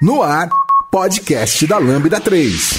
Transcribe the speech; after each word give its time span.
No 0.00 0.22
ar, 0.22 0.48
podcast 0.90 1.66
da 1.66 1.76
Lambda 1.76 2.18
3. 2.18 2.74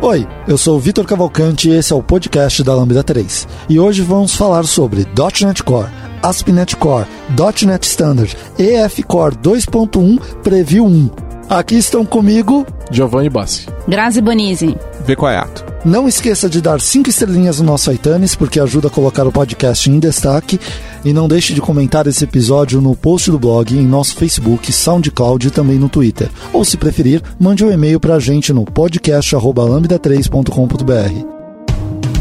Oi, 0.00 0.26
eu 0.48 0.56
sou 0.56 0.78
o 0.78 0.80
Vitor 0.80 1.04
Cavalcante 1.04 1.68
e 1.68 1.74
esse 1.74 1.92
é 1.92 1.96
o 1.96 2.02
podcast 2.02 2.62
da 2.62 2.74
Lambda 2.74 3.04
3. 3.04 3.46
E 3.68 3.78
hoje 3.78 4.00
vamos 4.00 4.34
falar 4.34 4.64
sobre 4.64 5.06
.NET 5.44 5.62
Core, 5.62 5.90
ASP.NET 6.22 6.74
Core, 6.76 7.06
.NET 7.66 7.86
Standard, 7.86 8.34
EF 8.58 9.02
Core 9.02 9.36
2.1 9.36 10.18
Preview 10.42 10.86
1. 10.86 11.10
Aqui 11.50 11.74
estão 11.74 12.02
comigo 12.06 12.64
Giovanni 12.90 13.28
Bassi. 13.28 13.66
Grazi 13.86 14.22
Bonizzi. 14.22 14.74
Vecoiato. 15.04 15.65
Não 15.84 16.08
esqueça 16.08 16.48
de 16.48 16.60
dar 16.60 16.80
cinco 16.80 17.10
estrelinhas 17.10 17.60
no 17.60 17.66
nosso 17.66 17.92
iTunes, 17.92 18.34
porque 18.34 18.58
ajuda 18.58 18.88
a 18.88 18.90
colocar 18.90 19.24
o 19.26 19.32
podcast 19.32 19.88
em 19.88 20.00
destaque. 20.00 20.58
E 21.04 21.12
não 21.12 21.28
deixe 21.28 21.54
de 21.54 21.60
comentar 21.60 22.08
esse 22.08 22.24
episódio 22.24 22.80
no 22.80 22.96
post 22.96 23.30
do 23.30 23.38
blog, 23.38 23.76
em 23.76 23.86
nosso 23.86 24.16
Facebook, 24.16 24.72
SoundCloud 24.72 25.46
e 25.46 25.50
também 25.50 25.78
no 25.78 25.88
Twitter. 25.88 26.28
Ou, 26.52 26.64
se 26.64 26.76
preferir, 26.76 27.22
mande 27.38 27.64
um 27.64 27.70
e-mail 27.70 28.00
para 28.00 28.16
a 28.16 28.20
gente 28.20 28.52
no 28.52 28.64
podcast.lambda3.com.br. 28.64 31.36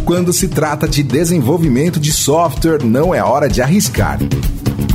Quando 0.05 0.31
se 0.31 0.47
trata 0.47 0.87
de 0.87 1.01
desenvolvimento 1.01 1.99
de 1.99 2.13
software, 2.13 2.83
não 2.83 3.15
é 3.15 3.23
hora 3.23 3.49
de 3.49 3.63
arriscar. 3.63 4.19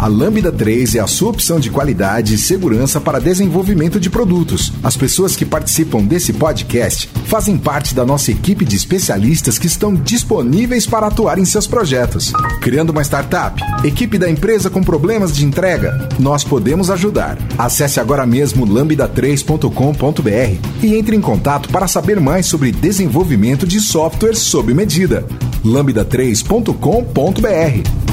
A 0.01 0.07
Lambda 0.07 0.51
3 0.51 0.95
é 0.95 1.01
a 1.01 1.07
sua 1.07 1.29
opção 1.29 1.61
de 1.61 1.69
qualidade 1.69 2.35
e 2.35 2.39
segurança 2.39 2.99
para 2.99 3.21
desenvolvimento 3.21 4.01
de 4.01 4.09
produtos. 4.09 4.73
As 4.83 4.97
pessoas 4.97 5.37
que 5.37 5.45
participam 5.45 6.03
desse 6.03 6.33
podcast 6.33 7.07
fazem 7.27 7.59
parte 7.59 7.95
da 7.95 8.07
nossa 8.07 8.31
equipe 8.31 8.65
de 8.65 8.77
especialistas 8.77 9.59
que 9.59 9.67
estão 9.67 9.95
disponíveis 9.95 10.87
para 10.87 11.09
atuar 11.09 11.39
em 11.39 11.45
seus 11.45 11.67
projetos. 11.67 12.33
Criando 12.63 12.89
uma 12.89 13.03
startup? 13.03 13.63
Equipe 13.85 14.17
da 14.17 14.31
empresa 14.31 14.71
com 14.71 14.83
problemas 14.83 15.37
de 15.37 15.45
entrega? 15.45 16.09
Nós 16.19 16.43
podemos 16.43 16.89
ajudar. 16.89 17.37
Acesse 17.59 18.01
agora 18.01 18.25
mesmo 18.25 18.67
lambda3.com.br 18.67 20.83
e 20.83 20.95
entre 20.95 21.15
em 21.15 21.21
contato 21.21 21.69
para 21.69 21.87
saber 21.87 22.19
mais 22.19 22.47
sobre 22.47 22.73
desenvolvimento 22.73 23.67
de 23.67 23.79
software 23.79 24.35
sob 24.35 24.73
medida. 24.73 25.27
lambda3.com.br 25.63 28.10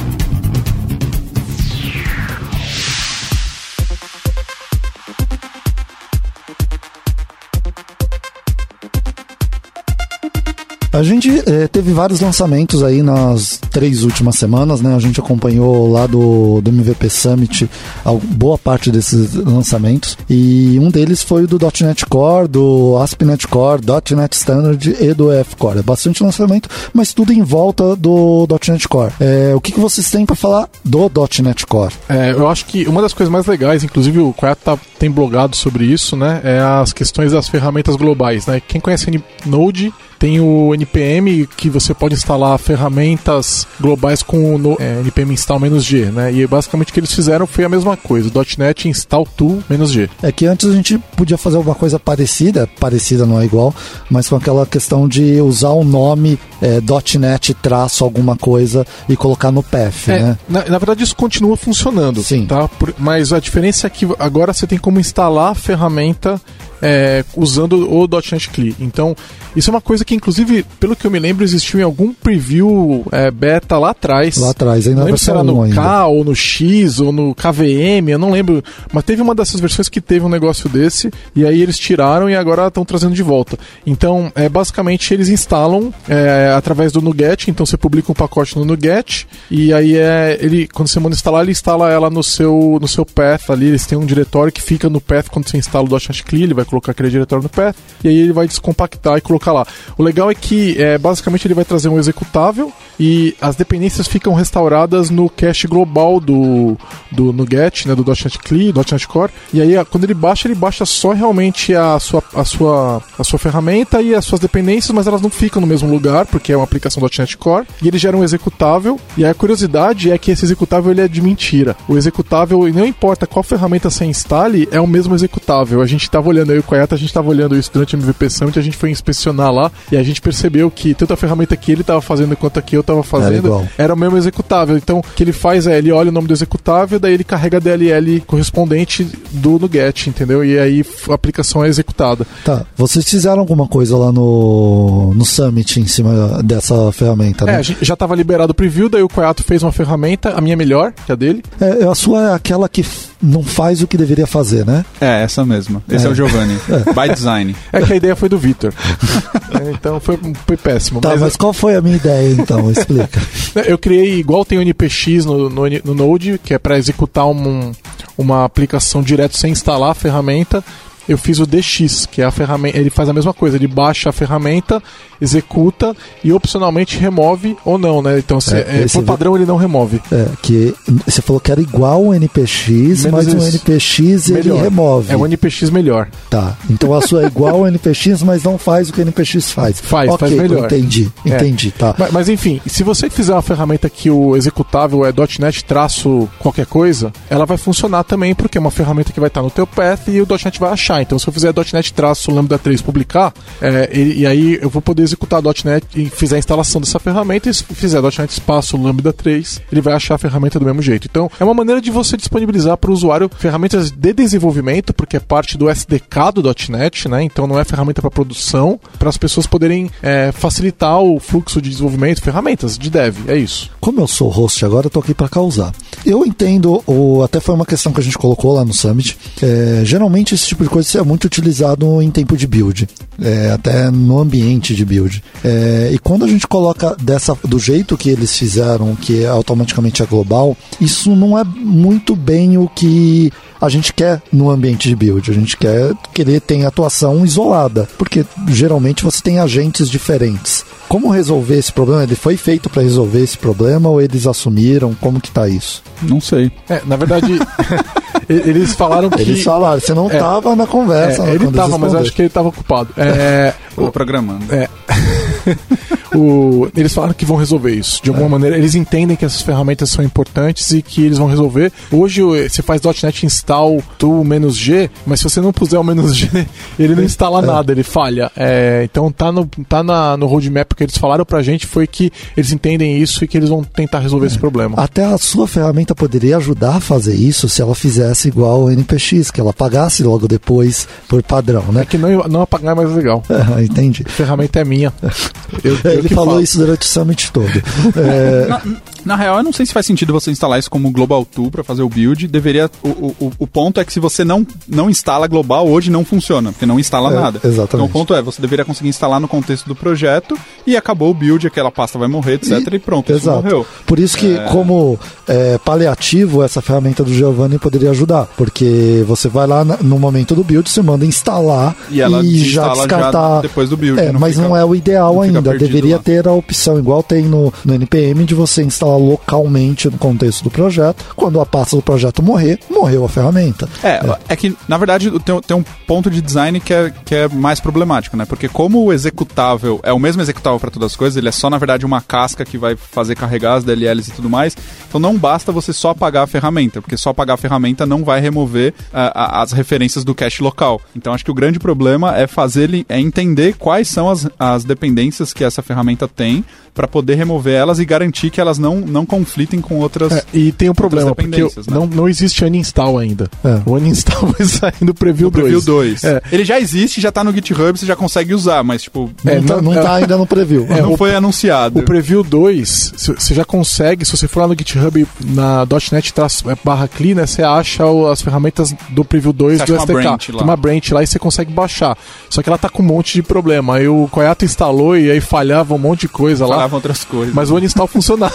A 10.98 11.02
gente 11.04 11.30
eh, 11.46 11.68
teve 11.68 11.92
vários 11.92 12.20
lançamentos 12.20 12.82
aí 12.82 13.02
nas 13.02 13.56
três 13.70 14.02
últimas 14.02 14.34
semanas, 14.34 14.80
né? 14.80 14.96
A 14.96 14.98
gente 14.98 15.20
acompanhou 15.20 15.92
lá 15.92 16.08
do, 16.08 16.60
do 16.60 16.70
MVP 16.70 17.08
Summit 17.08 17.70
a 18.04 18.12
boa 18.12 18.58
parte 18.58 18.90
desses 18.90 19.32
lançamentos. 19.34 20.18
E 20.28 20.76
um 20.80 20.90
deles 20.90 21.22
foi 21.22 21.44
o 21.44 21.46
do 21.46 21.56
.NET 21.56 22.04
Core, 22.04 22.48
do 22.48 22.98
ASP.NET 22.98 23.46
Core, 23.46 23.80
.NET 24.16 24.34
Standard 24.34 24.96
e 24.98 25.14
do 25.14 25.32
EF 25.32 25.54
Core. 25.54 25.78
É 25.78 25.82
bastante 25.82 26.20
lançamento, 26.20 26.68
mas 26.92 27.14
tudo 27.14 27.32
em 27.32 27.44
volta 27.44 27.94
do 27.94 28.44
.NET 28.68 28.88
Core. 28.88 29.12
É, 29.20 29.52
o 29.54 29.60
que, 29.60 29.70
que 29.70 29.78
vocês 29.78 30.10
têm 30.10 30.26
para 30.26 30.34
falar 30.34 30.68
do 30.84 31.08
.NET 31.44 31.64
Core? 31.64 31.94
É, 32.08 32.32
eu 32.32 32.48
acho 32.48 32.66
que 32.66 32.88
uma 32.88 33.00
das 33.00 33.12
coisas 33.12 33.32
mais 33.32 33.46
legais, 33.46 33.84
inclusive 33.84 34.18
o 34.18 34.34
Quack 34.34 34.64
tá, 34.64 34.76
tem 34.98 35.08
blogado 35.08 35.54
sobre 35.54 35.84
isso, 35.84 36.16
né? 36.16 36.40
É 36.42 36.58
as 36.58 36.92
questões 36.92 37.30
das 37.30 37.48
ferramentas 37.48 37.94
globais, 37.94 38.48
né? 38.48 38.60
Quem 38.66 38.80
conhece 38.80 39.22
Node 39.46 39.92
tem 40.18 40.40
o 40.40 40.74
NPM 40.74 41.46
que 41.56 41.70
você 41.70 41.94
pode 41.94 42.14
instalar 42.14 42.58
ferramentas 42.58 43.66
globais 43.80 44.22
com 44.22 44.56
o 44.56 44.76
é, 44.80 45.00
NPM 45.00 45.34
install 45.34 45.60
"-g", 45.78 46.06
né? 46.06 46.32
E 46.32 46.46
basicamente 46.46 46.90
o 46.90 46.92
que 46.92 47.00
eles 47.00 47.12
fizeram 47.12 47.46
foi 47.46 47.64
a 47.64 47.68
mesma 47.68 47.96
coisa, 47.96 48.30
.NET 48.58 48.88
install 48.88 49.26
tool 49.36 49.62
"-g". 49.68 50.10
É 50.22 50.32
que 50.32 50.46
antes 50.46 50.68
a 50.68 50.72
gente 50.72 50.98
podia 51.16 51.38
fazer 51.38 51.56
uma 51.58 51.74
coisa 51.74 51.98
parecida, 51.98 52.68
parecida 52.80 53.24
não 53.24 53.40
é 53.40 53.44
igual, 53.44 53.74
mas 54.10 54.28
com 54.28 54.36
aquela 54.36 54.66
questão 54.66 55.08
de 55.08 55.40
usar 55.40 55.70
o 55.70 55.84
nome 55.84 56.38
é, 56.60 56.80
.NET 57.18 57.54
traço 57.54 58.04
alguma 58.04 58.36
coisa 58.36 58.86
e 59.08 59.16
colocar 59.16 59.50
no 59.50 59.62
path, 59.62 60.08
é, 60.08 60.18
né? 60.20 60.38
Na, 60.48 60.64
na, 60.64 60.78
verdade 60.78 61.04
isso 61.04 61.14
continua 61.14 61.56
funcionando, 61.56 62.22
Sim. 62.22 62.46
tá? 62.46 62.66
Por, 62.68 62.94
mas 62.98 63.32
a 63.32 63.40
diferença 63.40 63.86
é 63.86 63.90
que 63.90 64.06
agora 64.18 64.52
você 64.52 64.66
tem 64.66 64.78
como 64.78 64.98
instalar 64.98 65.52
a 65.52 65.54
ferramenta 65.54 66.40
é, 66.82 67.24
usando 67.36 67.90
o 67.90 68.06
.NET 68.06 68.48
CLI. 68.50 68.76
Então, 68.80 69.16
isso 69.56 69.70
é 69.70 69.72
uma 69.72 69.80
coisa 69.80 70.04
que, 70.04 70.14
inclusive, 70.14 70.64
pelo 70.78 70.94
que 70.94 71.06
eu 71.06 71.10
me 71.10 71.18
lembro, 71.18 71.42
existiu 71.42 71.80
em 71.80 71.82
algum 71.82 72.12
preview 72.12 73.04
é, 73.10 73.30
beta 73.30 73.78
lá 73.78 73.90
atrás. 73.90 74.36
Lá 74.36 74.50
atrás, 74.50 74.86
ainda 74.86 75.00
não 75.00 75.06
lembro 75.06 75.18
se 75.18 75.30
era 75.30 75.42
no 75.42 75.62
ainda. 75.62 75.74
K 75.74 76.06
ou 76.06 76.24
no 76.24 76.34
X 76.34 77.00
ou 77.00 77.12
no 77.12 77.34
KVM, 77.34 78.08
eu 78.08 78.18
não 78.18 78.30
lembro. 78.30 78.62
Mas 78.92 79.04
teve 79.04 79.22
uma 79.22 79.34
dessas 79.34 79.60
versões 79.60 79.88
que 79.88 80.00
teve 80.00 80.24
um 80.24 80.28
negócio 80.28 80.68
desse, 80.68 81.10
e 81.34 81.44
aí 81.44 81.60
eles 81.60 81.78
tiraram 81.78 82.28
e 82.28 82.36
agora 82.36 82.68
estão 82.68 82.84
trazendo 82.84 83.14
de 83.14 83.22
volta. 83.22 83.58
Então, 83.86 84.30
é, 84.34 84.48
basicamente, 84.48 85.12
eles 85.12 85.28
instalam 85.28 85.92
é, 86.08 86.52
através 86.56 86.92
do 86.92 87.02
NuGet, 87.02 87.50
então 87.50 87.64
você 87.66 87.76
publica 87.76 88.12
um 88.12 88.14
pacote 88.14 88.56
no 88.56 88.64
NuGet, 88.64 89.26
e 89.50 89.72
aí 89.72 89.96
é, 89.96 90.38
ele, 90.40 90.68
quando 90.68 90.88
você 90.88 91.00
manda 91.00 91.16
instalar, 91.16 91.42
ele 91.42 91.52
instala 91.52 91.90
ela 91.90 92.10
no 92.10 92.22
seu, 92.22 92.78
no 92.80 92.86
seu 92.86 93.04
path 93.04 93.50
ali, 93.50 93.66
eles 93.66 93.86
têm 93.86 93.98
um 93.98 94.06
diretório 94.06 94.52
que 94.52 94.62
fica 94.62 94.88
no 94.88 95.00
path 95.00 95.28
quando 95.28 95.48
você 95.48 95.56
instala 95.56 95.86
o 95.86 95.90
.NET 95.90 96.22
CLI, 96.22 96.44
ele 96.44 96.54
vai 96.54 96.64
colocar 96.68 96.92
aquele 96.92 97.10
diretório 97.10 97.42
no 97.42 97.48
path, 97.48 97.76
e 98.02 98.08
aí 98.08 98.18
ele 98.18 98.32
vai 98.32 98.46
descompactar 98.46 99.18
e 99.18 99.20
colocar 99.20 99.52
lá. 99.52 99.66
O 99.96 100.02
legal 100.02 100.30
é 100.30 100.34
que, 100.34 100.80
é, 100.80 100.98
basicamente, 100.98 101.46
ele 101.46 101.54
vai 101.54 101.64
trazer 101.64 101.88
um 101.88 101.98
executável 101.98 102.72
e 102.98 103.34
as 103.40 103.56
dependências 103.56 104.08
ficam 104.08 104.34
restauradas 104.34 105.10
no 105.10 105.30
cache 105.30 105.66
global 105.66 106.18
do, 106.18 106.76
do 107.10 107.32
NuGet, 107.32 107.86
né, 107.86 107.94
do 107.94 108.04
.NET 108.04 108.38
CLI, 108.38 108.72
.NET 108.72 109.06
Core, 109.06 109.32
e 109.52 109.60
aí 109.60 109.72
quando 109.84 110.04
ele 110.04 110.14
baixa, 110.14 110.48
ele 110.48 110.54
baixa 110.54 110.84
só 110.84 111.12
realmente 111.12 111.74
a 111.74 111.98
sua, 111.98 112.22
a 112.34 112.44
sua, 112.44 113.02
a 113.18 113.24
sua 113.24 113.38
ferramenta 113.38 114.02
e 114.02 114.14
as 114.14 114.24
suas 114.24 114.40
dependências, 114.40 114.92
mas 114.92 115.06
elas 115.06 115.22
não 115.22 115.30
ficam 115.30 115.60
no 115.60 115.66
mesmo 115.66 115.88
lugar, 115.88 116.26
porque 116.26 116.52
é 116.52 116.56
uma 116.56 116.64
aplicação 116.64 117.02
.NET 117.02 117.36
Core, 117.36 117.66
e 117.80 117.88
ele 117.88 117.98
gera 117.98 118.16
um 118.16 118.24
executável, 118.24 118.98
e 119.16 119.24
a 119.24 119.32
curiosidade 119.32 120.10
é 120.10 120.18
que 120.18 120.30
esse 120.30 120.44
executável 120.44 120.90
ele 120.90 121.00
é 121.00 121.08
de 121.08 121.22
mentira. 121.22 121.76
O 121.88 121.96
executável, 121.96 122.66
não 122.72 122.86
importa 122.86 123.26
qual 123.26 123.42
ferramenta 123.42 123.90
você 123.90 124.04
instale, 124.04 124.68
é 124.72 124.80
o 124.80 124.86
mesmo 124.86 125.14
executável. 125.14 125.80
A 125.80 125.86
gente 125.86 126.02
estava 126.02 126.28
olhando 126.28 126.52
aí 126.58 126.60
o 126.60 126.62
Coyata, 126.62 126.94
a 126.94 126.98
gente 126.98 127.08
estava 127.08 127.28
olhando 127.28 127.56
isso 127.56 127.70
durante 127.72 127.96
o 127.96 127.98
MVP 127.98 128.28
Summit, 128.28 128.58
a 128.58 128.62
gente 128.62 128.76
foi 128.76 128.90
inspecionar 128.90 129.52
lá 129.52 129.70
e 129.90 129.96
a 129.96 130.02
gente 130.02 130.20
percebeu 130.20 130.70
que 130.70 130.94
tanto 130.94 131.12
a 131.12 131.16
ferramenta 131.16 131.56
que 131.56 131.72
ele 131.72 131.80
estava 131.80 132.00
fazendo 132.00 132.36
quanto 132.36 132.58
a 132.58 132.62
que 132.62 132.76
eu 132.76 132.80
estava 132.80 133.02
fazendo 133.02 133.54
era, 133.54 133.72
era, 133.78 133.94
o 133.94 133.96
mesmo 133.96 134.16
executável. 134.16 134.76
Então, 134.76 134.98
o 134.98 135.02
que 135.02 135.22
ele 135.22 135.32
faz 135.32 135.66
é, 135.66 135.78
ele 135.78 135.92
olha 135.92 136.10
o 136.10 136.12
nome 136.12 136.26
do 136.26 136.34
executável, 136.34 136.98
daí 136.98 137.14
ele 137.14 137.24
carrega 137.24 137.56
a 137.56 137.60
DLL 137.60 138.20
correspondente 138.26 139.06
do 139.32 139.58
NuGet, 139.58 140.10
entendeu? 140.10 140.44
E 140.44 140.58
aí 140.58 140.84
a 141.08 141.14
aplicação 141.14 141.64
é 141.64 141.68
executada. 141.68 142.26
Tá. 142.44 142.64
Vocês 142.76 143.08
fizeram 143.08 143.40
alguma 143.40 143.66
coisa 143.66 143.96
lá 143.96 144.12
no, 144.12 145.12
no 145.14 145.24
Summit 145.24 145.80
em 145.80 145.86
cima 145.86 146.42
dessa 146.42 146.90
ferramenta, 146.92 147.44
né? 147.44 147.54
É, 147.54 147.56
a 147.56 147.62
gente 147.62 147.84
já 147.84 147.94
estava 147.94 148.14
liberado 148.14 148.52
o 148.52 148.54
preview, 148.54 148.88
daí 148.88 149.02
o 149.02 149.08
Coyato 149.08 149.42
fez 149.42 149.62
uma 149.62 149.72
ferramenta, 149.72 150.30
a 150.30 150.40
minha 150.40 150.56
melhor, 150.56 150.92
que 151.06 151.12
a 151.12 151.14
dele. 151.14 151.42
É, 151.60 151.84
a 151.84 151.94
sua 151.94 152.30
é 152.30 152.34
aquela 152.34 152.68
que 152.68 152.84
não 153.22 153.42
faz 153.42 153.82
o 153.82 153.86
que 153.86 153.96
deveria 153.96 154.26
fazer, 154.26 154.64
né? 154.64 154.84
É, 155.00 155.22
essa 155.22 155.44
mesma. 155.44 155.82
Esse 155.88 156.06
é, 156.06 156.08
é 156.08 156.12
o 156.12 156.14
Giovanni. 156.14 156.47
É. 156.54 156.92
By 156.92 157.14
design. 157.14 157.54
É 157.72 157.82
que 157.82 157.92
a 157.92 157.96
ideia 157.96 158.16
foi 158.16 158.28
do 158.28 158.38
Vitor. 158.38 158.72
então 159.74 160.00
foi, 160.00 160.18
foi 160.46 160.56
péssimo. 160.56 161.00
Tá, 161.00 161.10
mas, 161.10 161.20
mas, 161.20 161.36
qual 161.36 161.52
foi 161.52 161.76
a 161.76 161.80
minha 161.80 161.96
ideia 161.96 162.32
então? 162.32 162.70
Explica. 162.70 163.20
Eu 163.66 163.78
criei 163.78 164.18
igual 164.18 164.44
tem 164.44 164.58
o 164.58 164.62
NPX 164.62 165.24
no, 165.24 165.50
no, 165.50 165.62
no 165.84 165.94
Node, 165.94 166.40
que 166.42 166.54
é 166.54 166.58
para 166.58 166.78
executar 166.78 167.26
um, 167.26 167.72
uma 168.16 168.44
aplicação 168.44 169.02
direto 169.02 169.36
sem 169.36 169.52
instalar 169.52 169.90
a 169.90 169.94
ferramenta 169.94 170.64
eu 171.08 171.16
fiz 171.16 171.38
o 171.38 171.46
DX, 171.46 172.06
que 172.06 172.20
é 172.20 172.24
a 172.24 172.30
ferramenta. 172.30 172.76
Ele 172.78 172.90
faz 172.90 173.08
a 173.08 173.12
mesma 173.12 173.32
coisa, 173.32 173.56
ele 173.56 173.66
baixa 173.66 174.10
a 174.10 174.12
ferramenta, 174.12 174.82
executa 175.20 175.96
e 176.22 176.32
opcionalmente 176.32 176.98
remove 176.98 177.56
ou 177.64 177.78
não, 177.78 178.02
né? 178.02 178.18
Então, 178.18 178.40
se, 178.40 178.54
é, 178.54 178.84
é, 178.84 178.86
por 178.92 179.02
padrão, 179.04 179.34
ele 179.34 179.46
não 179.46 179.56
remove. 179.56 180.00
É, 180.12 180.28
que 180.42 180.74
você 181.06 181.22
falou 181.22 181.40
que 181.40 181.50
era 181.50 181.60
igual 181.60 182.04
o 182.04 182.14
NPX, 182.14 183.04
Menos 183.04 183.10
mas 183.10 183.26
o 183.28 183.48
NPX 183.48 184.28
melhor. 184.28 184.56
ele 184.56 184.62
remove. 184.62 185.12
É 185.12 185.16
o 185.16 185.24
NPX 185.24 185.70
melhor. 185.70 186.08
Tá. 186.28 186.56
Então 186.68 186.92
a 186.94 187.00
sua 187.00 187.24
é 187.24 187.26
igual 187.26 187.56
ao 187.56 187.68
NPX, 187.68 188.22
mas 188.22 188.42
não 188.42 188.58
faz 188.58 188.90
o 188.90 188.92
que 188.92 189.00
o 189.00 189.02
NPX 189.02 189.50
faz. 189.52 189.80
Faz, 189.80 190.10
okay, 190.10 190.28
faz 190.28 190.40
melhor. 190.40 190.66
Entendi, 190.66 191.10
é. 191.24 191.30
entendi, 191.30 191.70
tá. 191.70 191.94
Mas, 191.98 192.12
mas, 192.12 192.28
enfim, 192.28 192.60
se 192.66 192.82
você 192.82 193.08
fizer 193.08 193.32
uma 193.32 193.42
ferramenta 193.42 193.88
que 193.88 194.10
o 194.10 194.36
executável 194.36 195.06
é 195.06 195.12
.NET 195.40 195.64
traço 195.64 196.28
qualquer 196.38 196.66
coisa, 196.66 197.12
ela 197.30 197.46
vai 197.46 197.56
funcionar 197.56 198.04
também, 198.04 198.34
porque 198.34 198.58
é 198.58 198.60
uma 198.60 198.70
ferramenta 198.70 199.12
que 199.12 199.20
vai 199.20 199.28
estar 199.28 199.42
no 199.42 199.50
teu 199.50 199.66
path 199.66 200.08
e 200.08 200.20
o 200.20 200.26
.NET 200.28 200.60
vai 200.60 200.72
achar 200.72 200.97
publicar. 200.98 201.02
Então, 201.02 201.18
se 201.18 201.28
eu 201.28 201.32
fizer 201.32 201.52
.NET 201.72 201.92
traço 201.92 202.30
lambda 202.30 202.58
3 202.58 202.82
publicar, 202.82 203.32
é, 203.60 203.90
e, 203.92 204.20
e, 204.20 204.26
aí 204.26 204.58
eu 204.60 204.68
vou 204.68 204.82
poder 204.82 205.02
executar 205.02 205.42
.NET 205.42 205.86
e 205.94 206.08
fizer 206.08 206.36
a 206.36 206.38
instalação 206.38 206.80
dessa 206.80 206.98
ferramenta, 206.98 207.48
e 207.48 207.54
se 207.54 207.64
fizer 207.64 208.00
.NET 208.00 208.32
espaço 208.32 208.76
lambda 208.76 209.12
3, 209.12 209.60
ele 209.70 209.80
vai 209.80 209.94
achar 209.94 210.14
a 210.14 210.18
ferramenta 210.18 210.58
do 210.58 210.64
mesmo 210.64 210.82
jeito. 210.82 211.06
Então, 211.10 211.30
é 211.38 211.44
uma 211.44 211.54
maneira 211.54 211.80
de 211.80 211.90
você 211.90 212.16
disponibilizar 212.16 212.76
para 212.76 212.90
o 212.90 212.92
usuário 212.92 213.30
ferramentas 213.38 213.90
de 213.90 214.12
desenvolvimento, 214.12 214.92
porque 214.92 215.16
é 215.16 215.20
parte 215.20 215.56
do 215.56 215.68
SDK 215.68 216.32
do 216.34 216.42
.NET, 216.70 217.08
né? 217.08 217.22
Então, 217.22 217.46
não 217.46 217.58
é 217.58 217.64
ferramenta 217.64 218.00
para 218.00 218.10
produção, 218.10 218.80
para 218.98 219.08
as 219.08 219.16
pessoas 219.16 219.46
poderem 219.46 219.90
é, 220.02 220.32
facilitar 220.32 220.98
o 221.00 221.18
fluxo 221.18 221.60
de 221.60 221.70
desenvolvimento, 221.70 222.22
ferramentas 222.22 222.78
de 222.78 222.90
dev, 222.90 223.28
é 223.28 223.36
isso. 223.36 223.70
Como 223.80 224.00
eu 224.00 224.06
sou 224.06 224.28
host 224.28 224.64
agora, 224.64 224.86
eu 224.86 224.90
tô 224.90 225.00
aqui 225.00 225.14
para 225.14 225.28
causar. 225.28 225.72
Eu 226.04 226.24
entendo, 226.24 226.82
ou 226.86 227.22
até 227.22 227.40
foi 227.40 227.54
uma 227.54 227.66
questão 227.66 227.92
que 227.92 228.00
a 228.00 228.02
gente 228.02 228.18
colocou 228.18 228.54
lá 228.54 228.64
no 228.64 228.72
Summit, 228.72 229.16
é, 229.42 229.82
geralmente 229.84 230.34
esse 230.34 230.46
tipo 230.46 230.62
de 230.62 230.70
coisa 230.70 230.87
é 230.96 231.02
muito 231.02 231.24
utilizado 231.24 232.00
em 232.00 232.10
tempo 232.10 232.36
de 232.36 232.46
build, 232.46 232.88
é, 233.20 233.50
até 233.50 233.90
no 233.90 234.18
ambiente 234.18 234.74
de 234.74 234.84
build. 234.84 235.22
É, 235.44 235.90
e 235.92 235.98
quando 235.98 236.24
a 236.24 236.28
gente 236.28 236.46
coloca 236.46 236.96
dessa, 237.00 237.36
do 237.44 237.58
jeito 237.58 237.96
que 237.96 238.08
eles 238.08 238.36
fizeram, 238.38 238.94
que 238.94 239.26
automaticamente 239.26 240.02
é 240.02 240.06
global, 240.06 240.56
isso 240.80 241.14
não 241.14 241.36
é 241.36 241.44
muito 241.44 242.14
bem 242.14 242.56
o 242.56 242.68
que 242.68 243.32
a 243.60 243.68
gente 243.68 243.92
quer 243.92 244.22
no 244.32 244.50
ambiente 244.50 244.88
de 244.88 244.96
build. 244.96 245.30
A 245.30 245.34
gente 245.34 245.56
quer 245.56 245.92
que 246.14 246.22
ele 246.22 246.38
tenha 246.40 246.68
atuação 246.68 247.24
isolada, 247.24 247.88
porque 247.98 248.24
geralmente 248.46 249.04
você 249.04 249.20
tem 249.20 249.38
agentes 249.40 249.90
diferentes. 249.90 250.64
Como 250.88 251.10
resolver 251.10 251.58
esse 251.58 251.72
problema? 251.72 252.02
Ele 252.02 252.14
foi 252.14 252.36
feito 252.36 252.70
para 252.70 252.82
resolver 252.82 253.20
esse 253.20 253.36
problema 253.36 253.88
ou 253.88 254.00
eles 254.00 254.26
assumiram? 254.26 254.94
Como 254.94 255.20
que 255.20 255.30
tá 255.30 255.46
isso? 255.48 255.82
Não 256.00 256.20
sei. 256.20 256.50
É, 256.68 256.80
na 256.86 256.96
verdade, 256.96 257.38
eles 258.28 258.74
falaram 258.74 259.08
que. 259.10 259.22
Eles 259.22 259.42
falaram, 259.42 259.80
você 259.80 259.94
não 259.94 260.06
estava 260.06 260.52
é, 260.52 260.54
na 260.54 260.66
conversa. 260.66 261.24
É, 261.24 261.34
ele 261.34 261.46
estava, 261.46 261.78
mas 261.78 261.94
acho 261.94 262.12
que 262.12 262.22
ele 262.22 262.28
estava 262.28 262.48
ocupado. 262.48 262.90
É, 262.96 263.54
o 263.76 263.90
programando. 263.90 264.44
É. 264.54 264.68
o, 266.14 266.68
eles 266.76 266.92
falaram 266.92 267.14
que 267.14 267.24
vão 267.24 267.36
resolver 267.36 267.72
isso. 267.72 268.00
De 268.02 268.10
alguma 268.10 268.26
é. 268.26 268.30
maneira, 268.30 268.58
eles 268.58 268.74
entendem 268.74 269.16
que 269.16 269.24
essas 269.24 269.42
ferramentas 269.42 269.90
são 269.90 270.04
importantes 270.04 270.70
e 270.72 270.82
que 270.82 271.04
eles 271.04 271.18
vão 271.18 271.28
resolver. 271.28 271.72
Hoje 271.90 272.22
você 272.22 272.62
faz 272.62 272.80
.NET 273.02 273.26
install 273.26 273.82
menos 274.24 274.56
G, 274.56 274.90
mas 275.06 275.20
se 275.20 275.24
você 275.24 275.40
não 275.40 275.52
puser 275.52 275.78
o 275.78 276.12
G, 276.12 276.28
ele 276.78 276.94
não 276.94 277.02
instala 277.02 277.42
é. 277.42 277.46
nada, 277.46 277.72
ele 277.72 277.82
falha. 277.82 278.30
É, 278.36 278.82
então 278.84 279.10
tá, 279.10 279.30
no, 279.32 279.46
tá 279.68 279.82
na, 279.82 280.16
no 280.16 280.26
roadmap 280.26 280.72
que 280.74 280.84
eles 280.84 280.96
falaram 280.96 281.24
pra 281.24 281.42
gente 281.42 281.66
foi 281.66 281.86
que 281.86 282.10
eles 282.36 282.52
entendem 282.52 282.98
isso 282.98 283.24
e 283.24 283.28
que 283.28 283.36
eles 283.36 283.48
vão 283.48 283.62
tentar 283.62 284.00
resolver 284.00 284.26
esse 284.26 284.36
é. 284.36 284.40
problema. 284.40 284.80
Até 284.80 285.04
a 285.04 285.18
sua 285.18 285.46
ferramenta 285.46 285.94
poderia 285.94 286.36
ajudar 286.36 286.76
a 286.76 286.80
fazer 286.80 287.14
isso 287.14 287.48
se 287.48 287.60
ela 287.62 287.74
fizesse 287.74 288.28
igual 288.28 288.64
o 288.64 288.70
NPX, 288.70 289.30
que 289.30 289.40
ela 289.40 289.52
pagasse 289.52 290.02
logo 290.02 290.26
depois 290.28 290.88
por 291.08 291.22
padrão, 291.22 291.64
né? 291.72 291.82
É 291.82 291.84
que 291.84 291.98
não, 291.98 292.28
não 292.28 292.42
apagar 292.42 292.72
é 292.72 292.74
mais 292.74 292.90
legal. 292.90 293.22
É, 293.38 293.62
entendi. 293.62 294.02
A 294.04 294.10
ferramenta 294.10 294.60
é 294.60 294.64
minha. 294.64 294.92
Eu, 295.64 295.76
eu 295.84 295.97
ele 295.98 296.08
falou 296.08 296.34
falo. 296.34 296.42
isso 296.42 296.58
durante 296.58 296.82
o 296.82 296.84
summit 296.84 297.32
todo. 297.32 297.48
É... 297.96 298.46
Na, 298.46 298.62
na, 299.04 299.16
real, 299.16 299.38
eu 299.38 299.42
não 299.42 299.52
sei 299.52 299.66
se 299.66 299.72
faz 299.72 299.84
sentido 299.86 300.12
você 300.12 300.30
instalar 300.30 300.58
isso 300.58 300.70
como 300.70 300.90
Global 300.90 301.24
Tool 301.24 301.50
para 301.50 301.64
fazer 301.64 301.82
o 301.82 301.88
build. 301.88 302.28
Deveria. 302.28 302.70
O, 302.82 302.88
o, 302.88 303.32
o, 303.38 303.46
ponto 303.46 303.80
é 303.80 303.84
que 303.84 303.92
se 303.92 303.98
você 303.98 304.24
não, 304.24 304.46
não 304.68 304.88
instala 304.88 305.26
global, 305.26 305.68
hoje 305.68 305.90
não 305.90 306.04
funciona, 306.04 306.52
porque 306.52 306.66
não 306.66 306.78
instala 306.78 307.10
é, 307.10 307.14
nada. 307.14 307.40
Exatamente. 307.42 307.74
Então 307.74 307.84
o 307.84 307.88
ponto 307.88 308.14
é, 308.14 308.22
você 308.22 308.40
deveria 308.40 308.64
conseguir 308.64 308.88
instalar 308.88 309.20
no 309.20 309.26
contexto 309.26 309.66
do 309.66 309.74
projeto 309.74 310.38
e 310.66 310.76
acabou 310.76 311.10
o 311.10 311.14
build, 311.14 311.46
aquela 311.46 311.70
pasta 311.70 311.98
vai 311.98 312.08
morrer, 312.08 312.34
etc. 312.34 312.50
E, 312.72 312.76
e 312.76 312.78
pronto, 312.78 313.10
exato. 313.10 313.42
morreu. 313.42 313.66
Por 313.86 313.98
isso 313.98 314.16
que, 314.16 314.36
é... 314.36 314.44
como 314.44 314.98
é, 315.26 315.58
paliativo, 315.58 316.42
essa 316.42 316.60
ferramenta 316.60 317.02
do 317.02 317.12
Giovanni 317.12 317.58
poderia 317.58 317.90
ajudar. 317.90 318.26
Porque 318.36 319.04
você 319.06 319.28
vai 319.28 319.46
lá 319.46 319.64
no 319.64 319.98
momento 319.98 320.34
do 320.34 320.44
build, 320.44 320.68
você 320.68 320.82
manda 320.82 321.04
instalar 321.04 321.76
e, 321.90 322.00
ela 322.00 322.22
e 322.22 322.38
já 322.38 322.72
descartar. 322.72 323.36
Já 323.36 323.40
depois 323.42 323.68
do 323.68 323.76
build. 323.76 324.00
É, 324.00 324.12
não 324.12 324.20
mas 324.20 324.34
fica, 324.34 324.48
não 324.48 324.56
é 324.56 324.64
o 324.64 324.74
ideal 324.74 325.20
ainda. 325.20 325.40
Deveria 325.40 325.87
lá. 325.96 326.02
ter 326.02 326.28
a 326.28 326.32
opção, 326.32 326.78
igual 326.78 327.02
tem 327.02 327.24
no, 327.24 327.52
no 327.64 327.74
NPM, 327.74 328.24
de 328.24 328.34
você 328.34 328.62
instalar 328.62 328.98
localmente 328.98 329.88
no 329.90 329.98
contexto 329.98 330.44
do 330.44 330.50
projeto. 330.50 331.04
Quando 331.16 331.40
a 331.40 331.46
pasta 331.46 331.76
do 331.76 331.82
projeto 331.82 332.22
morrer, 332.22 332.58
morreu 332.70 333.04
a 333.04 333.08
ferramenta. 333.08 333.68
É, 333.82 333.88
é, 333.88 334.18
é 334.30 334.36
que, 334.36 334.56
na 334.66 334.76
verdade, 334.76 335.10
tem, 335.20 335.40
tem 335.40 335.56
um 335.56 335.64
ponto 335.86 336.10
de 336.10 336.20
design 336.20 336.60
que 336.60 336.72
é, 336.72 336.92
que 337.04 337.14
é 337.14 337.28
mais 337.28 337.60
problemático, 337.60 338.16
né? 338.16 338.24
Porque 338.24 338.48
como 338.48 338.84
o 338.84 338.92
executável 338.92 339.80
é 339.82 339.92
o 339.92 339.98
mesmo 339.98 340.22
executável 340.22 340.60
para 340.60 340.70
todas 340.70 340.92
as 340.92 340.96
coisas, 340.96 341.16
ele 341.16 341.28
é 341.28 341.32
só, 341.32 341.48
na 341.48 341.58
verdade, 341.58 341.86
uma 341.86 342.00
casca 342.00 342.44
que 342.44 342.58
vai 342.58 342.76
fazer 342.76 343.14
carregar 343.14 343.54
as 343.54 343.64
DLLs 343.64 344.10
e 344.10 344.12
tudo 344.12 344.28
mais. 344.28 344.56
Então 344.88 345.00
não 345.00 345.16
basta 345.16 345.52
você 345.52 345.72
só 345.72 345.90
apagar 345.90 346.24
a 346.24 346.26
ferramenta, 346.26 346.80
porque 346.80 346.96
só 346.96 347.10
apagar 347.10 347.34
a 347.34 347.38
ferramenta 347.38 347.86
não 347.86 348.04
vai 348.04 348.20
remover 348.20 348.72
uh, 348.92 349.12
as 349.14 349.52
referências 349.52 350.04
do 350.04 350.14
cache 350.14 350.42
local. 350.42 350.80
Então 350.94 351.12
acho 351.12 351.24
que 351.24 351.30
o 351.30 351.34
grande 351.34 351.58
problema 351.58 352.16
é 352.16 352.26
fazer 352.26 352.68
é 352.88 353.00
entender 353.00 353.56
quais 353.56 353.88
são 353.88 354.10
as, 354.10 354.28
as 354.38 354.64
dependências 354.64 355.32
que 355.32 355.44
essa 355.44 355.62
ferramenta 355.62 355.77
tem 356.08 356.44
para 356.78 356.86
poder 356.86 357.16
remover 357.16 357.54
elas 357.54 357.80
e 357.80 357.84
garantir 357.84 358.30
que 358.30 358.40
elas 358.40 358.56
não, 358.56 358.76
não 358.76 359.04
conflitem 359.04 359.60
com 359.60 359.80
outras. 359.80 360.12
É, 360.12 360.24
e 360.32 360.52
tem 360.52 360.70
um 360.70 360.74
problema, 360.74 361.12
porque 361.12 361.42
né? 361.42 361.48
não, 361.68 361.86
não 361.86 362.08
existe 362.08 362.44
uninstall 362.44 362.96
ainda. 362.96 363.28
É. 363.44 363.60
O 363.66 363.72
uninstall 363.72 364.28
vai 364.38 364.46
sair 364.46 364.82
no 364.82 364.94
Preview 364.94 365.28
2. 365.28 365.42
Preview 365.42 365.60
2. 365.60 366.04
É. 366.04 366.22
Ele 366.30 366.44
já 366.44 366.60
existe, 366.60 367.00
já 367.00 367.10
tá 367.10 367.24
no 367.24 367.32
GitHub, 367.32 367.76
você 367.76 367.84
já 367.84 367.96
consegue 367.96 368.32
usar, 368.32 368.62
mas 368.62 368.82
tipo. 368.82 369.10
É, 369.26 369.40
não, 369.40 369.44
tá, 369.44 369.62
não 369.62 369.74
tá 369.74 369.94
ainda 369.96 370.16
no 370.16 370.24
Preview. 370.24 370.66
É, 370.70 370.80
não 370.80 370.92
o, 370.92 370.96
foi 370.96 371.16
anunciado. 371.16 371.80
O 371.80 371.82
Preview 371.82 372.22
2, 372.22 372.92
você 372.96 373.34
já 373.34 373.44
consegue, 373.44 374.04
se 374.04 374.16
você 374.16 374.28
for 374.28 374.42
lá 374.42 374.46
no 374.46 374.54
GitHub 374.54 375.04
na 375.24 375.66
.NET 375.90 376.14
é, 376.16 376.56
barra 376.62 376.86
clean, 376.86 377.16
né, 377.16 377.26
você 377.26 377.42
acha 377.42 377.82
as 378.12 378.22
ferramentas 378.22 378.72
do 378.90 379.04
Preview 379.04 379.32
2 379.32 379.62
do 379.62 379.74
SDK. 379.74 380.06
Uma 380.06 380.18
tem 380.18 380.40
uma 380.42 380.56
branch 380.56 380.92
lá 380.92 381.02
e 381.02 381.08
você 381.08 381.18
consegue 381.18 381.52
baixar. 381.52 381.98
Só 382.30 382.40
que 382.40 382.48
ela 382.48 382.58
tá 382.58 382.68
com 382.68 382.84
um 382.84 382.86
monte 382.86 383.14
de 383.14 383.22
problema. 383.22 383.76
Aí 383.76 383.88
o 383.88 384.06
Koyato 384.12 384.44
instalou 384.44 384.96
e 384.96 385.10
aí 385.10 385.20
falhava 385.20 385.67
um 385.74 385.78
monte 385.78 386.02
de 386.02 386.08
coisa 386.08 386.46
lá 386.46 386.68
outras 386.72 387.04
coisas. 387.04 387.34
Mas 387.34 387.50
o 387.50 387.56
uninstall 387.56 387.86
funcionava. 387.88 388.34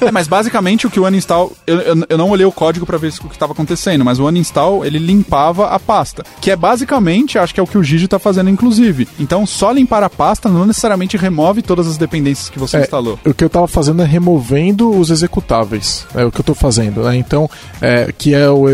é, 0.00 0.10
mas 0.10 0.26
basicamente 0.26 0.86
o 0.86 0.90
que 0.90 0.98
o 0.98 1.06
uninstall. 1.06 1.52
Eu, 1.66 1.78
eu, 1.80 2.06
eu 2.08 2.18
não 2.18 2.30
olhei 2.30 2.46
o 2.46 2.52
código 2.52 2.86
para 2.86 2.98
ver 2.98 3.12
o 3.22 3.28
que 3.28 3.34
estava 3.34 3.52
acontecendo, 3.52 4.04
mas 4.04 4.18
o 4.18 4.26
uninstall 4.26 4.84
ele 4.84 4.98
limpava 4.98 5.68
a 5.68 5.78
pasta. 5.78 6.24
Que 6.40 6.50
é 6.50 6.56
basicamente, 6.56 7.38
acho 7.38 7.54
que 7.54 7.60
é 7.60 7.62
o 7.62 7.66
que 7.66 7.78
o 7.78 7.82
Gigi 7.82 8.06
está 8.06 8.18
fazendo, 8.18 8.50
inclusive. 8.50 9.06
Então, 9.18 9.46
só 9.46 9.70
limpar 9.70 10.02
a 10.02 10.10
pasta 10.10 10.48
não 10.48 10.66
necessariamente 10.66 11.16
remove 11.16 11.62
todas 11.62 11.86
as 11.86 11.96
dependências 11.96 12.48
que 12.48 12.58
você 12.58 12.78
é, 12.78 12.80
instalou. 12.82 13.18
O 13.24 13.34
que 13.34 13.44
eu 13.44 13.48
estava 13.48 13.68
fazendo 13.68 14.02
é 14.02 14.04
removendo 14.04 14.90
os 14.90 15.10
executáveis. 15.10 16.06
É 16.14 16.24
o 16.24 16.30
que 16.30 16.38
eu 16.38 16.42
estou 16.42 16.54
fazendo. 16.54 17.02
Né? 17.02 17.16
Então, 17.16 17.48
é, 17.80 18.12
que 18.16 18.34
é 18.34 18.48
o, 18.48 18.68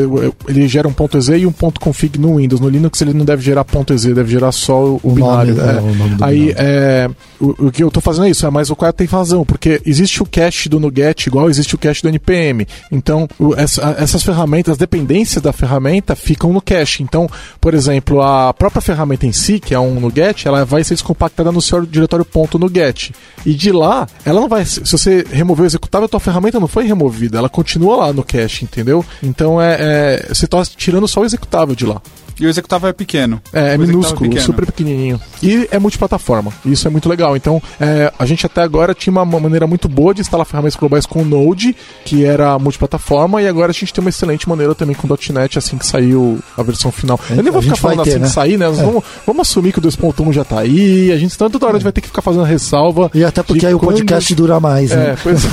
ele 0.48 0.68
gera 0.68 0.88
um 0.88 0.92
ponto 0.92 1.16
.exe 1.16 1.36
e 1.36 1.46
um 1.46 1.52
ponto 1.52 1.80
.config 1.80 2.18
no 2.18 2.36
Windows. 2.36 2.60
No 2.60 2.68
Linux 2.68 3.00
ele 3.00 3.12
não 3.12 3.24
deve 3.24 3.42
gerar 3.42 3.64
ponto 3.64 3.92
.exe, 3.92 4.12
deve 4.14 4.30
gerar 4.30 4.52
só 4.52 4.84
o, 4.84 5.00
o 5.02 5.10
binário. 5.12 5.54
Nome, 5.54 5.68
é, 5.68 5.80
o 5.80 5.94
nome 5.94 6.16
Aí, 6.20 6.54
é, 6.56 7.10
o, 7.40 7.65
o, 7.66 7.72
que 7.72 7.82
eu 7.82 7.88
estou 7.88 8.02
fazendo 8.02 8.26
é 8.26 8.30
isso, 8.30 8.46
é, 8.46 8.50
mas 8.50 8.70
o 8.70 8.76
qual 8.76 8.92
tem 8.92 9.06
razão, 9.06 9.44
porque 9.44 9.80
existe 9.84 10.22
o 10.22 10.26
cache 10.26 10.68
do 10.68 10.80
NuGet 10.80 11.28
igual 11.28 11.48
existe 11.48 11.74
o 11.74 11.78
cache 11.78 12.02
do 12.02 12.08
NPM. 12.08 12.66
Então, 12.90 13.28
o, 13.38 13.54
essa, 13.54 13.96
essas 13.98 14.22
ferramentas, 14.22 14.72
as 14.72 14.78
dependências 14.78 15.42
da 15.42 15.52
ferramenta 15.52 16.14
ficam 16.14 16.52
no 16.52 16.60
cache. 16.60 17.02
Então, 17.02 17.28
por 17.60 17.74
exemplo, 17.74 18.22
a 18.22 18.52
própria 18.54 18.80
ferramenta 18.80 19.26
em 19.26 19.32
si, 19.32 19.58
que 19.58 19.74
é 19.74 19.80
um 19.80 20.00
NuGet, 20.00 20.46
ela 20.46 20.64
vai 20.64 20.82
ser 20.84 20.94
descompactada 20.94 21.52
no 21.52 21.60
seu 21.60 21.84
diretório 21.84 22.24
ponto 22.24 22.58
NuGet. 22.58 23.12
E 23.44 23.54
de 23.54 23.72
lá, 23.72 24.06
ela 24.24 24.40
não 24.40 24.48
vai. 24.48 24.64
Se 24.64 24.80
você 24.80 25.24
remover 25.30 25.64
o 25.64 25.66
executável, 25.66 26.06
a 26.06 26.08
tua 26.08 26.20
ferramenta 26.20 26.60
não 26.60 26.68
foi 26.68 26.84
removida, 26.84 27.38
ela 27.38 27.48
continua 27.48 27.96
lá 27.96 28.12
no 28.12 28.24
cache, 28.24 28.64
entendeu? 28.64 29.04
Então 29.22 29.60
é, 29.60 29.76
é 29.78 30.34
você 30.34 30.44
está 30.44 30.64
tirando 30.64 31.06
só 31.06 31.20
o 31.20 31.24
executável 31.24 31.74
de 31.74 31.86
lá. 31.86 32.00
E 32.38 32.46
o 32.46 32.48
executável 32.48 32.88
é 32.88 32.92
pequeno. 32.92 33.40
É, 33.52 33.74
é 33.74 33.78
minúsculo, 33.78 34.36
é 34.36 34.40
super 34.40 34.66
pequenininho. 34.66 35.20
E 35.42 35.66
é 35.70 35.78
multiplataforma. 35.78 36.52
Isso 36.64 36.86
é 36.86 36.90
muito 36.90 37.08
legal. 37.08 37.36
Então, 37.36 37.62
é, 37.80 38.12
a 38.18 38.26
gente 38.26 38.44
até 38.44 38.62
agora 38.62 38.94
tinha 38.94 39.12
uma 39.12 39.24
maneira 39.24 39.66
muito 39.66 39.88
boa 39.88 40.12
de 40.12 40.20
instalar 40.20 40.44
ferramentas 40.44 40.76
globais 40.76 41.06
com 41.06 41.22
o 41.22 41.24
Node, 41.24 41.74
que 42.04 42.24
era 42.24 42.58
multiplataforma, 42.58 43.40
e 43.40 43.48
agora 43.48 43.70
a 43.70 43.74
gente 43.74 43.92
tem 43.92 44.02
uma 44.02 44.10
excelente 44.10 44.48
maneira 44.48 44.74
também 44.74 44.94
com 44.94 45.06
o 45.06 45.18
.NET, 45.32 45.58
assim 45.58 45.78
que 45.78 45.86
saiu 45.86 46.38
a 46.56 46.62
versão 46.62 46.92
final. 46.92 47.18
Eu 47.30 47.42
nem 47.42 47.52
vou 47.52 47.62
ficar 47.62 47.76
falando 47.76 48.02
ter, 48.02 48.10
assim 48.10 48.18
né? 48.18 48.26
de 48.26 48.32
sair, 48.32 48.58
né? 48.58 48.66
É. 48.66 48.70
Vamos, 48.70 49.04
vamos, 49.26 49.48
assumir 49.48 49.72
que 49.72 49.78
o 49.78 49.82
2.1 49.82 50.32
já 50.32 50.44
tá 50.44 50.60
aí, 50.60 51.12
a 51.12 51.18
gente 51.18 51.36
tanto 51.36 51.52
toda 51.52 51.66
hora 51.66 51.76
a 51.76 51.78
gente 51.78 51.84
vai 51.84 51.92
ter 51.92 52.00
que 52.00 52.08
ficar 52.08 52.22
fazendo 52.22 52.44
ressalva. 52.44 53.10
E 53.14 53.24
até 53.24 53.42
porque 53.42 53.66
aí 53.66 53.74
o 53.74 53.80
podcast 53.80 54.34
dura 54.34 54.60
mais, 54.60 54.90
né? 54.90 55.12
É, 55.12 55.16
pois 55.22 55.44
é. 55.44 55.50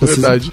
Verdade. 0.04 0.52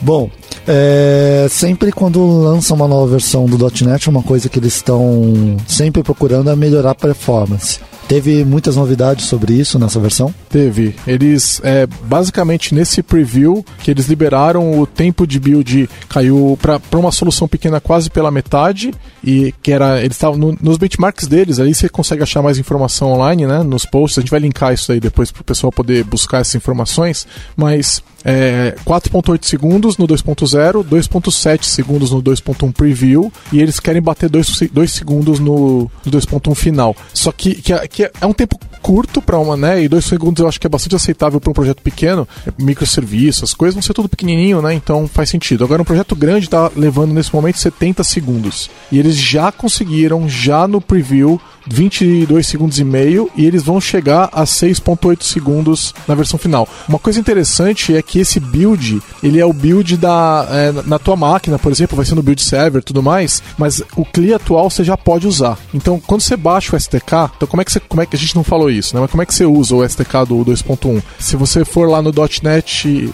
Bom, 0.00 0.30
é, 0.66 1.46
sempre 1.50 1.92
quando 1.92 2.24
lançam 2.24 2.76
uma 2.76 2.88
nova 2.88 3.06
versão 3.06 3.46
do 3.46 3.58
.NET, 3.84 4.08
uma 4.08 4.22
coisa 4.22 4.48
que 4.48 4.58
eles 4.58 4.74
estão 4.74 5.56
sempre 5.66 6.02
procurando 6.02 6.50
é 6.50 6.56
melhorar 6.56 6.90
a 6.90 6.94
performance. 6.94 7.80
Teve 8.08 8.44
muitas 8.44 8.76
novidades 8.76 9.26
sobre 9.26 9.54
isso 9.54 9.78
nessa 9.78 9.98
versão? 9.98 10.32
Teve. 10.56 10.94
Eles, 11.06 11.60
é, 11.62 11.86
basicamente, 11.86 12.74
nesse 12.74 13.02
preview, 13.02 13.62
que 13.80 13.90
eles 13.90 14.06
liberaram 14.06 14.80
o 14.80 14.86
tempo 14.86 15.26
de 15.26 15.38
build 15.38 15.86
caiu 16.08 16.58
para 16.62 16.98
uma 16.98 17.12
solução 17.12 17.46
pequena 17.46 17.78
quase 17.78 18.08
pela 18.08 18.30
metade. 18.30 18.94
E 19.22 19.52
que 19.62 19.70
era. 19.70 20.00
Eles 20.00 20.16
estavam 20.16 20.38
no, 20.38 20.56
nos 20.58 20.78
benchmarks 20.78 21.26
deles, 21.26 21.60
aí 21.60 21.74
você 21.74 21.90
consegue 21.90 22.22
achar 22.22 22.40
mais 22.40 22.56
informação 22.56 23.12
online, 23.12 23.46
né? 23.46 23.62
Nos 23.62 23.84
posts. 23.84 24.16
A 24.16 24.22
gente 24.22 24.30
vai 24.30 24.40
linkar 24.40 24.72
isso 24.72 24.90
aí 24.92 24.98
depois 24.98 25.30
para 25.30 25.42
o 25.42 25.44
pessoal 25.44 25.70
poder 25.70 26.04
buscar 26.04 26.40
essas 26.40 26.54
informações. 26.54 27.26
Mas 27.54 28.02
é, 28.28 28.74
4.8 28.84 29.44
segundos 29.44 29.96
no 29.96 30.08
2.0, 30.08 30.84
2.7 30.84 31.62
segundos 31.62 32.10
no 32.10 32.20
2.1 32.20 32.72
preview 32.72 33.32
e 33.52 33.60
eles 33.60 33.78
querem 33.78 34.02
bater 34.02 34.28
2, 34.28 34.62
2 34.72 34.92
segundos 34.92 35.38
no, 35.38 35.90
no 36.04 36.10
2.1 36.10 36.54
final. 36.56 36.96
Só 37.14 37.30
que, 37.30 37.54
que, 37.54 37.72
é, 37.72 37.86
que, 37.86 38.02
é 38.02 38.26
um 38.26 38.32
tempo 38.32 38.58
curto 38.82 39.22
para 39.22 39.38
uma, 39.38 39.56
né? 39.56 39.82
E 39.82 39.88
2 39.88 40.04
segundos 40.04 40.44
eu 40.46 40.48
acho 40.48 40.60
que 40.60 40.66
é 40.66 40.70
bastante 40.70 40.96
aceitável 40.96 41.40
para 41.40 41.50
um 41.50 41.54
projeto 41.54 41.82
pequeno, 41.82 42.26
microserviços, 42.58 43.44
as 43.44 43.54
coisas 43.54 43.74
vão 43.74 43.82
ser 43.82 43.92
tudo 43.92 44.08
pequenininho, 44.08 44.62
né? 44.62 44.74
Então 44.74 45.06
faz 45.06 45.28
sentido. 45.28 45.64
Agora 45.64 45.82
um 45.82 45.84
projeto 45.84 46.14
grande 46.16 46.46
está 46.46 46.70
levando 46.74 47.12
nesse 47.12 47.34
momento 47.34 47.58
70 47.58 48.02
segundos. 48.04 48.70
E 48.90 48.98
eles 48.98 49.16
já 49.16 49.50
conseguiram, 49.52 50.28
já 50.28 50.66
no 50.66 50.80
preview, 50.80 51.40
22 51.66 52.46
segundos 52.46 52.78
e 52.78 52.84
meio 52.84 53.30
e 53.36 53.44
eles 53.44 53.62
vão 53.62 53.80
chegar 53.80 54.28
a 54.32 54.44
6.8 54.44 55.22
segundos 55.22 55.94
na 56.06 56.14
versão 56.14 56.38
final. 56.38 56.68
Uma 56.88 56.98
coisa 56.98 57.18
interessante 57.18 57.94
é 57.96 58.02
que 58.02 58.20
esse 58.20 58.38
build, 58.38 59.02
ele 59.22 59.40
é 59.40 59.44
o 59.44 59.52
build 59.52 59.96
da 59.96 60.46
é, 60.50 60.72
na 60.86 60.98
tua 60.98 61.16
máquina, 61.16 61.58
por 61.58 61.72
exemplo, 61.72 61.96
vai 61.96 62.06
ser 62.06 62.14
no 62.14 62.22
build 62.22 62.42
server 62.42 62.82
tudo 62.82 63.02
mais, 63.02 63.42
mas 63.58 63.82
o 63.96 64.04
CLI 64.04 64.34
atual 64.34 64.70
você 64.70 64.84
já 64.84 64.96
pode 64.96 65.26
usar. 65.26 65.58
Então, 65.74 66.00
quando 66.00 66.20
você 66.20 66.36
baixa 66.36 66.74
o 66.74 66.76
SDK, 66.76 67.30
então 67.36 67.48
como 67.48 67.60
é 67.60 67.64
que 67.64 67.72
você, 67.72 67.80
como 67.80 68.02
é 68.02 68.06
que 68.06 68.16
a 68.16 68.18
gente 68.18 68.36
não 68.36 68.44
falou 68.44 68.70
isso, 68.70 68.94
né? 68.94 69.00
Mas 69.00 69.10
como 69.10 69.22
é 69.22 69.26
que 69.26 69.34
você 69.34 69.44
usa 69.44 69.74
o 69.74 69.84
SDK 69.84 70.26
do 70.28 70.35
2.1? 70.44 71.02
Se 71.18 71.36
você 71.36 71.64
for 71.64 71.88
lá 71.88 72.02
no 72.02 72.12
.net, 72.42 73.12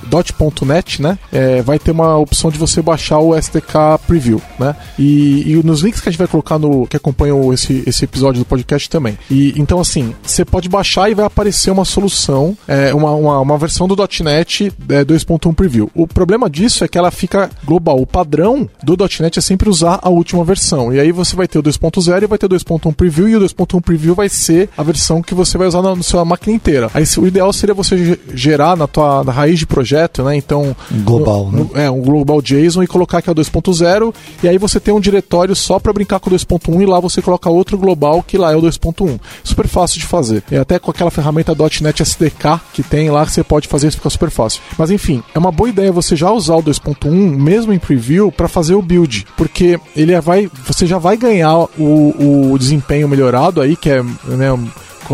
.net, 0.67 1.03
né, 1.03 1.19
é, 1.31 1.63
vai 1.63 1.79
ter 1.79 1.91
uma 1.91 2.17
opção 2.17 2.51
de 2.51 2.59
você 2.59 2.83
baixar 2.83 3.19
o 3.19 3.35
SDK 3.37 3.99
Preview, 4.07 4.41
né? 4.59 4.75
E, 4.99 5.53
e 5.53 5.63
nos 5.65 5.81
links 5.83 6.01
que 6.01 6.09
a 6.09 6.13
gente 6.13 6.19
vai 6.19 6.29
colocar 6.29 6.59
no 6.59 6.87
que 6.87 6.97
acompanham 6.97 7.53
esse 7.53 7.83
esse 7.87 8.05
episódio 8.05 8.41
do 8.41 8.45
podcast 8.45 8.89
também. 8.89 9.19
E 9.31 9.55
então 9.57 9.81
assim, 9.81 10.15
você 10.23 10.45
pode 10.45 10.69
baixar 10.69 11.11
e 11.11 11.15
vai 11.15 11.25
aparecer 11.25 11.71
uma 11.71 11.85
solução, 11.85 12.57
é, 12.67 12.95
uma, 12.95 13.13
uma, 13.13 13.41
uma, 13.41 13.59
versão 13.59 13.87
do 13.87 13.97
.NET 13.97 14.73
é, 14.89 15.05
2.1 15.05 15.55
Preview. 15.55 15.91
O 15.95 16.07
problema 16.07 16.49
disso 16.49 16.85
é 16.85 16.89
que 16.89 16.99
ela 16.99 17.11
fica 17.11 17.51
global. 17.65 18.01
O 18.01 18.07
padrão 18.07 18.69
do 18.83 18.97
.NET 19.21 19.39
é 19.39 19.43
sempre 19.43 19.69
usar 19.69 19.99
a 20.03 20.09
última 20.09 20.45
versão. 20.45 20.93
E 20.93 21.01
aí 21.01 21.13
você 21.13 21.37
vai 21.37 21.47
ter 21.47 21.59
o 21.59 21.63
2.0 21.63 22.23
e 22.23 22.27
vai 22.27 22.39
ter 22.39 22.47
o 22.47 22.49
2.1 22.49 22.95
Preview 22.95 23.29
e 23.29 23.37
o 23.37 23.41
2.1 23.41 23.81
Preview 23.81 24.15
vai 24.15 24.29
ser 24.29 24.69
a 24.77 24.83
versão 24.83 25.23
que 25.23 25.35
você 25.35 25.57
vai 25.59 25.67
usar 25.67 25.83
na, 25.83 25.95
na 25.95 26.03
sua 26.03 26.25
máquina 26.25 26.55
inteira. 26.55 26.91
Aí 26.95 27.02
o 27.17 27.27
ideal 27.27 27.53
seria 27.53 27.75
você 27.75 28.19
gerar 28.35 28.77
na 28.77 28.87
tua 28.87 29.25
na 29.25 29.33
raiz 29.33 29.59
de 29.59 29.67
projeto, 29.67 30.23
né? 30.23 30.37
Então 30.37 30.75
global, 31.05 31.51
no, 31.51 31.65
né? 31.65 31.87
É 31.87 31.91
um 31.91 32.01
global 32.01 32.41
JSON 32.41 32.83
e 32.83 32.87
colocar 32.87 33.23
que 33.23 33.29
é 33.29 33.33
o 33.33 33.35
2.0 33.35 34.15
e 34.43 34.49
aí 34.49 34.59
você 34.59 34.81
tem 34.81 34.93
um 34.93 35.01
diretório 35.01 35.55
só 35.55 35.79
para 35.79 35.93
brincar 35.93 36.21
com 36.21 36.31
o 36.31 36.33
2.1 36.33 36.83
e 36.83 36.87
lá 36.87 37.01
você 37.01 37.21
coloca 37.23 37.51
outro 37.51 37.77
global 37.79 38.23
que 38.23 38.39
lá 38.39 38.53
é 38.53 38.57
o 38.57 38.63
2.1. 38.63 39.19
Super 39.45 39.69
fácil 39.69 40.01
de 40.01 40.07
fazer. 40.07 40.43
E 40.51 40.57
até 40.57 40.79
com 40.79 40.91
aquela 40.91 41.11
ferramenta 41.11 41.55
.NET 41.81 42.03
SDK 42.03 42.61
que 42.73 42.83
tem 42.83 43.11
lá, 43.11 43.25
você 43.25 43.43
pode 43.43 43.69
fazer 43.69 43.89
isso, 43.89 43.97
fica 43.97 44.11
super 44.11 44.31
fácil. 44.31 44.61
Mas 44.79 44.91
enfim, 44.91 45.23
é 45.35 45.39
uma 45.39 45.53
boa 45.53 45.69
ideia 45.69 45.93
você 45.93 46.17
já 46.17 46.31
usar 46.31 46.57
o 46.57 46.63
2.1, 46.63 47.11
mesmo 47.11 47.73
em 47.73 47.79
preview, 47.79 48.31
para 48.33 48.49
fazer 48.49 48.75
o 48.75 48.83
build. 48.83 49.27
Porque 49.37 49.79
ele 49.97 50.19
vai. 50.21 50.51
Você 50.67 50.87
já 50.87 50.99
vai 50.99 51.17
ganhar 51.17 51.57
o, 51.79 52.53
o 52.53 52.59
desempenho 52.59 53.09
melhorado 53.09 53.61
aí, 53.61 53.77
que 53.77 53.91
é 53.91 54.03
né, 54.03 54.53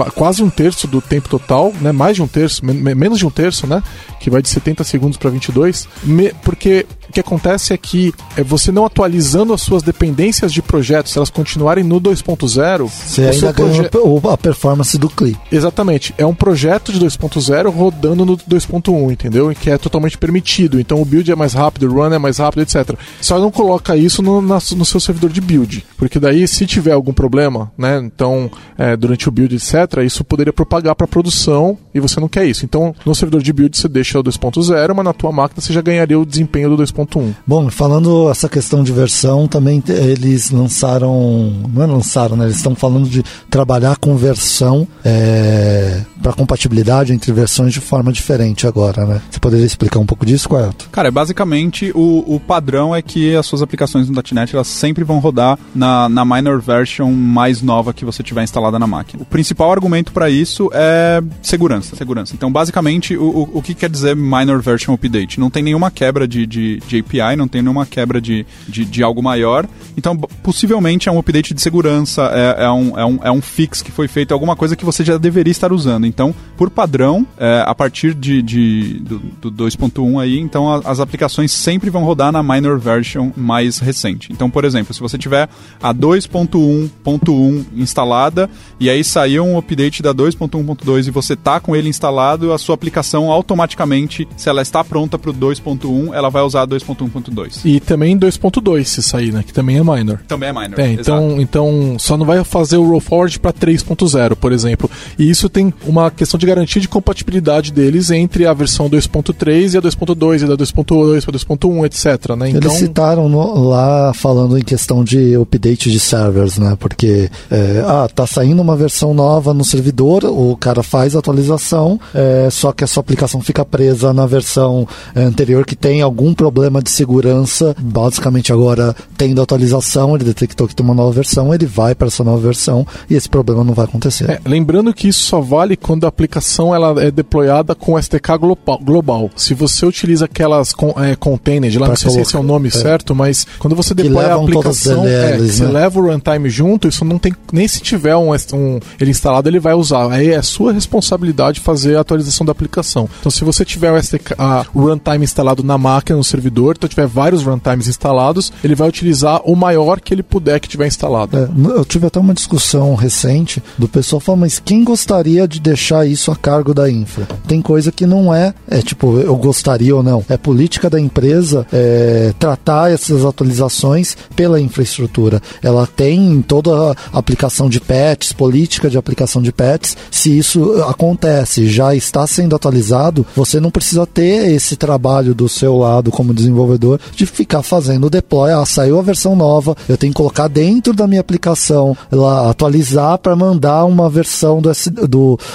quase 0.06 0.42
um 0.42 0.50
terço 0.50 0.86
do 0.86 1.00
tempo 1.00 1.28
total, 1.28 1.72
né? 1.80 1.92
Mais 1.92 2.16
de 2.16 2.22
um 2.22 2.28
terço, 2.28 2.64
menos 2.64 3.18
de 3.18 3.26
um 3.26 3.30
terço, 3.30 3.66
né? 3.66 3.82
Que 4.18 4.30
vai 4.30 4.42
de 4.42 4.48
70 4.48 4.84
segundos 4.84 5.16
para 5.16 5.30
22, 5.30 5.88
me, 6.02 6.32
porque 6.42 6.86
o 7.08 7.12
que 7.12 7.20
acontece 7.20 7.72
é 7.72 7.76
que 7.76 8.12
é 8.36 8.42
você 8.42 8.70
não 8.70 8.84
atualizando 8.84 9.52
as 9.52 9.62
suas 9.62 9.82
dependências 9.82 10.52
de 10.52 10.60
projetos, 10.60 11.12
se 11.12 11.18
elas 11.18 11.30
continuarem 11.30 11.82
no 11.82 12.00
2.0, 12.00 12.88
você 12.88 13.22
ainda 13.22 13.52
ganha 13.52 13.90
a 14.32 14.36
performance 14.36 14.98
do 14.98 15.08
CLI. 15.08 15.36
Exatamente. 15.50 16.14
É 16.18 16.26
um 16.26 16.34
projeto 16.34 16.92
de 16.92 17.00
2.0 17.00 17.72
rodando 17.72 18.24
no 18.24 18.36
2.1, 18.36 19.12
entendeu? 19.12 19.54
Que 19.54 19.70
é 19.70 19.78
totalmente 19.78 20.18
permitido. 20.18 20.78
Então 20.78 21.00
o 21.00 21.04
build 21.04 21.30
é 21.30 21.36
mais 21.36 21.54
rápido, 21.54 21.86
o 21.86 21.94
run 21.94 22.12
é 22.12 22.18
mais 22.18 22.38
rápido, 22.38 22.62
etc. 22.62 22.94
Só 23.20 23.38
não 23.38 23.50
coloca 23.50 23.96
isso 23.96 24.22
no, 24.22 24.40
na, 24.42 24.58
no 24.76 24.84
seu 24.84 25.00
servidor 25.00 25.30
de 25.30 25.40
build, 25.40 25.84
porque 25.96 26.18
daí 26.18 26.46
se 26.46 26.66
tiver 26.66 26.92
algum 26.92 27.12
problema, 27.12 27.72
né? 27.76 27.98
Então 27.98 28.50
é, 28.76 28.96
durante 28.96 29.28
o 29.28 29.32
build, 29.32 29.54
etc. 29.54 30.02
Isso 30.04 30.24
poderia 30.24 30.52
propagar 30.52 30.94
para 30.94 31.06
produção 31.06 31.78
e 31.98 32.00
você 32.00 32.20
não 32.20 32.28
quer 32.28 32.46
isso. 32.46 32.64
Então 32.64 32.94
no 33.04 33.14
servidor 33.14 33.42
de 33.42 33.52
build 33.52 33.76
você 33.76 33.88
deixa 33.88 34.18
o 34.18 34.24
2.0, 34.24 34.94
mas 34.94 35.04
na 35.04 35.12
tua 35.12 35.32
máquina 35.32 35.60
você 35.60 35.72
já 35.72 35.80
ganharia 35.80 36.18
o 36.18 36.26
desempenho 36.26 36.76
do 36.76 36.82
2.1. 36.82 36.98
2.1. 37.08 37.34
Bom, 37.46 37.70
falando 37.70 38.30
essa 38.30 38.48
questão 38.48 38.82
de 38.82 38.92
versão, 38.92 39.46
também 39.46 39.82
eles 39.88 40.50
lançaram, 40.50 41.52
não 41.72 41.82
é 41.82 41.86
lançaram, 41.86 42.36
né? 42.36 42.44
Eles 42.46 42.56
estão 42.56 42.74
falando 42.74 43.08
de 43.08 43.22
trabalhar 43.50 43.96
com 43.96 44.16
versão 44.16 44.86
é, 45.04 46.02
para 46.22 46.32
compatibilidade 46.32 47.12
entre 47.12 47.32
versões 47.32 47.72
de 47.72 47.80
forma 47.80 48.12
diferente 48.12 48.66
agora, 48.66 49.04
né? 49.06 49.20
Você 49.30 49.38
poderia 49.38 49.66
explicar 49.66 49.98
um 49.98 50.06
pouco 50.06 50.26
disso, 50.26 50.48
Coelho? 50.48 50.74
Cara, 50.90 51.10
basicamente 51.10 51.92
o, 51.94 52.24
o 52.26 52.40
padrão 52.40 52.94
é 52.94 53.00
que 53.02 53.34
as 53.34 53.46
suas 53.46 53.62
aplicações 53.62 54.08
no 54.08 54.22
.NET 54.32 54.54
elas 54.54 54.66
sempre 54.66 55.04
vão 55.04 55.18
rodar 55.18 55.58
na, 55.74 56.08
na 56.08 56.24
minor 56.24 56.60
version 56.60 57.10
mais 57.12 57.62
nova 57.62 57.92
que 57.92 58.04
você 58.04 58.22
tiver 58.22 58.42
instalada 58.42 58.78
na 58.78 58.86
máquina. 58.86 59.22
O 59.22 59.26
principal 59.26 59.70
argumento 59.70 60.12
para 60.12 60.28
isso 60.28 60.70
é 60.72 61.22
segurança, 61.42 61.96
segurança. 61.96 62.34
Então, 62.34 62.50
basicamente, 62.50 63.16
o, 63.16 63.24
o, 63.24 63.58
o 63.58 63.62
que 63.62 63.74
quer 63.74 63.88
dizer 63.88 64.16
minor 64.16 64.60
version 64.60 64.94
update? 64.94 65.40
Não 65.40 65.50
tem 65.50 65.62
nenhuma 65.62 65.90
quebra 65.90 66.26
de, 66.26 66.46
de, 66.46 66.78
de 66.80 66.98
API, 66.98 67.36
não 67.36 67.48
tem 67.48 67.62
nenhuma 67.62 67.86
quebra 67.86 68.20
de, 68.20 68.44
de, 68.68 68.84
de, 68.84 69.02
algo 69.02 69.22
maior. 69.22 69.66
Então, 69.96 70.16
possivelmente 70.16 71.08
é 71.08 71.12
um 71.12 71.18
update 71.18 71.54
de 71.54 71.60
segurança, 71.60 72.30
é, 72.32 72.64
é, 72.64 72.70
um, 72.70 72.98
é, 72.98 73.04
um, 73.04 73.18
é 73.24 73.30
um 73.30 73.40
fix 73.40 73.82
que 73.82 73.92
foi 73.92 74.08
feito, 74.08 74.32
alguma 74.32 74.56
coisa 74.56 74.76
que 74.76 74.84
você 74.84 75.04
já 75.04 75.16
deveria 75.16 75.50
estar 75.50 75.72
usando. 75.72 76.07
Então, 76.08 76.34
por 76.56 76.70
padrão, 76.70 77.26
é, 77.38 77.62
a 77.64 77.74
partir 77.74 78.14
de, 78.14 78.42
de 78.42 79.00
do, 79.00 79.50
do 79.50 79.64
2.1 79.64 80.20
aí, 80.20 80.38
então 80.38 80.72
a, 80.72 80.78
as 80.84 80.98
aplicações 80.98 81.52
sempre 81.52 81.90
vão 81.90 82.02
rodar 82.02 82.32
na 82.32 82.42
minor 82.42 82.78
version 82.78 83.30
mais 83.36 83.78
recente. 83.78 84.32
Então, 84.32 84.50
por 84.50 84.64
exemplo, 84.64 84.92
se 84.92 85.00
você 85.00 85.16
tiver 85.16 85.48
a 85.82 85.94
2.1.1 85.94 87.64
instalada 87.76 88.50
e 88.80 88.90
aí 88.90 89.04
saiu 89.04 89.44
um 89.44 89.58
update 89.58 90.02
da 90.02 90.12
2.1.2 90.12 91.06
e 91.06 91.10
você 91.10 91.36
tá 91.36 91.60
com 91.60 91.76
ele 91.76 91.88
instalado, 91.88 92.52
a 92.52 92.58
sua 92.58 92.74
aplicação 92.74 93.30
automaticamente, 93.30 94.26
se 94.36 94.48
ela 94.48 94.62
está 94.62 94.82
pronta 94.82 95.18
para 95.18 95.30
o 95.30 95.34
2.1, 95.34 96.12
ela 96.12 96.28
vai 96.28 96.42
usar 96.42 96.66
2.1.2. 96.66 97.60
E 97.64 97.80
também 97.80 98.18
2.2 98.18 98.84
se 98.84 99.02
sair, 99.02 99.32
né? 99.32 99.42
Que 99.46 99.52
também 99.52 99.78
é 99.78 99.82
minor. 99.82 100.20
Também 100.26 100.48
é 100.48 100.52
minor. 100.52 100.78
É, 100.78 100.92
então, 100.92 101.40
então 101.40 101.96
só 101.98 102.16
não 102.16 102.26
vai 102.26 102.42
fazer 102.44 102.76
o 102.76 102.88
roll 102.88 103.00
forward 103.00 103.38
para 103.38 103.52
3.0, 103.52 104.36
por 104.36 104.52
exemplo. 104.52 104.90
E 105.18 105.28
isso 105.28 105.48
tem 105.48 105.72
uma 105.86 105.97
questão 106.10 106.38
de 106.38 106.46
garantia 106.46 106.80
de 106.80 106.88
compatibilidade 106.88 107.72
deles 107.72 108.10
entre 108.10 108.46
a 108.46 108.52
versão 108.52 108.88
2.3 108.88 109.74
e 109.74 109.76
a 109.76 109.82
2.2 109.82 110.42
e 110.42 110.46
da 110.46 110.56
2.2 110.56 111.24
para 111.24 111.32
2.1, 111.34 111.86
etc. 111.86 112.36
Né? 112.36 112.50
Então... 112.50 112.70
Eles 112.70 112.78
citaram 112.78 113.28
no, 113.28 113.68
lá 113.68 114.12
falando 114.14 114.58
em 114.58 114.62
questão 114.62 115.04
de 115.04 115.36
update 115.36 115.90
de 115.90 116.00
servers, 116.00 116.58
né? 116.58 116.76
Porque 116.78 117.30
é, 117.50 117.82
ah, 117.86 118.08
tá 118.12 118.26
saindo 118.26 118.60
uma 118.60 118.76
versão 118.76 119.14
nova 119.14 119.54
no 119.54 119.64
servidor, 119.64 120.24
o 120.24 120.56
cara 120.56 120.82
faz 120.82 121.14
a 121.14 121.18
atualização, 121.18 122.00
é, 122.14 122.48
só 122.50 122.72
que 122.72 122.84
a 122.84 122.86
sua 122.86 123.00
aplicação 123.00 123.40
fica 123.40 123.64
presa 123.64 124.12
na 124.12 124.26
versão 124.26 124.86
anterior 125.14 125.64
que 125.64 125.76
tem 125.76 126.02
algum 126.02 126.34
problema 126.34 126.82
de 126.82 126.90
segurança. 126.90 127.74
Basicamente 127.80 128.52
agora 128.52 128.94
tendo 129.16 129.42
atualização, 129.42 130.14
ele 130.14 130.24
detectou 130.24 130.66
que 130.66 130.74
tem 130.74 130.84
uma 130.84 130.94
nova 130.94 131.12
versão, 131.12 131.54
ele 131.54 131.66
vai 131.66 131.94
para 131.94 132.08
essa 132.08 132.22
nova 132.22 132.38
versão 132.38 132.86
e 133.08 133.14
esse 133.14 133.28
problema 133.28 133.64
não 133.64 133.74
vai 133.74 133.84
acontecer. 133.84 134.30
É, 134.30 134.40
lembrando 134.44 134.92
que 134.92 135.08
isso 135.08 135.24
só 135.24 135.40
vale 135.40 135.76
quando 135.88 136.04
a 136.04 136.08
aplicação 136.08 136.74
ela 136.74 137.02
é 137.02 137.10
deployada 137.10 137.74
com 137.74 137.98
SDK 137.98 138.36
global. 138.82 139.30
Se 139.34 139.54
você 139.54 139.86
utiliza 139.86 140.26
aquelas 140.26 140.74
con 140.74 140.92
é, 141.02 141.16
containers, 141.16 141.74
lá 141.76 141.86
pra 141.86 141.88
não 141.88 141.96
sei 141.96 142.10
se 142.10 142.20
esse 142.20 142.36
é 142.36 142.38
o 142.38 142.42
nome 142.42 142.68
é. 142.68 142.70
certo, 142.70 143.14
mas 143.14 143.46
quando 143.58 143.74
você 143.74 143.94
deploya 143.94 144.34
a 144.34 144.34
aplicação, 144.34 145.04
DLLs, 145.04 145.08
é, 145.08 145.38
né? 145.38 145.48
você 145.48 145.64
leva 145.64 145.98
o 145.98 146.12
runtime 146.12 146.50
junto, 146.50 146.88
isso 146.88 147.06
não 147.06 147.18
tem 147.18 147.32
nem 147.50 147.66
se 147.66 147.80
tiver 147.80 148.14
um, 148.16 148.34
um, 148.34 148.80
ele 149.00 149.10
instalado, 149.10 149.48
ele 149.48 149.58
vai 149.58 149.72
usar. 149.72 150.12
Aí 150.12 150.28
é 150.28 150.42
sua 150.42 150.74
responsabilidade 150.74 151.60
fazer 151.60 151.96
a 151.96 152.00
atualização 152.00 152.44
da 152.44 152.52
aplicação. 152.52 153.08
Então, 153.20 153.32
se 153.32 153.42
você 153.42 153.64
tiver 153.64 153.90
o, 153.90 153.96
SDK, 153.96 154.34
a, 154.36 154.66
o 154.74 154.82
runtime 154.82 155.24
instalado 155.24 155.62
na 155.62 155.78
máquina, 155.78 156.18
no 156.18 156.24
servidor, 156.24 156.74
então 156.76 156.86
tiver 156.86 157.06
vários 157.06 157.42
runtimes 157.42 157.88
instalados, 157.88 158.52
ele 158.62 158.74
vai 158.74 158.90
utilizar 158.90 159.40
o 159.42 159.56
maior 159.56 160.02
que 160.02 160.12
ele 160.12 160.22
puder 160.22 160.60
que 160.60 160.68
tiver 160.68 160.86
instalado. 160.86 161.34
É, 161.38 161.48
eu 161.70 161.84
tive 161.86 162.06
até 162.06 162.20
uma 162.20 162.34
discussão 162.34 162.94
recente 162.94 163.62
do 163.78 163.88
pessoal 163.88 164.20
falando, 164.20 164.42
mas 164.42 164.58
quem 164.58 164.84
gostaria 164.84 165.48
de 165.48 165.58
deixar 165.58 165.77
isso 166.06 166.30
a 166.30 166.36
cargo 166.36 166.74
da 166.74 166.90
infra. 166.90 167.26
Tem 167.46 167.62
coisa 167.62 167.92
que 167.92 168.06
não 168.06 168.34
é, 168.34 168.52
é 168.68 168.82
tipo, 168.82 169.18
eu 169.18 169.36
gostaria 169.36 169.94
ou 169.94 170.02
não. 170.02 170.24
É 170.28 170.36
política 170.36 170.90
da 170.90 171.00
empresa 171.00 171.66
é, 171.72 172.32
tratar 172.38 172.90
essas 172.90 173.24
atualizações 173.24 174.16
pela 174.34 174.60
infraestrutura. 174.60 175.40
Ela 175.62 175.86
tem 175.86 176.42
toda 176.42 176.92
a 176.92 177.18
aplicação 177.18 177.68
de 177.68 177.80
patches, 177.80 178.32
política 178.32 178.90
de 178.90 178.98
aplicação 178.98 179.40
de 179.40 179.52
patches. 179.52 179.96
Se 180.10 180.36
isso 180.36 180.82
acontece, 180.82 181.68
já 181.68 181.94
está 181.94 182.26
sendo 182.26 182.56
atualizado, 182.56 183.26
você 183.34 183.60
não 183.60 183.70
precisa 183.70 184.06
ter 184.06 184.50
esse 184.52 184.76
trabalho 184.76 185.34
do 185.34 185.48
seu 185.48 185.76
lado 185.76 186.10
como 186.10 186.34
desenvolvedor 186.34 187.00
de 187.14 187.26
ficar 187.26 187.62
fazendo 187.62 188.06
o 188.06 188.10
deploy. 188.10 188.52
Ah, 188.52 188.66
saiu 188.66 188.98
a 188.98 189.02
versão 189.02 189.36
nova, 189.36 189.76
eu 189.88 189.96
tenho 189.96 190.12
que 190.12 190.16
colocar 190.16 190.48
dentro 190.48 190.92
da 190.92 191.06
minha 191.06 191.20
aplicação, 191.20 191.96
lá, 192.10 192.50
atualizar 192.50 193.18
para 193.18 193.36
mandar 193.36 193.84
uma 193.84 194.08
versão 194.10 194.60
do, 194.60 194.70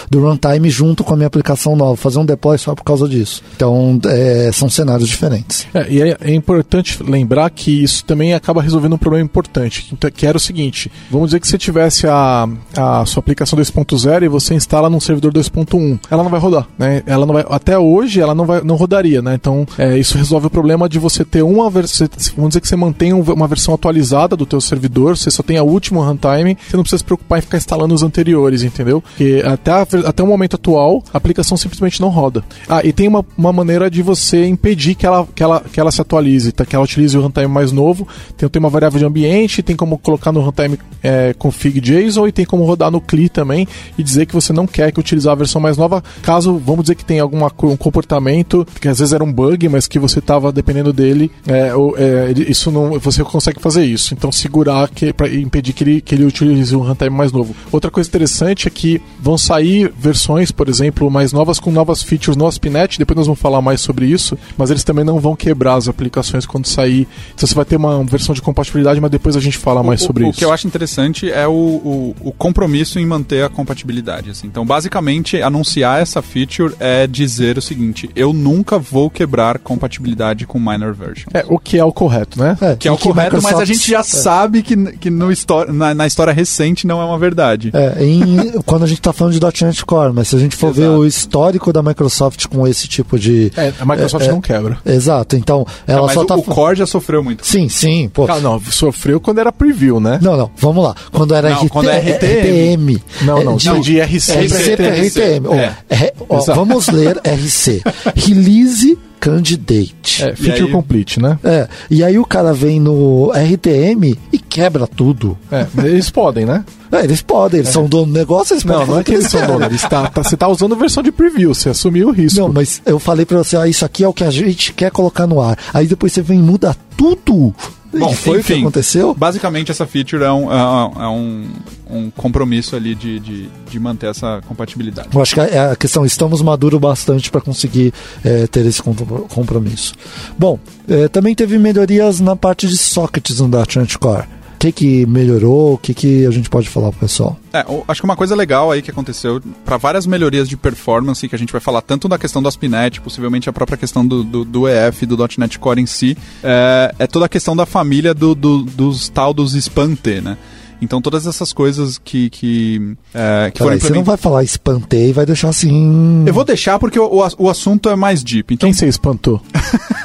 do, 0.10 0.13
do 0.14 0.22
runtime 0.22 0.70
junto 0.70 1.04
com 1.04 1.14
a 1.14 1.18
minha 1.18 1.28
aplicação 1.28 1.76
nova, 1.76 1.98
fazer 1.98 2.20
um 2.20 2.26
deploy 2.26 2.58
só 2.58 2.76
por 2.76 2.84
causa 2.84 3.10
disso. 3.10 3.42
Então, 3.56 4.00
é, 4.06 4.52
são 4.54 4.70
cenários 4.70 5.10
diferentes. 5.10 5.66
É, 5.74 5.88
e 5.90 6.02
é, 6.02 6.18
é, 6.22 6.34
importante 6.34 7.02
lembrar 7.02 7.50
que 7.50 7.84
isso 7.84 8.06
também 8.06 8.34
acaba 8.34 8.62
resolvendo 8.62 8.94
um 8.94 8.98
problema 8.98 9.26
importante, 9.26 9.96
que 10.16 10.26
era 10.26 10.38
o 10.38 10.40
seguinte: 10.40 10.92
vamos 11.10 11.30
dizer 11.30 11.40
que 11.40 11.48
você 11.48 11.58
tivesse 11.58 12.06
a, 12.08 12.48
a 12.78 13.06
sua 13.06 13.22
aplicação 13.22 13.58
2.0 13.58 14.24
e 14.24 14.28
você 14.28 14.54
instala 14.54 14.90
num 14.90 15.00
servidor 15.00 15.34
2.1, 15.34 16.00
ela 16.12 16.22
não 16.22 16.30
vai 16.30 16.40
rodar, 16.40 16.68
né? 16.78 17.02
Ela 17.08 17.26
não 17.26 17.34
vai, 17.34 17.46
até 17.50 17.78
hoje 17.78 18.22
ela 18.22 18.36
não 18.36 18.46
vai, 18.46 18.62
não 18.62 18.76
rodaria, 18.76 19.22
né? 19.22 19.34
Então, 19.34 19.66
é, 19.78 19.98
isso 19.98 20.18
resolve 20.18 20.48
o 20.48 20.50
problema 20.50 20.88
de 20.88 21.00
você 21.00 21.26
ter 21.26 21.42
uma 21.42 21.70
versão, 21.70 22.08
vamos 22.36 22.50
dizer 22.50 22.62
que 22.62 22.68
você 22.68 22.76
mantém 22.76 23.14
uma 23.14 23.48
versão 23.48 23.74
atualizada 23.74 24.36
do 24.36 24.46
teu 24.46 24.62
servidor, 24.62 25.18
você 25.18 25.32
só 25.32 25.42
tem 25.42 25.58
a 25.58 25.64
última 25.64 26.06
runtime, 26.06 26.56
você 26.70 26.78
não 26.78 26.84
precisa 26.84 27.00
se 27.00 27.04
preocupar 27.04 27.40
em 27.40 27.42
ficar 27.42 27.58
instalando 27.58 27.96
os 27.96 28.04
anteriores, 28.04 28.62
entendeu? 28.62 29.02
Porque 29.02 29.42
até, 29.46 29.72
a, 29.72 30.03
até 30.06 30.24
o 30.24 30.28
momento 30.28 30.56
atual, 30.56 31.04
a 31.14 31.18
aplicação 31.18 31.58
simplesmente 31.58 32.02
não 32.02 32.10
roda. 32.10 32.44
Ah, 32.68 32.82
e 32.84 32.92
tem 32.94 33.08
uma, 33.08 33.26
uma 33.38 33.54
maneira 33.54 33.90
de 33.90 34.02
você 34.02 34.46
impedir 34.46 34.96
que 34.96 35.06
ela, 35.06 35.28
que 35.34 35.44
ela, 35.44 35.62
que 35.62 35.80
ela 35.80 35.92
se 35.92 36.02
atualize, 36.02 36.52
tá? 36.52 36.66
que 36.66 36.76
ela 36.76 36.86
utilize 36.86 37.18
o 37.18 37.22
runtime 37.22 37.48
mais 37.48 37.72
novo. 37.72 38.08
Tem, 38.38 38.48
tem 38.50 38.60
uma 38.60 38.70
variável 38.70 39.00
de 39.00 39.06
ambiente, 39.06 39.64
tem 39.64 39.76
como 39.76 39.98
colocar 39.98 40.32
no 40.32 40.42
runtime 40.42 40.80
é, 41.02 41.34
config 41.34 41.80
JSON 41.80 42.28
e 42.28 42.32
tem 42.32 42.46
como 42.46 42.64
rodar 42.66 42.90
no 42.90 43.02
CLI 43.02 43.30
também 43.30 43.68
e 43.98 44.04
dizer 44.04 44.26
que 44.26 44.34
você 44.34 44.54
não 44.54 44.66
quer 44.66 44.92
que 44.92 45.00
utilizar 45.00 45.34
a 45.34 45.36
versão 45.36 45.62
mais 45.62 45.78
nova, 45.78 46.04
caso, 46.22 46.58
vamos 46.58 46.84
dizer 46.84 46.96
que 46.96 47.06
tem 47.06 47.20
algum 47.20 47.44
um 47.64 47.78
comportamento, 47.78 48.66
que 48.80 48.88
às 48.88 49.00
vezes 49.00 49.14
era 49.14 49.24
um 49.24 49.32
bug, 49.32 49.68
mas 49.70 49.88
que 49.88 50.00
você 50.00 50.20
estava 50.20 50.52
dependendo 50.52 50.94
dele, 50.94 51.32
é, 51.46 51.76
ou, 51.76 51.96
é, 51.98 52.32
isso 52.48 52.72
não, 52.72 53.00
você 53.00 53.24
consegue 53.24 53.60
fazer 53.60 53.84
isso. 53.84 54.14
Então 54.14 54.32
segurar 54.32 54.90
para 55.16 55.30
impedir 55.34 55.74
que 55.74 55.84
ele, 55.84 56.02
que 56.02 56.16
ele 56.16 56.26
utilize 56.26 56.76
um 56.76 56.82
runtime 56.82 57.10
mais 57.10 57.32
novo. 57.32 57.56
Outra 57.72 57.92
coisa 57.92 58.10
interessante 58.10 58.68
é 58.68 58.72
que 58.72 59.02
vão 59.20 59.38
sair 59.38 59.93
versões, 59.98 60.52
por 60.52 60.70
exemplo, 60.70 61.10
mais 61.10 61.32
novas 61.32 61.60
com 61.60 61.72
novas 61.72 62.02
features 62.02 62.36
no 62.36 62.48
ASP.NET, 62.48 62.98
depois 62.98 63.18
nós 63.18 63.28
vamos 63.28 63.40
falar 63.40 63.62
mais 63.62 63.82
sobre 63.82 64.06
isso, 64.06 64.38
mas 64.58 64.70
eles 64.70 64.84
também 64.84 65.06
não 65.06 65.20
vão 65.20 65.36
quebrar 65.36 65.76
as 65.76 65.88
aplicações 65.88 66.46
quando 66.46 66.68
sair. 66.68 67.08
Então 67.34 67.48
você 67.48 67.56
vai 67.56 67.66
ter 67.66 67.76
uma 67.76 68.04
versão 68.04 68.34
de 68.34 68.42
compatibilidade, 68.42 69.00
mas 69.00 69.12
depois 69.12 69.36
a 69.36 69.40
gente 69.40 69.58
fala 69.58 69.84
mais 69.84 70.02
o, 70.02 70.06
sobre 70.06 70.24
o, 70.24 70.30
isso. 70.30 70.38
O 70.38 70.40
que 70.40 70.46
eu 70.46 70.52
acho 70.52 70.68
interessante 70.68 71.32
é 71.32 71.48
o, 71.48 71.52
o, 71.52 72.16
o 72.22 72.32
compromisso 72.32 73.00
em 73.00 73.06
manter 73.06 73.44
a 73.44 73.50
compatibilidade. 73.50 74.30
Assim. 74.30 74.48
Então, 74.48 74.66
basicamente, 74.66 75.42
anunciar 75.42 76.02
essa 76.02 76.22
feature 76.22 76.74
é 76.80 77.08
dizer 77.08 77.58
o 77.58 77.62
seguinte: 77.62 78.10
eu 78.16 78.34
nunca 78.34 78.78
vou 78.78 79.10
quebrar 79.10 79.60
compatibilidade 79.60 80.46
com 80.46 80.60
minor 80.60 80.94
version. 80.94 81.30
É, 81.34 81.46
o 81.48 81.60
que 81.60 81.78
é 81.78 81.84
o 81.84 81.92
correto, 81.92 82.40
né? 82.40 82.58
É, 82.62 82.76
que 82.76 82.88
é 82.88 82.92
o 82.92 82.98
que 82.98 83.04
correto, 83.04 83.36
Microsoft... 83.36 83.54
mas 83.54 83.62
a 83.62 83.66
gente 83.66 83.90
já 83.90 84.00
é. 84.00 84.04
sabe 84.04 84.62
que, 84.62 84.76
que 84.98 85.10
no 85.10 85.30
na, 85.70 85.94
na, 85.94 86.08
história 86.08 86.34
recente 86.34 86.86
não 86.86 87.02
é 87.02 87.06
uma 87.06 87.18
verdade. 87.18 87.72
É, 87.74 88.04
em, 88.04 88.52
quando 88.66 88.84
a 88.84 88.88
gente 88.88 89.00
está 89.00 89.14
falando 89.14 89.34
de 89.34 89.64
.NET 89.66 89.73
Core, 89.82 90.14
mas 90.14 90.28
se 90.28 90.36
a 90.36 90.40
gente 90.40 90.56
for 90.56 90.68
Exato. 90.68 90.82
ver 90.82 90.90
o 90.90 91.06
histórico 91.06 91.72
da 91.72 91.82
Microsoft 91.82 92.48
com 92.48 92.68
esse 92.68 92.88
tipo 92.88 93.18
de... 93.18 93.52
É, 93.56 93.74
a 93.80 93.86
Microsoft 93.86 94.26
é, 94.26 94.32
não 94.32 94.42
quebra. 94.42 94.78
Exato, 94.86 95.36
então 95.36 95.66
ela 95.88 96.08
não, 96.08 96.10
só 96.14 96.22
o, 96.22 96.26
tá... 96.26 96.36
o 96.36 96.44
Core 96.44 96.78
já 96.78 96.86
sofreu 96.86 97.24
muito. 97.24 97.46
Sim, 97.46 97.70
sim. 97.70 98.10
Pô. 98.10 98.26
Ah, 98.30 98.40
não, 98.40 98.60
sofreu 98.60 99.20
quando 99.20 99.40
era 99.40 99.52
preview, 99.52 100.00
né? 100.00 100.20
Não, 100.22 100.36
não, 100.36 100.52
vamos 100.58 100.84
lá. 100.84 100.96
Quando 101.12 101.34
era 101.34 101.50
não, 101.50 101.64
RT, 101.64 101.70
quando 101.70 101.90
é 101.90 102.00
RTM. 102.00 103.02
Não, 103.22 103.44
não, 103.44 103.56
de, 103.56 103.80
de 103.82 104.02
RC. 104.02 104.46
RC 104.46 104.78
para 104.78 104.90
RTM. 104.90 105.48
Oh, 105.48 106.36
oh, 106.36 106.42
vamos 106.54 106.88
ler 106.90 107.18
RC. 107.24 107.82
Release 108.16 108.98
Candidate. 109.24 110.22
É, 110.22 110.36
feature 110.36 110.66
aí... 110.66 110.72
complete, 110.72 111.18
né? 111.18 111.40
É. 111.46 111.70
E 111.90 112.04
aí 112.04 112.20
o 112.20 112.26
cara 112.26 112.54
vem 112.54 112.78
no 112.78 113.32
RTM 113.32 114.20
e 114.34 114.38
quebra 114.38 114.86
tudo. 114.86 115.38
É, 115.50 115.66
eles 115.78 116.10
podem, 116.10 116.46
né? 116.46 116.66
É, 116.92 117.06
eles 117.06 117.22
podem, 117.22 117.62
eles 117.62 117.70
é. 117.70 117.72
são 117.72 117.86
dono 117.86 118.12
do 118.12 118.20
negócio, 118.20 118.54
eles 118.54 118.66
Não, 118.66 118.86
não 118.86 119.00
é 119.00 119.04
que 119.04 119.14
eles 119.14 119.30
são 119.30 119.48
donos, 119.48 119.66
eles 119.68 119.82
tá, 119.82 120.08
tá, 120.08 120.22
você 120.22 120.36
tá 120.36 120.50
usando 120.50 120.76
versão 120.76 121.02
de 121.02 121.12
preview, 121.12 121.54
você 121.54 121.70
assumiu 121.70 122.10
o 122.10 122.12
risco. 122.12 122.42
Não, 122.42 122.52
mas 122.52 122.82
eu 122.86 123.00
falei 123.00 123.26
pra 123.26 123.38
você, 123.38 123.56
ah, 123.56 123.66
isso 123.66 123.86
aqui 123.86 124.04
é 124.04 124.08
o 124.08 124.14
que 124.14 124.26
a 124.26 124.30
gente 124.30 124.74
quer 124.74 124.92
colocar 124.92 125.26
no 125.26 125.42
ar. 125.42 125.58
Aí 125.74 125.88
depois 125.88 126.12
você 126.12 126.22
vem 126.22 126.40
e 126.40 126.44
muda 126.44 126.76
tudo. 126.98 127.56
Bom, 127.94 128.12
e 128.12 128.16
foi 128.16 128.40
enfim, 128.40 128.54
o 128.54 128.56
que 128.56 128.62
aconteceu? 128.64 129.14
Basicamente, 129.14 129.72
essa 129.72 129.86
feature 129.86 130.24
é 130.24 130.32
um, 130.32 130.52
é 130.52 131.08
um, 131.08 131.50
um 131.90 132.12
compromisso 132.12 132.76
ali 132.76 132.96
de, 132.96 133.20
de, 133.20 133.50
de, 133.70 133.80
manter 133.80 134.08
essa 134.08 134.42
compatibilidade. 134.48 135.10
Eu 135.14 135.22
acho 135.22 135.34
que 135.34 135.40
é 135.40 135.72
a 135.72 135.76
questão, 135.76 136.06
estamos 136.06 136.42
maduros 136.42 136.80
bastante 136.80 137.30
para 137.30 137.42
conseguir 137.42 137.94
é, 138.24 138.48
ter 138.48 138.66
esse 138.66 138.82
compromisso. 138.82 139.94
Bom, 140.38 140.60
é, 140.88 141.08
também 141.08 141.36
teve 141.36 141.58
melhorias 141.60 142.20
na 142.20 142.36
parte 142.36 142.68
de 142.68 142.78
sockets 142.78 143.40
no 143.40 143.48
.NET 143.48 144.00
Core 144.00 144.26
que, 144.64 144.72
que 144.72 145.06
melhorou? 145.06 145.74
O 145.74 145.78
que, 145.78 145.94
que 145.94 146.26
a 146.26 146.32
gente 146.32 146.50
pode 146.50 146.70
falar 146.70 146.92
pro 146.92 147.02
pessoal? 147.02 147.38
É, 147.52 147.66
acho 147.88 148.02
que 148.02 148.06
uma 148.06 148.16
coisa 148.16 148.36
legal 148.36 148.72
aí 148.72 148.82
que 148.82 148.92
aconteceu, 148.92 149.42
para 149.66 149.78
várias 149.78 150.06
melhorias 150.06 150.48
de 150.48 150.56
performance, 150.56 151.28
que 151.28 151.36
a 151.36 151.40
gente 151.40 151.52
vai 151.52 151.60
falar 151.60 151.82
tanto 151.82 152.08
da 152.08 152.18
questão 152.18 152.42
do 152.42 152.48
ASP.NET, 152.48 153.02
possivelmente 153.02 153.50
a 153.50 153.54
própria 153.54 153.78
questão 153.78 154.06
do, 154.06 154.24
do, 154.24 154.46
do 154.46 154.68
EF, 154.68 155.06
do 155.06 155.18
.NET 155.38 155.60
Core 155.60 155.82
em 155.82 155.86
si, 155.86 156.18
é, 156.44 156.96
é, 157.00 157.08
toda 157.08 157.26
a 157.26 157.30
questão 157.30 157.56
da 157.56 157.66
família 157.66 158.14
do, 158.14 158.34
do, 158.34 158.64
dos 158.64 159.10
tal 159.10 159.34
dos 159.34 159.54
SPAN-T, 159.54 160.22
né? 160.22 160.38
Então 160.82 161.02
todas 161.02 161.26
essas 161.26 161.54
coisas 161.54 161.98
que 161.98 162.30
que, 162.30 162.96
é, 163.14 163.52
que 163.52 163.60
foram 163.60 163.80
Você 163.80 163.94
não 163.94 164.04
vai 164.04 164.18
falar 164.18 164.44
espantei 164.44 165.10
e 165.10 165.14
vai 165.14 165.26
deixar 165.26 165.48
assim. 165.48 166.24
Eu 166.26 166.34
vou 166.34 166.44
deixar 166.44 166.78
porque 166.78 167.00
o, 167.00 167.06
o, 167.06 167.28
o 167.38 167.50
assunto 167.50 167.90
é 167.90 167.96
mais 167.96 168.22
deep. 168.22 168.54
Então... 168.54 168.68
Quem 168.68 168.74
você 168.74 168.88
espantou? 168.88 169.42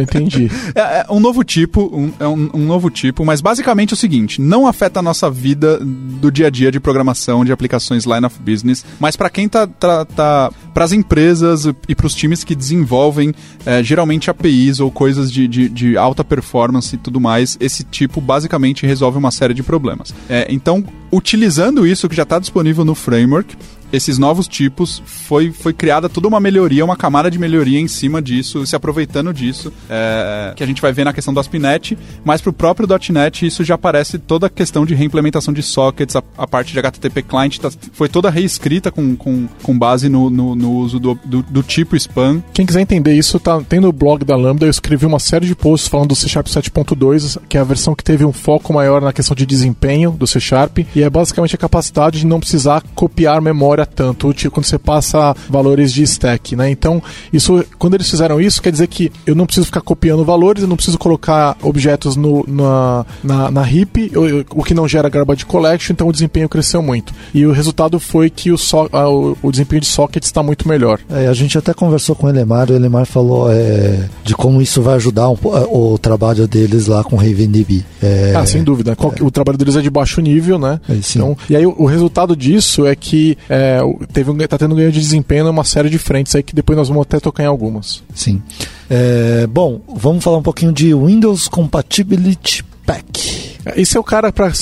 Entendi. 0.00 0.50
É, 0.74 0.80
é, 0.80 1.06
um 1.10 1.20
novo 1.20 1.44
tipo, 1.44 1.82
um, 1.94 2.12
é 2.18 2.26
um, 2.26 2.50
um, 2.54 2.66
novo 2.66 2.90
tipo, 2.90 3.24
mas 3.24 3.40
basicamente 3.40 3.92
é 3.92 3.94
o 3.94 3.96
seguinte: 3.96 4.40
não 4.40 4.66
afeta 4.66 5.00
a 5.00 5.02
nossa 5.02 5.30
vida 5.30 5.78
do 5.78 6.30
dia 6.30 6.48
a 6.48 6.50
dia 6.50 6.70
de 6.70 6.80
programação 6.80 7.44
de 7.44 7.52
aplicações 7.52 8.04
line 8.04 8.24
of 8.24 8.40
business, 8.40 8.84
mas 8.98 9.16
para 9.16 9.30
quem 9.30 9.48
tá, 9.48 9.66
tá, 9.66 10.04
tá 10.04 10.50
para 10.72 10.84
as 10.84 10.92
empresas 10.92 11.66
e 11.88 11.94
para 11.94 12.06
os 12.06 12.14
times 12.14 12.42
que 12.42 12.54
desenvolvem 12.54 13.32
é, 13.64 13.82
geralmente 13.82 14.30
APIs 14.30 14.80
ou 14.80 14.90
coisas 14.90 15.30
de, 15.30 15.46
de, 15.46 15.68
de, 15.68 15.96
alta 15.96 16.24
performance 16.24 16.94
e 16.94 16.98
tudo 16.98 17.20
mais, 17.20 17.56
esse 17.60 17.84
tipo 17.84 18.20
basicamente 18.20 18.86
resolve 18.86 19.18
uma 19.18 19.30
série 19.30 19.54
de 19.54 19.62
problemas. 19.62 20.14
É, 20.28 20.46
então, 20.50 20.84
utilizando 21.12 21.86
isso 21.86 22.08
que 22.08 22.16
já 22.16 22.24
está 22.24 22.38
disponível 22.38 22.84
no 22.84 22.94
framework, 22.94 23.56
esses 23.94 24.18
novos 24.18 24.48
tipos, 24.48 25.02
foi, 25.04 25.50
foi 25.50 25.72
criada 25.72 26.08
toda 26.08 26.28
uma 26.28 26.40
melhoria, 26.40 26.84
uma 26.84 26.96
camada 26.96 27.30
de 27.30 27.38
melhoria 27.38 27.78
em 27.78 27.88
cima 27.88 28.20
disso, 28.20 28.66
se 28.66 28.74
aproveitando 28.74 29.32
disso, 29.32 29.72
é, 29.88 30.52
que 30.56 30.62
a 30.62 30.66
gente 30.66 30.82
vai 30.82 30.92
ver 30.92 31.04
na 31.04 31.12
questão 31.12 31.32
do 31.32 31.40
ASP.NET, 31.40 31.96
mas 32.24 32.40
para 32.40 32.50
o 32.50 32.52
próprio 32.52 32.88
.NET 33.10 33.46
isso 33.46 33.64
já 33.64 33.74
aparece 33.74 34.18
toda 34.18 34.46
a 34.46 34.50
questão 34.50 34.84
de 34.84 34.94
reimplementação 34.94 35.52
de 35.52 35.62
sockets, 35.62 36.16
a, 36.16 36.22
a 36.36 36.46
parte 36.46 36.72
de 36.72 36.78
HTTP 36.78 37.22
client 37.22 37.58
tá, 37.58 37.70
foi 37.92 38.08
toda 38.08 38.30
reescrita 38.30 38.90
com, 38.90 39.16
com, 39.16 39.48
com 39.62 39.78
base 39.78 40.08
no, 40.08 40.30
no, 40.30 40.54
no 40.54 40.72
uso 40.72 40.98
do, 40.98 41.18
do, 41.24 41.42
do, 41.42 41.62
tipo 41.62 41.96
spam. 41.96 42.42
Quem 42.52 42.66
quiser 42.66 42.80
entender 42.80 43.14
isso, 43.14 43.38
tá, 43.38 43.60
tem 43.60 43.80
no 43.80 43.92
blog 43.92 44.24
da 44.24 44.36
Lambda, 44.36 44.66
eu 44.66 44.70
escrevi 44.70 45.06
uma 45.06 45.18
série 45.18 45.46
de 45.46 45.54
posts 45.54 45.88
falando 45.88 46.08
do 46.08 46.14
C 46.14 46.28
Sharp 46.28 46.46
7.2, 46.46 47.38
que 47.48 47.56
é 47.56 47.60
a 47.60 47.64
versão 47.64 47.94
que 47.94 48.04
teve 48.04 48.24
um 48.24 48.32
foco 48.32 48.72
maior 48.72 49.00
na 49.00 49.12
questão 49.12 49.34
de 49.34 49.46
desempenho 49.46 50.10
do 50.10 50.26
C 50.26 50.40
Sharp, 50.40 50.78
e 50.94 51.02
é 51.02 51.10
basicamente 51.10 51.54
a 51.54 51.58
capacidade 51.58 52.18
de 52.20 52.26
não 52.26 52.40
precisar 52.40 52.82
copiar 52.94 53.40
memória 53.40 53.83
tanto 53.86 54.32
tipo, 54.32 54.54
quando 54.54 54.66
você 54.66 54.78
passa 54.78 55.34
valores 55.48 55.92
de 55.92 56.02
stack, 56.02 56.56
né? 56.56 56.70
Então, 56.70 57.02
isso, 57.32 57.64
quando 57.78 57.94
eles 57.94 58.08
fizeram 58.08 58.40
isso, 58.40 58.62
quer 58.62 58.72
dizer 58.72 58.86
que 58.86 59.10
eu 59.26 59.34
não 59.34 59.46
preciso 59.46 59.66
ficar 59.66 59.80
copiando 59.80 60.24
valores, 60.24 60.62
eu 60.62 60.68
não 60.68 60.76
preciso 60.76 60.98
colocar 60.98 61.56
objetos 61.62 62.16
no, 62.16 62.44
na, 62.46 63.06
na, 63.22 63.50
na 63.50 63.70
heap, 63.70 64.12
o, 64.16 64.60
o 64.60 64.64
que 64.64 64.74
não 64.74 64.88
gera 64.88 65.08
garbage 65.08 65.46
collection, 65.46 65.92
então 65.92 66.08
o 66.08 66.12
desempenho 66.12 66.48
cresceu 66.48 66.82
muito. 66.82 67.12
E 67.32 67.46
o 67.46 67.52
resultado 67.52 67.98
foi 67.98 68.30
que 68.30 68.50
o, 68.50 68.58
so, 68.58 68.88
o, 68.92 69.36
o 69.42 69.50
desempenho 69.50 69.80
de 69.80 69.86
sockets 69.86 70.28
está 70.28 70.42
muito 70.42 70.68
melhor. 70.68 70.98
É, 71.10 71.28
a 71.28 71.34
gente 71.34 71.56
até 71.56 71.72
conversou 71.74 72.14
com 72.14 72.26
o 72.26 72.30
Elemar, 72.30 72.70
o 72.70 72.74
Elemar 72.74 73.06
falou 73.06 73.50
é, 73.50 74.08
de 74.22 74.34
como 74.34 74.60
isso 74.60 74.82
vai 74.82 74.94
ajudar 74.96 75.28
um, 75.28 75.36
o, 75.42 75.94
o 75.94 75.98
trabalho 75.98 76.46
deles 76.46 76.86
lá 76.86 77.02
com 77.04 77.16
RavenDB. 77.16 77.84
É, 78.02 78.32
ah, 78.36 78.46
sem 78.46 78.62
dúvida. 78.62 78.92
É. 78.92 79.24
O 79.24 79.30
trabalho 79.30 79.58
deles 79.58 79.76
é 79.76 79.80
de 79.80 79.90
baixo 79.90 80.20
nível, 80.20 80.58
né? 80.58 80.80
É, 80.88 80.94
então, 80.94 81.36
e 81.48 81.56
aí 81.56 81.66
o, 81.66 81.74
o 81.78 81.86
resultado 81.86 82.36
disso 82.36 82.86
é 82.86 82.94
que 82.94 83.36
é, 83.48 83.73
é, 83.74 84.06
teve 84.12 84.30
um, 84.30 84.36
tá 84.36 84.58
tendo 84.58 84.74
ganho 84.74 84.92
de 84.92 85.00
desempenho 85.00 85.44
numa 85.44 85.64
série 85.64 85.90
de 85.90 85.98
frentes 85.98 86.34
aí 86.34 86.42
que 86.42 86.54
depois 86.54 86.76
nós 86.76 86.88
vamos 86.88 87.02
até 87.02 87.18
tocar 87.18 87.42
em 87.42 87.46
algumas. 87.46 88.02
Sim. 88.14 88.42
É, 88.88 89.46
bom, 89.46 89.80
vamos 89.88 90.22
falar 90.22 90.38
um 90.38 90.42
pouquinho 90.42 90.72
de 90.72 90.94
Windows 90.94 91.48
Compatibility 91.48 92.64
Pack. 92.86 93.54
Esse 93.76 93.96
é 93.96 94.00
o 94.00 94.04
cara 94.04 94.30
para 94.30 94.52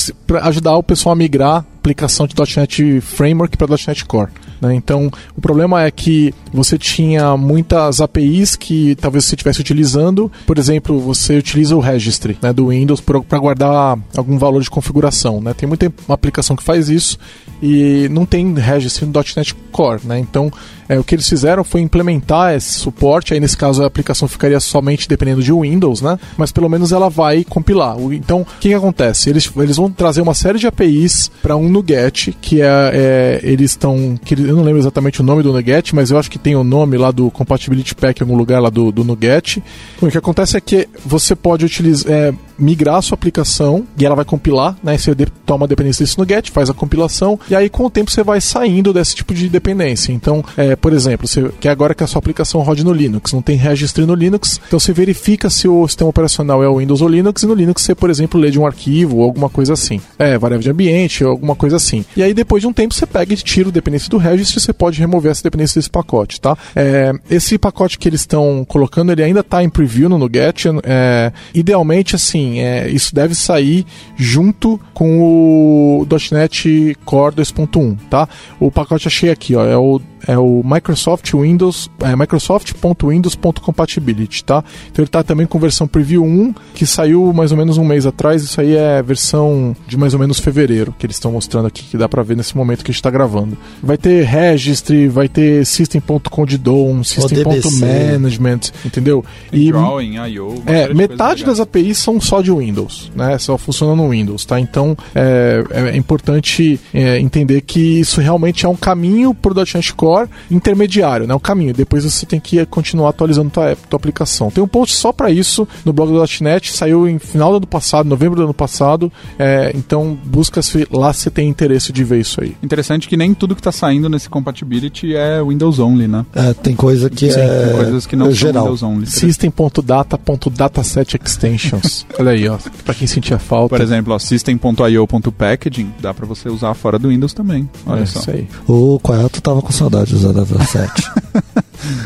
ajudar 0.43 0.77
o 0.77 0.83
pessoal 0.83 1.13
a 1.13 1.17
migrar 1.17 1.57
a 1.57 1.59
aplicação 1.59 2.27
de 2.27 2.35
.NET 2.57 3.01
Framework 3.01 3.57
para 3.57 3.67
.NET 3.67 4.05
Core. 4.05 4.31
Né? 4.61 4.75
Então, 4.77 5.11
o 5.37 5.41
problema 5.41 5.83
é 5.83 5.91
que 5.91 6.33
você 6.53 6.79
tinha 6.79 7.37
muitas 7.37 8.01
APIs 8.01 8.55
que 8.55 8.95
talvez 8.95 9.25
você 9.25 9.35
estivesse 9.35 9.61
utilizando. 9.61 10.31
Por 10.47 10.57
exemplo, 10.57 11.01
você 11.01 11.37
utiliza 11.37 11.75
o 11.75 11.81
registry 11.81 12.39
né, 12.41 12.53
do 12.53 12.69
Windows 12.69 13.01
para 13.01 13.39
guardar 13.41 13.99
algum 14.17 14.39
valor 14.39 14.63
de 14.63 14.71
configuração. 14.71 15.41
Né? 15.41 15.53
Tem 15.53 15.69
muita 15.69 15.93
aplicação 16.09 16.55
que 16.55 16.63
faz 16.63 16.89
isso 16.89 17.19
e 17.63 18.09
não 18.11 18.27
tem 18.27 18.53
registry 18.55 19.07
no 19.07 19.13
.NET 19.13 19.55
Core. 19.71 20.01
Né? 20.05 20.19
Então, 20.19 20.51
é, 20.89 20.99
o 20.99 21.05
que 21.05 21.15
eles 21.15 21.29
fizeram 21.29 21.63
foi 21.63 21.81
implementar 21.81 22.55
esse 22.55 22.73
suporte. 22.73 23.33
Aí, 23.33 23.41
nesse 23.41 23.57
caso, 23.57 23.83
a 23.83 23.87
aplicação 23.87 24.27
ficaria 24.27 24.59
somente 24.59 25.09
dependendo 25.09 25.43
de 25.43 25.53
Windows, 25.53 26.03
né? 26.03 26.19
mas 26.37 26.51
pelo 26.51 26.69
menos 26.69 26.93
ela 26.93 27.09
vai 27.09 27.45
compilar. 27.45 27.97
Então, 28.13 28.43
o 28.43 28.45
que, 28.61 28.69
que 28.69 28.75
acontece? 28.75 29.31
Eles, 29.31 29.51
eles 29.57 29.77
vão 29.77 29.91
trazer 29.91 30.21
uma 30.21 30.35
série 30.35 30.59
de 30.59 30.67
APIs 30.67 31.31
para 31.41 31.57
um 31.57 31.69
NuGet, 31.69 32.37
que 32.41 32.61
é, 32.61 32.67
é 32.67 33.41
eles 33.43 33.71
estão. 33.71 34.19
Eu 34.31 34.57
não 34.57 34.65
lembro 34.65 34.81
exatamente 34.81 35.21
o 35.21 35.25
nome 35.25 35.43
do 35.43 35.53
NuGet, 35.53 35.95
mas 35.95 36.11
eu 36.11 36.19
acho 36.19 36.31
que 36.31 36.39
tem 36.39 36.57
o 36.57 36.65
nome 36.65 36.99
lá 36.99 37.11
do 37.11 37.31
Compatibility 37.31 37.95
Pack 37.95 38.21
em 38.21 38.25
algum 38.25 38.37
lugar 38.37 38.61
lá 38.61 38.69
do, 38.69 38.91
do 38.91 39.05
NuGet. 39.05 39.63
O 40.01 40.09
que 40.09 40.19
acontece 40.19 40.57
é 40.57 40.61
que 40.61 40.89
você 41.07 41.37
pode 41.37 41.65
utilizar. 41.65 42.13
É, 42.13 42.35
migrar 42.59 42.97
a 42.97 43.03
sua 43.03 43.17
aplicação 43.17 43.85
e 43.99 44.07
ela 44.07 44.15
vai 44.15 44.25
compilar, 44.25 44.77
né? 44.83 44.97
Você 44.97 45.15
toma 45.45 45.65
a 45.65 45.69
dependência 45.69 46.05
desse 46.05 46.17
NuGet, 46.17 46.51
faz 46.51 46.71
a 46.71 46.75
compilação 46.75 47.39
e 47.53 47.57
aí 47.57 47.69
com 47.69 47.85
o 47.85 47.91
tempo 47.91 48.11
você 48.11 48.23
vai 48.23 48.41
saindo 48.41 48.93
desse 48.93 49.15
tipo 49.15 49.35
de 49.35 49.49
dependência. 49.49 50.13
Então, 50.13 50.45
é, 50.57 50.75
por 50.75 50.93
exemplo, 50.93 51.27
você 51.27 51.51
quer 51.61 51.71
agora 51.71 51.95
que 51.95 52.03
a 52.03 52.07
sua 52.07 52.19
aplicação 52.19 52.61
rode 52.63 52.85
no 52.85 52.93
Linux, 52.93 53.33
não 53.33 53.43
tem 53.43 53.57
registro 53.57 54.07
no 54.07 54.15
Linux, 54.15 54.61
então 54.67 54.81
você 54.81 54.93
verifica 54.93 55.51
se 55.51 55.69
o 55.69 55.87
sistema 55.87 56.11
operacional 56.11 56.63
é 56.63 56.69
o 56.69 56.79
Windows 56.79 57.03
ou 57.03 57.09
Linux 57.09 57.43
e 57.43 57.47
no 57.47 57.55
Linux 57.55 57.83
você, 57.83 57.95
por 57.95 58.11
exemplo, 58.11 58.41
lê 58.41 58.51
de 58.51 58.59
um 58.59 58.67
arquivo 58.67 59.19
ou 59.19 59.25
alguma 59.25 59.49
coisa 59.49 59.75
assim. 59.75 60.01
É, 60.19 60.39
variável 60.39 60.63
de 60.63 60.71
ambiente 60.71 61.25
alguma 61.25 61.55
coisa 61.55 61.77
assim. 61.77 62.05
E 62.17 62.23
aí 62.23 62.33
depois 62.33 62.63
de 62.63 62.67
um 62.67 62.73
tempo 62.73 62.95
você 62.95 63.07
pega 63.07 63.33
e 63.33 63.37
tira 63.37 63.69
o 63.69 63.73
dependência 63.73 64.09
do 64.09 64.17
registro 64.17 64.59
e 64.59 64.63
você 64.63 64.73
pode 64.73 64.99
remover 64.99 65.31
essa 65.31 65.43
dependência 65.43 65.79
desse 65.79 65.91
pacote, 65.91 66.41
tá? 66.41 66.57
É, 66.75 67.13
esse 67.31 67.59
pacote 67.59 67.99
que 67.99 68.09
eles 68.09 68.21
estão 68.21 68.65
colocando, 68.67 69.13
ele 69.13 69.23
ainda 69.23 69.41
está 69.41 69.63
em 69.63 69.69
preview 69.69 70.09
no 70.09 70.19
NuGet. 70.19 70.69
É, 70.85 71.33
idealmente, 71.55 72.17
assim, 72.17 72.61
é, 72.61 72.89
isso 72.89 73.15
deve 73.15 73.35
sair 73.35 73.85
junto 74.17 74.81
com 74.95 75.21
o 75.21 76.07
.NET 76.33 76.97
Core 77.05 77.32
2.1, 77.33 77.99
tá? 78.09 78.29
O 78.61 78.71
pacote 78.71 79.09
achei 79.09 79.31
aqui, 79.31 79.55
ó, 79.55 79.65
é 79.65 79.77
o 79.77 80.01
é 80.27 80.37
o 80.39 80.63
Microsoft 80.65 81.31
Windows, 81.33 81.91
é 82.01 82.17
microsoft.windows.compatibility, 82.17 84.45
tá? 84.45 84.65
Então 84.91 85.03
ele 85.03 85.09
está 85.09 85.23
também 85.23 85.47
com 85.47 85.59
versão 85.59 85.87
preview 85.87 86.25
1, 86.25 86.55
que 86.75 86.85
saiu 86.87 87.33
mais 87.33 87.53
ou 87.53 87.59
menos 87.59 87.79
um 87.79 87.85
mês 87.85 88.05
atrás, 88.07 88.43
isso 88.43 88.61
aí 88.61 88.77
é 88.77 89.03
versão 89.03 89.75
de 89.87 89.97
mais 89.97 90.13
ou 90.15 90.21
menos 90.21 90.39
fevereiro, 90.39 90.95
que 90.99 91.07
eles 91.07 91.17
estão 91.17 91.33
mostrando 91.33 91.67
aqui, 91.67 91.83
que 91.85 91.97
dá 91.97 92.07
para 92.09 92.23
ver 92.23 92.37
nesse 92.37 92.57
momento 92.57 92.85
que 92.85 92.91
a 92.91 92.93
gente 92.93 93.01
está 93.01 93.11
gravando. 93.11 93.57
Vai 93.83 93.97
ter 93.97 94.25
registry, 94.25 95.09
vai 95.09 95.29
ter 95.29 95.67
system.condidom, 95.67 97.03
system.management, 97.03 98.61
entendeu? 98.85 99.25
E 99.53 99.71
drawing, 99.71 100.17
I.O. 100.17 100.63
É, 100.67 100.93
metade 100.95 101.45
das 101.45 101.59
APIs 101.61 101.99
são 101.99 102.21
só 102.21 102.41
de 102.41 102.53
Windows, 102.53 103.11
né? 103.15 103.39
Só 103.39 103.59
funcionam 103.59 103.97
no 103.97 104.11
Windows, 104.11 104.45
tá? 104.45 104.61
Então 104.61 104.97
é, 105.15 105.65
é 105.93 105.97
importante 105.97 106.79
é, 106.93 107.19
entender 107.19 107.63
que 107.63 108.01
isso 108.01 108.21
realmente 108.21 108.67
é 108.67 108.69
um 108.69 108.77
caminho 108.77 109.35
para 109.35 109.53
o 109.53 109.57
.NET 109.57 109.95
Core 109.95 110.12
Core 110.13 110.29
intermediário, 110.51 111.27
né? 111.27 111.35
O 111.35 111.41
caminho. 111.41 111.73
Depois 111.73 112.05
você 112.05 112.27
tem 112.27 112.39
que 112.39 112.67
continuar 112.67 113.09
atualizando 113.09 113.49
tua, 113.49 113.75
tua 113.89 113.97
aplicação. 113.97 114.51
Tem 114.51 114.63
um 114.63 114.69
post 114.69 114.95
só 114.95 115.11
para 115.11 115.31
isso 115.31 115.67
no 115.87 115.93
blog 115.93 116.13
do 116.13 116.23
.NET, 116.43 116.71
saiu 116.73 117.09
em 117.09 117.19
final 117.19 117.53
do 117.53 117.57
ano 117.57 117.67
passado, 117.67 118.07
novembro 118.07 118.37
do 118.37 118.43
ano 118.43 118.53
passado. 118.53 119.11
É, 119.39 119.73
então 119.75 120.15
busca 120.25 120.61
se 120.61 120.87
lá 120.91 121.15
se 121.15 121.31
tem 121.31 121.49
interesse 121.49 121.93
de 121.93 122.05
ver 122.05 122.21
isso 122.21 122.43
aí. 122.43 122.55
Interessante 122.63 123.09
que 123.09 123.17
nem 123.17 123.33
tudo 123.33 123.55
que 123.55 123.61
está 123.61 123.73
saindo 123.73 124.11
nesse 124.11 124.29
compatibility 124.29 125.17
é 125.17 125.43
Windows 125.43 125.79
Only, 125.79 126.07
né? 126.07 126.27
É, 126.35 126.53
tem 126.53 126.77
coisa 126.77 127.09
que 127.09 127.33
Sim, 127.33 127.41
é 127.41 127.65
tem 127.65 127.73
coisas 127.77 128.05
que 128.05 128.15
não 128.15 128.27
é 128.27 128.33
geral. 128.33 128.65
Windows 128.65 128.83
Only. 128.83 129.07
System.data.dataset 129.07 131.19
extensions. 131.25 132.05
Olha 132.21 132.33
aí, 132.33 132.47
ó, 132.47 132.59
para 132.85 132.93
quem 132.93 133.07
sentia 133.07 133.39
falta. 133.39 133.77
Por 133.77 133.83
exemplo, 133.83 134.19
system.io.packaging 134.19 135.91
dá 136.01 136.13
para 136.13 136.27
você 136.27 136.51
usar 136.51 136.75
fora 136.75 136.99
do 136.99 137.09
Windows 137.09 137.33
também. 137.33 137.67
Olha 137.87 138.03
é 138.03 138.07
só. 138.07 138.21
Isso 138.21 138.31
aí. 138.31 138.47
O 138.69 139.01
Quayato 139.01 139.41
tava 139.41 139.63
com 139.63 139.73
saudade 139.73 140.02
de 140.09 140.15
usar 140.15 140.33
Dataset. 140.33 140.93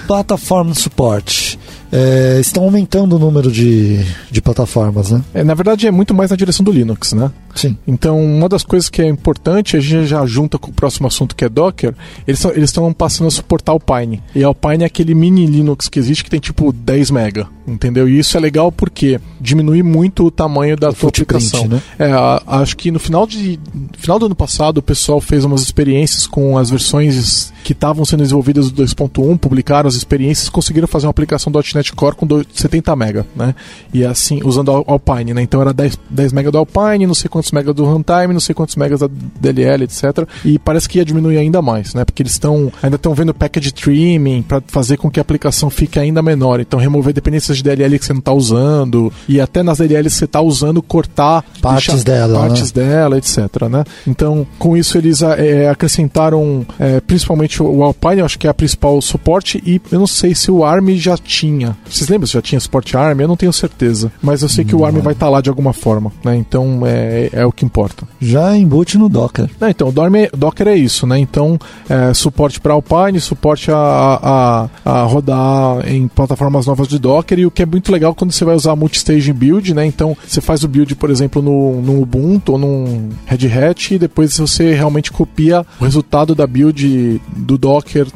Plataforma 0.06 0.74
Support 0.74 1.58
é, 1.92 2.38
estão 2.40 2.64
aumentando 2.64 3.16
o 3.16 3.18
número 3.18 3.50
de, 3.50 4.04
de 4.30 4.40
plataformas, 4.40 5.10
né? 5.10 5.22
É, 5.34 5.44
na 5.44 5.54
verdade, 5.54 5.86
é 5.86 5.90
muito 5.90 6.14
mais 6.14 6.30
na 6.30 6.36
direção 6.36 6.64
do 6.64 6.72
Linux, 6.72 7.12
né? 7.12 7.30
Sim. 7.56 7.76
Então, 7.86 8.22
uma 8.22 8.48
das 8.48 8.62
coisas 8.62 8.88
que 8.88 9.02
é 9.02 9.08
importante, 9.08 9.76
a 9.76 9.80
gente 9.80 10.06
já 10.06 10.24
junta 10.26 10.58
com 10.58 10.70
o 10.70 10.74
próximo 10.74 11.06
assunto 11.06 11.34
que 11.34 11.44
é 11.44 11.48
Docker, 11.48 11.94
eles 12.26 12.44
estão 12.56 12.92
passando 12.92 13.28
a 13.28 13.30
suportar 13.30 13.72
o 13.72 13.80
Pine. 13.80 14.22
E 14.34 14.44
o 14.44 14.54
Pine 14.54 14.84
é 14.84 14.86
aquele 14.86 15.14
mini 15.14 15.46
Linux 15.46 15.88
que 15.88 15.98
existe 15.98 16.22
que 16.22 16.30
tem 16.30 16.38
tipo 16.38 16.72
10 16.72 17.10
mega, 17.10 17.48
entendeu? 17.66 18.08
E 18.08 18.18
isso 18.18 18.36
é 18.36 18.40
legal 18.40 18.70
porque 18.70 19.18
diminui 19.40 19.82
muito 19.82 20.26
o 20.26 20.30
tamanho 20.30 20.76
da 20.76 20.90
o 20.90 20.94
tua 20.94 21.08
aplicação. 21.08 21.66
Né? 21.66 21.82
É, 21.98 22.12
a, 22.12 22.42
acho 22.46 22.76
que 22.76 22.90
no 22.90 22.98
final, 22.98 23.26
de, 23.26 23.58
final 23.96 24.18
do 24.18 24.26
ano 24.26 24.34
passado 24.34 24.78
o 24.78 24.82
pessoal 24.82 25.20
fez 25.20 25.44
umas 25.44 25.62
experiências 25.62 26.26
com 26.26 26.58
as 26.58 26.70
versões 26.70 27.52
que 27.64 27.72
estavam 27.72 28.04
sendo 28.04 28.22
desenvolvidas 28.22 28.70
do 28.70 28.84
2.1, 28.84 29.38
publicaram 29.38 29.88
as 29.88 29.96
experiências, 29.96 30.48
conseguiram 30.48 30.86
fazer 30.86 31.06
uma 31.06 31.10
aplicação 31.10 31.52
.NET 31.74 31.92
Core 31.94 32.14
com 32.14 32.26
70 32.52 32.94
mega, 32.94 33.26
né? 33.34 33.56
E 33.92 34.04
assim, 34.04 34.40
usando 34.44 34.68
o 34.68 34.84
Alpine, 34.86 35.34
né? 35.34 35.42
Então 35.42 35.60
era 35.60 35.72
10, 35.72 35.98
10 36.08 36.32
mega 36.32 36.52
do 36.52 36.58
Alpine, 36.58 37.06
não 37.06 37.14
sei 37.14 37.28
quantos 37.28 37.45
mega 37.52 37.72
do 37.72 37.84
runtime, 37.84 38.32
não 38.32 38.40
sei 38.40 38.54
quantos 38.54 38.76
megas 38.76 39.00
da 39.00 39.08
DLL, 39.40 39.84
etc. 39.84 40.26
E 40.44 40.58
parece 40.58 40.88
que 40.88 40.98
ia 40.98 41.04
diminuir 41.04 41.38
ainda 41.38 41.60
mais, 41.62 41.94
né? 41.94 42.04
Porque 42.04 42.22
eles 42.22 42.32
estão 42.32 42.72
ainda 42.82 42.96
estão 42.96 43.14
vendo 43.14 43.34
package 43.34 43.72
trimming 43.72 44.42
para 44.42 44.62
fazer 44.66 44.96
com 44.96 45.10
que 45.10 45.20
a 45.20 45.22
aplicação 45.22 45.70
fique 45.70 45.98
ainda 45.98 46.22
menor. 46.22 46.60
Então 46.60 46.78
remover 46.78 47.12
dependências 47.12 47.56
de 47.56 47.62
DLL 47.62 47.98
que 47.98 48.04
você 48.04 48.12
não 48.12 48.20
está 48.20 48.32
usando 48.32 49.12
e 49.28 49.40
até 49.40 49.62
nas 49.62 49.78
DLL 49.78 50.04
que 50.04 50.10
você 50.10 50.24
está 50.24 50.40
usando 50.40 50.82
cortar 50.82 51.44
partes 51.60 52.04
dela, 52.04 52.40
partes 52.40 52.72
né? 52.72 52.82
dela, 52.82 53.18
etc. 53.18 53.38
Né? 53.70 53.84
Então 54.06 54.46
com 54.58 54.76
isso 54.76 54.98
eles 54.98 55.22
é, 55.22 55.68
acrescentaram 55.68 56.66
é, 56.78 57.00
principalmente 57.00 57.62
o 57.62 57.82
Alpine, 57.82 58.22
acho 58.22 58.38
que 58.38 58.46
é 58.46 58.50
a 58.50 58.54
principal 58.54 59.00
suporte 59.00 59.62
e 59.64 59.80
eu 59.90 59.98
não 59.98 60.06
sei 60.06 60.34
se 60.34 60.50
o 60.50 60.64
ARM 60.64 60.88
já 60.96 61.16
tinha. 61.16 61.76
Vocês 61.88 62.08
lembram 62.08 62.26
se 62.26 62.34
já 62.34 62.42
tinha 62.42 62.60
suporte 62.60 62.96
ARM? 62.96 63.20
Eu 63.20 63.28
não 63.28 63.36
tenho 63.36 63.52
certeza, 63.52 64.10
mas 64.22 64.42
eu 64.42 64.48
sei 64.48 64.64
que 64.64 64.74
o 64.74 64.84
ARM 64.84 65.00
vai 65.00 65.12
estar 65.12 65.26
tá 65.26 65.30
lá 65.30 65.40
de 65.40 65.48
alguma 65.48 65.72
forma, 65.72 66.12
né? 66.24 66.36
Então 66.36 66.82
é, 66.84 67.30
é 67.36 67.44
o 67.44 67.52
que 67.52 67.64
importa. 67.64 68.06
Já 68.20 68.56
embute 68.56 68.98
no 68.98 69.08
Docker. 69.08 69.48
Não, 69.60 69.68
então, 69.68 69.88
o 69.88 70.36
Docker 70.36 70.68
é 70.68 70.74
isso, 70.74 71.06
né? 71.06 71.18
Então, 71.18 71.58
é, 71.88 72.14
suporte 72.14 72.60
para 72.60 72.72
Alpine, 72.72 73.20
suporte 73.20 73.70
a, 73.70 73.76
a, 73.76 74.68
a, 74.84 75.02
rodar 75.02 75.88
em 75.88 76.08
plataformas 76.08 76.66
novas 76.66 76.88
de 76.88 76.98
Docker, 76.98 77.38
e 77.38 77.46
o 77.46 77.50
que 77.50 77.62
é 77.62 77.66
muito 77.66 77.92
legal 77.92 78.14
quando 78.14 78.32
você 78.32 78.44
vai 78.44 78.56
usar 78.56 78.74
multistage 78.74 79.32
build, 79.32 79.74
né? 79.74 79.84
Então, 79.84 80.16
você 80.26 80.40
faz 80.40 80.64
o 80.64 80.68
build, 80.68 80.94
por 80.96 81.10
exemplo, 81.10 81.42
no, 81.42 81.80
no 81.82 82.00
Ubuntu 82.00 82.52
ou 82.52 82.58
num 82.58 83.10
Red 83.26 83.46
Hat, 83.46 83.94
e 83.94 83.98
depois 83.98 84.36
você 84.36 84.74
realmente 84.74 85.12
copia 85.12 85.64
o 85.80 85.84
resultado 85.84 86.34
da 86.34 86.46
build 86.46 87.20
do 87.36 87.58
Docker 87.58 88.06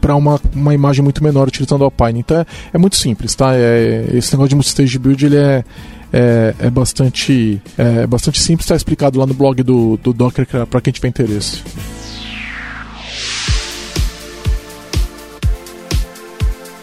para 0.00 0.14
uma, 0.14 0.40
uma 0.54 0.74
imagem 0.74 1.02
muito 1.02 1.22
menor 1.22 1.48
utilizando 1.48 1.82
o 1.82 1.84
Alpine. 1.84 2.20
Então 2.20 2.38
é, 2.38 2.46
é 2.72 2.78
muito 2.78 2.96
simples, 2.96 3.34
tá? 3.34 3.54
É, 3.54 4.06
esse 4.14 4.32
negócio 4.32 4.50
de 4.50 4.54
multistage 4.54 4.98
build 4.98 5.26
ele 5.26 5.36
é, 5.36 5.64
é, 6.12 6.54
é 6.58 6.70
bastante, 6.70 7.60
é, 7.76 8.06
bastante 8.06 8.40
simples, 8.40 8.64
está 8.64 8.76
explicado 8.76 9.18
lá 9.18 9.26
no 9.26 9.34
blog 9.34 9.62
do, 9.62 9.98
do 9.98 10.12
Docker 10.12 10.46
para 10.66 10.80
quem 10.80 10.92
tiver 10.92 11.08
interesse. 11.08 11.62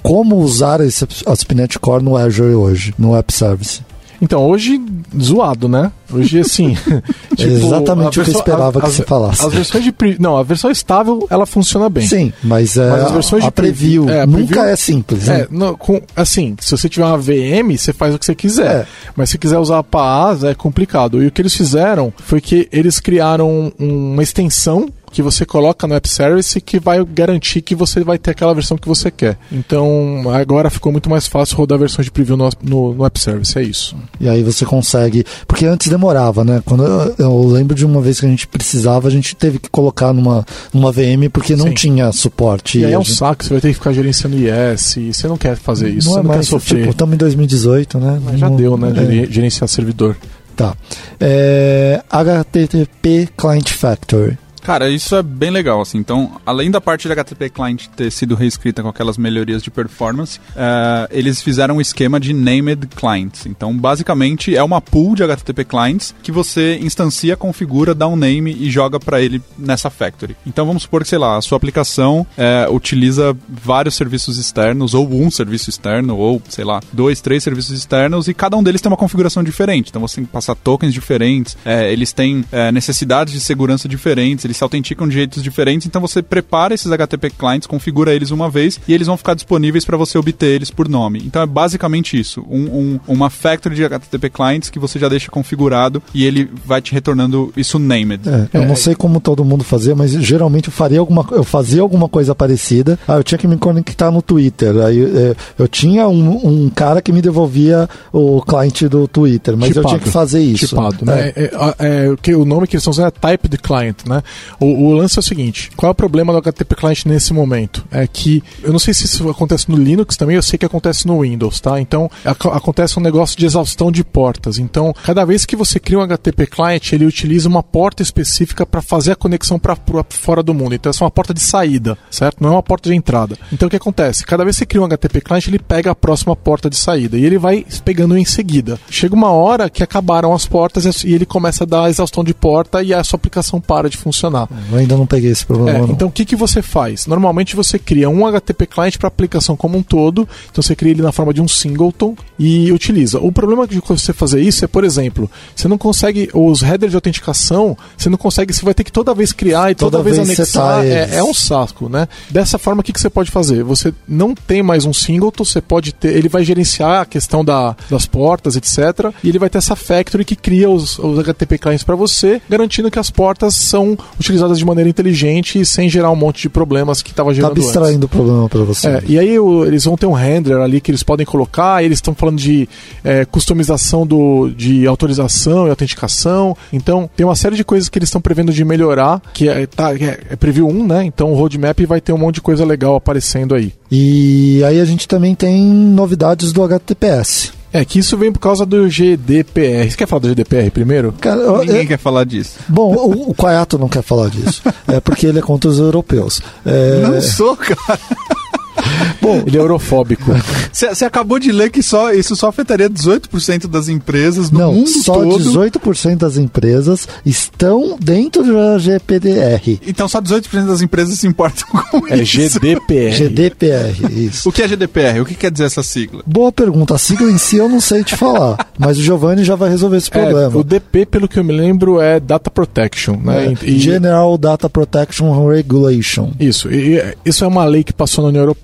como 0.04 0.38
usar 0.38 0.82
esse 0.82 1.08
ASP.NET 1.26 1.80
Core 1.80 2.04
no 2.04 2.16
Azure 2.16 2.54
hoje, 2.54 2.94
no 3.00 3.12
Web 3.12 3.34
Service. 3.34 3.82
Então, 4.22 4.46
hoje, 4.46 4.80
zoado, 5.20 5.68
né? 5.68 5.92
Hoje, 6.14 6.40
assim. 6.40 6.76
tipo, 7.36 7.42
exatamente 7.42 8.16
versão, 8.18 8.22
o 8.22 8.26
que 8.26 8.30
eu 8.30 8.40
esperava 8.40 8.80
a, 8.80 8.82
que 8.84 8.90
você 8.92 9.04
falasse. 9.04 9.46
As 9.46 9.54
versões 9.54 9.84
de. 9.84 9.94
Não, 10.20 10.38
a 10.38 10.44
versão 10.44 10.70
estável, 10.70 11.26
ela 11.30 11.46
funciona 11.48 11.90
bem. 11.90 12.06
Sim, 12.06 12.32
mas, 12.44 12.78
é, 12.78 12.90
mas 12.90 13.06
as 13.06 13.12
versões 13.12 13.44
a, 13.44 13.48
de 13.48 13.52
preview, 13.52 14.08
é, 14.08 14.26
nunca 14.26 14.38
preview, 14.38 14.64
é 14.64 14.76
simples. 14.76 15.26
Né? 15.26 15.42
É, 15.42 15.48
no, 15.50 15.76
com, 15.76 16.00
assim, 16.16 16.56
se 16.60 16.70
você 16.70 16.88
tiver 16.88 17.06
uma 17.06 17.18
VM, 17.18 17.76
você 17.76 17.92
faz 17.92 18.14
o 18.14 18.20
que 18.20 18.26
você 18.26 18.36
quiser. 18.36 18.82
É. 18.82 18.88
Mas 19.16 19.32
se 19.32 19.40
quiser 19.40 19.58
usar 19.58 19.80
a 19.80 19.84
PAAS, 19.84 20.44
é 20.44 20.54
complicado. 20.54 21.24
E 21.24 21.28
o 21.28 21.32
que 21.32 21.42
eles 21.42 21.56
fizeram 21.56 22.14
foi 22.18 22.40
que 22.40 22.70
eles 22.72 23.00
criaram 23.00 23.74
uma 23.80 24.22
extensão 24.22 24.88
que 25.12 25.22
você 25.22 25.46
coloca 25.46 25.86
no 25.88 25.94
App 25.96 26.08
Service 26.10 26.60
que 26.62 26.80
vai 26.80 27.04
garantir 27.04 27.62
que 27.62 27.76
você 27.76 28.04
vai 28.04 28.18
ter 28.18 28.32
aquela 28.32 28.54
versão 28.54 28.78
que 28.78 28.88
você 28.88 29.12
quer. 29.12 29.38
Então 29.52 30.24
agora 30.34 30.70
ficou 30.70 30.92
muito 30.92 31.10
mais 31.10 31.28
fácil 31.28 31.58
rodar 31.58 31.78
versões 31.78 32.06
de 32.06 32.12
preview 32.12 32.38
no, 32.38 32.50
no, 32.64 32.94
no 32.94 33.06
App 33.06 33.20
Service, 33.20 33.58
é 33.58 33.64
isso. 33.64 33.96
E 34.20 34.28
aí 34.30 34.42
você 34.44 34.66
consegue. 34.66 35.24
Porque 35.48 35.66
antes 35.66 35.88
demorava, 35.90 36.44
né? 36.44 36.62
Quando 36.66 36.84
eu, 36.86 37.16
eu 37.18 37.48
lembro 37.48 37.76
de 37.76 37.86
uma 37.86 38.02
vez 38.02 38.20
que 38.20 38.26
a 38.26 38.30
gente 38.30 38.48
precisava, 38.48 39.08
a 39.08 39.12
gente 39.12 39.36
teve 39.36 39.60
que 39.60 39.70
colocar 39.70 40.14
numa, 40.14 40.46
numa 40.74 40.92
VM 40.92 41.30
porque 41.32 41.56
não 41.56 41.68
Sim. 41.68 41.74
tinha 41.74 42.12
suporte. 42.12 42.80
E 42.80 42.86
aí 42.86 42.94
é 42.94 42.98
um 43.00 43.04
gente- 43.04 43.16
saco, 43.18 43.44
você 43.44 43.50
vai 43.50 43.62
ter 43.62 43.68
que 43.70 43.74
ficar 43.76 43.94
gerenciando 43.94 44.38
IS, 44.38 44.98
e 44.98 45.14
você 45.14 45.28
não 45.28 45.38
quer 45.38 45.56
fazer 45.58 45.90
isso, 45.90 46.08
não 46.08 46.14
você 46.14 46.20
é 46.20 46.24
não 46.24 46.28
mais, 46.30 46.40
quer 46.48 46.52
sofrer. 46.52 46.80
tipo, 46.80 46.92
estamos 46.92 47.14
em 47.16 47.18
2018, 47.18 48.00
né? 48.00 48.20
Mas 48.24 48.40
já 48.40 48.50
Não- 48.50 48.56
deu, 48.56 48.78
né? 48.78 48.92
é. 48.92 48.94
gere- 48.96 49.28
Gerenciar 49.32 49.68
servidor. 49.68 50.16
Tá. 50.56 50.76
É, 51.20 52.02
HTTP 52.10 53.30
Client 53.38 53.70
Factory. 53.72 54.38
Cara, 54.64 54.90
isso 54.90 55.16
é 55.16 55.24
bem 55.24 55.50
legal, 55.50 55.82
assim. 55.82 55.98
Então, 55.98 56.40
além 56.46 56.70
da 56.70 56.80
parte 56.80 57.08
de 57.08 57.12
HTTP 57.12 57.50
Client 57.50 57.88
ter 57.88 58.12
sido 58.12 58.36
reescrita 58.36 58.84
com 58.84 58.90
aquelas 58.90 59.18
melhorias 59.18 59.64
de 59.64 59.72
performance, 59.72 60.40
eh, 60.56 61.08
eles 61.12 61.42
fizeram 61.42 61.78
um 61.78 61.82
esquema 61.82 62.20
de 62.20 62.32
named 62.32 62.88
clients. 62.96 63.46
Então, 63.48 63.76
basicamente, 63.76 64.56
é 64.56 64.64
uma 64.64 64.80
pool 64.80 65.16
de 65.16 65.24
HTTP 65.24 65.66
clients 65.66 66.14
que 66.22 66.32
você 66.32 66.78
instancia, 66.80 67.36
configura, 67.36 67.96
dá 67.96 68.08
um 68.08 68.16
name 68.16 68.52
e 68.54 68.70
joga 68.70 69.00
para 69.00 69.20
ele 69.20 69.42
nessa 69.58 69.90
factory. 69.90 70.36
Então, 70.46 70.66
vamos 70.66 70.84
supor 70.84 71.02
que, 71.02 71.10
sei 71.10 71.18
lá, 71.18 71.38
a 71.38 71.42
sua 71.42 71.58
aplicação 71.58 72.26
eh, 72.38 72.68
utiliza 72.70 73.36
vários 73.50 73.96
serviços 73.96 74.38
externos, 74.38 74.94
ou 74.94 75.12
um 75.12 75.32
serviço 75.32 75.72
externo, 75.72 76.16
ou, 76.18 76.42
sei 76.50 76.64
lá, 76.64 76.82
dois, 76.94 77.20
três 77.20 77.44
serviços 77.44 77.76
externos, 77.76 78.28
e 78.28 78.34
cada 78.34 78.56
um 78.56 78.62
deles 78.62 78.80
tem 78.80 78.92
uma 78.92 78.98
configuração 78.98 79.44
diferente. 79.44 79.90
Então, 79.90 80.02
você 80.02 80.18
tem 80.18 80.26
que 80.26 80.32
passar 80.32 80.54
tokens 80.54 80.94
diferentes, 80.94 81.58
eh, 81.66 81.92
eles 81.92 82.14
têm 82.14 82.46
necessidades 82.72 83.34
de 83.34 83.40
segurança 83.40 83.88
diferentes, 83.88 84.46
eles 84.52 84.58
se 84.58 84.64
autenticam 84.64 85.08
de 85.08 85.14
jeitos 85.16 85.42
diferentes, 85.42 85.88
então 85.88 86.02
você 86.02 86.22
prepara 86.22 86.74
esses 86.74 86.92
HTTP 86.92 87.30
clients, 87.32 87.66
configura 87.68 88.14
eles 88.14 88.32
uma 88.32 88.50
vez 88.50 88.80
e 88.88 88.94
eles 88.94 89.08
vão 89.08 89.18
ficar 89.18 89.34
disponíveis 89.34 89.86
para 89.86 89.98
você 89.98 90.18
obter 90.18 90.48
eles 90.48 90.70
por 90.70 90.88
nome. 90.90 91.22
Então 91.26 91.42
é 91.42 91.46
basicamente 91.46 92.20
isso, 92.20 92.46
um- 92.50 92.66
um- 92.66 93.00
uma 93.08 93.30
factory 93.30 93.76
de 93.76 93.86
HTTP 93.86 94.30
clients 94.30 94.70
que 94.70 94.78
você 94.80 95.00
já 95.00 95.08
deixa 95.08 95.32
configurado 95.32 96.02
e 96.14 96.26
ele 96.26 96.50
vai 96.66 96.82
te 96.82 96.92
retornando 96.94 97.52
isso 97.56 97.80
named. 97.80 98.28
É, 98.28 98.58
eu 98.58 98.66
não 98.66 98.76
sei 98.76 98.94
como 98.96 99.20
todo 99.22 99.44
mundo 99.46 99.64
fazia, 99.64 99.96
mas 99.96 100.12
geralmente 100.12 100.68
eu 100.68 100.74
faria 100.74 101.00
alguma, 101.00 101.26
eu 101.32 101.44
fazia 101.44 101.82
alguma 101.82 102.10
coisa 102.10 102.36
parecida. 102.36 103.00
Ah, 103.08 103.16
eu 103.18 103.24
tinha 103.24 103.38
que 103.38 103.48
me 103.48 103.58
conectar 103.58 104.12
no 104.12 104.22
Twitter. 104.22 104.76
Aí 104.78 105.02
é, 105.04 105.36
eu 105.58 105.68
tinha 105.68 106.08
um, 106.08 106.66
um 106.66 106.70
cara 106.70 107.02
que 107.02 107.12
me 107.12 107.22
devolvia 107.22 107.88
o 108.12 108.42
cliente 108.42 108.88
do 108.88 109.08
Twitter, 109.08 109.56
mas 109.56 109.76
eu 109.76 109.84
tinha 109.86 110.00
que 110.00 110.10
fazer 110.10 110.42
isso. 110.42 110.68
Tipado, 110.68 111.06
né? 111.06 111.30
É, 111.36 111.44
é, 111.80 112.06
é, 112.06 112.10
o 112.10 112.18
que- 112.18 112.36
o 112.36 112.44
nome 112.46 112.68
que 112.68 112.76
eles 112.76 112.82
estão 112.82 112.92
usando 112.92 113.08
é 113.08 113.12
type 113.12 113.48
de 113.48 113.58
client, 113.58 113.98
né? 114.08 114.22
O, 114.60 114.66
o 114.90 114.94
lance 114.94 115.18
é 115.18 115.22
o 115.22 115.24
seguinte: 115.24 115.72
qual 115.76 115.90
é 115.90 115.92
o 115.92 115.96
problema 115.96 116.32
do 116.34 116.40
HTTP 116.40 116.76
client 116.76 117.06
nesse 117.06 117.34
momento? 117.34 117.86
É 117.92 118.06
que 118.08 118.44
eu 118.64 118.72
não 118.72 118.80
sei 118.80 118.94
se 118.94 119.06
isso 119.06 119.30
acontece 119.30 119.70
no 119.70 119.78
Linux 119.78 120.16
também, 120.18 120.36
eu 120.36 120.42
sei 120.44 120.58
que 120.58 120.66
acontece 120.66 121.08
no 121.08 121.22
Windows, 121.22 121.60
tá? 121.60 121.80
Então 121.80 122.10
ac- 122.26 122.48
acontece 122.48 122.98
um 123.00 123.02
negócio 123.02 123.38
de 123.38 123.46
exaustão 123.46 123.92
de 123.92 124.04
portas. 124.04 124.58
Então, 124.58 124.94
cada 125.04 125.26
vez 125.26 125.46
que 125.46 125.56
você 125.56 125.80
cria 125.80 126.00
um 126.00 126.02
HTTP 126.02 126.48
client, 126.48 126.92
ele 126.94 127.06
utiliza 127.06 127.48
uma 127.50 127.64
porta 127.64 128.02
específica 128.02 128.66
para 128.66 128.82
fazer 128.82 129.12
a 129.12 129.16
conexão 129.16 129.60
para 129.60 129.76
fora 130.10 130.42
do 130.44 130.54
mundo. 130.54 130.76
Então, 130.76 130.90
essa 130.90 131.04
é 131.04 131.06
uma 131.06 131.12
porta 131.12 131.34
de 131.34 131.40
saída, 131.40 131.98
certo? 132.10 132.38
Não 132.42 132.50
é 132.50 132.54
uma 132.54 132.64
porta 132.64 132.90
de 132.90 132.96
entrada. 132.96 133.38
Então, 133.52 133.68
o 133.68 133.70
que 133.70 133.76
acontece? 133.76 134.26
Cada 134.26 134.44
vez 134.44 134.56
que 134.56 134.60
você 134.62 134.66
cria 134.66 134.82
um 134.82 134.86
HTTP 134.86 135.22
client, 135.22 135.48
ele 135.48 135.60
pega 135.60 135.92
a 135.92 135.96
próxima 135.96 136.36
porta 136.36 136.70
de 136.70 136.76
saída 136.78 137.18
e 137.18 137.26
ele 137.26 137.38
vai 137.38 137.66
pegando 137.84 138.18
em 138.18 138.26
seguida. 138.26 138.80
Chega 138.90 139.16
uma 139.16 139.30
hora 139.32 139.70
que 139.70 139.84
acabaram 139.84 140.34
as 140.34 140.46
portas 140.46 141.04
e 141.04 141.14
ele 141.14 141.26
começa 141.26 141.64
a 141.64 141.68
dar 141.68 141.90
exaustão 141.90 142.24
de 142.24 142.34
porta 142.34 142.82
e 142.84 142.94
a 142.94 143.04
sua 143.04 143.18
aplicação 143.18 143.60
para 143.62 143.90
de 143.90 143.98
funcionar. 143.98 144.31
Eu 144.72 144.78
ainda 144.78 144.98
não 144.98 145.06
peguei 145.06 145.32
esse 145.32 145.46
problema. 145.46 145.88
É, 145.88 145.92
então 145.92 146.08
o 146.08 146.12
que, 146.12 146.26
que 146.26 146.36
você 146.36 146.62
faz? 146.62 147.06
Normalmente 147.06 147.56
você 147.56 147.78
cria 147.78 148.10
um 148.10 148.26
HTTP 148.26 148.68
client 148.68 148.98
para 148.98 149.08
a 149.08 149.10
aplicação 149.10 149.56
como 149.56 149.78
um 149.78 149.84
todo, 149.84 150.28
então 150.50 150.62
você 150.62 150.76
cria 150.76 150.92
ele 150.92 151.02
na 151.02 151.12
forma 151.12 151.34
de 151.34 151.42
um 151.42 151.48
singleton 151.48 152.16
e 152.38 152.72
utiliza. 152.72 153.20
O 153.20 153.32
problema 153.32 153.68
de 153.68 153.80
você 153.80 154.14
fazer 154.14 154.42
isso 154.42 154.64
é, 154.66 154.68
por 154.68 154.84
exemplo, 154.84 155.30
você 155.56 155.68
não 155.68 155.78
consegue 155.78 156.30
os 156.34 156.62
headers 156.62 156.92
de 156.92 156.98
autenticação, 156.98 157.78
você 157.98 158.10
não 158.10 158.18
consegue, 158.18 158.54
você 158.54 158.64
vai 158.64 158.74
ter 158.74 158.84
que 158.84 158.92
toda 158.92 159.14
vez 159.14 159.32
criar 159.32 159.72
e 159.72 159.76
toda, 159.76 159.98
Toda 159.98 160.04
vez, 160.04 160.18
vez 160.18 160.40
anexar, 160.40 160.86
é, 160.86 161.18
é 161.18 161.24
um 161.24 161.34
saco, 161.34 161.90
né? 161.90 162.08
Dessa 162.30 162.58
forma, 162.58 162.82
o 162.82 162.84
que, 162.84 162.94
que 162.94 163.00
você 163.00 163.10
pode 163.10 163.32
fazer? 163.32 163.64
Você 163.64 163.94
não 164.08 164.34
tem 164.34 164.64
mais 164.64 164.86
um 164.86 164.94
singleton, 164.94 165.44
você 165.44 165.62
pode 165.62 165.94
ter, 165.94 166.16
ele 166.16 166.30
vai 166.30 166.44
gerenciar 166.44 167.02
a 167.02 167.06
questão 167.06 167.44
da, 167.44 167.76
das 167.90 168.06
portas, 168.06 168.56
etc. 168.56 169.12
E 169.24 169.30
ele 169.30 169.40
vai 169.40 169.50
ter 169.50 169.58
essa 169.58 169.76
factory 169.76 170.24
que 170.24 170.36
cria 170.36 170.70
os, 170.70 170.98
os 171.00 171.20
HTTP 171.20 171.58
clients 171.58 171.84
para 171.84 171.96
você, 171.96 172.42
garantindo 172.50 172.90
que 172.90 173.00
as 173.00 173.10
portas 173.10 173.56
são 173.56 173.98
utilizadas 174.22 174.58
de 174.58 174.66
maneira 174.66 174.90
inteligente 174.90 175.60
e 175.60 175.66
sem 175.66 175.90
gerar 175.90 176.10
um 176.12 176.16
monte 176.16 176.44
de 176.44 176.50
problemas 176.50 177.02
que 177.02 177.10
estava 177.12 177.30
Tá 177.30 177.34
gerando 177.36 177.52
antes. 177.52 177.64
abstraindo 177.66 178.06
o 178.06 178.10
problema 178.10 178.48
para 178.50 178.64
você. 178.64 178.88
É, 178.88 179.04
e 179.08 179.20
aí 179.20 179.38
o- 179.40 179.66
eles 179.66 179.84
vão 179.86 179.98
ter 179.98 180.06
um 180.06 180.14
handler 180.14 180.58
ali 180.62 180.80
que 180.80 180.90
eles 180.92 181.04
podem 181.04 181.26
colocar, 181.26 181.84
eles 181.84 181.98
estão 181.98 182.14
falando 182.16 182.38
de 182.38 182.68
é, 183.04 183.26
customização 183.26 184.06
do, 184.08 184.50
de 184.50 184.88
autorização 184.88 185.68
e 185.68 185.70
autenticação. 185.70 186.56
Então 186.72 187.10
tem 187.16 187.26
uma 187.26 187.36
série 187.36 187.56
de 187.56 187.64
coisas 187.64 187.90
que 187.90 187.98
eles 188.00 188.08
estão 188.10 188.22
prevendo 188.22 188.54
de 188.54 188.64
melhorar, 188.64 189.22
que 189.34 189.50
é, 189.50 189.66
tá, 189.66 189.94
é, 189.94 190.20
é 190.30 190.36
preview 190.36 190.68
1, 190.68 190.86
né? 190.88 191.04
Então 191.04 191.32
o 191.32 191.36
roadmap 191.36 191.80
vai 191.86 192.00
ter 192.00 192.14
um 192.14 192.18
monte 192.18 192.36
de 192.36 192.42
coisa 192.42 192.64
legal 192.66 192.96
aparecendo 192.96 193.54
aí. 193.56 193.74
E 193.92 194.64
aí 194.64 194.80
a 194.80 194.86
gente 194.86 195.08
também 195.08 195.36
tem 195.36 195.62
novidades 195.64 196.52
do 196.54 196.64
HTTPS. 196.64 197.52
É, 197.74 197.86
que 197.86 198.00
isso 198.00 198.18
vem 198.18 198.32
por 198.32 198.40
causa 198.40 198.66
do 198.66 198.90
GDPR. 198.90 199.90
Você 199.90 199.96
quer 199.98 200.08
falar 200.08 200.20
do 200.20 200.28
GDPR 200.30 200.70
primeiro? 200.72 201.14
Cara, 201.22 201.40
eu- 201.40 201.58
Ninguém 201.60 201.82
eu- 201.84 201.88
quer 201.88 201.98
falar 201.98 202.26
disso. 202.26 202.58
bom, 202.68 202.94
o, 202.94 203.30
o 203.32 203.34
Quaiato 203.34 203.78
não 203.80 203.88
quer 203.88 204.02
falar 204.04 204.30
disso. 204.30 204.62
é 204.88 205.00
porque 205.00 205.26
ele 205.28 205.40
é 205.40 205.42
contra 205.42 205.70
os 205.70 205.80
europeus. 205.80 206.42
É, 206.66 207.02
Não 207.08 207.22
sou, 207.22 207.56
cara. 207.56 208.00
bom, 209.22 209.44
Ele 209.46 209.58
é 209.58 209.60
eurofóbico. 209.62 210.32
Você 210.72 211.06
acabou 211.06 211.40
de 211.40 211.52
ler 211.52 211.70
que 211.70 211.82
só, 211.84 212.12
isso 212.14 212.36
só 212.36 212.48
afetaria 212.50 212.90
18% 212.90 213.68
das 213.68 213.88
empresas 213.90 214.50
no 214.52 214.60
não, 214.60 214.74
mundo 214.74 214.90
só 214.90 215.14
todo. 215.14 215.38
18% 215.40 216.16
das 216.18 216.38
empresas 216.38 217.08
estão 217.26 217.98
dentro 218.00 218.44
da 218.44 218.78
GPDR. 218.78 219.80
Então 219.88 220.08
só 220.08 220.22
18% 220.22 220.66
das 220.66 220.82
empresas 220.82 221.20
se 221.20 221.28
importam 221.28 221.68
com 221.92 222.08
É 222.08 222.18
isso. 222.18 222.60
GDPR. 222.60 223.12
GDPR, 223.14 224.12
isso. 224.12 224.50
O 224.50 224.52
que 224.52 224.62
é 224.62 224.68
GDPR? 224.68 225.20
O 225.22 225.26
que 225.26 225.36
quer 225.36 225.52
dizer 225.52 225.66
essa 225.66 225.84
sigla? 225.84 226.22
Boa 226.26 226.52
pergunta. 226.52 226.96
A 226.96 226.98
sigla 226.98 227.30
em 227.32 227.38
si 227.38 227.58
eu 227.58 227.68
não 227.70 227.80
sei 227.82 228.04
te 228.04 228.16
falar, 228.16 228.58
mas 228.78 228.98
o 228.98 229.02
Giovanni 229.04 229.44
já 229.44 229.56
vai 229.56 229.70
resolver 229.70 229.98
esse 229.98 230.10
É, 230.10 230.20
problema. 230.22 230.58
o 230.58 230.64
DP, 230.64 231.06
pelo 231.06 231.28
que 231.28 231.38
eu 231.40 231.44
me 231.44 231.54
lembro, 231.54 232.00
é 232.00 232.20
Data 232.20 232.50
Protection, 232.50 233.18
né? 233.18 233.54
É, 233.62 233.66
E- 233.70 233.80
General 233.80 234.38
Data 234.38 234.70
Protection 234.70 235.48
Regulation. 235.48 236.32
Isso, 236.40 236.72
e 236.72 237.02
isso 237.26 237.44
é 237.44 237.48
uma 237.48 237.66
lei 237.66 237.84
que 237.84 237.94
passou 237.94 238.24
na 238.24 238.30
União 238.30 238.42
Europeia 238.42 238.61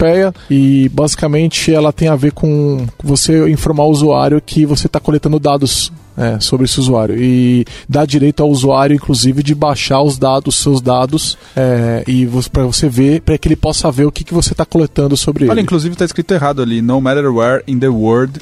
e 0.50 0.90
basicamente 0.90 1.74
ela 1.74 1.92
tem 1.92 2.08
a 2.08 2.16
ver 2.16 2.32
com 2.32 2.86
você 3.04 3.50
informar 3.50 3.84
o 3.86 3.90
usuário 3.90 4.42
que 4.42 4.66
você 4.66 4.88
está 4.88 5.00
coletando 5.00 5.40
dados 5.40 5.92
é, 6.18 6.40
sobre 6.40 6.66
esse 6.66 6.80
usuário 6.80 7.16
e 7.18 7.66
dá 7.88 8.06
direito 8.06 8.42
ao 8.42 8.50
usuário, 8.50 8.96
inclusive, 8.96 9.44
de 9.44 9.54
baixar 9.54 10.02
os 10.02 10.18
dados, 10.18 10.58
seus 10.58 10.82
dados, 10.82 11.38
é, 11.56 12.04
e 12.08 12.28
para 12.52 12.64
você 12.64 12.90
ver, 12.90 13.22
para 13.22 13.38
que 13.38 13.48
ele 13.48 13.56
possa 13.56 13.92
ver 13.92 14.06
o 14.06 14.12
que, 14.12 14.24
que 14.24 14.34
você 14.34 14.54
está 14.54 14.66
coletando 14.66 15.16
sobre 15.16 15.46
Olha, 15.46 15.54
ele. 15.54 15.62
inclusive 15.62 15.96
tá 15.96 16.06
escrito 16.06 16.34
errado 16.34 16.62
ali. 16.62 16.82
No 16.82 17.00
matter 17.00 17.32
where 17.34 17.64
in 17.68 17.80
the 17.80 17.88
world. 17.88 18.40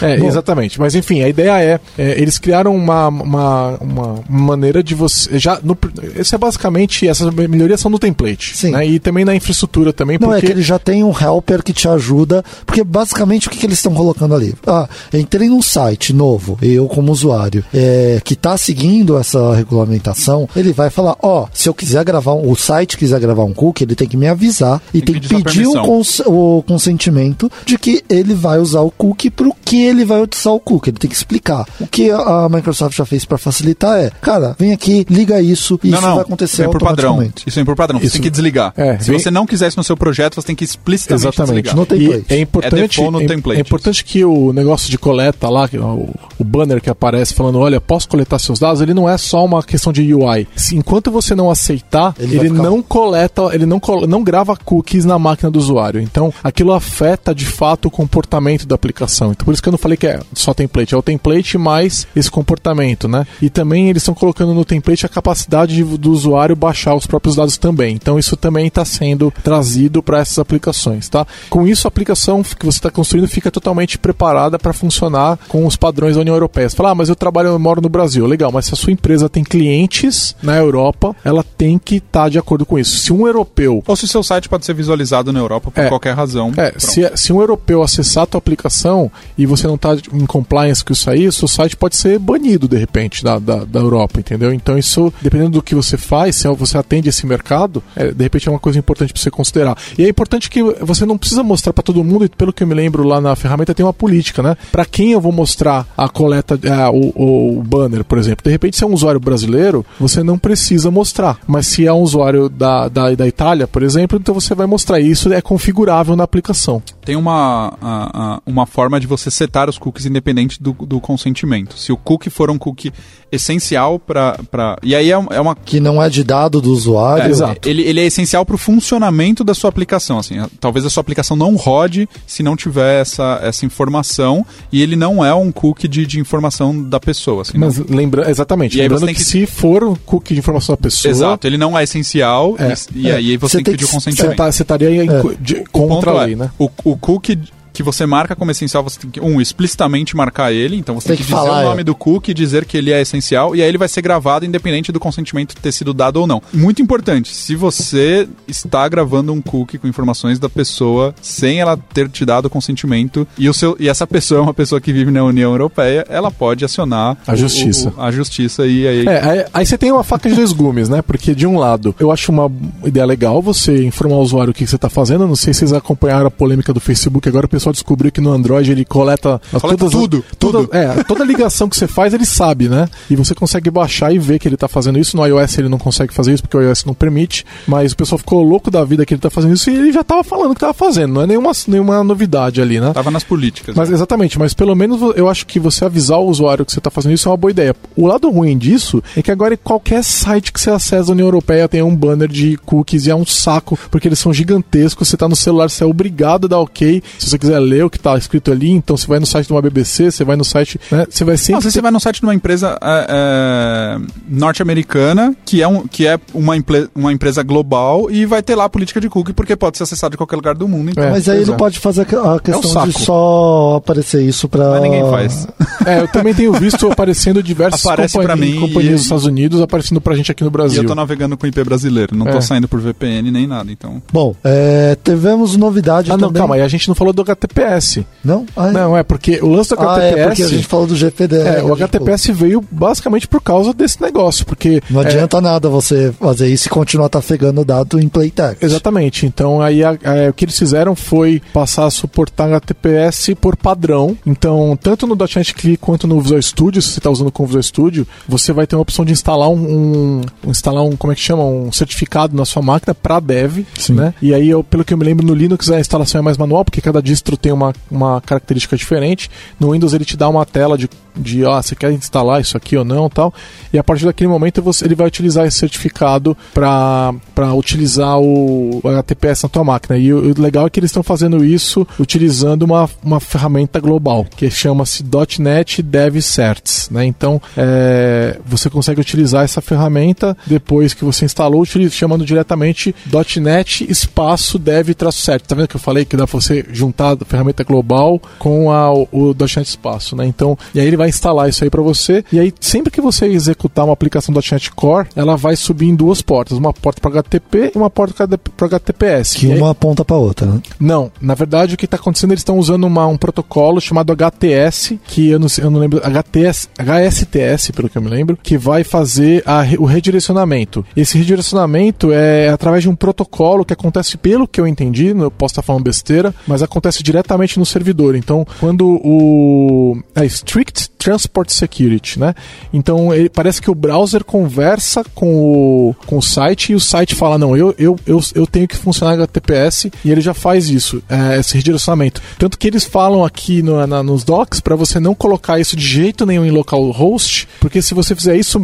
É, 0.00 0.16
Bom. 0.16 0.26
exatamente. 0.26 0.80
Mas 0.80 0.94
enfim, 0.94 1.22
a 1.22 1.28
ideia 1.28 1.60
é, 1.60 1.80
é, 1.98 2.20
eles 2.20 2.38
criaram 2.38 2.74
uma, 2.74 3.08
uma, 3.08 3.76
uma 3.80 4.24
maneira 4.28 4.82
de 4.82 4.94
você. 4.94 5.38
Já 5.38 5.60
no, 5.62 5.76
esse 6.16 6.34
é 6.34 6.38
basicamente 6.38 7.06
essas 7.06 7.32
melhorias 7.34 7.80
são 7.80 7.90
no 7.90 7.98
template, 7.98 8.56
Sim. 8.56 8.70
né? 8.72 8.86
E 8.86 8.98
também 8.98 9.24
na 9.24 9.34
infraestrutura 9.34 9.92
também, 9.92 10.18
Não, 10.20 10.28
porque 10.28 10.46
é 10.46 10.48
que 10.48 10.52
ele 10.52 10.62
já 10.62 10.78
tem 10.78 11.04
um 11.04 11.12
helper 11.12 11.62
que 11.62 11.72
te 11.72 11.88
ajuda, 11.88 12.44
porque 12.64 12.82
basicamente 12.82 13.48
o 13.48 13.50
que, 13.50 13.58
que 13.58 13.66
eles 13.66 13.78
estão 13.78 13.92
colocando 13.92 14.34
ali? 14.34 14.54
Ah, 14.66 14.88
entrei 15.12 15.48
num 15.48 15.62
site 15.62 16.12
novo, 16.12 16.58
eu 16.62 16.86
como 16.86 17.12
usuário, 17.18 17.64
é, 17.74 18.20
que 18.24 18.34
está 18.34 18.56
seguindo 18.56 19.16
essa 19.18 19.54
regulamentação, 19.54 20.48
ele 20.54 20.72
vai 20.72 20.90
falar, 20.90 21.16
ó, 21.22 21.46
se 21.52 21.68
eu 21.68 21.74
quiser 21.74 22.04
gravar, 22.04 22.34
um, 22.34 22.50
o 22.50 22.56
site 22.56 22.96
quiser 22.96 23.18
gravar 23.20 23.44
um 23.44 23.52
cookie, 23.52 23.84
ele 23.84 23.94
tem 23.94 24.08
que 24.08 24.16
me 24.16 24.26
avisar 24.28 24.80
e 24.94 25.00
tem, 25.00 25.18
Tem 25.20 25.38
que 25.38 25.44
pedir 25.44 25.66
o, 25.66 25.82
cons- 25.82 26.22
o 26.26 26.62
consentimento 26.66 27.50
de 27.66 27.78
que 27.78 28.02
ele 28.08 28.34
vai 28.34 28.58
usar 28.58 28.80
o 28.80 28.90
cookie 28.90 29.30
pro 29.30 29.54
que 29.64 29.84
ele 29.84 30.04
vai 30.04 30.22
utilizar 30.22 30.52
o 30.54 30.60
cookie, 30.60 30.90
ele 30.90 30.98
tem 30.98 31.10
que 31.10 31.16
explicar. 31.16 31.66
O 31.80 31.86
que 31.86 32.10
a 32.10 32.48
Microsoft 32.50 32.96
já 32.96 33.04
fez 33.04 33.24
para 33.24 33.36
facilitar 33.36 33.98
é, 33.98 34.10
cara, 34.20 34.56
vem 34.58 34.72
aqui, 34.72 35.04
liga 35.10 35.40
isso, 35.42 35.78
e 35.84 35.90
não, 35.90 35.98
isso 35.98 36.06
não. 36.06 36.14
vai 36.16 36.24
acontecer 36.24 36.62
vem 36.62 36.70
por 36.70 36.80
padrão. 36.80 37.10
automaticamente. 37.10 37.48
Isso 37.48 37.54
vem 37.56 37.64
por 37.64 37.76
padrão. 37.76 37.98
Você 38.00 38.06
Isso- 38.06 38.12
tem 38.14 38.22
que 38.22 38.30
desligar. 38.30 38.72
É, 38.76 38.98
Se 38.98 39.10
vem- 39.10 39.18
você 39.18 39.30
não 39.30 39.46
quiser 39.46 39.68
isso 39.68 39.76
no 39.78 39.84
seu 39.84 39.96
projeto, 39.96 40.36
você 40.36 40.46
tem 40.46 40.56
que 40.56 40.64
explicitamente 40.64 41.26
Exatamente. 41.26 41.62
desligar. 41.64 41.76
No 41.76 41.84
template. 41.86 42.24
E 42.30 42.34
é 42.34 42.40
importante, 42.40 42.88
default 42.96 43.12
no 43.12 43.20
é- 43.22 43.26
template, 43.26 43.58
é, 43.58 43.60
importante 43.60 44.04
que 44.04 44.24
o 44.24 44.52
negócio 44.52 44.90
de 44.90 44.96
coleta 44.98 45.48
lá, 45.48 45.68
é 45.72 45.78
o, 45.78 46.08
o 46.38 46.44
banner 46.44 46.80
que 46.80 46.88
aparece 46.88 47.07
aparece 47.08 47.32
falando, 47.34 47.58
olha, 47.58 47.80
posso 47.80 48.08
coletar 48.08 48.38
seus 48.38 48.58
dados, 48.58 48.80
ele 48.82 48.92
não 48.92 49.08
é 49.08 49.16
só 49.16 49.44
uma 49.44 49.62
questão 49.62 49.92
de 49.92 50.12
UI. 50.12 50.46
Se, 50.54 50.76
enquanto 50.76 51.10
você 51.10 51.34
não 51.34 51.50
aceitar, 51.50 52.14
Ele 52.18 52.36
ele, 52.36 52.48
ficar- 52.50 52.62
não 52.62 52.82
coleta, 52.82 53.42
ele 53.52 53.64
não, 53.66 53.80
não 54.06 54.22
grava 54.22 54.56
cookies 54.56 55.04
na 55.04 55.18
máquina 55.18 55.50
do 55.50 55.58
usuário. 55.58 56.00
Então, 56.00 56.32
aquilo 56.44 56.72
afeta 56.72 57.34
de 57.34 57.46
fato 57.46 57.86
o 57.86 57.90
comportamento 57.90 58.66
da 58.66 58.74
aplicação. 58.74 59.30
Então, 59.32 59.44
por 59.46 59.52
isso 59.54 59.62
que 59.62 59.68
eu 59.68 59.72
não 59.72 59.78
falei 59.78 59.96
que 59.96 60.06
é 60.06 60.20
só 60.34 60.52
template, 60.52 60.94
é 60.94 60.98
o 60.98 61.02
template 61.02 61.56
mais 61.56 62.06
esse 62.14 62.30
comportamento, 62.30 63.08
né? 63.08 63.26
E 63.40 63.48
também 63.48 63.88
eles 63.88 64.02
estão 64.02 64.14
colocando 64.14 64.52
no 64.52 64.64
template 64.64 65.06
a 65.06 65.08
capacidade 65.08 65.74
de- 65.74 65.84
do 65.98 66.12
usuário 66.12 66.54
baixar 66.54 66.94
os 66.94 67.06
próprios 67.06 67.36
dados 67.36 67.56
também. 67.56 67.94
Então, 67.94 68.18
isso 68.18 68.36
também 68.36 68.66
está 68.66 68.84
sendo 68.84 69.32
trazido 69.42 70.02
para 70.02 70.18
essas 70.18 70.38
aplicações, 70.38 71.08
tá? 71.08 71.26
Com 71.48 71.66
isso, 71.66 71.86
a 71.86 71.88
aplicação 71.88 72.42
que 72.42 72.66
você 72.66 72.78
está 72.78 72.90
construindo 72.90 73.26
fica 73.28 73.50
totalmente 73.50 73.98
preparada 73.98 74.58
para 74.58 74.72
funcionar 74.72 75.38
com 75.48 75.66
os 75.66 75.76
padrões 75.76 76.14
da 76.16 76.20
União 76.20 76.34
Europeia. 76.34 76.68
Você 76.68 76.76
fala, 76.76 76.90
ah, 76.90 76.94
mas 76.98 77.08
eu 77.08 77.16
trabalho, 77.16 77.48
eu 77.48 77.58
moro 77.58 77.80
no 77.80 77.88
Brasil. 77.88 78.26
Legal, 78.26 78.50
mas 78.52 78.66
se 78.66 78.74
a 78.74 78.76
sua 78.76 78.92
empresa 78.92 79.28
tem 79.28 79.44
clientes 79.44 80.34
na 80.42 80.56
Europa, 80.56 81.14
ela 81.24 81.42
tem 81.56 81.78
que 81.78 81.96
estar 81.96 82.28
de 82.28 82.38
acordo 82.38 82.66
com 82.66 82.78
isso. 82.78 82.98
Se 82.98 83.12
um 83.12 83.26
europeu 83.26 83.82
Ou 83.86 83.96
se 83.96 84.04
o 84.04 84.08
seu 84.08 84.22
site 84.22 84.48
pode 84.48 84.66
ser 84.66 84.74
visualizado 84.74 85.32
na 85.32 85.38
Europa 85.40 85.70
por 85.70 85.80
É. 85.80 85.88
qualquer 85.88 86.14
razão. 86.14 86.52
é, 86.56 86.74
se, 86.76 87.10
se 87.16 87.32
um 87.32 87.40
europeu 87.40 87.82
acessar 87.82 88.24
a 88.24 88.26
tua 88.26 88.38
aplicação 88.38 89.10
e 89.36 89.46
você 89.46 89.66
não 89.66 89.76
está 89.76 89.96
em 90.12 90.26
compliance 90.26 90.84
com 90.84 90.92
isso 90.92 91.08
aí, 91.10 91.30
seu 91.32 91.48
site 91.48 91.76
pode 91.76 91.96
ser 91.96 92.18
banido 92.18 92.66
de 92.68 92.76
repente 92.76 93.22
da, 93.22 93.38
da, 93.38 93.64
da 93.64 93.80
Europa, 93.80 94.18
entendeu? 94.20 94.52
Então 94.52 94.76
isso, 94.76 95.12
dependendo 95.22 95.50
do 95.52 95.62
que 95.62 95.74
você 95.74 95.96
faz, 95.96 96.36
se 96.36 96.48
você 96.48 96.76
atende 96.76 97.08
esse 97.08 97.26
mercado, 97.26 97.82
é, 97.94 98.10
de 98.12 98.22
repente 98.24 98.48
é 98.48 98.50
uma 98.50 98.58
coisa 98.58 98.78
importante 98.78 99.12
para 99.12 99.22
você 99.22 99.30
considerar. 99.30 99.76
E 99.96 100.04
é 100.04 100.08
importante 100.08 100.50
que 100.50 100.62
você 100.62 101.06
não 101.06 101.16
precisa 101.18 101.42
mostrar 101.42 101.72
para 101.72 101.82
todo 101.82 102.02
mundo, 102.02 102.24
e 102.24 102.28
pelo 102.28 102.52
que 102.52 102.62
eu 102.62 102.66
me 102.66 102.74
lembro 102.74 103.02
lá 103.04 103.20
na 103.20 103.34
ferramenta 103.36 103.74
tem 103.74 103.84
uma 103.84 103.92
política, 103.92 104.42
né? 104.42 104.56
Para 104.72 104.84
quem 104.84 105.12
eu 105.12 105.20
vou 105.20 105.32
mostrar 105.32 105.86
a 105.96 106.08
coleta, 106.08 106.58
é, 106.88 106.90
o, 106.90 107.58
o 107.58 107.62
banner, 107.62 108.04
por 108.04 108.18
exemplo. 108.18 108.42
De 108.44 108.50
repente, 108.50 108.76
se 108.76 108.84
é 108.84 108.86
um 108.86 108.92
usuário 108.92 109.20
brasileiro, 109.20 109.84
você 109.98 110.22
não 110.22 110.38
precisa 110.38 110.90
mostrar. 110.90 111.38
Mas 111.46 111.66
se 111.66 111.86
é 111.86 111.92
um 111.92 112.00
usuário 112.00 112.48
da, 112.48 112.88
da, 112.88 113.14
da 113.14 113.26
Itália, 113.26 113.66
por 113.66 113.82
exemplo, 113.82 114.18
então 114.18 114.34
você 114.34 114.54
vai 114.54 114.66
mostrar. 114.66 115.00
Isso 115.00 115.32
é 115.32 115.40
configurável 115.40 116.16
na 116.16 116.24
aplicação. 116.24 116.82
Tem 117.04 117.16
uma, 117.16 117.74
a- 117.80 118.10
a- 118.36 118.40
uma 118.46 118.66
forma 118.66 118.98
de 119.00 119.06
você 119.06 119.30
setar 119.30 119.68
os 119.68 119.78
cookies 119.78 120.06
independente 120.06 120.62
do, 120.62 120.72
do 120.72 121.00
consentimento. 121.00 121.78
Se 121.78 121.92
o 121.92 121.96
cookie 121.96 122.30
for 122.30 122.50
um 122.50 122.58
cookie 122.58 122.92
essencial 123.30 123.98
para. 123.98 124.36
E 124.82 124.94
aí 124.94 125.10
é, 125.10 125.18
um- 125.18 125.26
é 125.30 125.40
uma. 125.40 125.54
Que 125.54 125.80
não 125.80 126.02
é 126.02 126.08
de 126.08 126.22
dado 126.24 126.60
do 126.60 126.72
usuário. 126.72 127.24
é, 127.24 127.28
exato. 127.30 127.68
Ele, 127.68 127.82
ele 127.82 128.00
é 128.00 128.06
essencial 128.06 128.44
para 128.44 128.54
o 128.54 128.58
funcionamento 128.58 129.42
da 129.44 129.54
sua 129.54 129.68
aplicação. 129.70 130.18
Assim, 130.18 130.36
talvez 130.60 130.84
a 130.84 130.90
sua 130.90 131.00
aplicação 131.00 131.36
não 131.36 131.56
rode 131.56 132.08
se 132.26 132.42
não 132.42 132.56
tiver 132.56 133.00
essa, 133.00 133.38
essa 133.42 133.64
informação 133.66 134.44
e 134.72 134.82
ele 134.82 134.96
não 134.96 135.24
é 135.24 135.34
um 135.34 135.50
cookie 135.52 135.88
de, 135.88 136.06
de 136.06 136.18
informação 136.20 136.82
da 136.82 136.98
pessoa. 137.00 137.42
Assim, 137.42 137.58
Mas 137.58 137.78
não- 137.78 137.86
lembra, 137.96 138.30
exatamente, 138.30 138.76
E 138.76 138.80
aí 138.80 138.84
lembrando 138.88 139.00
você 139.00 139.06
tem 139.06 139.14
que, 139.14 139.20
que- 139.24 139.26
se 139.30 139.46
for 139.46 139.82
o 139.84 139.96
cookie 140.04 140.34
de 140.34 140.40
informação 140.40 140.74
da 140.74 140.80
pessoa, 140.82 141.10
Exato, 141.10 141.46
ele 141.46 141.58
não 141.58 141.78
é 141.78 141.84
essencial 141.84 142.54
É. 142.58 142.74
e, 142.94 143.02
e 143.02 143.10
aí 143.10 143.36
você, 143.36 143.48
Você 143.52 143.56
tem 143.58 143.64
que 143.64 143.70
pedir 143.72 143.84
o 143.84 143.88
consentimento. 143.88 144.30
você, 144.30 144.36
tá, 144.36 144.48
estaria 144.48 144.88
É. 145.04 145.20
O 145.20 145.70
contra 145.70 146.12
a 146.12 146.22
é, 146.22 146.26
lei, 146.26 146.36
né? 146.36 146.50
O, 146.58 146.70
o 146.84 146.96
cookie 146.96 147.38
que 147.78 147.82
você 147.84 148.04
marca 148.06 148.34
como 148.34 148.50
essencial, 148.50 148.82
você 148.82 148.98
tem 148.98 149.08
que, 149.08 149.20
um, 149.20 149.40
explicitamente 149.40 150.16
marcar 150.16 150.52
ele, 150.52 150.74
então 150.76 150.96
você 150.96 151.06
tem, 151.08 151.16
Tem 151.16 151.24
que, 151.24 151.30
que 151.30 151.36
dizer 151.36 151.46
falar, 151.48 151.60
o 151.60 151.68
nome 151.68 151.82
é. 151.82 151.84
do 151.84 151.94
cookie, 151.94 152.34
dizer 152.34 152.64
que 152.64 152.76
ele 152.76 152.90
é 152.90 153.00
essencial, 153.00 153.54
e 153.54 153.62
aí 153.62 153.68
ele 153.68 153.78
vai 153.78 153.86
ser 153.88 154.02
gravado 154.02 154.44
independente 154.44 154.90
do 154.90 154.98
consentimento 154.98 155.54
ter 155.54 155.70
sido 155.70 155.94
dado 155.94 156.16
ou 156.16 156.26
não. 156.26 156.42
Muito 156.52 156.82
importante, 156.82 157.32
se 157.32 157.54
você 157.54 158.28
está 158.48 158.88
gravando 158.88 159.32
um 159.32 159.40
cookie 159.40 159.78
com 159.78 159.86
informações 159.86 160.40
da 160.40 160.48
pessoa 160.48 161.14
sem 161.22 161.60
ela 161.60 161.76
ter 161.76 162.08
te 162.08 162.24
dado 162.24 162.46
o 162.46 162.50
consentimento, 162.50 163.28
e, 163.38 163.48
o 163.48 163.54
seu, 163.54 163.76
e 163.78 163.88
essa 163.88 164.08
pessoa 164.08 164.40
é 164.40 164.42
uma 164.42 164.54
pessoa 164.54 164.80
que 164.80 164.92
vive 164.92 165.12
na 165.12 165.22
União 165.22 165.52
Europeia, 165.52 166.04
ela 166.08 166.32
pode 166.32 166.64
acionar 166.64 167.16
A 167.28 167.34
o- 167.34 167.36
justiça. 167.36 167.92
o- 167.96 168.02
a 168.02 168.10
justiça 168.10 168.66
e 168.66 168.88
aí... 168.88 169.06
É, 169.06 169.24
aí, 169.24 169.44
aí 169.54 169.66
você 169.66 169.78
tem 169.78 169.92
uma 169.92 170.02
faca 170.02 170.28
de 170.28 170.34
dois 170.34 170.52
gumes, 170.52 170.88
né? 170.88 171.00
Porque 171.00 171.32
de 171.32 171.46
um 171.46 171.58
lado, 171.58 171.94
eu 172.00 172.10
acho 172.10 172.32
uma 172.32 172.50
ideia 172.84 173.06
legal 173.06 173.40
você 173.40 173.84
informar 173.84 174.16
o 174.16 174.20
usuário 174.22 174.50
o 174.50 174.54
que 174.54 174.66
você 174.66 174.74
está 174.74 174.88
fazendo. 174.90 175.28
Não 175.28 175.36
sei 175.36 175.52
se 175.54 175.60
vocês 175.60 175.72
acompanharam 175.72 176.26
a 176.26 176.30
polêmica 176.30 176.72
do 176.72 176.80
Facebook. 176.80 177.28
Agora 177.28 177.46
o 177.46 177.48
pessoal 177.48 177.67
descobriu 177.72 178.10
que 178.10 178.20
no 178.20 178.32
Android 178.32 178.70
ele 178.70 178.84
coleta, 178.84 179.40
Coleta 179.50 179.78
todas, 179.78 179.92
tudo, 179.92 180.24
toda, 180.38 180.58
tudo. 180.58 180.76
É, 180.76 181.04
toda 181.04 181.24
ligação 181.24 181.68
que 181.68 181.76
você 181.76 181.86
faz 181.86 182.14
ele 182.14 182.26
sabe, 182.26 182.68
né? 182.68 182.88
E 183.10 183.16
você 183.16 183.34
consegue 183.34 183.70
baixar 183.70 184.12
e 184.12 184.18
ver 184.18 184.38
que 184.38 184.48
ele 184.48 184.54
está 184.54 184.68
fazendo 184.68 184.98
isso. 184.98 185.16
No 185.16 185.26
iOS 185.26 185.58
ele 185.58 185.68
não 185.68 185.78
consegue 185.78 186.12
fazer 186.12 186.32
isso 186.32 186.42
porque 186.42 186.56
o 186.56 186.62
iOS 186.62 186.84
não 186.84 186.94
permite. 186.94 187.44
Mas 187.66 187.92
o 187.92 187.96
pessoal 187.96 188.18
ficou 188.18 188.42
louco 188.42 188.70
da 188.70 188.84
vida 188.84 189.04
que 189.04 189.14
ele 189.14 189.18
está 189.18 189.30
fazendo 189.30 189.54
isso 189.54 189.70
e 189.70 189.76
ele 189.76 189.92
já 189.92 190.00
estava 190.00 190.24
falando 190.24 190.50
que 190.50 190.56
estava 190.56 190.74
fazendo. 190.74 191.14
Não 191.14 191.22
é 191.22 191.26
nenhuma, 191.26 191.52
nenhuma 191.66 192.04
novidade 192.04 192.60
ali, 192.60 192.80
né? 192.80 192.92
Tava 192.92 193.10
nas 193.10 193.24
políticas. 193.24 193.74
Mas 193.74 193.90
exatamente, 193.90 194.38
mas 194.38 194.54
pelo 194.54 194.74
menos 194.74 195.00
eu 195.16 195.28
acho 195.28 195.46
que 195.46 195.58
você 195.58 195.84
avisar 195.84 196.18
o 196.18 196.26
usuário 196.26 196.64
que 196.64 196.72
você 196.72 196.78
está 196.78 196.90
fazendo 196.90 197.12
isso 197.12 197.28
é 197.28 197.30
uma 197.30 197.36
boa 197.36 197.50
ideia. 197.50 197.74
O 197.96 198.06
lado 198.06 198.30
ruim 198.30 198.56
disso 198.56 199.02
é 199.16 199.22
que 199.22 199.30
agora 199.30 199.56
qualquer 199.56 200.02
site 200.02 200.52
que 200.52 200.60
você 200.60 200.70
acessa 200.70 201.06
da 201.06 201.12
União 201.12 201.26
Europeia 201.26 201.68
tem 201.68 201.82
um 201.82 201.94
banner 201.94 202.28
de 202.28 202.56
cookies 202.58 203.06
e 203.06 203.10
é 203.10 203.14
um 203.14 203.26
saco, 203.26 203.78
porque 203.90 204.08
eles 204.08 204.18
são 204.18 204.32
gigantescos. 204.32 205.08
Você 205.08 205.16
está 205.16 205.28
no 205.28 205.36
celular, 205.36 205.68
você 205.68 205.84
é 205.84 205.86
obrigado 205.86 206.46
a 206.46 206.48
dar 206.48 206.60
ok. 206.60 207.02
Se 207.18 207.30
você 207.30 207.38
quiser 207.38 207.57
ler 207.58 207.84
o 207.84 207.90
que 207.90 207.96
está 207.96 208.16
escrito 208.16 208.50
ali, 208.52 208.70
então 208.70 208.96
você 208.96 209.06
vai 209.06 209.18
no 209.18 209.26
site 209.26 209.46
de 209.46 209.52
uma 209.52 209.62
BBC, 209.62 210.10
você 210.10 210.24
vai 210.24 210.36
no 210.36 210.44
site, 210.44 210.80
né? 210.90 211.06
Você 211.08 211.24
vai 211.24 211.34
Não, 211.34 211.38
sempre. 211.38 211.60
vezes 211.62 211.74
você 211.74 211.80
vai 211.80 211.90
no 211.90 212.00
site 212.00 212.20
de 212.20 212.26
uma 212.26 212.34
empresa 212.34 212.78
é, 212.82 213.06
é, 213.08 213.98
norte-americana, 214.28 215.34
que 215.44 215.62
é, 215.62 215.68
um, 215.68 215.86
que 215.86 216.06
é 216.06 216.18
uma, 216.34 216.56
emple- 216.56 216.88
uma 216.94 217.12
empresa 217.12 217.42
global, 217.42 218.10
e 218.10 218.24
vai 218.24 218.42
ter 218.42 218.54
lá 218.54 218.64
a 218.64 218.68
política 218.68 219.00
de 219.00 219.08
cookie, 219.08 219.32
porque 219.32 219.54
pode 219.56 219.76
ser 219.76 219.84
acessado 219.84 220.12
de 220.12 220.16
qualquer 220.16 220.36
lugar 220.36 220.54
do 220.54 220.66
mundo. 220.66 220.90
Então, 220.90 221.04
É, 221.04 221.10
Mas 221.10 221.28
aí 221.28 221.42
ele 221.42 221.50
é. 221.52 221.56
pode 221.56 221.78
fazer 221.78 222.02
a 222.16 222.28
a 222.34 222.40
questão 222.40 222.86
de 222.86 222.92
só 222.92 223.76
aparecer 223.76 224.22
isso 224.22 224.48
pra. 224.48 224.70
Mas 224.70 224.82
ninguém 224.82 225.02
faz. 225.10 225.46
É, 225.86 226.00
eu 226.00 226.08
também 226.08 226.34
tenho 226.34 226.52
visto 226.52 226.90
aparecendo 226.90 227.42
diversas 227.42 227.84
Aparece 227.84 228.14
companhias, 228.18 228.54
mim 228.54 228.60
companhias 228.60 228.84
e- 228.92 228.94
dos 228.94 229.02
Estados 229.02 229.24
Unidos 229.24 229.60
aparecendo 229.60 230.00
pra 230.00 230.14
gente 230.14 230.30
aqui 230.30 230.42
no 230.42 230.50
E 230.50 230.52
Brasil. 230.52 230.82
eu 230.82 230.86
tô 230.88 230.94
navegando 230.94 231.36
com 231.36 231.46
IP 231.46 231.62
brasileiro, 231.64 232.16
não 232.16 232.26
É. 232.28 232.32
tô 232.32 232.40
saindo 232.40 232.68
por 232.68 232.80
VPN 232.80 233.30
nem 233.30 233.46
nada, 233.46 233.70
então... 233.72 234.02
Bom, 234.12 234.34
é, 234.44 234.96
tivemos 235.02 235.56
novidade 235.56 236.10
Ah, 236.10 236.16
não, 236.16 236.28
também. 236.28 236.40
calma, 236.40 236.54
aí 236.56 236.60
a 236.62 236.68
gente 236.68 236.86
não 236.88 236.94
falou 236.94 237.12
do 237.12 237.24
HTTPS. 237.48 238.04
Não? 238.24 238.46
Ah, 238.56 238.68
é. 238.68 238.72
Não, 238.72 238.96
é 238.96 239.02
porque 239.02 239.40
o 239.42 239.48
lance 239.48 239.74
do 239.74 239.80
Ah, 239.80 239.94
HTTPS. 239.94 240.18
é 240.20 240.26
porque 240.26 240.42
a 240.42 240.48
gente 240.48 240.66
falou 240.66 240.86
do 240.86 240.96
GPDR. 240.96 241.48
É, 241.58 241.62
o 241.62 241.72
a 241.72 241.76
HTTPS 241.76 242.32
veio 242.32 242.62
basicamente 242.70 243.26
por 243.26 243.40
causa 243.42 243.72
desse 243.72 244.00
negócio, 244.00 244.44
porque 244.46 244.80
Não 244.90 245.02
é, 245.02 245.06
adianta 245.06 245.40
nada 245.40 245.68
você 245.68 246.12
fazer 246.18 246.48
isso 246.48 246.68
e 246.68 246.70
continuar 246.70 247.08
trafegando 247.08 247.64
dado 247.64 247.98
em 248.00 248.08
playtext. 248.08 248.62
Exatamente. 248.62 249.26
Então 249.26 249.60
aí 249.62 249.82
a- 249.82 249.90
a- 249.90 250.30
o 250.30 250.32
que 250.32 250.44
eles 250.44 250.58
fizeram 250.58 250.94
foi 250.94 251.40
passar 251.52 251.86
a 251.86 251.90
suportar 251.90 252.46
HTTPS 252.48 253.34
por 253.34 253.56
padrão. 253.56 254.16
Então, 254.26 254.78
tanto 254.80 255.06
no 255.06 255.14
.NET 255.16 255.54
CLI 255.54 255.76
quanto 255.76 256.06
no 256.06 256.20
Visual 256.20 256.40
Studio, 256.42 256.82
se 256.82 256.90
você 256.92 256.98
está 256.98 257.10
usando 257.10 257.30
com 257.32 257.42
o 257.42 257.46
Visual 257.46 257.62
Studio, 257.62 258.06
você 258.28 258.52
vai 258.52 258.66
ter 258.66 258.76
uma 258.76 258.82
opção 258.82 259.04
de 259.04 259.12
instalar 259.12 259.48
um, 259.48 259.54
um- 259.54 260.50
instalar 260.50 260.84
um 260.84 260.96
como 260.96 261.12
é 261.12 261.16
que 261.16 261.20
chama, 261.22 261.44
um 261.44 261.72
certificado 261.72 262.36
na 262.36 262.44
sua 262.44 262.62
máquina 262.62 262.94
para 262.94 263.20
dev, 263.20 263.64
né? 263.90 264.14
E 264.20 264.34
aí, 264.34 264.48
eu, 264.48 264.62
pelo 264.62 264.84
que 264.84 264.92
eu 264.92 264.98
me 264.98 265.04
lembro, 265.04 265.24
no 265.26 265.34
Linux 265.34 265.70
a 265.70 265.80
instalação 265.80 266.18
é 266.18 266.22
mais 266.22 266.36
manual, 266.36 266.64
porque 266.64 266.80
cada 266.80 267.00
distro 267.02 267.27
tem 267.36 267.52
uma, 267.52 267.72
uma 267.90 268.20
característica 268.20 268.76
diferente. 268.76 269.30
No 269.58 269.72
Windows 269.72 269.92
ele 269.92 270.04
te 270.04 270.16
dá 270.16 270.28
uma 270.28 270.44
tela 270.44 270.76
de 270.76 270.88
de 271.18 271.44
ah, 271.44 271.60
você 271.60 271.74
quer 271.74 271.92
instalar 271.92 272.40
isso 272.40 272.56
aqui 272.56 272.76
ou 272.76 272.84
não 272.84 273.08
tal. 273.08 273.34
E 273.72 273.78
a 273.78 273.84
partir 273.84 274.04
daquele 274.04 274.28
momento 274.28 274.62
você, 274.62 274.84
ele 274.84 274.94
vai 274.94 275.06
utilizar 275.06 275.46
esse 275.46 275.58
certificado 275.58 276.36
para 276.54 277.12
utilizar 277.54 278.18
o, 278.18 278.80
HTTPS 278.84 279.42
na 279.42 279.48
tua 279.48 279.64
máquina. 279.64 279.98
E 279.98 280.12
o, 280.12 280.30
o 280.30 280.40
legal 280.40 280.66
é 280.66 280.70
que 280.70 280.78
eles 280.78 280.90
estão 280.90 281.02
fazendo 281.02 281.44
isso 281.44 281.86
utilizando 281.98 282.62
uma, 282.62 282.88
uma 283.02 283.20
ferramenta 283.20 283.80
global, 283.80 284.24
que 284.36 284.50
chama-se 284.50 285.04
.NET 285.38 285.82
Dev 285.82 286.20
Certs. 286.20 286.88
Né? 286.90 287.04
Então 287.04 287.40
é, 287.56 288.38
você 288.46 288.70
consegue 288.70 289.00
utilizar 289.00 289.44
essa 289.44 289.60
ferramenta 289.60 290.36
depois 290.46 290.94
que 290.94 291.04
você 291.04 291.24
instalou, 291.24 291.62
utiliza- 291.62 291.94
chamando 291.94 292.24
diretamente 292.24 292.94
.NET 293.40 293.90
espaço 293.90 294.58
dev 294.58 294.90
traço 294.90 295.22
cert. 295.22 295.42
Tá 295.46 295.54
vendo 295.54 295.68
que 295.68 295.76
eu 295.76 295.80
falei 295.80 296.04
que 296.04 296.16
dá 296.16 296.26
pra 296.26 296.40
você 296.40 296.64
juntar 296.70 297.16
ferramenta 297.24 297.64
global 297.64 298.20
com 298.38 298.70
a, 298.70 298.92
o, 298.92 299.34
.NET 299.38 299.62
espaço, 299.62 300.14
né? 300.16 300.26
Então, 300.26 300.56
e 300.74 300.80
aí 300.80 300.86
ele 300.86 300.96
vai 300.96 301.08
instalar 301.08 301.48
isso 301.48 301.64
aí 301.64 301.70
para 301.70 301.82
você. 301.82 302.24
E 302.32 302.38
aí 302.38 302.52
sempre 302.60 302.90
que 302.90 303.00
você 303.00 303.26
executar 303.26 303.84
uma 303.84 303.92
aplicação 303.92 304.34
.NET 304.34 304.70
Core, 304.72 305.08
ela 305.16 305.36
vai 305.36 305.56
subir 305.56 305.86
em 305.88 305.94
duas 305.94 306.22
portas, 306.22 306.56
uma 306.58 306.72
porta 306.72 307.00
para 307.00 307.10
HTTP 307.20 307.72
e 307.74 307.78
uma 307.78 307.90
porta 307.90 308.26
para 308.56 308.66
HTTPS. 308.66 309.36
Que 309.36 309.52
aí- 309.52 309.58
uma 309.58 309.70
aponta 309.70 310.04
pra 310.04 310.16
outra, 310.16 310.46
né? 310.46 310.60
não, 310.80 311.10
na 311.20 311.34
verdade 311.34 311.74
o 311.74 311.76
que 311.76 311.84
está 311.84 311.96
acontecendo 311.96 312.30
eles 312.32 312.40
estão 312.40 312.58
usando 312.58 312.84
uma- 312.84 313.06
um 313.06 313.16
protocolo 313.16 313.80
chamado 313.80 314.12
HTS, 314.12 314.98
que 315.06 315.28
eu 315.30 315.38
não, 315.38 315.48
sei- 315.48 315.64
eu 315.64 315.70
não 315.70 315.78
lembro, 315.80 316.00
HTS, 316.04 316.68
HSTS, 316.78 317.72
pelo 317.72 317.88
que 317.88 317.96
eu 317.98 318.02
me 318.02 318.08
lembro, 318.08 318.38
que 318.42 318.56
vai 318.58 318.84
fazer 318.84 319.42
a 319.46 319.64
o 319.78 319.84
redirecionamento. 319.84 320.84
Esse 320.96 321.16
redirecionamento 321.18 322.12
é 322.12 322.48
através 322.48 322.82
de 322.82 322.88
um 322.88 322.96
protocolo 322.96 323.64
que 323.64 323.72
acontece, 323.72 324.16
pelo 324.16 324.46
que 324.48 324.60
eu 324.60 324.66
entendi, 324.66 325.08
eu 325.08 325.30
posso 325.30 325.52
estar 325.52 325.62
falando 325.62 325.82
besteira, 325.84 326.34
mas 326.46 326.62
acontece 326.62 327.02
diretamente 327.08 327.58
no 327.58 327.64
servidor. 327.64 328.14
Então, 328.14 328.46
quando 328.60 329.00
o 329.02 329.98
é, 330.14 330.26
strict 330.26 330.90
Transport 330.98 331.50
Security, 331.50 332.18
né? 332.18 332.34
Então 332.72 333.14
ele, 333.14 333.30
parece 333.30 333.62
que 333.62 333.70
o 333.70 333.74
browser 333.74 334.24
conversa 334.24 335.02
com 335.14 335.32
o, 335.32 335.94
com 336.06 336.18
o 336.18 336.22
site 336.22 336.72
e 336.72 336.74
o 336.74 336.80
site 336.80 337.14
fala, 337.14 337.38
não, 337.38 337.56
eu, 337.56 337.74
eu, 337.78 337.98
eu, 338.06 338.20
eu 338.34 338.46
tenho 338.46 338.68
que 338.68 338.76
funcionar 338.76 339.14
HTTPS 339.14 339.90
e 340.04 340.10
ele 340.10 340.20
já 340.20 340.34
faz 340.34 340.68
isso, 340.68 341.02
é, 341.08 341.38
esse 341.38 341.54
redirecionamento. 341.54 342.20
Tanto 342.38 342.58
que 342.58 342.66
eles 342.66 342.84
falam 342.84 343.24
aqui 343.24 343.62
no, 343.62 343.86
na, 343.86 344.02
nos 344.02 344.24
docs 344.24 344.60
para 344.60 344.76
você 344.76 345.00
não 345.00 345.14
colocar 345.14 345.58
isso 345.58 345.76
de 345.76 345.86
jeito 345.86 346.26
nenhum 346.26 346.44
em 346.44 346.50
localhost, 346.50 347.48
porque 347.60 347.80
se 347.80 347.94
você 347.94 348.14
fizer 348.14 348.36
isso, 348.36 348.60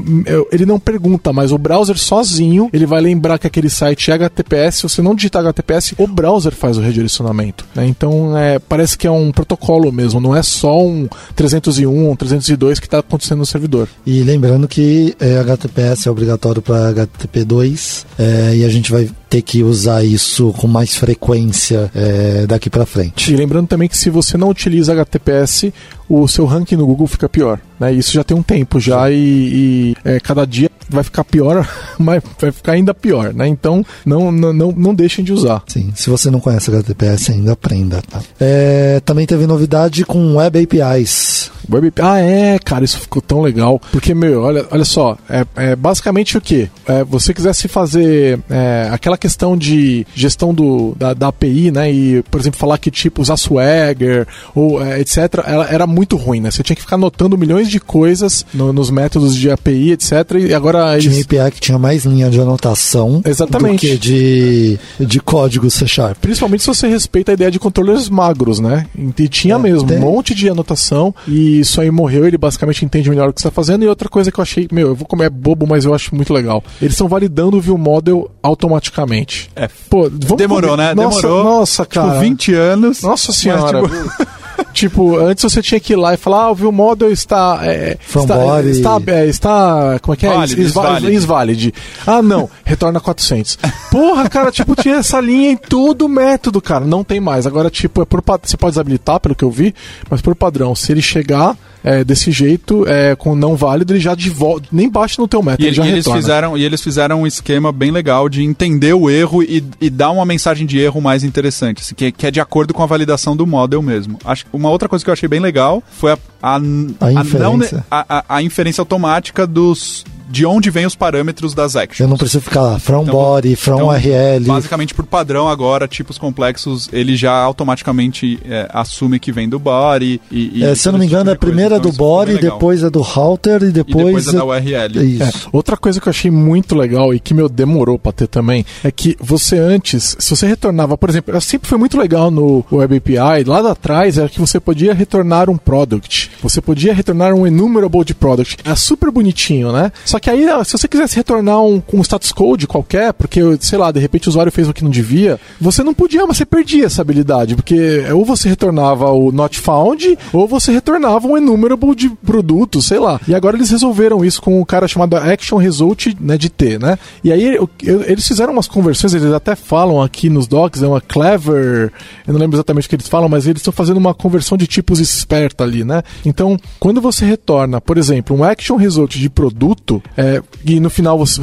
ele 0.51 0.67
não 0.67 0.79
pergunta, 0.79 1.33
mas 1.33 1.53
o 1.53 1.59
browser 1.59 1.97
sozinho, 1.97 2.69
ele 2.73 2.85
vai 2.85 3.01
lembrar 3.01 3.39
que 3.39 3.47
aquele 3.47 3.71
site 3.71 4.11
é 4.11 4.15
HTTPS, 4.15 4.79
se 4.79 4.83
você 4.83 5.01
não 5.01 5.15
digitar 5.15 5.43
HTTPS, 5.43 5.95
o 5.97 6.07
browser 6.07 6.53
faz 6.53 6.77
o 6.77 6.81
redirecionamento. 6.81 7.65
Né? 7.75 7.87
Então 7.87 8.34
é, 8.37 8.59
parece 8.59 8.97
que 8.97 9.07
é 9.07 9.11
um 9.11 9.33
protocolo 9.33 9.91
mesmo, 9.93 10.21
não 10.21 10.35
é 10.35 10.43
só 10.43 10.81
um 10.81 11.09
301, 11.35 12.11
um 12.11 12.17
302 12.17 12.79
que 12.79 12.87
está 12.87 12.99
acontecendo 12.99 13.39
no 13.39 13.47
servidor. 13.47 13.89
E 14.07 14.23
lembrando 14.23 14.69
que 14.69 15.15
é, 15.21 15.39
HTTPS 15.39 16.09
é 16.09 16.11
obrigatório 16.11 16.63
para 16.63 16.93
HTTP2 16.93 18.05
é, 18.19 18.57
e 18.57 18.65
a 18.65 18.69
gente 18.69 18.91
vai 18.91 19.09
ter 19.35 19.43
que 19.43 19.65
usar 19.65 20.05
isso 20.05 20.53
com 20.53 20.69
mais 20.69 20.95
frequência 20.95 21.91
é, 21.93 22.47
daqui 22.47 22.71
para 22.71 22.87
frente. 22.87 23.33
E 23.33 23.37
lembrando 23.37 23.67
também 23.67 23.89
que 23.89 23.99
se 23.99 24.09
você 24.09 24.39
não 24.39 24.49
utiliza 24.49 24.93
HTTPS, 24.93 25.73
o 26.09 26.29
seu 26.29 26.45
ranking 26.45 26.77
no 26.77 26.87
Google 26.87 27.09
fica 27.09 27.29
pior. 27.29 27.59
Né? 27.79 27.93
Isso 27.93 28.13
já 28.13 28.23
tem 28.23 28.37
um 28.37 28.43
tempo 28.43 28.79
já 28.79 29.11
e, 29.11 29.17
e 29.17 29.97
é, 30.05 30.21
cada 30.21 30.47
dia 30.47 30.71
vai 30.89 31.03
ficar 31.03 31.25
pior, 31.25 31.69
mas 31.99 32.23
vai 32.39 32.53
ficar 32.53 32.73
ainda 32.73 32.95
pior. 32.95 33.35
Né? 33.35 33.49
Então 33.49 33.85
não, 34.05 34.31
não, 34.31 34.53
não, 34.53 34.73
não 34.73 34.95
deixem 34.95 35.25
de 35.25 35.33
usar. 35.33 35.63
Sim, 35.67 35.93
se 35.97 36.09
você 36.09 36.31
não 36.31 36.41
conhece 36.41 36.71
HTTPS 36.71 37.33
ainda 37.33 37.53
aprenda. 37.53 38.03
Tá? 38.03 38.21
É, 38.39 39.01
também 39.05 39.27
teve 39.27 39.47
novidade 39.47 40.05
com 40.05 40.37
Web 40.37 40.63
APIs. 40.63 41.51
Web 41.71 41.89
API. 41.89 42.03
Ah, 42.03 42.19
é, 42.21 42.59
cara, 42.59 42.85
isso 42.85 43.01
ficou 43.01 43.23
tão 43.23 43.41
legal. 43.41 43.81
Porque, 43.91 44.15
meu, 44.15 44.43
olha, 44.43 44.67
olha 44.71 44.85
só, 44.85 45.17
é, 45.29 45.47
é 45.57 45.77
basicamente 45.77 46.37
o 46.37 46.41
que? 46.41 46.71
É, 46.87 47.03
você 47.03 47.33
quisesse 47.33 47.67
fazer 47.69 48.39
é, 48.51 48.89
aquela 48.93 49.17
questão 49.25 49.57
de 49.57 50.07
gestão 50.15 50.53
do, 50.53 50.95
da, 50.99 51.15
da, 51.15 51.29
API, 51.29 51.71
né? 51.71 51.91
E, 51.91 52.23
por 52.31 52.39
exemplo, 52.39 52.61
falar 52.61 52.77
que 52.77 52.91
tipo 52.91 53.23
usar 53.23 53.39
Swagger 53.39 54.27
ou 54.55 54.85
é, 54.85 55.01
etc. 55.01 55.17
Ela 55.47 55.67
era 55.71 55.87
muito 55.87 56.15
ruim, 56.15 56.41
né? 56.41 56.51
Você 56.51 56.63
tinha 56.63 56.77
que 56.77 56.83
ficar 56.83 56.97
anotando 56.97 57.39
milhões 57.39 57.71
de 57.71 57.81
coisas 57.81 58.45
no, 58.53 58.71
nos 58.71 58.91
métodos 58.91 59.35
de 59.35 59.51
API, 59.51 59.93
etc. 59.93 60.13
E 60.47 60.53
agora 60.53 60.99
tinha 60.99 61.15
eles... 61.15 61.25
API 61.25 61.53
que 61.53 61.61
tinha 61.61 61.79
mais 61.79 62.05
linha 62.05 62.29
de 62.29 62.39
anotação 62.39 63.23
Exatamente. 63.25 63.87
do 63.87 63.93
que 63.93 63.97
de, 63.97 64.79
de 65.01 65.21
código 65.21 65.71
C 65.71 65.87
Sharp. 65.87 66.19
Principalmente 66.21 66.63
se 66.63 66.67
você 66.67 66.87
respeita 66.87 67.33
a 67.33 67.35
ideia 67.35 67.51
de 67.51 67.59
controles 67.59 68.11
magros, 68.11 68.61
né? 68.61 68.85
E 69.19 69.27
tinha 69.27 69.55
é, 69.55 69.59
mesmo 69.59 69.89
tem... 69.89 69.97
um 69.97 70.01
monte 70.03 70.35
de 70.35 70.51
anotação 70.51 71.15
e 71.27 71.61
isso 71.61 71.81
aí 71.81 71.91
morreu, 71.91 72.27
ele 72.27 72.37
basicamente 72.37 72.85
entende 72.85 73.09
melhor 73.09 73.31
o 73.31 73.33
que 73.33 73.41
está 73.41 73.51
fazendo. 73.51 73.85
E 73.85 73.89
outra 73.89 74.11
coisa 74.11 74.31
que 74.31 74.39
eu 74.39 74.43
achei, 74.43 74.69
meu, 74.71 74.89
eu 74.89 74.95
vou 74.95 75.07
comer 75.07 75.31
bobo, 75.31 75.67
mas 75.67 75.87
eu 75.87 75.95
acho 75.95 76.15
muito 76.15 76.35
legal. 76.35 76.63
Eles 76.83 76.93
estão 76.93 77.09
validando 77.09 77.57
o 77.57 77.61
view 77.61 77.79
model 77.79 78.31
automaticamente. 78.43 79.14
É. 79.55 79.69
Pô, 79.89 80.09
demorou, 80.09 80.71
comer... 80.73 80.83
né? 80.83 80.95
Nossa, 80.95 81.23
demorou. 81.23 81.45
Nossa, 81.45 81.83
tipo, 81.83 81.95
cara. 81.95 82.09
Tipo, 82.13 82.21
20 82.21 82.55
anos. 82.55 83.03
Nossa 83.03 83.33
senhora. 83.33 83.83
Mas, 83.83 83.91
tipo... 83.91 84.45
tipo, 84.73 85.17
antes 85.19 85.43
você 85.43 85.63
tinha 85.63 85.81
que 85.81 85.93
ir 85.93 85.97
lá 85.97 86.15
e 86.15 86.17
falar, 86.17 86.45
ah, 86.45 86.53
o 86.53 86.73
model 86.73 87.11
está. 87.11 87.61
É, 87.63 87.97
está, 88.07 88.63
está, 88.63 89.01
é, 89.07 89.27
está. 89.27 89.99
Como 90.01 90.15
é 90.15 90.17
que 90.17 90.27
é? 90.27 90.31
Válido, 90.69 91.13
Invalid. 91.13 91.75
Ah, 92.07 92.23
não, 92.23 92.49
retorna 92.65 93.01
400. 93.01 93.59
Porra, 93.91 94.29
cara, 94.29 94.51
tipo, 94.51 94.75
tinha 94.75 94.97
essa 94.97 95.21
linha 95.21 95.53
em 95.53 95.57
todo 95.57 96.07
o 96.07 96.09
método, 96.09 96.61
cara. 96.61 96.85
Não 96.85 97.05
tem 97.05 97.21
mais. 97.21 97.47
Agora, 97.47 97.71
tipo, 97.71 98.03
é 98.03 98.05
por, 98.05 98.23
você 98.43 98.57
pode 98.57 98.73
desabilitar, 98.73 99.21
pelo 99.21 99.35
que 99.35 99.45
eu 99.45 99.51
vi, 99.51 99.75
mas 100.11 100.21
por 100.21 100.35
padrão, 100.35 100.75
se 100.75 100.93
ele 100.93 101.03
chegar 101.03 101.57
é, 101.85 102.03
desse 102.03 102.33
jeito, 102.33 102.89
é, 102.89 103.15
com 103.15 103.37
não 103.37 103.55
válido, 103.55 103.93
ele 103.93 104.01
já 104.01 104.15
de 104.15 104.31
volta, 104.31 104.67
nem 104.73 104.89
baixa 104.89 105.21
no 105.21 105.29
teu 105.29 105.43
método, 105.43 105.63
e, 105.63 105.67
ele 105.67 105.77
já 105.77 105.85
e 105.85 105.93
eles 105.93 106.11
fizeram 106.11 106.57
E 106.57 106.65
eles 106.65 106.81
fizeram 106.81 107.23
um 107.23 107.27
esquema 107.27 107.71
bem 107.71 107.91
legal 107.91 108.27
de 108.27 108.43
entender 108.43 108.95
o 108.95 109.11
erro 109.11 109.43
e, 109.43 109.63
e 109.79 109.91
dar 109.91 110.11
uma 110.11 110.25
mensagem 110.25 110.67
de 110.67 110.79
erro 110.79 111.03
mais 111.03 111.23
interessante, 111.23 111.83
assim, 111.83 111.95
que, 111.95 112.11
que, 112.11 112.27
é 112.27 112.31
de 112.31 112.41
acordo 112.41 112.73
com 112.73 112.83
a 112.83 112.87
validação 112.87 113.37
do 113.37 113.47
model 113.47 113.83
mesmo. 113.83 114.19
Acho, 114.25 114.47
uma 114.51 114.71
outra 114.71 114.89
coisa 114.89 115.05
que 115.05 115.11
eu 115.11 115.13
achei 115.13 115.29
bem 115.29 115.41
legal 115.41 115.83
foi 115.91 116.13
a, 116.13 116.19
a, 116.43 116.57
a, 116.57 117.13
inferência. 117.13 117.77
Não, 117.77 117.85
a, 117.91 118.25
a, 118.29 118.43
inferência 118.43 118.81
automática 118.81 119.47
dos, 119.47 120.07
de 120.29 120.47
onde 120.47 120.71
vem 120.71 120.87
os 120.87 120.95
parâmetros 120.95 121.55
das 121.55 121.77
actions. 121.77 122.01
Eu 122.01 122.09
não 122.09 122.17
preciso 122.17 122.41
ficar 122.41 122.63
lá, 122.63 122.79
from 122.79 123.03
então, 123.03 123.15
body, 123.15 123.57
from 123.57 123.75
então, 123.75 123.89
URL. 123.89 124.47
Basicamente, 124.47 124.95
por 124.95 125.05
padrão 125.07 125.49
agora, 125.49 125.87
tipos 125.87 126.19
complexos, 126.19 126.89
ele 126.93 127.17
já 127.17 127.33
automaticamente 127.33 128.39
é, 128.45 128.69
assume 128.73 129.19
que 129.19 129.33
vem 129.33 129.49
do 129.49 129.59
body. 129.59 130.21
E, 130.31 130.61
e 130.61 130.65
é, 130.65 130.75
se 130.75 130.89
eu 130.89 130.93
não 130.93 130.99
me 130.99 131.07
engano, 131.07 131.31
tipo 131.31 131.45
a 131.45 131.49
primeira 131.49 131.77
é 131.77 131.81
do 131.81 131.89
então, 131.89 132.07
body, 132.07 132.39
depois 132.39 132.83
é 132.83 132.91
do 132.91 133.01
router 133.01 133.63
e 133.63 133.71
depois, 133.71 134.03
e 134.03 134.05
depois 134.05 134.29
é 134.29 134.33
da 134.33 134.45
URL. 134.45 134.99
É 134.99 135.05
isso. 135.05 135.49
outra 135.53 135.77
coisa 135.77 136.01
que 136.01 136.09
eu 136.09 136.11
achei 136.11 136.31
muito 136.31 136.75
legal 136.75 137.15
e 137.15 137.21
que 137.21 137.35
meu 137.35 137.49
demorou 137.49 137.99
para 137.99 138.13
ter 138.13 138.27
também 138.27 138.65
é 138.83 138.91
que 138.91 139.17
você 139.21 139.59
antes, 139.59 140.17
se 140.19 140.37
você 140.37 140.47
retornava, 140.47 140.97
por 140.97 141.09
exemplo, 141.09 141.39
sempre 141.41 141.69
foi 141.69 141.79
muito 141.79 141.99
legal 141.99 142.31
no 142.31 142.65
Web 142.71 142.97
API, 142.97 143.45
lá 143.45 143.71
atrás 143.71 144.19
era 144.19 144.29
que 144.29 144.41
você 144.41 144.59
podia 144.59 144.95
retornar 144.95 145.49
um 145.51 145.57
product, 145.57 146.31
você 146.43 146.61
podia 146.61 146.95
retornar 146.95 147.35
um 147.35 147.47
enumerable 147.47 148.05
de 148.05 148.15
product. 148.15 148.57
É 148.65 148.75
super 148.75 149.11
bonitinho, 149.11 149.73
né? 149.73 149.93
Só 150.05 150.14
que 150.21 150.31
aí, 150.31 150.47
se 150.65 150.73
você 150.73 150.89
quisesse 150.89 151.17
retornar 151.17 151.61
um, 151.61 151.83
um 151.93 152.03
status 152.03 152.33
code 152.33 152.67
qualquer, 152.67 153.13
porque, 153.13 153.41
sei 153.61 153.79
lá, 153.79 153.91
de 153.91 154.01
repente 154.01 154.29
o 154.29 154.31
usuário 154.31 154.53
fez 154.53 154.69
o 154.69 154.73
que 154.73 154.85
não 154.85 154.91
devia, 154.91 155.39
você 155.61 155.83
não 155.83 155.95
podia, 155.95 156.27
mas 156.27 156.37
você 156.37 156.47
perdia 156.47 156.87
essa 156.87 157.03
habilidade, 157.03 157.55
porque 157.55 158.05
ou 158.13 158.25
você 158.25 158.49
retornava 158.49 159.11
o 159.11 159.33
not 159.33 159.59
found, 159.59 160.19
ou 160.33 160.47
você 160.47 160.73
retornava 160.73 161.27
um 161.27 161.37
enumerable 161.37 161.95
de 161.95 162.09
produto, 162.11 162.81
sei 162.83 162.99
lá. 162.99 163.21
E 163.27 163.35
agora 163.35 163.57
eles 163.57 163.71
resolveram 163.71 164.25
isso 164.25 164.41
com 164.43 164.61
um 164.61 164.65
cara 164.65 164.89
chamado 164.89 165.17
Action 165.17 165.59
Result 165.59 166.15
né, 166.21 166.37
de 166.37 166.49
T, 166.49 166.79
né? 166.79 166.99
E 167.23 167.33
aí 167.33 167.59
eles 167.83 168.27
fizeram 168.27 168.53
umas 168.53 168.69
conversões, 168.69 169.15
eles 169.15 169.33
até 169.33 169.55
falam 169.55 170.03
aqui 170.03 170.29
nos 170.29 170.47
docs, 170.47 170.83
é 170.83 170.87
uma 170.87 171.01
clever, 171.01 171.93
eu 172.27 172.33
não 172.33 172.41
lembro 172.41 172.57
exatamente 172.57 172.87
o 172.87 172.89
que 172.89 172.97
eles 172.97 173.09
falam, 173.09 173.29
mas 173.29 173.47
eles 173.47 173.61
estão 173.61 173.73
fazendo 173.73 173.97
uma 173.97 174.15
conversão 174.15 174.57
de 174.57 174.67
tipos 174.67 175.01
esperta 175.01 175.65
ali, 175.65 175.85
né? 175.85 176.03
Então, 176.25 176.59
quando 176.79 177.01
você 177.01 177.25
retorna, 177.25 177.81
por 177.81 177.99
exemplo, 177.99 178.37
um 178.37 178.45
Action 178.45 178.77
Result 178.77 179.17
de 179.17 179.31
produto, 179.31 180.03
é, 180.17 180.43
e 180.65 180.79
no 180.79 180.91
final 180.91 181.19
você 181.19 181.41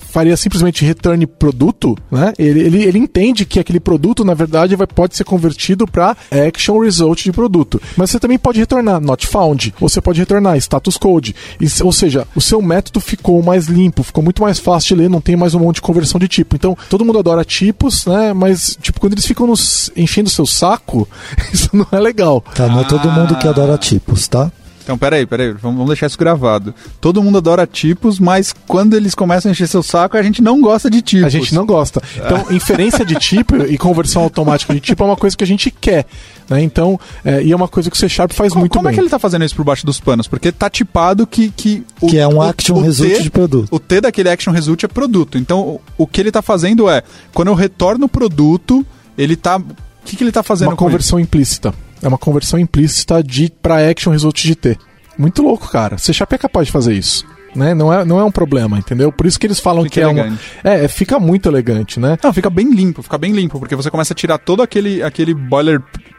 faria 0.00 0.36
simplesmente 0.36 0.84
return 0.84 1.26
produto, 1.26 1.96
né? 2.10 2.32
Ele, 2.38 2.60
ele, 2.60 2.82
ele 2.84 2.98
entende 2.98 3.44
que 3.44 3.58
aquele 3.58 3.80
produto, 3.80 4.24
na 4.24 4.34
verdade, 4.34 4.74
vai, 4.76 4.86
pode 4.86 5.16
ser 5.16 5.24
convertido 5.24 5.86
para 5.86 6.16
action 6.30 6.78
result 6.78 7.24
de 7.24 7.32
produto. 7.32 7.80
Mas 7.96 8.10
você 8.10 8.18
também 8.18 8.38
pode 8.38 8.58
retornar 8.58 9.00
not 9.00 9.26
found, 9.26 9.74
ou 9.80 9.88
você 9.88 10.00
pode 10.00 10.18
retornar 10.18 10.56
status 10.56 10.96
code. 10.96 11.34
E, 11.60 11.66
ou 11.82 11.92
seja, 11.92 12.26
o 12.34 12.40
seu 12.40 12.62
método 12.62 13.00
ficou 13.00 13.42
mais 13.42 13.66
limpo, 13.66 14.02
ficou 14.02 14.22
muito 14.22 14.42
mais 14.42 14.58
fácil 14.58 14.96
de 14.96 15.02
ler, 15.02 15.10
não 15.10 15.20
tem 15.20 15.36
mais 15.36 15.54
um 15.54 15.60
monte 15.60 15.76
de 15.76 15.82
conversão 15.82 16.18
de 16.18 16.28
tipo. 16.28 16.56
Então, 16.56 16.76
todo 16.88 17.04
mundo 17.04 17.18
adora 17.18 17.44
tipos, 17.44 18.06
né? 18.06 18.32
Mas, 18.32 18.78
tipo, 18.80 19.00
quando 19.00 19.12
eles 19.12 19.26
ficam 19.26 19.46
nos, 19.46 19.90
enchendo 19.96 20.28
o 20.28 20.32
seu 20.32 20.46
saco, 20.46 21.08
isso 21.52 21.70
não 21.72 21.86
é 21.92 21.98
legal. 21.98 22.42
Tá, 22.54 22.66
não 22.66 22.80
é 22.80 22.84
todo 22.84 23.10
mundo 23.10 23.36
que 23.36 23.46
adora 23.46 23.76
tipos, 23.76 24.26
tá? 24.28 24.50
Então, 24.86 24.96
peraí, 24.96 25.26
peraí, 25.26 25.50
vamos 25.50 25.84
deixar 25.88 26.06
isso 26.06 26.16
gravado. 26.16 26.72
Todo 27.00 27.20
mundo 27.20 27.38
adora 27.38 27.66
tipos, 27.66 28.20
mas 28.20 28.54
quando 28.68 28.94
eles 28.94 29.16
começam 29.16 29.48
a 29.48 29.52
encher 29.52 29.66
seu 29.66 29.82
saco, 29.82 30.16
a 30.16 30.22
gente 30.22 30.40
não 30.40 30.60
gosta 30.60 30.88
de 30.88 31.02
tipos. 31.02 31.26
A 31.26 31.28
gente 31.28 31.52
não 31.52 31.66
gosta. 31.66 32.00
Então, 32.16 32.46
inferência 32.50 33.04
de 33.04 33.14
tipo 33.16 33.56
e 33.56 33.76
conversão 33.76 34.22
automática 34.22 34.72
de 34.72 34.80
tipo 34.80 35.02
é 35.02 35.06
uma 35.06 35.16
coisa 35.16 35.36
que 35.36 35.44
a 35.44 35.46
gente 35.46 35.70
quer. 35.70 36.06
Né? 36.48 36.62
Então, 36.62 36.98
é, 37.24 37.42
e 37.42 37.52
é 37.52 37.56
uma 37.56 37.68
coisa 37.68 37.90
que 37.90 37.96
o 37.96 37.98
C 37.98 38.08
Sharp 38.08 38.32
faz 38.32 38.52
como, 38.52 38.60
muito 38.60 38.72
como 38.72 38.84
bem. 38.84 38.90
Como 38.90 38.90
é 38.90 38.94
que 38.94 39.00
ele 39.00 39.06
está 39.06 39.18
fazendo 39.18 39.44
isso 39.44 39.54
por 39.54 39.64
baixo 39.64 39.84
dos 39.84 40.00
panos? 40.00 40.26
Porque 40.26 40.50
tá 40.50 40.70
tipado 40.70 41.26
que. 41.26 41.50
Que, 41.50 41.84
o, 42.00 42.06
que 42.06 42.18
é 42.18 42.26
um 42.26 42.40
action 42.40 42.76
o, 42.76 42.78
o 42.78 42.82
result 42.82 43.12
T, 43.12 43.22
de 43.22 43.30
produto. 43.30 43.68
O 43.70 43.78
T 43.78 44.00
daquele 44.00 44.28
action 44.28 44.52
result 44.52 44.82
é 44.84 44.88
produto. 44.88 45.36
Então, 45.36 45.60
o, 45.60 45.80
o 45.98 46.06
que 46.06 46.20
ele 46.20 46.30
está 46.30 46.42
fazendo 46.42 46.88
é, 46.88 47.02
quando 47.34 47.48
eu 47.48 47.54
retorno 47.54 48.06
o 48.06 48.08
produto, 48.08 48.84
ele 49.18 49.34
está. 49.34 49.56
O 49.56 49.64
que, 50.04 50.16
que 50.16 50.22
ele 50.22 50.30
está 50.30 50.42
fazendo? 50.42 50.68
Uma 50.68 50.76
conversão 50.76 51.20
implícita. 51.20 51.74
É 52.02 52.08
uma 52.08 52.18
conversão 52.18 52.58
implícita 52.58 53.22
de 53.22 53.50
para 53.50 53.88
action 53.88 54.12
result 54.12 54.42
de 54.42 54.54
T. 54.54 54.78
Muito 55.18 55.42
louco, 55.42 55.68
cara. 55.68 55.96
C 55.98 56.12
Sharp 56.12 56.32
é 56.32 56.38
capaz 56.38 56.66
de 56.66 56.72
fazer 56.72 56.94
isso. 56.94 57.24
Né? 57.54 57.72
Não, 57.72 57.90
é, 57.90 58.04
não 58.04 58.20
é 58.20 58.24
um 58.24 58.30
problema, 58.30 58.78
entendeu? 58.78 59.10
Por 59.10 59.24
isso 59.24 59.40
que 59.40 59.46
eles 59.46 59.58
falam 59.58 59.84
fica 59.84 59.94
que 59.94 60.00
elegante. 60.00 60.40
é 60.62 60.68
uma. 60.68 60.76
É, 60.76 60.88
fica 60.88 61.18
muito 61.18 61.48
elegante, 61.48 61.98
né? 61.98 62.18
Não, 62.22 62.32
fica 62.32 62.50
bem 62.50 62.70
limpo, 62.70 63.02
fica 63.02 63.16
bem 63.16 63.32
limpo, 63.32 63.58
porque 63.58 63.74
você 63.74 63.90
começa 63.90 64.12
a 64.12 64.16
tirar 64.16 64.36
todo 64.36 64.62
aquele, 64.62 65.02
aquele 65.02 65.32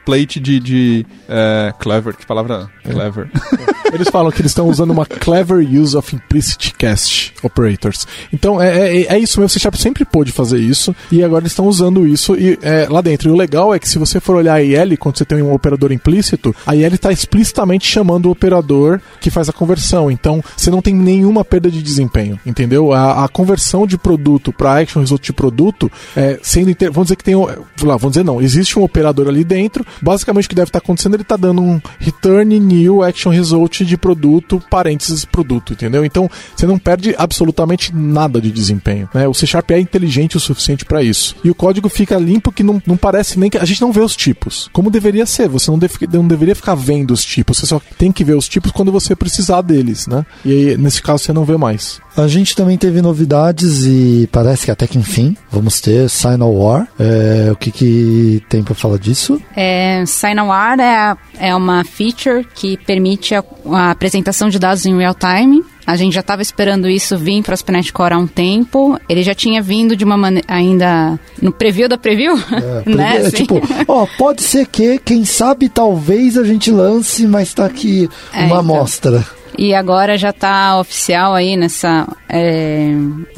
boilerplate 0.08 0.40
de. 0.40 0.60
de 0.60 1.06
é, 1.28 1.74
clever, 1.78 2.16
que 2.16 2.26
palavra? 2.26 2.70
É. 2.86 2.92
Clever. 2.92 3.30
Eles 3.94 4.10
falam 4.10 4.32
que 4.32 4.42
eles 4.42 4.52
estão 4.52 4.68
usando 4.68 4.92
uma 4.92 5.06
clever 5.06 5.60
use 5.60 5.96
of 5.96 6.14
implicit 6.16 6.74
cast 6.76 7.34
operators. 7.42 8.06
Então 8.34 8.62
é, 8.62 8.98
é, 8.98 9.16
é 9.16 9.20
isso 9.20 9.40
mesmo, 9.40 9.50
C 9.50 9.60
Sharp 9.60 9.76
sempre 9.76 10.04
pôde 10.04 10.32
fazer 10.32 10.60
isso 10.60 10.96
e 11.12 11.24
agora 11.24 11.44
eles 11.44 11.54
estão 11.54 11.68
usando 11.68 12.06
isso 12.06 12.36
e, 12.36 12.60
é, 12.62 12.88
lá 12.90 13.02
dentro. 13.02 13.30
E 13.30 13.32
o 13.32 13.36
legal 13.36 13.74
é 13.74 13.80
que 13.80 13.88
se 13.88 13.98
você 13.98 14.20
for 14.20 14.36
olhar 14.36 14.56
a 14.56 14.62
IL, 14.62 14.98
quando 14.98 15.18
você 15.18 15.26
tem 15.26 15.42
um 15.42 15.54
operador 15.54 15.92
implícito, 15.92 16.56
a 16.66 16.76
IL 16.76 16.94
está 16.94 17.12
explicitamente 17.12 17.88
chamando 17.88 18.26
o 18.26 18.32
operador 18.32 19.00
que 19.22 19.30
faz 19.30 19.48
a 19.48 19.54
conversão. 19.54 20.12
Então 20.12 20.44
você 20.56 20.70
não 20.70 20.82
tem 20.82 20.94
nenhuma 20.94 21.46
perda 21.46 21.72
de 21.72 21.82
desempenho, 21.82 22.40
entendeu? 22.46 22.92
A, 22.92 23.24
a 23.24 23.28
conversão 23.30 23.88
de 23.88 23.98
produto 23.98 24.52
para 24.52 24.80
action 24.80 25.02
result 25.02 25.24
de 25.24 25.34
produto, 25.34 25.90
é, 26.16 26.40
sendo 26.42 26.70
inter... 26.70 26.92
vamos 26.92 27.08
dizer 27.08 27.16
que 27.16 27.24
tem, 27.24 27.36
lá, 27.36 27.96
vamos 27.98 28.12
dizer 28.12 28.24
não, 28.24 28.42
existe 28.42 28.78
um 28.78 28.84
operador 28.84 29.28
ali 29.28 29.44
dentro. 29.44 29.86
Basicamente 30.02 30.46
o 30.46 30.50
que 30.50 30.56
deve 30.56 30.70
estar 30.70 30.80
tá 30.80 30.84
acontecendo, 30.84 31.16
ele 31.16 31.24
está 31.24 31.36
dando 31.36 31.62
um 31.62 31.82
return 32.00 32.60
new 32.60 33.04
action 33.04 33.32
result 33.32 33.84
de 33.84 33.98
produto, 33.98 34.62
parênteses 34.70 35.26
produto, 35.26 35.74
entendeu? 35.74 36.06
Então 36.06 36.30
você 36.56 36.66
não 36.66 36.78
perde 36.78 37.16
absolutamente 37.18 37.94
nada 37.96 38.40
de 38.40 38.52
desempenho. 38.52 39.10
Né? 39.14 39.28
O 39.28 39.34
C 39.34 39.46
Sharp 39.46 39.72
é 39.72 39.80
inteligente 39.80 40.38
o 40.38 40.40
suficiente 40.40 40.86
para 40.86 41.04
isso. 41.04 41.36
E 41.44 41.50
o 41.50 41.56
código 41.56 41.90
fica 41.90 42.18
limpo 42.18 42.52
que 42.52 42.64
não, 42.64 42.82
não 42.86 42.98
parece 42.98 43.40
nem 43.40 43.50
que. 43.50 43.58
A 43.58 43.66
gente 43.66 43.82
não 43.82 43.92
vê 43.92 44.02
os 44.02 44.16
tipos. 44.16 44.70
Como 44.74 44.90
deveria 44.90 45.26
ser. 45.26 45.48
Você 45.50 45.70
não, 45.72 45.80
deve, 45.80 45.94
não 46.12 46.28
deveria 46.28 46.56
ficar 46.56 46.76
vendo 46.76 47.12
os 47.12 47.24
tipos. 47.24 47.58
Você 47.58 47.66
só 47.66 47.82
tem 47.98 48.12
que 48.12 48.24
ver 48.24 48.36
os 48.36 48.48
tipos 48.48 48.72
quando 48.72 48.92
você 48.92 49.16
precisar 49.16 49.62
deles, 49.62 50.08
né? 50.08 50.26
E 50.44 50.52
aí, 50.52 50.78
nesse 50.78 51.02
caso, 51.02 51.24
você 51.24 51.34
não 51.34 51.46
vê 51.46 51.58
mais. 51.58 52.00
A 52.18 52.28
gente 52.28 52.56
também 52.56 52.78
teve 52.78 53.00
novidades 53.00 53.86
e 53.86 54.28
parece 54.32 54.66
que 54.66 54.72
até 54.72 54.88
que 54.88 54.98
enfim 54.98 55.38
vamos 55.52 55.80
ter 55.80 56.10
Sign 56.10 56.44
War. 56.44 56.88
É, 57.00 57.50
o 57.52 57.56
que, 57.56 57.72
que 57.72 58.44
tem 58.50 58.64
para 58.64 58.74
falar 58.74 58.98
disso? 58.98 59.40
É, 59.56 59.87
Sign 60.06 60.42
War 60.42 60.80
é, 60.80 61.18
é 61.40 61.56
uma 61.56 61.84
feature 61.84 62.46
que 62.56 62.78
permite 62.78 63.36
a, 63.36 63.44
a 63.72 63.92
apresentação 63.92 64.50
de 64.50 64.60
dados 64.60 64.86
em 64.86 64.98
real 64.98 65.16
time 65.16 65.64
a 65.88 65.96
gente 65.96 66.14
já 66.14 66.20
estava 66.20 66.42
esperando 66.42 66.90
isso 66.90 67.18
vir 67.18 67.42
para 67.42 67.54
as 67.54 67.62
Planet 67.62 67.90
Core 67.94 68.14
há 68.14 68.18
um 68.18 68.28
tempo. 68.28 69.00
Ele 69.08 69.24
já 69.24 69.34
tinha 69.34 69.62
vindo 69.62 69.96
de 69.96 70.04
uma 70.04 70.18
maneira 70.18 70.46
ainda 70.50 71.18
no 71.42 71.50
preview 71.50 71.88
da 71.88 71.98
preview, 71.98 72.36
é, 72.36 72.84
né? 72.94 73.26
É, 73.26 73.32
tipo, 73.32 73.62
ó, 73.88 74.06
pode 74.18 74.44
ser 74.44 74.68
que, 74.68 75.00
quem 75.00 75.24
sabe, 75.24 75.70
talvez 75.70 76.38
a 76.38 76.44
gente 76.44 76.70
lance, 76.72 77.26
mas 77.26 77.48
está 77.48 77.66
aqui 77.66 78.10
é, 78.34 78.44
uma 78.44 78.62
então. 78.62 79.26
E 79.58 79.74
agora 79.74 80.18
já 80.18 80.30
está 80.30 80.80
oficial 80.80 81.34
aí 81.34 81.58
nessa. 81.58 82.08
É, 82.30 82.92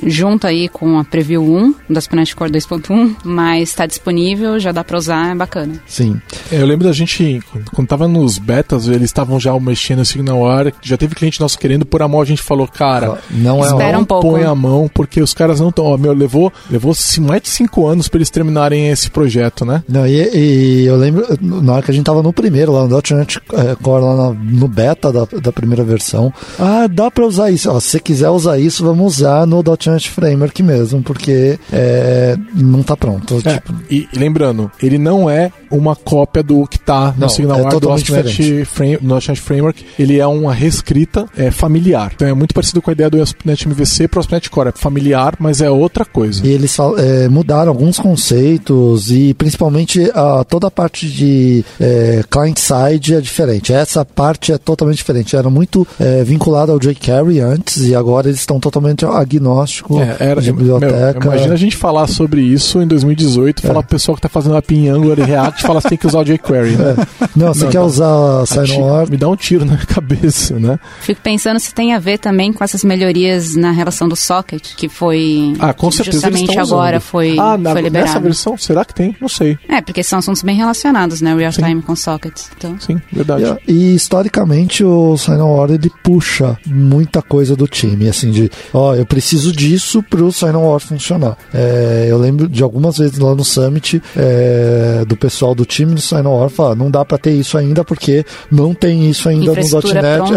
junto 0.04 0.46
aí 0.48 0.68
com 0.68 1.00
a 1.00 1.04
Preview 1.04 1.42
1 1.44 1.76
das 1.90 2.08
Planet 2.08 2.34
Core 2.34 2.52
2.1, 2.52 3.16
mas 3.24 3.70
está 3.70 3.86
disponível, 3.86 4.60
já 4.60 4.72
dá 4.72 4.84
para 4.84 4.98
usar, 4.98 5.32
é 5.32 5.36
bacana. 5.36 5.82
Sim. 5.88 6.20
É, 6.52 6.62
eu 6.62 6.66
lembro 6.66 6.88
da 6.88 6.94
gente, 6.94 7.40
quando 7.74 7.88
tava 7.88 8.08
nos 8.08 8.38
betas, 8.38 8.88
eles 8.88 9.04
estavam 9.04 9.40
já 9.40 9.58
mexendo 9.60 10.02
assim 10.02 10.22
na 10.22 10.34
hora, 10.34 10.74
já 10.82 10.98
teve 10.98 11.16
cliente 11.16 11.40
nosso 11.40 11.58
querendo 11.58 11.86
por 11.86 12.02
a 12.02 12.08
mão, 12.08 12.22
a 12.22 12.26
gente 12.26 12.42
falou, 12.42 12.68
cara, 12.68 13.20
não 13.30 13.64
é 13.64 13.68
Espera 13.68 13.94
não 13.94 14.02
um 14.02 14.06
pouco. 14.06 14.30
põe 14.32 14.44
a 14.44 14.56
mão, 14.56 14.90
porque 14.94 15.22
os 15.22 15.34
caras 15.34 15.60
não 15.60 15.70
estão. 15.70 15.86
Ó, 15.86 15.98
meu, 15.98 16.14
levou, 16.14 16.52
levou 16.70 16.94
mais 17.22 17.42
de 17.44 17.50
5 17.50 17.88
anos 17.88 18.08
para 18.10 18.18
eles 18.18 18.30
terminarem 18.30 18.90
esse 18.90 19.10
projeto, 19.10 19.64
né? 19.64 19.84
Não, 19.88 20.06
e, 20.06 20.16
e, 20.34 20.86
eu 20.86 20.98
lembro, 20.98 21.26
na 21.40 21.74
hora 21.74 21.84
que 21.84 21.92
a 21.92 21.94
gente 21.94 22.06
tava 22.06 22.22
no 22.22 22.34
primeiro, 22.34 22.72
lá 22.72 22.86
no 22.88 23.02
.NET 23.16 23.40
Core, 23.82 24.04
lá 24.04 24.34
no 24.34 24.68
beta 24.68 25.12
da, 25.14 25.26
da 25.42 25.52
primeira 25.52 25.84
versão 25.84 26.09
Ah, 26.58 26.88
dá 26.88 27.10
para 27.12 27.26
usar 27.26 27.52
isso. 27.52 27.70
Ó, 27.70 27.80
se 27.80 27.90
você 27.90 28.00
quiser 28.00 28.30
usar 28.30 28.60
isso, 28.60 28.84
vamos 28.84 29.18
usar 29.18 29.46
no 29.46 29.64
.NET 29.64 30.10
Framework 30.10 30.62
mesmo, 30.64 31.02
porque 31.02 31.60
é, 31.72 32.38
não 32.54 32.82
está 32.82 32.96
pronto. 32.96 33.42
É, 33.46 33.56
tipo... 33.56 33.74
e, 33.90 34.08
lembrando, 34.16 34.72
ele 34.82 34.98
não 34.98 35.30
é 35.30 35.52
uma 35.72 35.96
cópia 35.96 36.42
do 36.42 36.66
que 36.68 36.78
está 36.78 37.14
no 37.18 37.30
SignalWire 37.30 37.76
é 37.76 37.80
do 37.80 37.90
.NET, 37.90 38.66
Frame, 38.66 39.00
.NET 39.02 39.42
Framework. 39.42 39.86
Ele 39.98 40.20
é 40.20 40.26
uma 40.26 40.54
reescrita 40.54 41.28
é, 41.38 41.52
familiar. 41.52 42.12
Então 42.16 42.28
é 42.28 42.34
muito 42.34 42.54
parecido 42.54 42.82
com 42.82 42.90
a 42.90 42.94
ideia 42.94 43.10
do 43.10 43.22
ASP.NET 43.22 43.68
MVC 43.68 44.08
para 44.08 44.18
o 44.18 44.20
ASP.NET 44.22 44.50
Core. 44.50 44.70
É 44.70 44.72
familiar, 44.72 45.36
mas 45.40 45.62
é 45.62 45.70
outra 45.70 46.06
coisa. 46.06 46.46
E 46.46 46.50
eles 46.50 46.76
é, 46.98 47.28
mudaram 47.28 47.72
alguns 47.72 48.00
conceitos 48.00 49.12
e 49.12 49.34
principalmente 49.34 50.10
a, 50.14 50.44
toda 50.44 50.68
a 50.68 50.72
parte 50.72 51.08
de 51.08 51.64
é, 51.80 52.24
client-side 52.30 53.16
é 53.16 53.22
diferente. 53.22 53.74
Essa 53.74 54.04
parte 54.04 54.52
é 54.52 54.58
totalmente 54.58 54.98
diferente. 54.98 55.36
Era 55.36 55.50
muito 55.50 55.88
é, 56.00 56.24
vinculado 56.24 56.72
ao 56.72 56.80
jQuery 56.80 57.42
antes 57.42 57.86
e 57.86 57.94
agora 57.94 58.28
eles 58.28 58.40
estão 58.40 58.60
totalmente 58.60 59.06
agnóstico 59.06 60.00
é, 60.00 60.16
era, 60.20 60.42
de 60.42 60.52
biblioteca. 60.52 61.20
Meu, 61.20 61.34
imagina 61.34 61.54
a 61.54 61.58
gente 61.58 61.76
falar 61.76 62.08
sobre 62.08 62.42
isso 62.42 62.82
em 62.82 62.88
2018, 62.88 63.64
é. 63.64 63.68
falar 63.68 63.84
pro 63.84 63.90
pessoal 63.90 64.16
que 64.16 64.20
está 64.20 64.30
fazendo 64.30 64.56
API 64.56 64.78
em 64.78 64.90
Angular 64.90 65.20
e 65.20 65.24
React, 65.24 65.62
falar 65.68 65.82
que 65.82 65.90
tem 65.90 65.98
que 65.98 66.08
usar 66.08 66.20
o 66.20 66.24
jQuery. 66.24 66.78
Né? 66.78 66.96
É. 67.22 67.30
Não, 67.36 67.54
você 67.54 67.66
Não, 67.66 67.72
quer 67.72 67.82
usar 67.82 68.46
Sign 68.46 68.70
Me 69.10 69.18
dá 69.18 69.28
um 69.28 69.36
tiro 69.36 69.66
na 69.66 69.78
cabeça, 69.86 70.58
né? 70.58 70.80
Fico 71.02 71.22
pensando 71.22 71.60
se 71.60 71.74
tem 71.74 71.94
a 71.94 72.00
ver 72.00 72.18
também 72.18 72.54
com 72.54 72.64
essas 72.64 72.84
melhorias 72.84 73.56
na 73.56 73.72
relação 73.72 74.08
do 74.08 74.16
socket, 74.16 74.76
que 74.76 74.88
foi 74.88 75.54
ah, 75.60 75.74
com 75.74 75.92
certeza 75.92 76.30
justamente 76.30 76.58
agora 76.58 77.00
foi, 77.00 77.38
ah, 77.38 77.58
na, 77.58 77.72
foi 77.72 77.82
liberado. 77.82 78.08
Nessa 78.08 78.20
versão, 78.20 78.58
será 78.58 78.86
que 78.86 78.94
tem? 78.94 79.16
Não 79.20 79.28
sei. 79.28 79.58
É, 79.68 79.82
porque 79.82 80.02
são 80.04 80.20
assuntos 80.20 80.42
bem 80.42 80.56
relacionados, 80.56 81.22
né? 81.22 81.36
Real 81.36 81.52
time 81.52 81.82
com 81.82 81.96
sockets. 81.96 82.50
Então. 82.58 82.80
Sim, 82.80 83.02
verdade. 83.12 83.58
E, 83.68 83.74
e 83.74 83.96
historicamente 83.96 84.84
o 84.84 85.18
Sign 85.18 85.40
ele 85.70 85.89
puxa 86.04 86.58
muita 86.66 87.22
coisa 87.22 87.56
do 87.56 87.68
time, 87.68 88.08
assim, 88.08 88.32
de, 88.32 88.50
ó, 88.74 88.96
eu 88.96 89.06
preciso 89.06 89.52
disso 89.52 90.04
pro 90.04 90.32
Sign 90.32 90.56
On 90.56 90.70
War 90.70 90.80
funcionar. 90.80 91.38
É, 91.54 92.08
eu 92.10 92.18
lembro 92.18 92.48
de 92.48 92.64
algumas 92.64 92.98
vezes 92.98 93.18
lá 93.18 93.36
no 93.36 93.44
Summit, 93.44 94.02
é, 94.16 95.04
do 95.08 95.16
pessoal 95.16 95.54
do 95.54 95.66
time 95.66 95.94
do 95.96 96.02
Sign 96.02 96.28
On 96.28 96.40
War 96.40 96.50
falar, 96.50 96.76
não 96.76 96.90
dá 96.90 97.04
para 97.04 97.18
ter 97.18 97.32
isso 97.32 97.58
ainda 97.58 97.84
porque 97.84 98.26
não 98.52 98.74
tem 98.74 99.10
isso 99.10 99.28
ainda 99.30 99.54
no 99.54 99.56
.NET. 99.56 100.34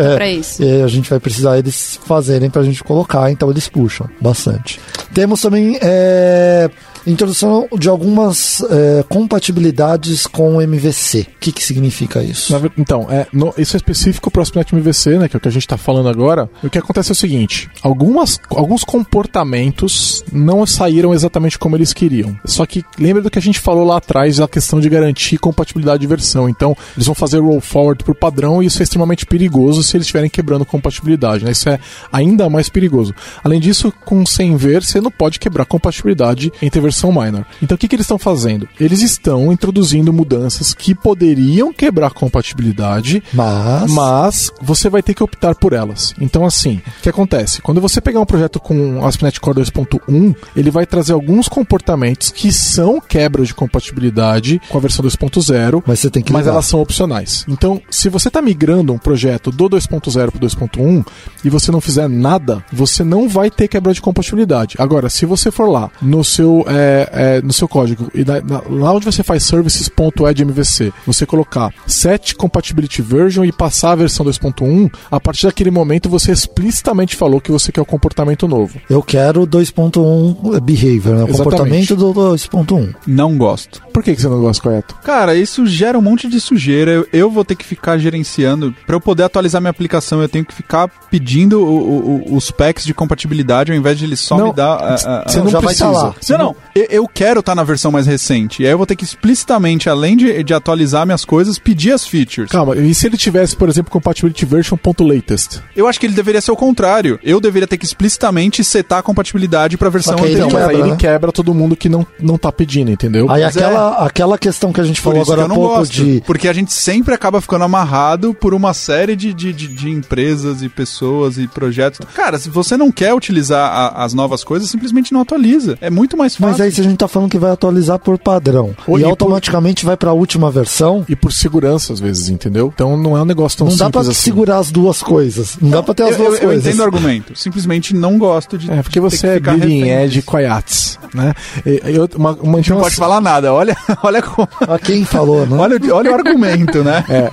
É, 0.60 0.64
e 0.64 0.82
a 0.82 0.88
gente 0.88 1.08
vai 1.08 1.20
precisar 1.20 1.58
eles 1.58 1.98
fazerem 2.06 2.50
pra 2.50 2.62
gente 2.62 2.82
colocar, 2.82 3.30
então 3.30 3.50
eles 3.50 3.68
puxam 3.68 4.08
bastante. 4.20 4.80
Temos 5.14 5.40
também 5.40 5.78
é, 5.80 6.70
introdução 7.06 7.68
de 7.76 7.88
algumas 7.88 8.62
é, 8.70 9.04
compatibilidades 9.08 10.26
com 10.26 10.56
o 10.56 10.62
MVC. 10.62 11.20
O 11.20 11.38
que, 11.40 11.52
que 11.52 11.62
significa 11.62 12.22
isso? 12.22 12.54
Então, 12.78 13.06
é, 13.10 13.26
no, 13.32 13.52
isso 13.58 13.76
é 13.76 13.78
específico 13.78 14.30
para 14.30 14.40
o 14.40 14.42
ASP.NET 14.42 14.74
MVC, 14.74 15.18
né, 15.18 15.28
que 15.28 15.36
é 15.36 15.38
o 15.38 15.40
que 15.40 15.48
a 15.48 15.52
gente 15.52 15.62
está 15.62 15.76
falando 15.76 16.08
agora. 16.08 16.48
O 16.62 16.70
que 16.70 16.78
acontece 16.78 17.10
é 17.10 17.14
o 17.14 17.16
seguinte: 17.16 17.68
algumas, 17.82 18.40
alguns 18.50 18.84
comportamentos 18.84 20.24
não 20.32 20.64
saíram 20.64 21.12
exatamente 21.12 21.58
como 21.58 21.76
eles 21.76 21.92
queriam. 21.92 22.36
Só 22.44 22.64
que 22.64 22.84
lembra 22.98 23.22
do 23.22 23.30
que 23.30 23.38
a 23.38 23.42
gente 23.42 23.58
falou 23.58 23.84
lá 23.84 23.96
atrás 23.96 24.36
da 24.36 24.46
questão 24.48 24.80
de 24.80 24.88
garantir 24.88 25.38
compatibilidade 25.38 26.00
de 26.00 26.06
versão. 26.06 26.48
Então, 26.48 26.76
eles 26.94 27.06
vão 27.06 27.14
fazer 27.14 27.40
roll 27.40 27.60
forward 27.60 28.02
o 28.06 28.14
padrão 28.14 28.62
e 28.62 28.66
isso 28.66 28.80
é 28.80 28.84
extremamente 28.84 29.26
perigoso 29.26 29.82
se 29.82 29.96
eles 29.96 30.06
estiverem 30.06 30.30
quebrando 30.30 30.64
compatibilidade. 30.64 31.44
Né? 31.44 31.52
Isso 31.52 31.68
é 31.68 31.78
ainda 32.12 32.48
mais 32.48 32.68
perigoso. 32.68 33.14
Além 33.42 33.60
disso, 33.60 33.92
com 34.04 34.24
sem 34.24 34.56
ver, 34.56 34.84
você 34.84 35.00
não 35.00 35.10
pode 35.10 35.38
quebrar 35.38 35.64
compatibilidade 35.64 36.52
entre 36.62 36.80
versões 36.80 36.91
versão 36.92 37.10
minor. 37.10 37.44
Então 37.62 37.74
o 37.74 37.78
que, 37.78 37.88
que 37.88 37.96
eles 37.96 38.04
estão 38.04 38.18
fazendo? 38.18 38.68
Eles 38.78 39.00
estão 39.00 39.50
introduzindo 39.52 40.12
mudanças 40.12 40.74
que 40.74 40.94
poderiam 40.94 41.72
quebrar 41.72 42.10
compatibilidade, 42.10 43.22
mas... 43.32 43.90
mas 43.90 44.52
você 44.60 44.90
vai 44.90 45.02
ter 45.02 45.14
que 45.14 45.22
optar 45.22 45.54
por 45.54 45.72
elas. 45.72 46.14
Então 46.20 46.44
assim, 46.44 46.80
o 46.98 47.02
que 47.02 47.08
acontece? 47.08 47.62
Quando 47.62 47.80
você 47.80 48.00
pegar 48.00 48.20
um 48.20 48.26
projeto 48.26 48.60
com 48.60 49.04
ASP.NET 49.04 49.40
Core 49.40 49.62
2.1, 49.62 50.36
ele 50.54 50.70
vai 50.70 50.86
trazer 50.86 51.12
alguns 51.12 51.48
comportamentos 51.48 52.30
que 52.30 52.52
são 52.52 53.00
quebras 53.00 53.48
de 53.48 53.54
compatibilidade 53.54 54.60
com 54.68 54.78
a 54.78 54.80
versão 54.80 55.04
2.0, 55.04 55.82
mas 55.86 56.00
você 56.00 56.10
tem 56.10 56.22
que 56.22 56.32
mas 56.32 56.46
elas 56.46 56.66
são 56.66 56.80
opcionais. 56.80 57.44
Então, 57.48 57.80
se 57.90 58.08
você 58.08 58.28
está 58.28 58.42
migrando 58.42 58.92
um 58.92 58.98
projeto 58.98 59.50
do 59.50 59.68
2.0 59.68 60.30
para 60.30 60.36
o 60.36 60.40
2.1 60.40 61.06
e 61.44 61.50
você 61.50 61.70
não 61.70 61.80
fizer 61.80 62.08
nada, 62.08 62.64
você 62.72 63.02
não 63.02 63.28
vai 63.28 63.50
ter 63.50 63.68
quebra 63.68 63.94
de 63.94 64.02
compatibilidade. 64.02 64.76
Agora, 64.78 65.08
se 65.08 65.24
você 65.24 65.50
for 65.50 65.68
lá 65.68 65.90
no 66.00 66.22
seu 66.24 66.64
é, 66.66 66.81
é, 66.82 67.08
é, 67.12 67.42
no 67.42 67.52
seu 67.52 67.68
código 67.68 68.10
e 68.14 68.24
na, 68.24 68.40
na, 68.40 68.62
lá 68.68 68.92
onde 68.92 69.04
você 69.04 69.22
faz 69.22 69.44
services.edmvc, 69.44 70.92
você 71.06 71.24
colocar 71.24 71.72
set 71.86 72.34
compatibility 72.34 73.00
version 73.00 73.44
e 73.44 73.52
passar 73.52 73.92
a 73.92 73.96
versão 73.96 74.26
2.1, 74.26 74.92
a 75.10 75.20
partir 75.20 75.46
daquele 75.46 75.70
momento 75.70 76.08
você 76.08 76.32
explicitamente 76.32 77.14
falou 77.16 77.40
que 77.40 77.52
você 77.52 77.70
quer 77.70 77.80
o 77.80 77.86
comportamento 77.86 78.48
novo. 78.48 78.80
Eu 78.90 79.02
quero 79.02 79.46
2.1 79.46 80.60
behavior, 80.60 81.16
né? 81.16 81.24
o 81.24 81.28
comportamento 81.28 81.94
do 81.94 82.12
2.1. 82.12 82.94
Não 83.06 83.36
gosto. 83.36 83.82
Por 83.92 84.02
que, 84.02 84.14
que 84.14 84.20
você 84.20 84.28
não 84.28 84.40
gosta, 84.40 84.62
correto? 84.62 84.94
Cara, 85.02 85.34
isso 85.34 85.66
gera 85.66 85.98
um 85.98 86.02
monte 86.02 86.28
de 86.28 86.40
sujeira. 86.40 86.90
Eu, 86.90 87.06
eu 87.12 87.30
vou 87.30 87.44
ter 87.44 87.54
que 87.54 87.64
ficar 87.64 87.98
gerenciando. 87.98 88.74
Para 88.86 88.96
eu 88.96 89.00
poder 89.00 89.24
atualizar 89.24 89.60
minha 89.60 89.70
aplicação, 89.70 90.22
eu 90.22 90.28
tenho 90.28 90.44
que 90.44 90.54
ficar 90.54 90.88
pedindo 91.10 91.62
o, 91.62 92.32
o, 92.32 92.36
os 92.36 92.50
packs 92.50 92.84
de 92.84 92.94
compatibilidade 92.94 93.70
ao 93.70 93.78
invés 93.78 93.98
de 93.98 94.04
ele 94.04 94.16
só 94.16 94.36
não, 94.38 94.46
me 94.46 94.52
dar. 94.52 94.96
Você 94.96 95.38
não, 95.38 95.44
não 95.44 95.52
tá 95.52 95.60
precisa. 95.60 95.84
Tá 95.84 96.38
não, 96.38 96.38
não 96.46 96.56
eu 96.74 97.06
quero 97.06 97.40
estar 97.40 97.52
tá 97.52 97.56
na 97.56 97.64
versão 97.64 97.90
mais 97.90 98.06
recente. 98.06 98.62
E 98.62 98.66
aí 98.66 98.72
eu 98.72 98.78
vou 98.78 98.86
ter 98.86 98.96
que 98.96 99.04
explicitamente, 99.04 99.88
além 99.88 100.16
de, 100.16 100.42
de 100.42 100.54
atualizar 100.54 101.04
minhas 101.04 101.24
coisas, 101.24 101.58
pedir 101.58 101.92
as 101.92 102.06
features. 102.06 102.50
Calma, 102.50 102.76
e 102.76 102.94
se 102.94 103.06
ele 103.06 103.16
tivesse, 103.16 103.56
por 103.56 103.68
exemplo, 103.68 103.90
compatibility 103.90 104.44
version.latest? 104.44 105.60
Eu 105.76 105.86
acho 105.86 106.00
que 106.00 106.06
ele 106.06 106.14
deveria 106.14 106.40
ser 106.40 106.52
o 106.52 106.56
contrário. 106.56 107.18
Eu 107.22 107.40
deveria 107.40 107.66
ter 107.66 107.76
que 107.76 107.84
explicitamente 107.84 108.64
setar 108.64 108.98
a 108.98 109.02
compatibilidade 109.02 109.76
pra 109.76 109.88
versão 109.88 110.14
okay, 110.14 110.34
anterior. 110.34 110.48
Então, 110.48 110.68
aí 110.68 110.80
ele 110.80 110.96
quebra 110.96 111.32
todo 111.32 111.54
mundo 111.54 111.76
que 111.76 111.88
não, 111.88 112.06
não 112.18 112.38
tá 112.38 112.50
pedindo, 112.50 112.90
entendeu? 112.90 113.30
Aí 113.30 113.42
aquela, 113.42 113.98
é. 114.00 114.06
aquela 114.06 114.38
questão 114.38 114.72
que 114.72 114.80
a 114.80 114.84
gente 114.84 115.00
falou 115.00 115.22
agora 115.22 115.44
há 115.44 115.48
pouco 115.48 115.76
gosto, 115.76 115.92
de. 115.92 116.22
Porque 116.26 116.48
a 116.48 116.52
gente 116.52 116.72
sempre 116.72 117.14
acaba 117.14 117.40
ficando 117.40 117.64
amarrado 117.64 118.34
por 118.34 118.54
uma 118.54 118.72
série 118.74 119.14
de, 119.14 119.32
de, 119.32 119.52
de, 119.52 119.68
de 119.68 119.90
empresas 119.90 120.62
e 120.62 120.68
pessoas 120.68 121.38
e 121.38 121.46
projetos. 121.46 122.00
Cara, 122.14 122.38
se 122.38 122.48
você 122.48 122.76
não 122.76 122.90
quer 122.90 123.14
utilizar 123.14 123.70
a, 123.70 124.04
as 124.04 124.14
novas 124.14 124.42
coisas, 124.42 124.70
simplesmente 124.70 125.12
não 125.12 125.20
atualiza. 125.20 125.76
É 125.80 125.90
muito 125.90 126.16
mais 126.16 126.34
fácil. 126.34 126.58
Mas 126.58 126.60
aí 126.62 126.72
se 126.72 126.80
a 126.80 126.84
gente 126.84 126.96
tá 126.96 127.08
falando 127.08 127.30
que 127.30 127.38
vai 127.38 127.50
atualizar 127.50 127.98
por 127.98 128.18
padrão 128.18 128.74
Ou 128.86 128.98
e 128.98 129.00
e 129.00 129.04
por- 129.04 129.10
automaticamente 129.10 129.84
vai 129.84 129.96
pra 129.96 130.12
última 130.12 130.50
versão, 130.50 131.04
E 131.08 131.14
por 131.16 131.32
segurança, 131.32 131.92
às 131.92 132.00
vezes, 132.00 132.28
entendeu? 132.28 132.70
Então 132.74 132.96
não 132.96 133.16
é 133.16 133.22
um 133.22 133.24
negócio 133.24 133.58
tão 133.58 133.66
não 133.66 133.76
dá 133.76 133.84
simples 133.86 134.02
pra 134.06 134.12
assim. 134.12 134.20
segurar 134.20 134.58
as 134.58 134.70
duas 134.70 135.02
coisas. 135.02 135.56
Não, 135.60 135.70
dá 135.70 135.82
pra 135.82 135.94
ter 135.94 136.04
as 136.04 136.10
eu, 136.12 136.16
duas 136.18 136.28
eu, 136.34 136.34
eu 136.42 136.48
coisas. 136.48 136.66
entendo 136.66 136.80
o 136.80 136.84
argumento. 136.84 137.36
Simplesmente 137.38 137.94
não 137.94 138.18
gosto 138.18 138.56
de. 138.56 138.70
É, 138.70 138.82
porque 138.82 139.00
de 139.00 139.08
ter 139.08 139.16
você 139.18 139.40
que 139.40 139.50
é 139.90 140.04
edge 140.04 140.14
disso. 140.16 140.26
coiates, 140.26 140.98
né? 141.14 141.34
Eu- 141.64 142.08
uma, 142.16 142.32
uma, 142.40 142.58
Não 142.66 142.80
pode 142.80 142.94
falar 142.96 143.20
nada. 143.20 143.52
Olha, 143.52 143.76
olha 144.02 144.22
como. 144.22 144.48
A 144.60 144.78
quem 144.78 145.04
falou, 145.04 145.46
né? 145.46 145.56
Olha, 145.56 145.76
o- 145.78 145.94
olha 145.94 146.10
o 146.10 146.14
argumento, 146.14 146.82
né? 146.84 147.04
É, 147.08 147.30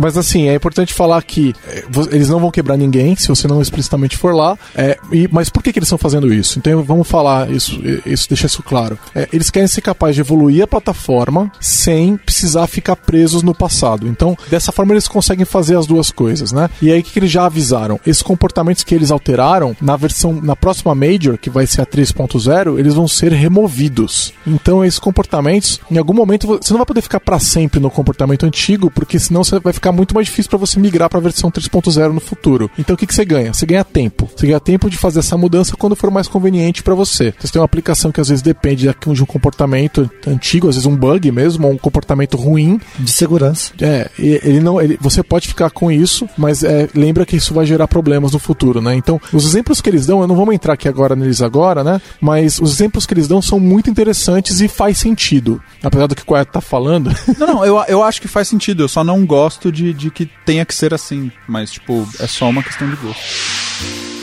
mas 0.00 0.16
assim, 0.16 0.48
é 0.48 0.54
importante 0.54 0.92
falar 0.94 1.22
que 1.22 1.54
é, 1.68 1.84
eles 2.12 2.28
não 2.28 2.38
vão 2.40 2.50
quebrar 2.50 2.76
ninguém 2.76 3.14
se 3.16 3.28
você 3.28 3.46
não 3.46 3.60
explicitamente 3.60 4.16
for 4.16 4.34
lá. 4.34 4.56
É, 4.74 4.96
e- 5.12 5.28
mas 5.30 5.48
por 5.48 5.62
que, 5.62 5.72
que 5.72 5.78
eles 5.78 5.86
estão 5.86 5.98
fazendo 5.98 6.32
isso? 6.32 6.58
Então 6.58 6.82
vamos 6.82 7.06
falar 7.08 7.50
isso, 7.50 7.80
isso 8.06 8.28
deixar 8.28 8.48
isso 8.54 8.62
claro. 8.62 8.96
É, 9.14 9.28
eles 9.32 9.50
querem 9.50 9.66
ser 9.66 9.80
capazes 9.80 10.14
de 10.14 10.20
evoluir 10.20 10.62
a 10.62 10.66
plataforma 10.66 11.50
sem 11.60 12.16
precisar 12.16 12.66
ficar 12.66 12.94
presos 12.96 13.42
no 13.42 13.54
passado. 13.54 14.06
Então, 14.06 14.36
dessa 14.48 14.70
forma, 14.70 14.92
eles 14.92 15.08
conseguem 15.08 15.44
fazer 15.44 15.76
as 15.76 15.86
duas 15.86 16.10
coisas, 16.10 16.52
né? 16.52 16.70
E 16.80 16.90
aí 16.92 17.00
o 17.00 17.02
que, 17.02 17.18
eles 17.18 17.30
já 17.30 17.46
avisaram? 17.46 17.98
Esses 18.06 18.22
comportamentos 18.22 18.84
que 18.84 18.94
eles 18.94 19.10
alteraram 19.10 19.76
na 19.80 19.96
versão, 19.96 20.32
na 20.40 20.54
próxima 20.54 20.94
Major, 20.94 21.36
que 21.36 21.50
vai 21.50 21.66
ser 21.66 21.82
a 21.82 21.86
3.0, 21.86 22.78
eles 22.78 22.94
vão 22.94 23.08
ser 23.08 23.32
removidos. 23.32 24.32
Então, 24.46 24.84
esses 24.84 24.98
comportamentos, 24.98 25.80
em 25.90 25.98
algum 25.98 26.14
momento, 26.14 26.46
vo- 26.46 26.58
você 26.62 26.72
não 26.72 26.78
vai 26.78 26.86
poder 26.86 27.00
ficar 27.02 27.20
para 27.20 27.38
sempre 27.40 27.80
no 27.80 27.90
comportamento 27.90 28.44
antigo, 28.46 28.90
porque 28.90 29.18
senão 29.18 29.42
vai 29.62 29.72
ficar 29.72 29.90
muito 29.92 30.14
mais 30.14 30.26
difícil 30.26 30.50
para 30.50 30.58
você 30.58 30.78
migrar 30.78 31.08
para 31.08 31.18
a 31.18 31.22
versão 31.22 31.50
3.0 31.50 32.12
no 32.12 32.20
futuro. 32.20 32.70
Então, 32.78 32.94
o 32.94 32.96
que 32.96 33.12
você 33.12 33.24
ganha? 33.24 33.52
Você 33.52 33.66
ganha 33.66 33.84
tempo. 33.84 34.28
Você 34.36 34.46
ganha 34.46 34.60
tempo 34.60 34.88
de 34.90 34.96
fazer 34.96 35.20
essa 35.20 35.36
mudança 35.36 35.76
quando 35.76 35.96
for 35.96 36.10
mais 36.10 36.28
conveniente 36.28 36.82
para 36.82 36.94
você. 36.94 37.34
Você 37.40 37.52
tem 37.52 37.60
uma 37.60 37.66
aplicação 37.66 38.12
que 38.12 38.20
às 38.20 38.28
vezes 38.28 38.42
depende 38.44 38.88
de 38.88 39.22
um 39.22 39.26
comportamento 39.26 40.10
antigo, 40.26 40.68
às 40.68 40.76
vezes 40.76 40.86
um 40.86 40.96
bug 40.96 41.30
mesmo, 41.32 41.66
ou 41.66 41.72
um 41.74 41.78
comportamento 41.78 42.36
ruim, 42.36 42.80
De 42.98 43.10
segurança. 43.10 43.72
é, 43.80 44.10
ele 44.18 44.60
não, 44.60 44.80
ele, 44.80 44.98
você 45.00 45.22
pode 45.22 45.48
ficar 45.48 45.70
com 45.70 45.90
isso, 45.90 46.28
mas 46.36 46.62
é, 46.62 46.88
lembra 46.94 47.26
que 47.26 47.36
isso 47.36 47.54
vai 47.54 47.66
gerar 47.66 47.88
problemas 47.88 48.32
no 48.32 48.38
futuro, 48.38 48.80
né? 48.80 48.94
Então, 48.94 49.20
os 49.32 49.44
exemplos 49.44 49.80
que 49.80 49.88
eles 49.88 50.06
dão, 50.06 50.20
eu 50.20 50.26
não 50.26 50.36
vou 50.36 50.52
entrar 50.52 50.74
aqui 50.74 50.88
agora 50.88 51.16
neles 51.16 51.42
agora, 51.42 51.82
né? 51.82 52.00
Mas 52.20 52.58
os 52.60 52.72
exemplos 52.72 53.06
que 53.06 53.14
eles 53.14 53.26
dão 53.26 53.40
são 53.42 53.58
muito 53.58 53.90
interessantes 53.90 54.60
e 54.60 54.68
faz 54.68 54.98
sentido. 54.98 55.60
Apesar 55.82 56.06
do 56.06 56.14
que 56.14 56.22
o 56.22 56.26
Quiet 56.26 56.50
tá 56.50 56.60
falando, 56.60 57.10
Não, 57.38 57.46
não, 57.46 57.64
eu, 57.64 57.82
eu 57.88 58.02
acho 58.02 58.20
que 58.20 58.28
faz 58.28 58.48
sentido. 58.48 58.82
Eu 58.82 58.88
só 58.88 59.02
não 59.02 59.24
gosto 59.26 59.72
de, 59.72 59.92
de 59.92 60.10
que 60.10 60.28
tenha 60.44 60.64
que 60.64 60.74
ser 60.74 60.92
assim. 60.94 61.30
Mas, 61.48 61.72
tipo, 61.72 62.06
é 62.20 62.26
só 62.26 62.48
uma 62.48 62.62
questão 62.62 62.88
de 62.88 62.96
gosto. 62.96 64.13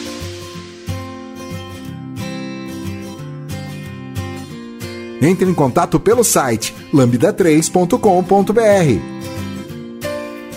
Entre 5.21 5.49
em 5.49 5.53
contato 5.53 5.99
pelo 5.99 6.23
site 6.23 6.73
lambda3.com.br. 6.93 9.21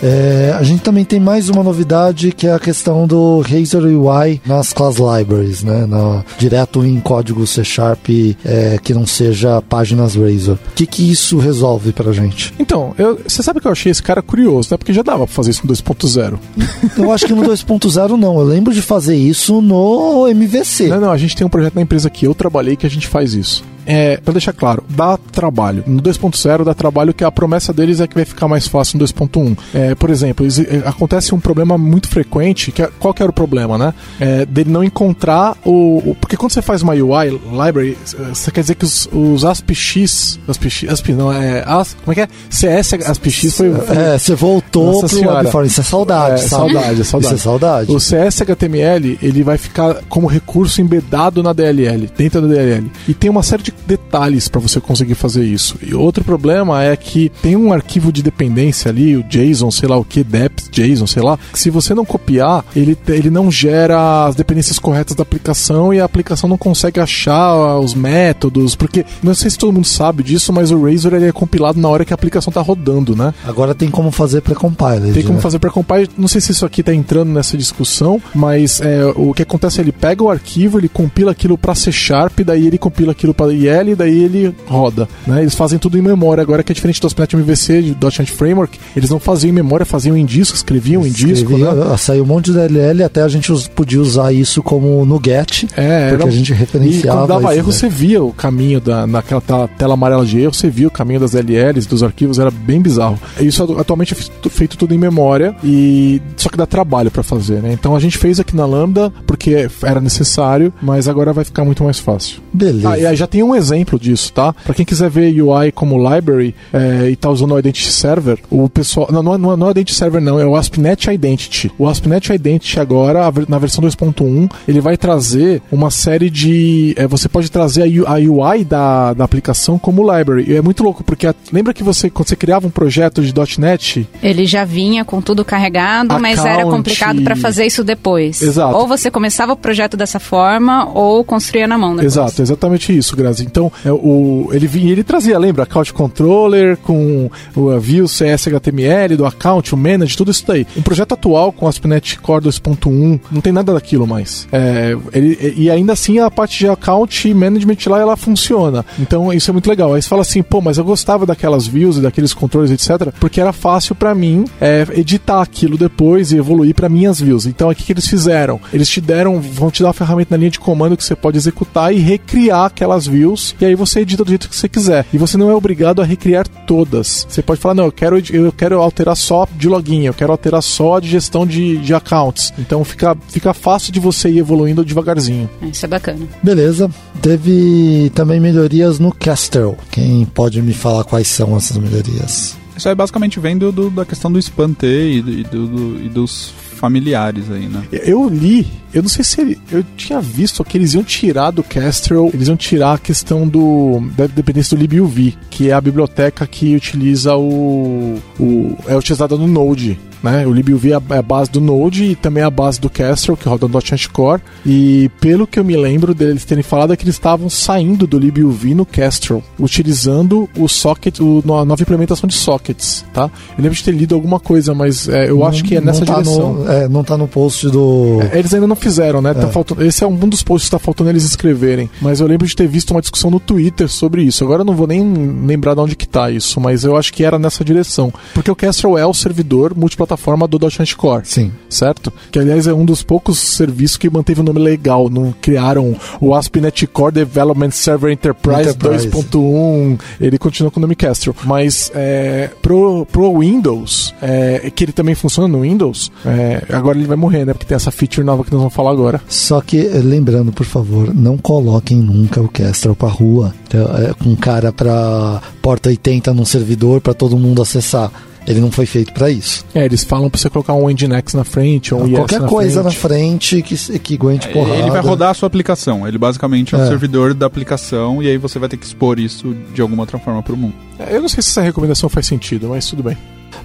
É, 0.03 0.53
a 0.59 0.61
gente 0.61 0.81
também 0.83 1.05
tem 1.05 1.21
mais 1.21 1.47
uma 1.49 1.63
novidade 1.63 2.33
que 2.33 2.45
é 2.45 2.53
a 2.53 2.59
questão 2.59 3.07
do 3.07 3.39
Razor 3.39 3.83
UI 3.85 4.41
nas 4.45 4.73
class 4.73 4.97
libraries, 4.97 5.63
né? 5.63 5.85
Na- 5.87 6.21
direto 6.37 6.85
em 6.85 6.99
código 6.99 7.47
C 7.47 7.63
Sharp 7.63 8.09
é, 8.43 8.77
que 8.83 8.93
não 8.93 9.05
seja 9.07 9.61
páginas 9.61 10.15
Razor. 10.15 10.55
O 10.55 10.59
que, 10.75 10.85
que 10.85 11.09
isso 11.09 11.37
resolve 11.37 11.93
pra 11.93 12.11
gente? 12.11 12.53
Então, 12.59 12.93
você 13.25 13.41
sabe 13.41 13.61
que 13.61 13.67
eu 13.67 13.71
achei 13.71 13.89
esse 13.89 14.03
cara 14.03 14.21
curioso, 14.21 14.67
né? 14.69 14.77
Porque 14.77 14.91
já 14.93 15.01
dava 15.01 15.25
pra 15.25 15.33
fazer 15.33 15.51
isso 15.51 15.65
no 15.65 15.73
2.0. 15.73 16.37
Eu 16.97 17.11
acho 17.11 17.25
que 17.25 17.33
no 17.33 17.43
2.0 17.43 18.17
não. 18.17 18.37
Eu 18.37 18.45
lembro 18.45 18.73
de 18.73 18.81
fazer 18.81 19.15
isso 19.15 19.61
no 19.61 20.27
MVC. 20.27 20.89
Não, 20.89 20.99
não, 20.99 21.11
a 21.11 21.17
gente 21.17 21.35
tem 21.37 21.47
um 21.47 21.49
projeto 21.49 21.75
na 21.75 21.81
empresa 21.81 22.09
que 22.09 22.27
eu 22.27 22.35
trabalhei 22.35 22.75
que 22.75 22.85
a 22.85 22.89
gente 22.89 23.07
faz 23.07 23.33
isso. 23.33 23.63
É, 23.85 24.17
pra 24.17 24.31
deixar 24.31 24.53
claro, 24.53 24.83
dá 24.89 25.17
trabalho. 25.31 25.83
No 25.85 26.01
2.0 26.01 26.63
dá 26.63 26.73
trabalho 26.73 27.13
que 27.13 27.23
a 27.23 27.31
promessa 27.31 27.71
deles 27.73 27.99
é 27.99 28.07
que 28.07 28.15
vai 28.15 28.25
ficar 28.25 28.47
mais 28.47 28.67
fácil 28.67 28.97
no 28.99 29.05
2.1. 29.05 29.57
É, 29.73 29.95
por 29.95 30.09
exemplo, 30.09 30.45
é, 30.47 30.87
acontece 30.87 31.33
um 31.35 31.39
problema 31.39 31.77
muito 31.77 32.07
frequente, 32.07 32.71
que 32.71 32.81
é- 32.81 32.89
qual 32.99 33.13
que 33.13 33.21
era 33.21 33.29
o 33.29 33.33
problema, 33.33 33.77
né? 33.77 33.93
É, 34.19 34.45
dele 34.45 34.69
não 34.71 34.83
encontrar 34.83 35.55
o, 35.65 35.97
o- 36.11 36.15
Porque 36.19 36.35
quando 36.37 36.51
você 36.51 36.61
faz 36.61 36.81
uma 36.81 36.93
UI 36.93 37.29
library, 37.51 37.97
eh, 38.19 38.23
você 38.33 38.51
quer 38.51 38.61
dizer 38.61 38.75
que 38.75 38.85
os, 38.85 39.07
os 39.11 39.43
ASPX. 39.45 40.39
ASPX, 40.47 40.85
ASP 40.89 41.13
não, 41.13 41.31
é. 41.31 41.63
Como 42.03 42.11
é 42.11 42.15
que 42.15 42.21
é? 42.21 42.27
CS 42.49 42.93
ASPX 42.93 43.55
foi. 43.55 43.71
foi 43.73 43.95
É, 43.97 44.17
você 44.17 44.33
voltou 44.35 44.93
Nossa 44.93 45.07
pro 45.07 45.17
Senhora. 45.17 45.37
Webform. 45.43 45.65
Isso 45.67 45.81
é 45.81 45.83
saudade, 45.83 46.33
É, 46.33 46.47
sabe? 46.47 46.73
saudade, 46.73 47.01
é 47.01 47.03
saudade. 47.03 47.25
Isso 47.25 47.33
é 47.35 47.37
saudade. 47.43 47.91
O 47.91 47.99
CS-HTML 47.99 49.17
ele 49.21 49.43
vai 49.43 49.57
ficar 49.57 49.95
como 50.09 50.27
recurso 50.27 50.81
embedado 50.81 51.41
na 51.43 51.53
DLL, 51.53 52.09
dentro 52.17 52.41
da 52.41 52.47
DLL. 52.47 52.91
E 53.07 53.13
tem 53.13 53.29
uma 53.29 53.43
série 53.43 53.63
de 53.63 53.71
detalhes 53.85 54.47
para 54.47 54.61
você 54.61 54.79
conseguir 54.79 55.15
fazer 55.15 55.43
isso. 55.43 55.77
E 55.81 55.93
outro 55.93 56.23
problema 56.23 56.83
é 56.83 56.95
que 56.95 57.31
tem 57.41 57.55
um 57.55 57.71
arquivo 57.71 58.11
de 58.11 58.23
dependência 58.23 58.89
ali, 58.89 59.15
o 59.15 59.23
JSON, 59.23 59.71
sei 59.71 59.87
lá 59.87 59.97
o 59.97 60.05
que, 60.05 60.23
depth 60.23 60.69
JSON, 60.71 61.07
sei 61.07 61.23
lá, 61.23 61.37
que 61.51 61.59
se 61.59 61.69
você 61.69 61.93
não 61.93 62.05
copiar, 62.05 62.65
ele, 62.75 62.97
ele 63.07 63.29
não 63.29 63.51
gera 63.51 64.25
as 64.25 64.35
dependências 64.35 64.79
corretas 64.79 65.15
da 65.15 65.23
aplicação 65.23 65.93
e 65.93 65.99
a 65.99 66.05
aplicação 66.05 66.49
não 66.49 66.57
consegue 66.57 66.99
achar 66.99 67.79
os 67.79 67.93
métodos, 67.93 68.75
porque 68.75 69.05
não 69.21 69.33
sei 69.33 69.49
se 69.49 69.57
todo 69.57 69.73
mundo 69.73 69.87
sabe 69.87 70.23
disso, 70.23 70.51
mas 70.51 70.71
o 70.71 70.83
Razor 70.83 71.13
ele 71.13 71.27
é 71.27 71.31
compilado 71.31 71.79
na 71.79 71.89
hora 71.89 72.05
que 72.05 72.13
a 72.13 72.15
aplicação 72.15 72.51
tá 72.51 72.61
rodando, 72.61 73.15
né? 73.15 73.33
Agora 73.45 73.75
tem 73.75 73.89
como 73.89 74.11
fazer 74.11 74.41
pré-compiled. 74.41 75.13
Tem 75.13 75.23
como 75.23 75.35
né? 75.35 75.41
fazer 75.41 75.59
para 75.59 75.69
compile. 75.69 76.09
Não 76.17 76.27
sei 76.27 76.41
se 76.41 76.51
isso 76.51 76.65
aqui 76.65 76.81
tá 76.81 76.93
entrando 76.93 77.31
nessa 77.31 77.57
discussão, 77.57 78.21
mas 78.33 78.81
é, 78.81 79.05
o 79.15 79.33
que 79.33 79.43
acontece 79.43 79.79
é 79.79 79.83
ele 79.83 79.91
pega 79.91 80.23
o 80.23 80.29
arquivo, 80.29 80.79
ele 80.79 80.89
compila 80.89 81.31
aquilo 81.31 81.57
para 81.57 81.75
C 81.75 81.91
Sharp, 81.91 82.39
daí 82.41 82.67
ele 82.67 82.77
compila 82.77 83.11
aquilo 83.11 83.33
para 83.33 83.47
IL, 83.67 83.95
daí 83.95 84.23
ele 84.23 84.55
roda. 84.67 85.07
Né? 85.25 85.41
Eles 85.41 85.55
fazem 85.55 85.77
tudo 85.79 85.97
em 85.97 86.01
memória. 86.01 86.41
Agora 86.41 86.63
que 86.63 86.71
é 86.71 86.75
diferente 86.75 86.99
do 87.01 87.07
.NET 87.17 87.35
MVC, 87.35 87.81
de 87.81 87.97
.NET 88.01 88.31
Framework, 88.31 88.77
eles 88.95 89.09
não 89.09 89.19
faziam 89.19 89.49
em 89.49 89.53
memória, 89.53 89.85
faziam 89.85 90.17
em 90.17 90.25
disco, 90.25 90.55
escreviam 90.55 91.05
em 91.05 91.11
disco. 91.11 91.57
Né? 91.57 91.67
ah, 91.93 91.97
Saiu 91.97 92.23
um 92.23 92.27
monte 92.27 92.51
de 92.51 92.53
DLL, 92.53 93.03
até 93.03 93.21
a 93.21 93.27
gente 93.27 93.51
podia 93.69 93.99
usar 94.01 94.31
isso 94.33 94.61
como 94.63 95.05
no 95.05 95.19
get. 95.23 95.63
É, 95.75 96.09
Porque 96.09 96.23
era- 96.23 96.25
a 96.25 96.29
gente 96.31 96.51
E 96.51 96.55
referenciava. 96.55 97.19
quando 97.19 97.27
dava 97.29 97.41
isso, 97.51 97.59
erro, 97.59 97.67
né? 97.67 97.73
você 97.73 97.89
via 97.89 98.23
o 98.23 98.33
caminho 98.33 98.79
da, 98.79 99.05
naquela 99.07 99.41
tela, 99.41 99.67
tela 99.67 99.93
amarela 99.93 100.25
de 100.25 100.39
erro, 100.39 100.53
você 100.53 100.69
via 100.69 100.87
o 100.87 100.91
caminho 100.91 101.19
das 101.19 101.33
LLs, 101.35 101.87
dos 101.87 102.03
arquivos, 102.03 102.39
era 102.39 102.51
bem 102.51 102.81
bizarro. 102.81 103.19
Isso 103.39 103.63
atu- 103.63 103.79
atualmente 103.79 104.13
é 104.13 104.49
feito- 104.49 104.75
tudo 104.77 104.93
em 104.93 104.97
memória 104.97 105.55
e 105.63 106.21
só 106.35 106.49
que 106.49 106.57
dá 106.57 106.65
trabalho 106.65 107.09
pra 107.09 107.23
fazer, 107.23 107.61
né? 107.61 107.71
Então 107.71 107.95
a 107.95 107.99
gente 107.99 108.17
fez 108.17 108.39
aqui 108.39 108.55
na 108.55 108.65
Lambda 108.65 109.11
porque 109.25 109.67
era 109.83 110.01
necessário, 110.01 110.73
mas 110.81 111.07
agora 111.07 111.31
vai 111.31 111.45
ficar 111.45 111.63
muito 111.63 111.83
mais 111.83 111.97
fácil. 111.99 112.41
Beleza. 112.53 112.89
Ah, 112.89 112.99
e 112.99 113.05
aí 113.05 113.15
já 113.15 113.25
tem 113.27 113.41
um 113.43 113.54
exemplo 113.55 113.99
disso, 113.99 114.31
tá? 114.33 114.53
Pra 114.63 114.73
quem 114.73 114.85
quiser 114.85 115.09
ver 115.09 115.41
UI 115.41 115.71
como 115.71 115.97
library 115.97 116.53
é, 116.73 117.09
e 117.09 117.15
tá 117.15 117.29
usando 117.29 117.53
o 117.53 117.59
Identity 117.59 117.91
Server, 117.91 118.37
o 118.49 118.67
pessoal. 118.69 119.07
Não, 119.11 119.21
não, 119.23 119.33
é- 119.33 119.37
não, 119.37 119.53
é- 119.53 119.57
não 119.57 119.65
é 119.67 119.69
o 119.69 119.71
Identity 119.71 119.95
Server, 119.97 120.21
não, 120.21 120.39
é 120.39 120.45
o 120.45 120.55
ASP.NET 120.55 121.09
Identity. 121.11 121.71
O 121.77 121.87
ASP.NET 121.87 122.33
Identity 122.33 122.79
agora, 122.79 123.21
na 123.47 123.57
versão 123.57 123.81
2.1, 123.83 124.49
ele 124.67 124.81
vai 124.81 124.97
trazer 124.97 125.61
uma 125.71 125.89
série 125.91 126.29
de. 126.29 126.93
é, 126.97 127.07
você 127.07 127.27
pode 127.29 127.49
trazer 127.51 127.83
a, 128.05 128.13
UI 128.15 128.63
da, 128.63 129.13
da 129.13 129.23
aplicação 129.23 129.77
como 129.77 130.01
library. 130.01 130.45
E 130.51 130.55
é 130.55 130.61
muito 130.61 130.83
louco, 130.83 131.03
porque 131.03 131.27
a- 131.27 131.35
lembra 131.51 131.73
que 131.73 131.83
você, 131.83 132.09
quando 132.09 132.27
você 132.27 132.35
criava 132.35 132.67
um 132.67 132.69
projeto 132.71 133.21
de 133.21 133.33
.NET, 133.59 134.07
Ele 134.21 134.45
já 134.45 134.65
vinha 134.65 135.03
com 135.05 135.21
tudo 135.21 135.43
carregado, 135.45 136.19
mas 136.19 136.39
era 136.39 136.59
Account. 136.59 136.75
complicado 136.77 137.21
para 137.21 137.35
fazer 137.35 137.65
isso 137.65 137.83
depois. 137.83 138.41
Exato. 138.41 138.75
Ou 138.75 138.87
você 138.87 139.09
começava 139.11 139.53
o 139.53 139.57
projeto 139.57 139.95
dessa 139.97 140.19
forma, 140.19 140.89
ou 140.93 141.23
construía 141.23 141.67
na 141.67 141.77
mão 141.77 141.91
depois. 141.95 142.13
Exato, 142.13 142.41
exatamente 142.41 142.95
isso, 142.95 143.15
Grazi. 143.15 143.44
Então, 143.45 143.71
é, 143.83 143.91
o, 143.91 144.49
ele 144.51 144.67
vinha, 144.67 144.91
ele 144.91 145.03
trazia, 145.03 145.37
lembra, 145.37 145.63
account 145.63 145.93
controller 145.93 146.77
com 146.77 147.29
o 147.55 147.79
view 147.79 148.07
CS 148.07 148.47
HTML 148.47 149.15
do 149.15 149.25
account, 149.25 149.73
o 149.73 149.77
manage, 149.77 150.17
tudo 150.17 150.31
isso 150.31 150.43
daí. 150.45 150.65
Um 150.75 150.81
projeto 150.81 151.13
atual 151.13 151.51
com 151.51 151.67
ASP.NET 151.67 152.19
Core 152.19 152.45
2.1, 152.45 153.19
não 153.31 153.41
tem 153.41 153.53
nada 153.53 153.73
daquilo 153.73 154.07
mais. 154.07 154.47
É, 154.51 154.95
ele, 155.13 155.53
e 155.55 155.69
ainda 155.69 155.93
assim 155.93 156.19
a 156.19 156.29
parte 156.29 156.59
de 156.59 156.67
account 156.67 157.33
management 157.33 157.77
lá 157.87 157.99
ela 157.99 158.15
funciona. 158.15 158.85
Então, 158.99 159.31
isso 159.33 159.49
é 159.49 159.53
muito 159.53 159.69
legal. 159.69 159.93
Aí 159.93 160.01
você 160.01 160.09
fala 160.09 160.21
assim, 160.21 160.41
pô, 160.41 160.61
mas 160.61 160.77
eu 160.77 160.83
gostava 160.83 161.25
daquelas 161.25 161.67
views 161.67 161.97
e 161.97 162.01
daqueles 162.01 162.33
controles, 162.33 162.71
etc, 162.71 163.13
porque 163.19 163.39
era 163.39 163.53
fácil 163.53 163.95
pra 163.95 164.15
mim 164.15 164.45
é, 164.59 164.85
editar 164.93 165.41
aquilo 165.41 165.77
depois 165.77 166.31
e 166.31 166.37
evoluir 166.37 166.73
pra 166.73 166.89
minhas 166.89 167.19
views. 167.19 167.45
Então, 167.45 167.69
o 167.69 167.75
que, 167.75 167.83
que 167.83 167.93
eles 167.93 168.07
fizeram? 168.07 168.59
Eles 168.73 168.89
te 168.89 169.01
deram, 169.01 169.39
vão 169.39 169.69
te 169.69 169.81
dar 169.81 169.89
uma 169.89 169.93
ferramenta 169.93 170.29
na 170.31 170.37
linha 170.37 170.51
de 170.51 170.59
comando 170.59 170.97
que 170.97 171.03
você 171.03 171.15
pode 171.15 171.37
executar 171.37 171.93
e 171.93 171.99
recriar 171.99 172.65
aquelas 172.65 173.07
views, 173.07 173.34
e 173.59 173.65
aí 173.65 173.75
você 173.75 174.01
edita 174.01 174.23
do 174.23 174.29
jeito 174.29 174.47
que 174.49 174.55
você 174.55 174.69
quiser. 174.69 175.05
E 175.13 175.17
você 175.17 175.37
não 175.37 175.49
é 175.49 175.53
obrigado 175.55 176.01
a 176.01 176.05
recriar 176.05 176.47
todas. 176.47 177.25
Você 177.29 177.41
pode 177.41 177.59
falar, 177.59 177.75
não, 177.75 177.85
eu 177.85 177.91
quero, 177.91 178.21
eu 178.31 178.51
quero 178.51 178.79
alterar 178.81 179.15
só 179.15 179.47
de 179.57 179.67
login, 179.67 180.03
eu 180.03 180.13
quero 180.13 180.31
alterar 180.31 180.61
só 180.61 180.99
de 180.99 181.09
gestão 181.09 181.45
de, 181.45 181.77
de 181.77 181.93
accounts. 181.93 182.53
Então 182.57 182.83
fica, 182.83 183.15
fica 183.29 183.53
fácil 183.53 183.91
de 183.93 183.99
você 183.99 184.29
ir 184.29 184.39
evoluindo 184.39 184.83
devagarzinho. 184.85 185.49
Isso 185.61 185.85
é 185.85 185.87
bacana. 185.89 186.25
Beleza. 186.41 186.89
Teve 187.21 188.11
também 188.13 188.39
melhorias 188.39 188.99
no 188.99 189.11
Castle. 189.11 189.75
Quem 189.91 190.25
pode 190.25 190.61
me 190.61 190.73
falar 190.73 191.03
quais 191.03 191.27
são 191.27 191.55
essas 191.57 191.77
melhorias? 191.77 192.55
Isso 192.77 192.87
aí 192.89 192.93
basicamente 192.95 193.39
vem 193.39 193.57
do, 193.57 193.71
do- 193.71 193.89
da 193.89 194.05
questão 194.05 194.31
do 194.31 194.37
spam 194.37 194.75
e, 194.83 195.17
e 195.17 195.43
do- 195.43 195.67
do- 195.67 196.01
e 196.05 196.09
dos 196.09 196.53
familiares 196.75 197.49
aí, 197.49 197.67
né? 197.67 197.83
Eu 197.91 198.27
li 198.29 198.67
eu 198.95 199.01
não 199.01 199.09
sei 199.09 199.25
se 199.25 199.41
ele, 199.41 199.59
eu 199.69 199.83
tinha 199.97 200.21
visto 200.21 200.63
que 200.63 200.77
eles 200.77 200.93
iam 200.93 201.03
tirar 201.03 201.51
do 201.51 201.61
Kestrel, 201.61 202.31
eles 202.33 202.47
iam 202.47 202.55
tirar 202.55 202.93
a 202.93 202.97
questão 202.97 203.45
do 203.45 203.99
da 204.15 204.25
dependência 204.25 204.75
do 204.75 204.79
libuv, 204.79 205.35
que 205.49 205.69
é 205.69 205.73
a 205.73 205.81
biblioteca 205.81 206.47
que 206.47 206.73
utiliza 206.73 207.35
o, 207.35 208.17
o 208.39 208.77
é 208.87 208.95
utilizada 208.95 209.35
no 209.35 209.47
Node 209.47 209.99
né? 210.25 210.45
O 210.47 210.51
libuv 210.51 210.87
é, 210.87 211.13
é 211.13 211.17
a 211.17 211.21
base 211.21 211.51
do 211.51 211.61
Node 211.61 212.03
e 212.03 212.15
também 212.15 212.41
é 212.41 212.45
a 212.45 212.49
base 212.49 212.81
do 212.81 212.89
Kestrel, 212.89 213.37
que 213.37 213.47
roda 213.47 213.67
no 213.67 213.73
.NET 213.73 214.09
Core. 214.09 214.41
E 214.65 215.09
pelo 215.21 215.45
que 215.45 215.59
eu 215.59 215.63
me 215.63 215.77
lembro 215.77 216.15
deles 216.15 216.43
terem 216.43 216.63
falado 216.63 216.91
é 216.91 216.97
que 216.97 217.03
eles 217.03 217.15
estavam 217.15 217.47
saindo 217.47 218.07
do 218.07 218.17
libuv 218.17 218.73
no 218.73 218.85
Kestrel, 218.85 219.43
utilizando 219.59 220.49
o 220.57 220.67
socket, 220.67 221.19
o, 221.19 221.43
a 221.53 221.63
nova 221.63 221.81
implementação 221.81 222.27
de 222.27 222.33
sockets, 222.33 223.05
tá? 223.13 223.29
Eu 223.55 223.63
lembro 223.63 223.77
de 223.77 223.83
ter 223.83 223.91
lido 223.91 224.15
alguma 224.15 224.39
coisa, 224.39 224.73
mas 224.73 225.07
é, 225.07 225.29
eu 225.29 225.37
não, 225.37 225.45
acho 225.45 225.63
que 225.63 225.75
é 225.75 225.81
nessa 225.81 226.03
tá 226.03 226.13
direção. 226.15 226.53
No, 226.55 226.71
é, 226.71 226.87
não 226.87 227.03
tá 227.03 227.15
no 227.15 227.27
post 227.27 227.69
do... 227.69 228.19
É, 228.31 228.39
eles 228.39 228.51
ainda 228.51 228.65
não 228.65 228.75
fizeram, 228.85 229.19
né? 229.19 229.33
Tá 229.33 229.47
é. 229.47 229.51
faltando, 229.51 229.83
esse 229.83 230.03
é 230.03 230.07
um 230.07 230.15
dos 230.15 230.43
posts 230.43 230.69
que 230.69 230.71
tá 230.71 230.79
faltando 230.79 231.09
eles 231.09 231.23
escreverem. 231.23 231.89
Mas 231.99 232.19
eu 232.19 232.27
lembro 232.27 232.45
de 232.45 232.55
ter 232.55 232.67
visto 232.67 232.91
uma 232.91 233.01
discussão 233.01 233.31
no 233.31 233.39
Twitter 233.39 233.89
sobre 233.89 234.21
isso. 234.21 234.43
Agora 234.43 234.61
eu 234.61 234.65
não 234.65 234.75
vou 234.75 234.85
nem 234.85 235.01
lembrar 235.45 235.73
de 235.73 235.79
onde 235.79 235.95
que 235.95 236.07
tá 236.07 236.29
isso, 236.29 236.59
mas 236.61 236.83
eu 236.83 236.95
acho 236.95 237.11
que 237.11 237.23
era 237.23 237.39
nessa 237.39 237.63
direção. 237.65 238.13
Porque 238.33 238.51
o 238.51 238.55
Kestrel 238.55 238.97
é 238.97 239.05
o 239.05 239.13
servidor 239.13 239.75
multiplataforma 239.75 240.47
do 240.47 240.59
.NET 240.59 240.95
Core. 240.95 241.23
Sim. 241.25 241.51
Certo? 241.67 242.13
Que, 242.31 242.37
aliás, 242.37 242.67
é 242.67 242.73
um 242.73 242.85
dos 242.85 243.01
poucos 243.01 243.39
serviços 243.39 243.97
que 243.97 244.09
manteve 244.09 244.39
o 244.39 244.43
um 244.43 244.45
nome 244.45 244.59
legal. 244.59 245.09
Não 245.09 245.33
criaram 245.41 245.95
o 246.21 246.35
ASP.NET 246.35 246.85
Core 246.87 247.13
Development 247.13 247.71
Server 247.71 248.11
Enterprise, 248.11 248.69
Enterprise. 248.69 249.09
2.1. 249.09 249.99
Ele 250.21 250.37
continua 250.37 250.69
com 250.69 250.79
o 250.79 250.81
nome 250.81 250.95
Kestrel. 250.95 251.35
Mas 251.43 251.91
é, 251.95 252.51
pro, 252.61 253.07
pro 253.11 253.39
Windows, 253.39 254.13
é, 254.21 254.71
que 254.73 254.83
ele 254.83 254.91
também 254.91 255.15
funciona 255.15 255.47
no 255.47 255.61
Windows, 255.61 256.11
é, 256.23 256.63
agora 256.69 256.97
ele 256.97 257.07
vai 257.07 257.17
morrer, 257.17 257.45
né? 257.45 257.53
Porque 257.53 257.65
tem 257.65 257.75
essa 257.75 257.91
feature 257.91 258.23
nova 258.23 258.43
que 258.43 258.51
nós 258.51 258.59
vamos 258.59 258.74
falar 258.75 258.91
agora. 258.91 259.21
Só 259.27 259.61
que, 259.61 259.77
lembrando, 259.77 260.51
por 260.51 260.65
favor, 260.65 261.13
não 261.13 261.37
coloquem 261.37 261.97
nunca 261.97 262.41
o 262.41 262.47
Kestrel 262.47 262.95
pra 262.95 263.09
rua. 263.09 263.53
É, 263.73 264.13
com 264.13 264.35
cara 264.35 264.71
pra 264.71 265.41
porta 265.61 265.89
80 265.89 266.33
num 266.33 266.45
servidor 266.45 267.01
para 267.01 267.13
todo 267.13 267.37
mundo 267.37 267.61
acessar 267.61 268.11
ele 268.47 268.59
não 268.59 268.71
foi 268.71 268.85
feito 268.85 269.11
para 269.11 269.29
isso. 269.29 269.65
É, 269.73 269.85
eles 269.85 270.03
falam 270.03 270.29
para 270.29 270.39
você 270.39 270.49
colocar 270.49 270.73
um 270.73 270.87
Nginx 270.87 271.33
na 271.33 271.43
frente 271.43 271.93
ou 271.95 272.03
um 272.03 272.11
Qualquer 272.11 272.39
na 272.39 272.47
coisa 272.47 272.81
frente. 272.83 272.93
na 272.93 273.01
frente 273.01 273.61
que, 273.63 273.99
que 273.99 274.13
aguente 274.13 274.47
é, 274.47 274.51
porrada. 274.51 274.77
Ele 274.77 274.91
vai 274.91 275.01
rodar 275.01 275.31
a 275.31 275.33
sua 275.33 275.47
aplicação. 275.47 276.07
Ele 276.07 276.17
basicamente 276.17 276.75
é, 276.75 276.79
é 276.79 276.83
um 276.83 276.87
servidor 276.87 277.33
da 277.33 277.47
aplicação 277.47 278.21
e 278.21 278.27
aí 278.27 278.37
você 278.37 278.59
vai 278.59 278.69
ter 278.69 278.77
que 278.77 278.85
expor 278.85 279.19
isso 279.19 279.55
de 279.73 279.81
alguma 279.81 280.03
outra 280.03 280.19
forma 280.19 280.43
para 280.43 280.53
o 280.53 280.57
mundo. 280.57 280.75
É, 280.99 281.15
eu 281.15 281.21
não 281.21 281.29
sei 281.29 281.41
se 281.41 281.49
essa 281.49 281.61
recomendação 281.61 282.07
faz 282.07 282.27
sentido, 282.27 282.69
mas 282.69 282.87
tudo 282.87 283.01
bem. 283.01 283.17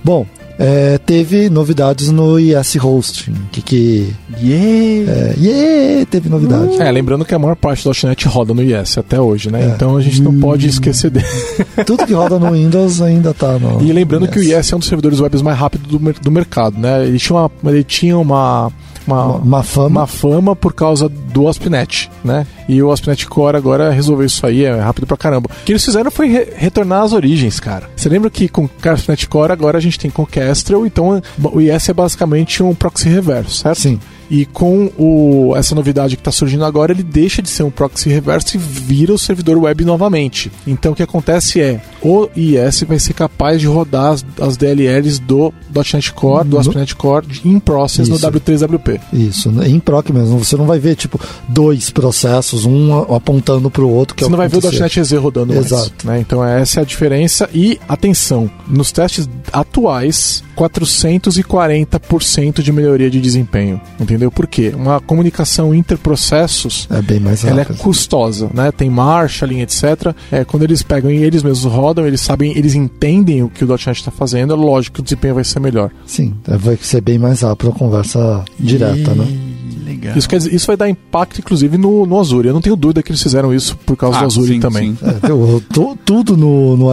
Bom, 0.02 0.26
é, 0.62 0.98
teve 0.98 1.48
novidades 1.48 2.10
no 2.10 2.38
IS 2.38 2.76
Hosting. 2.76 3.34
Que 3.50 3.62
que. 3.62 4.12
Yeah! 4.38 5.10
É, 5.10 5.34
yeah! 5.40 6.06
Teve 6.06 6.28
novidade. 6.28 6.76
Uh. 6.76 6.82
É, 6.82 6.90
lembrando 6.92 7.24
que 7.24 7.34
a 7.34 7.38
maior 7.38 7.56
parte 7.56 7.82
do 7.82 7.90
.NET 8.06 8.28
roda 8.28 8.52
no 8.52 8.62
IS 8.62 8.98
até 8.98 9.18
hoje, 9.18 9.50
né? 9.50 9.62
É. 9.62 9.66
Então 9.68 9.96
a 9.96 10.02
gente 10.02 10.20
não 10.20 10.32
hum. 10.32 10.40
pode 10.40 10.68
esquecer 10.68 11.10
dele. 11.10 11.24
Tudo 11.86 12.06
que 12.06 12.12
roda 12.12 12.38
no 12.38 12.52
Windows 12.52 13.00
ainda 13.00 13.32
tá 13.32 13.58
no. 13.58 13.82
E 13.82 13.90
lembrando 13.90 14.28
que 14.28 14.38
o 14.38 14.42
IS 14.42 14.70
é 14.70 14.76
um 14.76 14.78
dos 14.80 14.88
servidores 14.88 15.18
web 15.18 15.42
mais 15.42 15.58
rápidos 15.58 15.88
do, 15.88 15.98
do 15.98 16.30
mercado, 16.30 16.78
né? 16.78 17.06
Ele 17.06 17.18
tinha 17.18 17.38
uma. 17.38 17.50
Ele 17.64 17.82
tinha 17.82 18.18
uma 18.18 18.70
uma, 19.14 19.36
uma, 19.36 19.62
fama. 19.62 20.00
uma 20.00 20.06
fama 20.06 20.56
por 20.56 20.72
causa 20.72 21.08
do 21.08 21.48
ASP.NET, 21.48 22.10
né? 22.24 22.46
E 22.68 22.82
o 22.82 22.90
ASP.NET 22.90 23.26
Core 23.26 23.56
agora 23.56 23.90
resolveu 23.90 24.26
isso 24.26 24.46
aí, 24.46 24.64
é 24.64 24.80
rápido 24.80 25.06
pra 25.06 25.16
caramba. 25.16 25.50
O 25.50 25.64
que 25.64 25.72
eles 25.72 25.84
fizeram 25.84 26.10
foi 26.10 26.28
re 26.28 26.48
retornar 26.56 27.02
às 27.02 27.12
origens, 27.12 27.58
cara. 27.58 27.88
Você 27.96 28.08
lembra 28.08 28.30
que 28.30 28.48
com 28.48 28.64
o 28.64 28.70
ASP.NET 28.82 29.28
Core 29.28 29.52
agora 29.52 29.78
a 29.78 29.80
gente 29.80 29.98
tem 29.98 30.10
com 30.10 30.26
Kestrel, 30.26 30.86
então 30.86 31.22
o 31.42 31.60
IS 31.60 31.88
é 31.88 31.92
basicamente 31.92 32.62
um 32.62 32.74
proxy 32.74 33.08
reverso, 33.08 33.58
certo? 33.58 33.80
Sim. 33.80 34.00
E 34.30 34.46
com 34.46 34.90
o, 34.96 35.54
essa 35.56 35.74
novidade 35.74 36.16
que 36.16 36.20
está 36.20 36.30
surgindo 36.30 36.64
agora, 36.64 36.92
ele 36.92 37.02
deixa 37.02 37.42
de 37.42 37.50
ser 37.50 37.64
um 37.64 37.70
proxy 37.70 38.08
reverso 38.08 38.56
e 38.56 38.58
vira 38.58 39.12
o 39.12 39.18
servidor 39.18 39.58
web 39.58 39.84
novamente. 39.84 40.50
Então 40.66 40.92
o 40.92 40.94
que 40.94 41.02
acontece 41.02 41.60
é, 41.60 41.80
o 42.00 42.28
IIS 42.36 42.84
vai 42.84 42.98
ser 42.98 43.14
capaz 43.14 43.60
de 43.60 43.66
rodar 43.66 44.12
as, 44.12 44.24
as 44.40 44.56
DLLs 44.56 45.18
do 45.18 45.52
.NET 45.74 46.12
Core, 46.12 46.48
do 46.48 46.58
ASP.NET 46.58 46.94
Core 46.94 47.26
em 47.44 47.58
process 47.58 48.08
Isso. 48.08 48.12
no 48.12 48.32
W3WP. 48.32 49.00
Isso, 49.12 49.50
em 49.64 49.80
proc 49.80 50.10
mesmo. 50.10 50.38
Você 50.38 50.56
não 50.56 50.66
vai 50.66 50.78
ver 50.78 50.94
tipo 50.94 51.20
dois 51.48 51.90
processos, 51.90 52.64
um 52.64 52.94
apontando 53.14 53.70
para 53.70 53.82
o 53.82 53.90
outro. 53.90 54.14
Que 54.14 54.22
Você 54.22 54.28
é 54.28 54.30
não 54.30 54.38
vai 54.38 54.48
ver 54.48 54.58
o 54.58 54.70
.NET 54.70 55.00
EZ 55.00 55.12
rodando 55.12 55.54
Exato. 55.54 55.92
Mais, 56.04 56.16
né? 56.16 56.20
Então 56.20 56.44
essa 56.44 56.80
é 56.80 56.82
a 56.82 56.86
diferença. 56.86 57.48
E 57.52 57.80
atenção, 57.88 58.48
nos 58.68 58.92
testes 58.92 59.28
atuais, 59.52 60.44
440% 60.56 62.62
de 62.62 62.72
melhoria 62.72 63.10
de 63.10 63.20
desempenho. 63.20 63.80
Entendeu? 63.98 64.19
Entendeu? 64.20 64.30
Por 64.30 64.46
quê? 64.46 64.72
Uma 64.76 65.00
comunicação 65.00 65.74
interprocessos 65.74 66.86
é 66.90 67.00
bem 67.00 67.18
mais 67.18 67.44
ela 67.44 67.62
é 67.62 67.64
custosa, 67.64 68.50
né? 68.52 68.70
Tem 68.70 68.90
Marshall, 68.90 69.52
etc. 69.52 70.14
É, 70.30 70.44
quando 70.44 70.64
eles 70.64 70.82
pegam 70.82 71.10
e 71.10 71.16
eles 71.22 71.42
mesmos 71.42 71.72
rodam, 71.72 72.06
eles 72.06 72.20
sabem, 72.20 72.56
eles 72.56 72.74
entendem 72.74 73.42
o 73.42 73.48
que 73.48 73.64
o 73.64 73.68
.NET 73.68 73.90
está 73.90 74.10
fazendo, 74.10 74.52
é 74.52 74.56
lógico 74.56 74.96
que 74.96 75.00
o 75.00 75.04
desempenho 75.04 75.34
vai 75.34 75.44
ser 75.44 75.60
melhor. 75.60 75.90
Sim, 76.06 76.34
vai 76.44 76.76
ser 76.80 77.00
bem 77.00 77.18
mais 77.18 77.40
rápido 77.40 77.70
a 77.70 77.72
conversa 77.72 78.44
direta, 78.58 79.12
e... 79.12 79.18
né? 79.18 79.49
Legal. 79.90 80.16
Isso, 80.16 80.28
quer 80.28 80.38
dizer, 80.38 80.54
isso 80.54 80.66
vai 80.66 80.76
dar 80.76 80.88
impacto, 80.88 81.40
inclusive, 81.40 81.76
no, 81.76 82.06
no 82.06 82.18
Azure. 82.18 82.48
Eu 82.48 82.54
não 82.54 82.60
tenho 82.60 82.76
dúvida 82.76 83.02
que 83.02 83.10
eles 83.10 83.22
fizeram 83.22 83.54
isso 83.54 83.76
por 83.84 83.96
causa 83.96 84.18
ah, 84.18 84.20
do 84.20 84.26
Azure 84.26 84.54
sim, 84.54 84.60
também. 84.60 84.96
Sim. 84.96 85.06
É, 85.06 85.96
tudo 86.04 86.36
no, 86.36 86.76
no, 86.76 86.86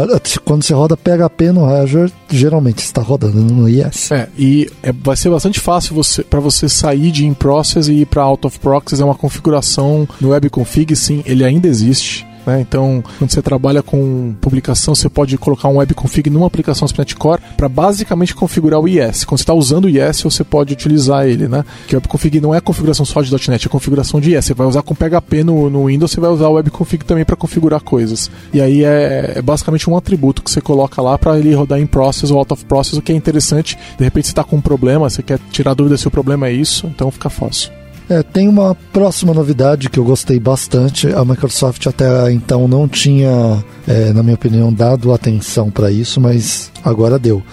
Quando 0.43 0.64
você 0.64 0.74
roda 0.74 0.98
PHP 0.98 1.52
no 1.52 1.66
Azure, 1.66 2.12
geralmente 2.30 2.80
está 2.80 3.02
rodando 3.02 3.38
no 3.38 3.70
IS. 3.70 4.12
É, 4.12 4.28
e 4.38 4.70
é, 4.84 4.91
vai 4.91 5.16
ser 5.16 5.30
bastante 5.30 5.60
fácil 5.60 5.95
você, 5.95 6.24
para 6.24 6.39
você 6.39 6.68
sair 6.68 7.12
de 7.12 7.26
in-process 7.26 7.88
e 7.88 8.02
ir 8.02 8.06
para 8.06 8.24
out 8.24 8.45
of 8.45 8.60
proxies. 8.60 9.00
É 9.00 9.06
uma 9.06 9.16
configuração 9.16 10.08
no 10.20 10.30
webconfig, 10.30 10.95
sim, 10.95 11.24
ele 11.26 11.43
ainda 11.43 11.68
existe. 11.68 12.26
Né? 12.48 12.62
Então, 12.62 13.04
quando 13.20 13.30
você 13.30 13.41
trabalha 13.41 13.84
com 13.84 14.34
publicação, 14.39 14.95
você 14.95 15.10
pode 15.10 15.38
colocar 15.38 15.68
um 15.68 15.78
webconfig 15.78 16.30
numa 16.30 16.48
aplicação 16.48 16.86
ASP.NET 16.86 17.16
Core 17.18 17.41
para 17.58 17.68
basicamente 17.68 18.34
configurar 18.34 18.80
o 18.80 18.88
IS. 18.88 19.26
Quando 19.26 19.39
você 19.39 19.43
está 19.43 19.54
usando 19.54 19.86
o 19.86 19.89
IS, 19.89 20.22
você 20.22 20.45
pode 20.45 20.72
utilizar 20.72 21.28
ele, 21.28 21.50
né? 21.50 21.66
Que 21.88 21.95
o 21.95 21.98
webconfig 21.98 22.39
não 22.39 22.56
é 22.56 22.62
configuração 22.62 23.06
só 23.06 23.22
de 23.22 23.32
.NET, 23.50 23.68
é 23.68 23.70
configuração 23.70 24.22
de 24.22 24.34
IS. 24.34 24.45
Você 24.45 24.54
vai 24.54 24.66
usar 24.66 24.82
com 24.82 24.95
PHP 24.95 25.43
no, 25.43 25.70
no 25.70 25.88
Windows, 25.88 26.10
você 26.12 26.22
vai 26.22 26.30
usar 26.30 26.48
o 26.48 26.54
webconfig 26.54 27.04
também 27.04 27.26
para 27.26 27.36
configurar 27.36 27.82
coisas. 27.82 28.32
E 28.54 28.62
aí 28.62 28.86
é, 28.86 29.34
é, 29.36 29.41
basicamente 29.41 29.89
um 29.89 29.98
atributo 29.98 30.41
que 30.41 30.50
você 30.50 30.62
coloca 30.62 31.02
lá 31.02 31.18
para 31.18 31.38
ele 31.38 31.54
rodar 31.54 31.80
em 31.80 31.86
process 31.86 32.32
ou 32.32 32.38
out 32.38 32.54
of 32.54 32.64
process, 32.66 32.98
o 32.98 33.02
que 33.02 33.12
é 33.12 33.16
interessante. 33.16 33.78
De 33.98 34.06
repente 34.06 34.28
você 34.28 34.32
está 34.32 34.43
com 34.43 34.56
um 34.56 34.62
problema, 34.62 35.10
você 35.10 35.22
quer 35.22 35.39
tirar 35.52 35.74
dúvida 35.74 35.98
se 35.98 36.08
o 36.08 36.12
problema 36.12 36.48
é 36.48 36.54
isso, 36.54 36.88
então 36.88 37.12
fica 37.12 37.30
fácil. 37.30 37.76
É, 38.10 38.24
tem 38.24 38.47
uma 38.47 38.74
próxima 38.93 39.34
novidade 39.34 39.89
que 39.89 39.99
eu 39.99 40.03
gostei 40.03 40.39
bastante. 40.39 41.08
A 41.08 41.26
Microsoft 41.26 41.86
até 41.88 42.32
então 42.32 42.68
não 42.68 42.88
tinha, 42.88 43.64
é, 43.86 44.14
na 44.14 44.24
minha 44.24 44.36
opinião, 44.36 44.72
dado 44.72 45.14
atenção 45.14 45.70
para 45.70 45.91
isso, 45.91 46.22
mas 46.22 46.72
agora 46.84 47.20
deu. 47.20 47.43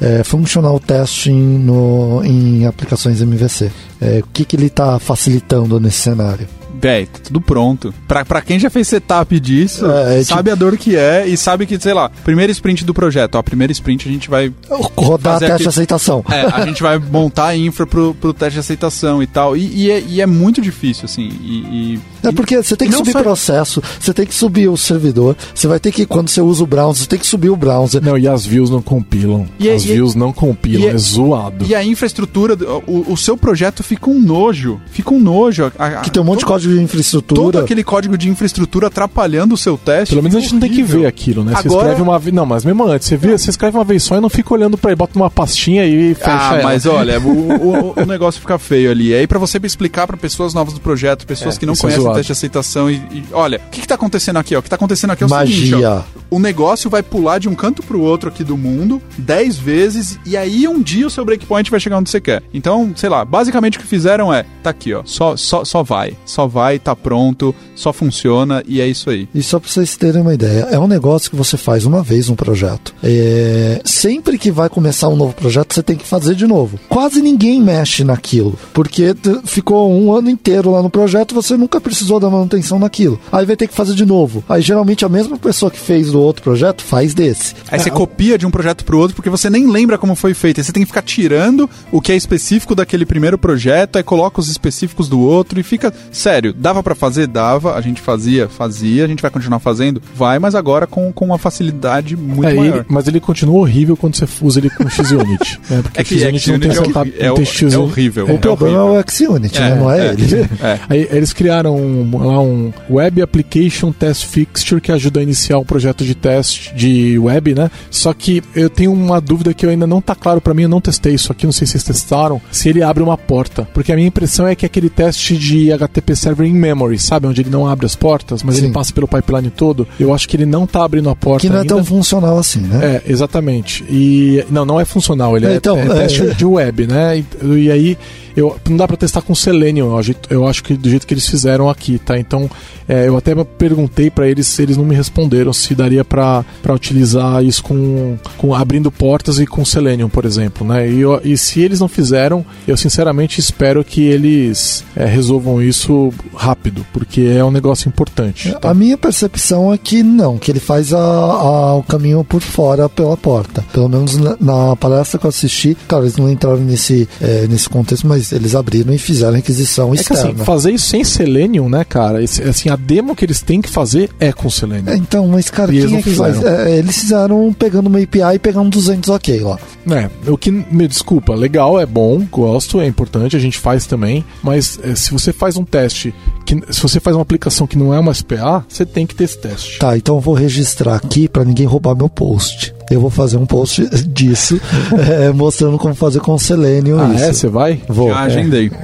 É, 0.00 0.24
functional 0.24 0.80
testing 0.80 1.58
no, 1.58 2.22
em 2.24 2.66
aplicações 2.66 3.20
MVC. 3.20 3.70
É, 4.00 4.20
o 4.20 4.26
que, 4.32 4.44
que 4.44 4.56
ele 4.56 4.66
está 4.66 4.98
facilitando 4.98 5.78
nesse 5.78 5.98
cenário? 5.98 6.59
Velho, 6.80 7.06
tá 7.06 7.20
tudo 7.24 7.40
pronto. 7.40 7.92
Pra, 8.08 8.24
pra 8.24 8.40
quem 8.40 8.58
já 8.58 8.70
fez 8.70 8.88
setup 8.88 9.38
disso, 9.38 9.90
é, 9.90 10.20
é, 10.20 10.24
sabe 10.24 10.50
tipo... 10.50 10.52
a 10.52 10.54
dor 10.54 10.76
que 10.76 10.96
é 10.96 11.26
e 11.26 11.36
sabe 11.36 11.66
que, 11.66 11.78
sei 11.78 11.92
lá, 11.92 12.10
primeiro 12.24 12.50
sprint 12.52 12.84
do 12.84 12.94
projeto, 12.94 13.34
ó, 13.34 13.38
a 13.38 13.42
primeira 13.42 13.72
sprint 13.72 14.08
a 14.08 14.12
gente 14.12 14.30
vai. 14.30 14.52
Rodar 14.96 15.38
teste 15.38 15.52
aqui... 15.52 15.62
de 15.62 15.68
aceitação. 15.68 16.24
É, 16.30 16.42
a 16.46 16.64
gente 16.66 16.82
vai 16.82 16.98
montar 16.98 17.48
a 17.48 17.56
infra 17.56 17.86
pro, 17.86 18.14
pro 18.14 18.32
teste 18.32 18.54
de 18.54 18.60
aceitação 18.60 19.22
e 19.22 19.26
tal. 19.26 19.56
E, 19.56 19.84
e, 19.84 19.90
é, 19.90 20.00
e 20.00 20.20
é, 20.20 20.26
muito 20.26 20.60
difícil, 20.60 21.04
assim. 21.04 21.28
E, 21.42 21.94
e 21.94 22.00
é 22.22 22.32
porque 22.32 22.62
você 22.62 22.76
tem 22.76 22.88
que 22.88 22.96
subir 22.96 23.12
só... 23.12 23.22
processo, 23.22 23.82
você 23.98 24.12
tem 24.12 24.26
que 24.26 24.34
subir 24.34 24.68
o 24.68 24.76
servidor, 24.76 25.36
você 25.54 25.66
vai 25.66 25.78
ter 25.78 25.92
que, 25.92 26.06
quando 26.06 26.28
você 26.28 26.40
usa 26.40 26.62
o 26.62 26.66
browser, 26.66 27.02
você 27.02 27.08
tem 27.08 27.18
que 27.18 27.26
subir 27.26 27.50
o 27.50 27.56
browser. 27.56 28.02
Não, 28.02 28.16
e 28.16 28.28
as 28.28 28.44
views 28.44 28.70
não 28.70 28.82
compilam. 28.82 29.46
E 29.58 29.68
as 29.68 29.84
views 29.84 30.14
não 30.14 30.32
compilam, 30.32 30.88
é, 30.88 30.98
zoado. 30.98 31.64
E 31.66 31.74
a 31.74 31.84
infraestrutura, 31.84 32.56
o, 32.86 33.12
o, 33.12 33.16
seu 33.16 33.36
projeto 33.36 33.82
fica 33.82 34.08
um 34.08 34.20
nojo. 34.20 34.80
Fica 34.90 35.12
um 35.12 35.20
nojo. 35.20 35.72
A, 35.78 35.86
a, 35.86 35.90
que 36.00 36.10
tem 36.10 36.22
um 36.22 36.24
monte 36.24 36.40
todo, 36.40 36.46
de 36.46 36.52
código 36.52 36.74
de 36.74 36.82
infraestrutura. 36.82 37.40
Todo 37.40 37.58
aquele 37.58 37.84
código 37.84 38.18
de 38.18 38.28
infraestrutura 38.28 38.86
atrapalhando 38.88 39.54
o 39.54 39.58
seu 39.58 39.76
teste. 39.76 40.14
Pelo 40.14 40.22
menos 40.22 40.36
a 40.36 40.40
gente 40.40 40.52
não 40.54 40.60
tem 40.60 40.70
que 40.70 40.82
ver 40.82 41.06
aquilo, 41.06 41.44
né? 41.44 41.52
Você 41.52 41.68
Agora... 41.68 41.88
escreve 41.88 42.02
uma 42.02 42.18
vez. 42.18 42.34
Não, 42.34 42.46
mas 42.46 42.64
mesmo 42.64 42.84
antes, 42.86 43.08
você, 43.08 43.16
vê, 43.16 43.36
você 43.36 43.50
escreve 43.50 43.76
uma 43.76 43.84
vez 43.84 44.02
só 44.02 44.16
e 44.16 44.20
não 44.20 44.28
fica 44.28 44.54
olhando 44.54 44.76
pra 44.76 44.90
aí, 44.90 44.96
bota 44.96 45.18
uma 45.18 45.30
pastinha 45.30 45.86
e 45.86 46.14
fecha. 46.14 46.30
Ah, 46.30 46.54
ela. 46.54 46.62
mas 46.62 46.86
olha, 46.86 47.20
o, 47.20 47.30
o, 47.30 47.94
o, 48.02 48.06
negócio 48.06 48.40
fica 48.40 48.58
feio 48.58 48.90
ali. 48.90 49.14
Aí 49.14 49.26
para 49.26 49.38
você 49.38 49.58
explicar 49.62 50.06
para 50.06 50.16
pessoas 50.16 50.54
novas 50.54 50.74
do 50.74 50.80
projeto, 50.80 51.26
pessoas 51.26 51.56
é, 51.56 51.58
que 51.58 51.66
não 51.66 51.74
conhecem 51.74 52.09
teste 52.14 52.26
de 52.26 52.32
aceitação 52.32 52.90
e, 52.90 52.96
e, 52.96 53.24
olha, 53.32 53.60
o 53.66 53.70
que, 53.70 53.80
que 53.80 53.88
tá 53.88 53.94
acontecendo 53.94 54.38
aqui? 54.38 54.54
Ó? 54.54 54.60
O 54.60 54.62
que 54.62 54.70
tá 54.70 54.76
acontecendo 54.76 55.10
aqui 55.10 55.22
é 55.22 55.26
o 55.26 55.28
seguinte, 55.28 55.70
Magia. 55.72 55.90
ó, 55.90 56.02
o 56.30 56.38
negócio 56.38 56.88
vai 56.88 57.02
pular 57.02 57.38
de 57.38 57.48
um 57.48 57.54
canto 57.54 57.82
pro 57.82 58.00
outro 58.00 58.28
aqui 58.28 58.44
do 58.44 58.56
mundo 58.56 59.02
10 59.18 59.56
vezes 59.58 60.18
e 60.24 60.36
aí 60.36 60.66
um 60.68 60.80
dia 60.80 61.06
o 61.06 61.10
seu 61.10 61.24
breakpoint 61.24 61.70
vai 61.70 61.80
chegar 61.80 61.98
onde 61.98 62.10
você 62.10 62.20
quer. 62.20 62.42
Então, 62.54 62.92
sei 62.96 63.08
lá, 63.08 63.24
basicamente 63.24 63.76
o 63.76 63.80
que 63.80 63.86
fizeram 63.86 64.32
é, 64.32 64.44
tá 64.62 64.70
aqui, 64.70 64.94
ó, 64.94 65.02
só, 65.04 65.36
só, 65.36 65.64
só 65.64 65.82
vai, 65.82 66.16
só 66.24 66.46
vai, 66.46 66.78
tá 66.78 66.94
pronto, 66.94 67.54
só 67.74 67.92
funciona 67.92 68.62
e 68.66 68.80
é 68.80 68.86
isso 68.86 69.10
aí. 69.10 69.28
E 69.34 69.42
só 69.42 69.58
pra 69.58 69.68
vocês 69.68 69.96
terem 69.96 70.22
uma 70.22 70.34
ideia, 70.34 70.68
é 70.70 70.78
um 70.78 70.86
negócio 70.86 71.30
que 71.30 71.36
você 71.36 71.56
faz 71.56 71.84
uma 71.84 72.02
vez 72.02 72.28
um 72.28 72.36
projeto. 72.36 72.94
É, 73.02 73.80
sempre 73.84 74.38
que 74.38 74.50
vai 74.50 74.68
começar 74.68 75.08
um 75.08 75.16
novo 75.16 75.34
projeto, 75.34 75.74
você 75.74 75.82
tem 75.82 75.96
que 75.96 76.06
fazer 76.06 76.34
de 76.34 76.46
novo. 76.46 76.78
Quase 76.88 77.20
ninguém 77.20 77.60
mexe 77.60 78.04
naquilo, 78.04 78.58
porque 78.72 79.14
ficou 79.44 79.90
um 79.92 80.12
ano 80.12 80.30
inteiro 80.30 80.70
lá 80.70 80.82
no 80.82 80.90
projeto, 80.90 81.34
você 81.34 81.56
nunca 81.56 81.80
precisou 82.00 82.18
dar 82.18 82.30
manutenção 82.30 82.78
naquilo. 82.78 83.20
Aí 83.30 83.44
vai 83.44 83.56
ter 83.56 83.66
que 83.68 83.74
fazer 83.74 83.94
de 83.94 84.06
novo. 84.06 84.42
Aí 84.48 84.62
geralmente 84.62 85.04
a 85.04 85.08
mesma 85.08 85.36
pessoa 85.38 85.70
que 85.70 85.78
fez 85.78 86.10
do 86.12 86.20
outro 86.20 86.42
projeto 86.42 86.82
faz 86.82 87.12
desse. 87.14 87.54
Aí 87.70 87.78
você 87.78 87.90
copia 87.90 88.38
de 88.38 88.46
um 88.46 88.50
projeto 88.50 88.84
pro 88.84 88.98
outro 88.98 89.14
porque 89.14 89.28
você 89.30 89.50
nem 89.50 89.70
lembra 89.70 89.98
como 89.98 90.14
foi 90.14 90.32
feito. 90.34 90.58
Aí 90.60 90.64
você 90.64 90.72
tem 90.72 90.82
que 90.82 90.86
ficar 90.86 91.02
tirando 91.02 91.68
o 91.92 92.00
que 92.00 92.12
é 92.12 92.16
específico 92.16 92.74
daquele 92.74 93.04
primeiro 93.04 93.36
projeto, 93.36 93.96
aí 93.96 94.02
coloca 94.02 94.40
os 94.40 94.48
específicos 94.48 95.08
do 95.08 95.20
outro 95.20 95.60
e 95.60 95.62
fica. 95.62 95.92
Sério, 96.10 96.52
dava 96.54 96.82
pra 96.82 96.94
fazer? 96.94 97.26
Dava. 97.26 97.74
A 97.74 97.80
gente 97.80 98.00
fazia, 98.00 98.48
fazia. 98.48 99.04
A 99.04 99.08
gente 99.08 99.20
vai 99.22 99.30
continuar 99.30 99.58
fazendo? 99.58 100.00
Vai, 100.14 100.38
mas 100.38 100.54
agora 100.54 100.86
com, 100.86 101.12
com 101.12 101.24
uma 101.26 101.38
facilidade 101.38 102.16
muito 102.16 102.48
É, 102.48 102.54
maior. 102.54 102.76
ele- 102.76 102.84
mas 102.88 103.06
ele 103.08 103.20
continua 103.20 103.60
horrível 103.60 103.96
quando 103.96 104.16
você 104.16 104.26
usa 104.40 104.58
ele 104.60 104.70
com 104.70 104.88
X-Unit. 104.88 105.60
É, 105.70 105.82
porque 105.82 106.00
É 106.00 106.04
que 106.04 106.14
X-Unit 106.18 106.52
não 106.52 106.58
tem 106.60 106.70
X-Unit 106.70 106.70
é 106.70 106.74
setup, 106.86 106.98
horrível. 107.10 107.28
não 107.28 107.34
tem 107.34 107.42
É 107.44 107.46
X-Unit. 107.46 107.74
é 107.74 107.78
horrível. 107.78 108.24
O 108.34 108.38
problema 108.38 108.76
é 108.76 108.80
horrível. 108.80 109.00
o 109.06 109.10
Xunit, 109.10 109.58
É, 109.58 109.60
né? 109.60 109.74
Não 109.76 109.90
é, 109.90 110.06
é. 110.06 110.10
ele. 110.12 110.40
É. 110.62 110.80
Aí 110.88 111.08
eles 111.10 111.32
criaram 111.32 111.76
um, 111.90 112.18
lá 112.26 112.40
um 112.40 112.72
Web 112.88 113.22
Application 113.22 113.92
Test 113.92 114.24
Fixture 114.26 114.80
que 114.80 114.92
ajuda 114.92 115.20
a 115.20 115.22
iniciar 115.22 115.58
um 115.58 115.64
projeto 115.64 116.04
de 116.04 116.14
teste 116.14 116.74
de 116.74 117.18
web, 117.18 117.54
né? 117.54 117.70
Só 117.90 118.12
que 118.12 118.42
eu 118.54 118.70
tenho 118.70 118.92
uma 118.92 119.20
dúvida 119.20 119.52
que 119.54 119.66
ainda 119.66 119.86
não 119.86 120.00
tá 120.00 120.14
claro 120.14 120.40
pra 120.40 120.54
mim, 120.54 120.62
eu 120.62 120.68
não 120.68 120.80
testei 120.80 121.14
isso 121.14 121.30
aqui, 121.32 121.44
não 121.46 121.52
sei 121.52 121.66
se 121.66 121.72
vocês 121.72 121.84
testaram, 121.84 122.40
se 122.50 122.68
ele 122.68 122.82
abre 122.82 123.02
uma 123.02 123.16
porta. 123.18 123.68
Porque 123.74 123.92
a 123.92 123.96
minha 123.96 124.08
impressão 124.08 124.46
é 124.46 124.54
que 124.54 124.64
aquele 124.66 124.88
teste 124.90 125.36
de 125.36 125.72
HTTP 125.72 126.16
Server 126.16 126.46
in 126.46 126.54
Memory, 126.54 126.98
sabe? 126.98 127.26
Onde 127.26 127.42
ele 127.42 127.50
não 127.50 127.66
abre 127.66 127.86
as 127.86 127.94
portas, 127.96 128.42
mas 128.42 128.56
Sim. 128.56 128.64
ele 128.66 128.72
passa 128.72 128.92
pelo 128.92 129.08
pipeline 129.08 129.50
todo, 129.50 129.86
eu 129.98 130.14
acho 130.14 130.28
que 130.28 130.36
ele 130.36 130.46
não 130.46 130.66
tá 130.66 130.84
abrindo 130.84 131.08
a 131.10 131.16
porta 131.16 131.40
Que 131.40 131.48
não 131.48 131.56
é 131.56 131.60
ainda. 131.62 131.74
tão 131.74 131.84
funcional 131.84 132.38
assim, 132.38 132.60
né? 132.60 133.02
É, 133.06 133.12
exatamente. 133.12 133.84
E 133.88 134.44
não, 134.50 134.64
não 134.64 134.80
é 134.80 134.84
funcional, 134.84 135.36
ele 135.36 135.46
É, 135.46 135.52
é, 135.52 135.56
então, 135.56 135.76
é 135.78 135.86
é- 135.86 135.94
teste 135.94 136.34
de 136.34 136.44
web, 136.44 136.86
né? 136.86 137.18
E, 137.18 137.24
e 137.64 137.70
aí 137.70 137.98
eu, 138.36 138.56
não 138.68 138.76
dá 138.76 138.86
pra 138.86 138.96
testar 138.96 139.22
com 139.22 139.34
Selenium, 139.34 139.86
eu, 139.90 139.98
acho- 139.98 140.14
eu 140.30 140.46
acho 140.46 140.62
que 140.64 140.74
do 140.74 140.88
jeito 140.88 141.06
que 141.06 141.14
eles 141.14 141.28
fizeram 141.28 141.68
aqui, 141.68 141.98
tá? 141.98 142.18
Então 142.18 142.48
é, 142.88 143.06
eu 143.08 143.16
até 143.16 143.34
perguntei 143.44 144.10
pra 144.10 144.28
eles 144.28 144.46
se 144.46 144.62
eles 144.62 144.76
não 144.76 144.84
me 144.84 144.94
responderam 144.94 145.52
se 145.52 145.74
daria 145.74 146.04
pra 146.04 146.44
utilizar 146.74 147.44
isso 147.44 147.62
com, 147.62 148.16
com 148.38 148.54
abrindo 148.54 148.90
portas 148.90 149.38
e 149.38 149.46
com 149.46 149.64
Selenium, 149.64 150.08
por 150.08 150.24
exemplo, 150.24 150.66
né? 150.66 150.88
E, 150.88 151.00
eu- 151.00 151.20
e 151.24 151.36
se 151.36 151.60
eles 151.60 151.80
não 151.80 151.88
fizeram, 151.88 152.44
eu 152.66 152.76
sinceramente 152.76 153.38
espero 153.40 153.84
que 153.84 154.02
eles 154.02 154.84
é, 154.96 155.04
resolvam 155.04 155.62
isso 155.62 156.12
rápido, 156.34 156.84
porque 156.92 157.20
é 157.22 157.44
um 157.44 157.50
negócio 157.50 157.88
importante. 157.88 158.52
tá? 158.60 158.70
A 158.70 158.74
minha 158.74 158.96
percepção 158.98 159.72
é 159.72 159.78
que 159.78 160.02
não, 160.02 160.38
que 160.38 160.50
ele 160.50 160.60
faz 160.60 160.92
a- 160.92 160.98
a- 160.98 161.74
o 161.76 161.82
caminho 161.82 162.24
por 162.24 162.40
fora 162.40 162.88
pela 162.88 163.16
porta. 163.16 163.64
Pelo 163.72 163.88
menos 163.88 164.16
na, 164.16 164.36
na 164.40 164.76
palestra 164.76 165.18
que 165.18 165.26
eu 165.26 165.28
assisti, 165.30 165.76
claro, 165.88 166.04
eles 166.04 166.16
não 166.16 166.30
entraram 166.30 166.58
nesse, 166.58 167.08
é, 167.20 167.46
nesse 167.48 167.68
contexto, 167.68 168.06
mas 168.06 168.19
eles 168.32 168.54
abriram 168.54 168.92
e 168.92 168.98
fizeram 168.98 169.32
a 169.32 169.36
requisição 169.36 169.92
É 169.92 169.96
que 169.96 170.12
assim, 170.12 170.14
externa. 170.28 170.44
fazer 170.44 170.72
isso 170.72 170.86
sem 170.86 171.02
Selenium, 171.04 171.68
né, 171.68 171.84
cara? 171.84 172.22
Esse- 172.22 172.42
assim, 172.42 172.68
a 172.68 172.76
demo 172.76 173.14
que 173.16 173.24
eles 173.24 173.40
têm 173.40 173.60
que 173.60 173.68
fazer 173.68 174.10
é 174.18 174.32
com 174.32 174.48
Selenium. 174.50 174.88
É, 174.92 174.96
então, 174.96 175.26
mas 175.28 175.48
cara, 175.50 175.74
eles 175.74 175.92
é 175.92 176.02
que 176.02 176.10
faz? 176.14 176.36
fizeram. 176.36 176.58
É, 176.58 176.76
eles 176.78 176.98
fizeram 176.98 177.52
pegando 177.58 177.86
uma 177.88 177.98
API 178.00 178.34
e 178.34 178.38
pegando 178.38 178.70
200 178.70 179.08
ok 179.10 179.40
lá. 179.40 179.58
É, 179.90 180.10
o 180.30 180.36
que 180.36 180.50
me 180.50 180.86
desculpa, 180.86 181.34
legal, 181.34 181.80
é 181.80 181.86
bom, 181.86 182.20
gosto, 182.30 182.80
é 182.80 182.86
importante, 182.86 183.36
a 183.36 183.40
gente 183.40 183.58
faz 183.58 183.86
também, 183.86 184.24
mas 184.42 184.78
é, 184.82 184.94
se 184.94 185.10
você 185.10 185.32
faz 185.32 185.56
um 185.56 185.64
teste, 185.64 186.14
que, 186.60 186.72
se 186.74 186.80
você 186.80 186.98
faz 187.00 187.14
uma 187.16 187.22
aplicação 187.22 187.66
que 187.66 187.78
não 187.78 187.92
é 187.94 187.98
uma 187.98 188.12
SPA, 188.14 188.64
você 188.68 188.84
tem 188.84 189.06
que 189.06 189.14
ter 189.14 189.24
esse 189.24 189.38
teste. 189.38 189.78
Tá, 189.78 189.96
então 189.96 190.16
eu 190.16 190.20
vou 190.20 190.34
registrar 190.34 190.94
aqui 190.96 191.28
pra 191.28 191.44
ninguém 191.44 191.66
roubar 191.66 191.94
meu 191.94 192.08
post. 192.08 192.74
Eu 192.90 193.00
vou 193.00 193.10
fazer 193.10 193.36
um 193.36 193.46
post 193.46 193.88
disso, 194.08 194.60
é, 195.22 195.30
mostrando 195.32 195.78
como 195.78 195.94
fazer 195.94 196.20
com 196.20 196.36
Selenium 196.36 196.98
Ah, 197.00 197.14
isso. 197.14 197.24
é? 197.24 197.32
Você 197.32 197.48
vai? 197.48 197.80
Vou. 197.88 198.08
Já 198.10 198.20
agendei. 198.20 198.70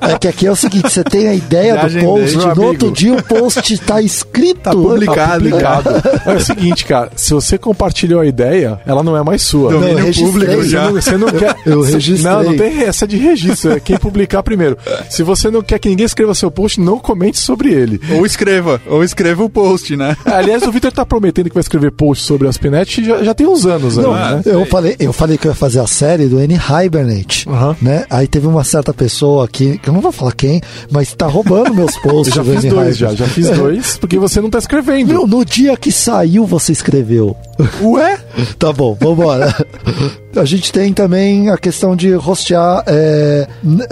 É 0.00 0.18
que 0.18 0.28
aqui 0.28 0.46
é 0.46 0.50
o 0.50 0.56
seguinte, 0.56 0.88
você 0.90 1.02
tem 1.04 1.28
a 1.28 1.34
ideia 1.34 1.74
Já 1.74 1.80
do 1.80 1.86
agendei, 1.86 2.06
post, 2.08 2.36
no 2.36 2.42
amigo. 2.44 2.62
outro 2.62 2.90
dia 2.92 3.14
o 3.14 3.22
post 3.22 3.78
tá 3.78 4.00
escrito. 4.00 4.60
Tá 4.60 4.70
publicado. 4.70 5.32
Publicado. 5.44 5.90
é 6.26 6.34
o 6.34 6.40
seguinte, 6.40 6.84
cara, 6.84 7.10
se 7.16 7.34
você 7.34 7.58
compartilhou 7.58 8.20
a 8.20 8.26
ideia, 8.26 8.80
ela 8.86 9.02
não 9.02 9.16
é 9.16 9.22
mais 9.22 9.42
sua. 9.42 9.70
Não, 9.72 9.78
eu 9.78 9.80
Domínio 9.88 10.04
registrei. 10.04 10.30
público 10.32 10.62
Você 10.62 10.68
já. 10.68 10.84
não, 10.84 10.92
você 10.92 11.16
não 11.18 11.28
quer. 11.28 11.56
Eu 11.66 11.82
registrei. 11.82 12.32
Não, 12.32 12.42
não 12.44 12.56
tem 12.56 12.82
essa 12.84 13.06
de 13.06 13.16
registro. 13.16 13.72
É 13.72 13.80
quem 13.80 13.96
publicar 13.98 14.42
primeiro. 14.42 14.78
Se 15.10 15.22
você 15.22 15.50
não 15.50 15.62
quer 15.62 15.78
que 15.86 15.90
ninguém 15.90 16.04
escreva 16.06 16.34
seu 16.34 16.50
post, 16.50 16.80
não 16.80 16.98
comente 16.98 17.38
sobre 17.38 17.72
ele. 17.72 18.00
Ou 18.10 18.26
escreva, 18.26 18.82
ou 18.88 19.04
escreva 19.04 19.44
o 19.44 19.48
post, 19.48 19.94
né? 19.96 20.16
Aliás, 20.24 20.64
o 20.64 20.72
Victor 20.72 20.90
tá 20.90 21.06
prometendo 21.06 21.48
que 21.48 21.54
vai 21.54 21.60
escrever 21.60 21.92
post 21.92 22.24
sobre 22.24 22.48
a 22.48 22.50
Aspinet 22.50 23.04
já, 23.04 23.22
já 23.22 23.32
tem 23.32 23.46
uns 23.46 23.64
anos 23.64 23.96
Não, 23.96 24.12
aí, 24.12 24.34
né? 24.34 24.42
eu 24.46 24.66
falei, 24.66 24.96
eu 24.98 25.12
falei 25.12 25.38
que 25.38 25.46
eu 25.46 25.52
ia 25.52 25.54
fazer 25.54 25.78
a 25.78 25.86
série 25.86 26.26
do 26.26 26.40
N 26.40 26.54
Hibernate, 26.56 27.46
né? 27.80 28.04
Aí 28.10 28.26
teve 28.26 28.48
uma 28.48 28.64
certa 28.64 28.92
pessoa 28.92 29.44
aqui, 29.44 29.78
que 29.78 29.88
eu 29.88 29.94
não 29.94 30.00
vou 30.00 30.10
falar 30.10 30.32
quem, 30.32 30.60
mas 30.90 31.14
tá 31.14 31.26
roubando 31.26 31.72
meus 31.72 31.94
Eu 31.94 32.02
posts 32.10 32.34
já 32.34 32.42
do 32.42 32.52
fiz 32.52 32.64
N 32.64 32.70
dois, 32.70 32.96
já, 32.98 33.14
já 33.14 33.26
fiz 33.26 33.48
dois, 33.56 33.96
porque 33.96 34.18
você 34.18 34.40
não 34.40 34.50
tá 34.50 34.58
escrevendo. 34.58 35.06
Meu, 35.06 35.26
no 35.26 35.44
dia 35.44 35.76
que 35.76 35.92
saiu, 35.92 36.44
você 36.46 36.72
escreveu. 36.72 37.36
Ué? 37.80 38.18
Tá 38.58 38.72
bom, 38.72 38.96
vambora. 39.00 39.54
A 40.40 40.44
gente 40.44 40.72
tem 40.72 40.92
também 40.92 41.50
a 41.50 41.56
questão 41.56 41.96
de 41.96 42.14
hostear 42.14 42.82
é, 42.86 43.46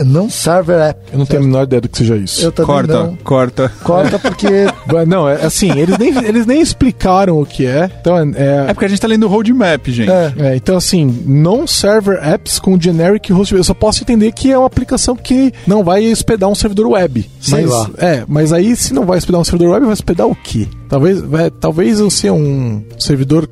não 0.05 0.29
server 0.29 0.81
app. 0.81 1.01
Eu 1.13 1.19
não 1.19 1.27
tenho 1.27 1.43
a 1.43 1.47
menor 1.47 1.63
ideia 1.65 1.81
do 1.81 1.89
que 1.89 1.99
seja 1.99 2.17
isso. 2.17 2.45
Eu 2.45 2.53
também 2.53 2.75
Corta, 2.75 2.93
não. 2.93 3.17
corta. 3.17 3.73
Corta 3.83 4.19
porque 4.19 4.49
Não, 5.07 5.29
é 5.29 5.45
assim, 5.45 5.71
eles 5.79 5.99
nem, 5.99 6.17
eles 6.25 6.47
nem 6.47 6.61
explicaram 6.61 7.41
o 7.41 7.47
que 7.47 7.67
é. 7.67 7.91
Então, 8.01 8.19
é, 8.19 8.67
É 8.69 8.75
porque 8.75 8.85
a 8.85 8.89
gente 8.89 9.01
tá 9.01 9.09
lendo 9.09 9.25
o 9.25 9.29
roadmap, 9.29 9.87
gente. 9.89 10.11
É. 10.11 10.33
é, 10.39 10.57
então 10.57 10.77
assim, 10.77 11.05
non-server 11.27 12.19
apps 12.23 12.59
com 12.59 12.81
generic 12.81 13.33
host. 13.33 13.55
Eu 13.55 13.65
só 13.65 13.75
posso 13.75 14.03
entender 14.03 14.33
que 14.33 14.51
é 14.51 14.59
uma 14.59 14.67
aplicação 14.67 15.17
que 15.17 15.53
não 15.67 15.83
vai 15.83 16.11
hospedar 16.11 16.49
um 16.49 16.55
servidor 16.55 16.87
web. 16.89 17.29
Sei 17.41 17.63
mas, 17.63 17.71
lá. 17.71 17.91
É, 17.99 18.25
mas 18.27 18.53
aí 18.53 18.77
se 18.77 18.93
não 18.93 19.05
vai 19.05 19.19
hospedar 19.19 19.41
um 19.41 19.45
servidor 19.45 19.73
web, 19.73 19.87
vai 19.87 19.93
hospedar 19.93 20.27
o 20.27 20.35
quê? 20.35 20.69
Talvez, 20.89 21.21
vai, 21.21 21.51
talvez 21.51 22.01
eu 22.01 22.11
ser 22.11 22.31
um 22.31 22.85
servidor 22.99 23.49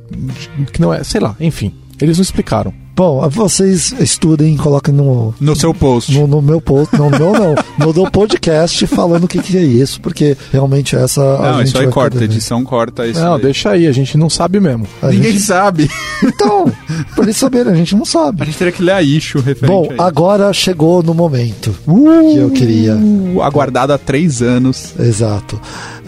que 0.72 0.80
não 0.80 0.93
é, 0.93 1.03
sei 1.03 1.20
lá, 1.20 1.34
enfim. 1.40 1.74
Eles 2.01 2.18
não 2.18 2.22
explicaram. 2.22 2.81
Bom, 2.95 3.26
vocês 3.30 3.95
estudem 4.01 4.57
coloquem 4.57 4.93
no, 4.95 5.34
No 5.40 5.57
seu 5.57 5.72
post. 5.72 6.12
no, 6.12 6.26
no 6.26 6.43
meu 6.43 6.61
post, 6.61 6.95
não, 6.99 7.09
não, 7.09 7.32
não, 7.32 7.55
no 7.78 7.93
do 7.93 8.11
podcast 8.11 8.86
falando 8.86 9.24
o 9.24 9.28
que, 9.28 9.40
que 9.43 9.57
é 9.57 9.62
isso, 9.62 10.01
porque 10.01 10.36
realmente 10.53 10.95
essa. 10.95 11.22
a 11.22 11.53
Não, 11.53 11.59
gente 11.59 11.68
isso 11.68 11.78
aí 11.78 11.84
vai 11.84 11.93
corta, 11.93 12.18
ver. 12.18 12.24
edição 12.26 12.62
corta 12.64 13.07
isso. 13.07 13.18
Não, 13.20 13.32
daí. 13.34 13.43
deixa 13.45 13.70
aí, 13.70 13.86
a 13.86 13.93
gente 13.93 14.18
não 14.18 14.28
sabe 14.28 14.61
mesmo. 14.61 14.86
A 15.01 15.09
Ninguém 15.09 15.32
gente- 15.32 15.43
sabe. 15.45 15.90
Então, 16.22 16.70
pra 17.14 17.24
eles 17.24 17.36
saberem, 17.36 17.72
a 17.72 17.76
gente 17.76 17.95
não 17.97 18.03
A 18.03 18.07
sabe. 18.07 18.45
gente 18.45 18.59
teria 18.59 18.72
que 18.72 18.82
ler 18.82 18.93
a 18.93 19.03
issue 19.03 19.40
referente 19.40 19.66
Bom, 19.72 19.88
a 19.90 19.95
isso. 19.95 20.03
agora 20.03 20.53
chegou 20.53 21.03
no 21.03 21.14
momento 21.14 21.74
que 21.84 22.36
eu 22.36 22.51
queria. 22.51 22.95
Uh, 22.95 23.40
aguardado 23.43 23.93
há 23.93 23.99
três 23.99 24.40
anos. 24.43 24.95
Exato. 24.99 25.59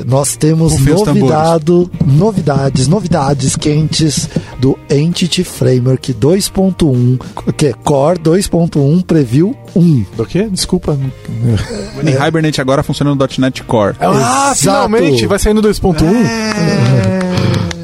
Nós 0.06 0.36
temos 0.36 0.78
novidado, 0.80 1.90
novidades, 2.04 2.88
novidades 2.88 3.54
quentes 3.54 4.28
do 4.58 4.78
Entity 4.90 5.44
Framework 5.44 6.12
2.1, 6.12 7.52
que 7.52 7.66
é 7.66 7.72
Core 7.72 8.18
2.1 8.18 9.04
Preview 9.04 9.56
1. 9.74 10.06
Do 10.16 10.26
quê? 10.26 10.48
Desculpa. 10.50 10.98
O 11.96 12.00
N 12.00 12.12
Hibernate 12.12 12.60
agora 12.60 12.82
funciona 12.82 13.14
no 13.14 13.28
.NET 13.38 13.62
Core. 13.62 13.96
Ah, 14.00 14.50
Exato. 14.52 14.58
finalmente! 14.58 15.26
Vai 15.26 15.38
sair 15.38 15.54
no 15.54 15.62
2.1? 15.62 15.94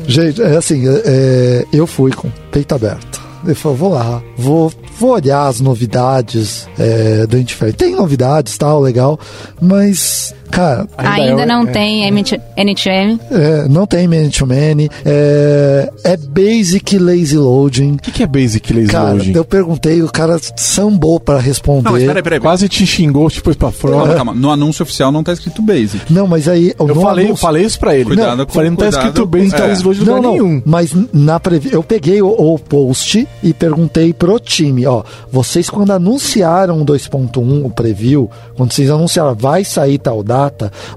Gente, 0.07 0.43
é 0.43 0.57
assim, 0.57 0.89
é, 0.89 1.03
é, 1.05 1.67
eu 1.73 1.87
fui 1.87 2.11
com 2.11 2.27
o 2.27 2.33
peito 2.51 2.75
aberto. 2.75 3.21
Eu 3.47 3.55
falei, 3.55 3.79
vou 3.79 3.93
lá, 3.93 4.21
vou, 4.37 4.73
vou 4.99 5.11
olhar 5.13 5.47
as 5.47 5.61
novidades 5.61 6.69
é, 6.79 7.27
do 7.27 7.37
Entity 7.39 7.55
Framework. 7.55 7.79
Tem 7.79 7.95
novidades, 7.95 8.59
tal, 8.59 8.81
legal, 8.81 9.19
mas 9.63 10.35
Cara, 10.51 10.87
Ainda, 10.99 11.43
é- 11.43 11.47
não 11.47 11.63
é- 11.63 11.67
tem 11.67 12.05
MT 12.11 12.41
NTM. 12.57 13.19
é, 13.31 13.69
não 13.69 13.87
tem 13.87 14.07
man-to-man, 14.09 14.89
é, 15.05 15.91
é 16.05 16.17
basic 16.17 16.99
lazy 16.99 17.37
loading. 17.37 17.93
O 17.95 17.99
que, 17.99 18.11
que 18.11 18.23
é 18.23 18.27
Basic 18.27 18.73
Lazy 18.73 18.87
Cara, 18.89 19.11
Loading? 19.13 19.33
eu 19.35 19.45
perguntei, 19.45 20.03
o 20.03 20.11
cara 20.11 20.39
sambou 20.57 21.19
pra 21.21 21.39
responder. 21.39 21.85
Não, 21.85 21.93
mas 21.93 22.05
peraí, 22.05 22.23
peraí. 22.23 22.41
Quase 22.41 22.69
te 22.69 22.87
xingou, 22.87 23.31
te 23.31 23.41
pôs 23.43 23.57
pra 23.57 23.71
fora. 23.71 23.95
Calma, 23.97 24.15
calma. 24.15 24.35
No 24.35 24.51
anúncio 24.51 24.83
oficial 24.83 25.11
não 25.13 25.23
tá 25.23 25.33
escrito 25.33 25.63
Basic. 25.63 26.13
Não, 26.13 26.27
mas 26.27 26.49
aí. 26.49 26.75
Eu 26.79 26.95
falei, 26.95 27.25
eu 27.25 27.29
anúncio- 27.29 27.37
falei 27.37 27.65
isso 27.65 27.79
pra 27.79 27.95
ele. 27.95 28.05
Cuidado 28.07 28.37
não, 28.37 28.47
com- 28.47 28.53
falei, 28.53 28.71
não 28.71 28.77
tá 28.77 28.85
cuidado 28.87 29.01
escrito 29.07 29.23
com- 29.23 29.31
Basic 29.39 29.57
é. 29.61 29.67
Lazy 29.67 29.85
Loading 29.85 30.05
Não, 30.05 30.23
não, 30.23 30.33
nenhum. 30.33 30.63
mas 30.65 30.93
na 31.13 31.39
previ... 31.41 31.73
eu 31.73 31.83
peguei 31.83 32.21
o, 32.23 32.29
o 32.29 32.59
post 32.59 33.27
e 33.43 33.53
perguntei 33.55 34.13
pro 34.13 34.39
time, 34.41 34.87
ó, 34.87 35.03
vocês 35.31 35.69
quando 35.71 35.91
anunciaram 35.93 36.81
o 36.81 36.85
2.1, 36.85 37.65
o 37.65 37.71
preview, 37.71 38.31
quando 38.57 38.73
vocês 38.73 38.91
anunciaram 38.91 39.35
vai 39.35 39.65
sair 39.65 39.99
tal 39.99 40.23
data, 40.23 40.40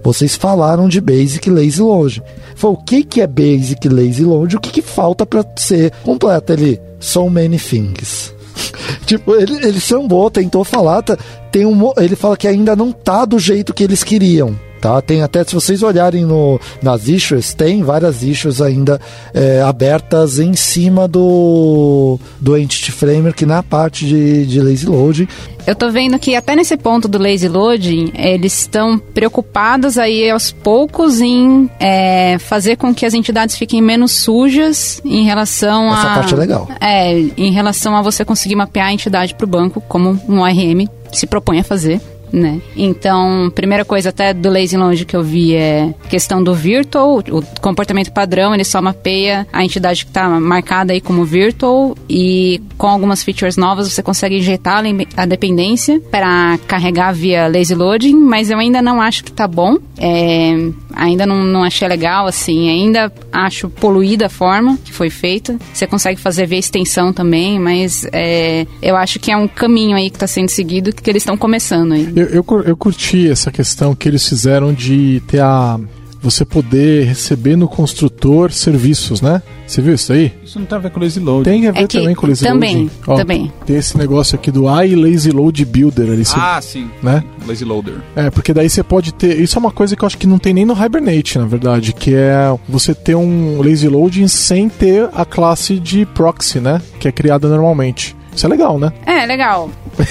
vocês 0.03 0.35
falaram 0.35 0.87
de 0.87 1.01
Basic 1.01 1.49
Lazy 1.49 1.81
Load. 1.81 2.23
Falei, 2.55 2.77
o 2.77 2.83
que 2.83 3.03
que 3.03 3.21
é 3.21 3.27
Basic 3.27 3.87
Lazy 3.87 4.23
Load? 4.23 4.55
O 4.55 4.59
que 4.59 4.71
que 4.71 4.81
falta 4.81 5.25
pra 5.25 5.45
ser 5.57 5.91
completo? 6.03 6.53
Ele, 6.53 6.79
so 6.99 7.29
many 7.29 7.57
things. 7.57 8.33
tipo, 9.05 9.35
ele, 9.35 9.55
ele 9.65 9.79
sambou, 9.79 10.29
tentou 10.29 10.63
falar, 10.63 11.01
tá- 11.01 11.17
tem 11.51 11.65
um, 11.65 11.91
ele 11.97 12.15
fala 12.15 12.37
que 12.37 12.47
ainda 12.47 12.75
não 12.75 12.91
tá 12.91 13.25
do 13.25 13.39
jeito 13.39 13.73
que 13.73 13.83
eles 13.83 14.03
queriam. 14.03 14.55
Tá, 14.83 15.01
tem 15.01 15.21
até, 15.21 15.41
se 15.45 15.55
vocês 15.55 15.81
olharem 15.81 16.25
no, 16.25 16.59
nas 16.81 17.07
issues, 17.07 17.53
tem 17.53 17.81
várias 17.83 18.21
issues 18.21 18.61
ainda 18.61 18.99
é, 19.33 19.61
abertas 19.61 20.39
em 20.39 20.55
cima 20.55 21.07
do, 21.07 22.19
do 22.37 22.57
Entity 22.57 22.91
Framework 22.91 23.45
na 23.45 23.63
parte 23.63 24.05
de, 24.05 24.45
de 24.45 24.59
Lazy 24.59 24.85
Loading. 24.85 25.27
Eu 25.65 25.75
tô 25.75 25.89
vendo 25.89 26.19
que 26.19 26.35
até 26.35 26.55
nesse 26.55 26.75
ponto 26.75 27.07
do 27.07 27.17
lazy 27.17 27.47
loading, 27.47 28.11
eles 28.15 28.59
estão 28.59 28.97
preocupados 28.97 29.97
aí 29.97 30.29
aos 30.29 30.51
poucos 30.51 31.21
em 31.21 31.69
é, 31.79 32.37
fazer 32.39 32.75
com 32.75 32.93
que 32.93 33.05
as 33.05 33.13
entidades 33.13 33.57
fiquem 33.57 33.81
menos 33.81 34.11
sujas 34.11 35.01
em 35.05 35.23
relação 35.23 35.89
a... 35.91 35.93
Essa 35.93 36.13
parte 36.15 36.33
é 36.33 36.37
legal. 36.37 36.67
É, 36.81 37.13
em 37.37 37.51
relação 37.51 37.95
a 37.95 38.01
você 38.01 38.25
conseguir 38.25 38.55
mapear 38.55 38.87
a 38.87 38.93
entidade 38.93 39.33
para 39.35 39.45
o 39.45 39.49
banco, 39.49 39.81
como 39.87 40.19
um 40.27 40.39
ORM 40.39 40.87
se 41.11 41.27
propõe 41.27 41.59
a 41.59 41.63
fazer. 41.63 42.01
Né? 42.33 42.59
Então, 42.75 43.51
primeira 43.53 43.85
coisa 43.85 44.09
até 44.09 44.33
do 44.33 44.49
Lazy 44.49 44.75
Load 44.75 45.05
que 45.05 45.15
eu 45.15 45.21
vi 45.21 45.53
é 45.53 45.93
questão 46.09 46.43
do 46.43 46.55
virtual, 46.55 47.19
o 47.29 47.43
comportamento 47.61 48.11
padrão, 48.11 48.55
ele 48.55 48.63
só 48.63 48.81
mapeia 48.81 49.45
a 49.53 49.63
entidade 49.63 50.03
que 50.03 50.09
está 50.09 50.27
marcada 50.39 50.93
aí 50.93 50.99
como 50.99 51.23
virtual 51.25 51.95
e 52.09 52.59
com 52.75 52.87
algumas 52.87 53.23
features 53.23 53.55
novas 53.55 53.87
você 53.87 54.01
consegue 54.01 54.37
injetar 54.37 54.83
a 55.15 55.25
dependência 55.27 56.01
para 56.09 56.57
carregar 56.67 57.13
via 57.13 57.47
Lazy 57.47 57.75
Loading, 57.75 58.15
mas 58.15 58.49
eu 58.49 58.57
ainda 58.57 58.81
não 58.81 58.99
acho 58.99 59.23
que 59.23 59.31
tá 59.31 59.47
bom, 59.47 59.77
É, 59.99 60.55
ainda 60.95 61.25
não, 61.25 61.43
não 61.43 61.63
achei 61.63 61.87
legal, 61.87 62.25
assim, 62.25 62.69
ainda 62.69 63.11
acho 63.31 63.69
poluída 63.69 64.25
a 64.25 64.29
forma 64.29 64.77
que 64.83 64.91
foi 64.91 65.09
feita. 65.09 65.57
Você 65.73 65.85
consegue 65.87 66.19
fazer 66.19 66.45
via 66.47 66.59
extensão 66.59 67.13
também, 67.13 67.59
mas 67.59 68.05
é, 68.11 68.65
eu 68.81 68.95
acho 68.95 69.19
que 69.19 69.31
é 69.31 69.37
um 69.37 69.47
caminho 69.47 69.95
aí 69.95 70.09
que 70.09 70.15
está 70.15 70.27
sendo 70.27 70.49
seguido 70.49 70.91
que 70.93 71.09
eles 71.09 71.21
estão 71.21 71.37
começando 71.37 71.93
aí. 71.93 72.11
Eu, 72.15 72.22
eu, 72.31 72.43
cur- 72.43 72.63
eu 72.65 72.75
curti 72.77 73.29
essa 73.29 73.51
questão 73.51 73.93
que 73.95 74.07
eles 74.07 74.27
fizeram 74.27 74.73
de 74.73 75.21
ter 75.27 75.41
a. 75.41 75.79
Você 76.21 76.45
poder 76.45 77.03
receber 77.05 77.57
no 77.57 77.67
construtor 77.67 78.49
serviços, 78.49 79.19
né? 79.21 79.41
Você 79.67 79.81
viu 79.81 79.93
isso 79.93 80.13
aí? 80.13 80.31
Isso 80.41 80.57
não 80.57 80.65
tem 80.65 80.77
a 80.77 80.79
ver 80.79 80.89
com 80.91 81.01
Lazy 81.01 81.19
Load. 81.19 81.43
Tem 81.43 81.67
a 81.67 81.71
ver 81.73 81.79
É 81.83 81.85
que- 81.87 81.99
também 81.99 82.15
com 82.15 82.27
Lazy 82.27 82.45
também, 82.45 82.75
Loading. 82.77 82.91
Ó, 83.07 83.15
também. 83.17 83.51
Tem 83.65 83.75
esse 83.75 83.97
negócio 83.97 84.35
aqui 84.35 84.49
do 84.49 84.63
I 84.69 84.95
Lazy 84.95 85.31
Load 85.31 85.65
Builder 85.65 86.09
ali. 86.09 86.23
você- 86.23 86.39
Ah, 86.39 86.61
sim. 86.61 86.89
Né? 87.01 87.21
Lazy 87.45 87.65
Loader. 87.65 87.95
É, 88.15 88.29
porque 88.29 88.53
daí 88.53 88.69
você 88.69 88.81
pode 88.81 89.13
ter. 89.13 89.37
Isso 89.37 89.57
é 89.57 89.59
uma 89.59 89.71
coisa 89.71 89.97
que 89.97 90.03
eu 90.03 90.07
acho 90.07 90.17
que 90.17 90.25
não 90.25 90.39
tem 90.39 90.53
nem 90.53 90.63
no 90.63 90.73
Hibernate, 90.73 91.37
na 91.37 91.45
verdade, 91.45 91.91
que 91.91 92.15
é 92.15 92.57
você 92.69 92.95
ter 92.95 93.15
um 93.15 93.61
lazy 93.61 93.89
loading 93.89 94.29
sem 94.29 94.69
ter 94.69 95.09
a 95.13 95.25
classe 95.25 95.77
de 95.77 96.05
proxy, 96.05 96.61
né? 96.61 96.81
Que 97.01 97.09
é 97.09 97.11
criada 97.11 97.49
normalmente. 97.49 98.15
Isso 98.35 98.45
é 98.45 98.49
legal, 98.49 98.79
né? 98.79 98.91
É, 99.05 99.25
legal. 99.25 99.69
eu 99.99 100.05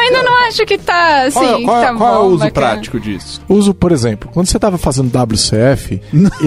ainda 0.00 0.22
não 0.22 0.46
acho 0.48 0.64
que 0.64 0.78
tá 0.78 1.24
assim. 1.26 1.38
Qual, 1.38 1.56
que 1.58 1.64
qual- 1.64 1.82
tá 1.82 1.94
qual 1.94 2.14
é 2.14 2.18
bom, 2.18 2.22
o 2.24 2.28
uso 2.28 2.38
bacana. 2.44 2.50
prático 2.52 3.00
disso? 3.00 3.42
Uso, 3.48 3.74
por 3.74 3.92
exemplo, 3.92 4.30
quando 4.32 4.46
você 4.46 4.56
estava 4.56 4.78
fazendo 4.78 5.10
WCF, 5.16 6.00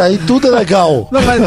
Aí 0.00 0.18
tudo 0.26 0.48
é 0.48 0.50
legal. 0.50 1.08
Não, 1.10 1.20
mas, 1.22 1.40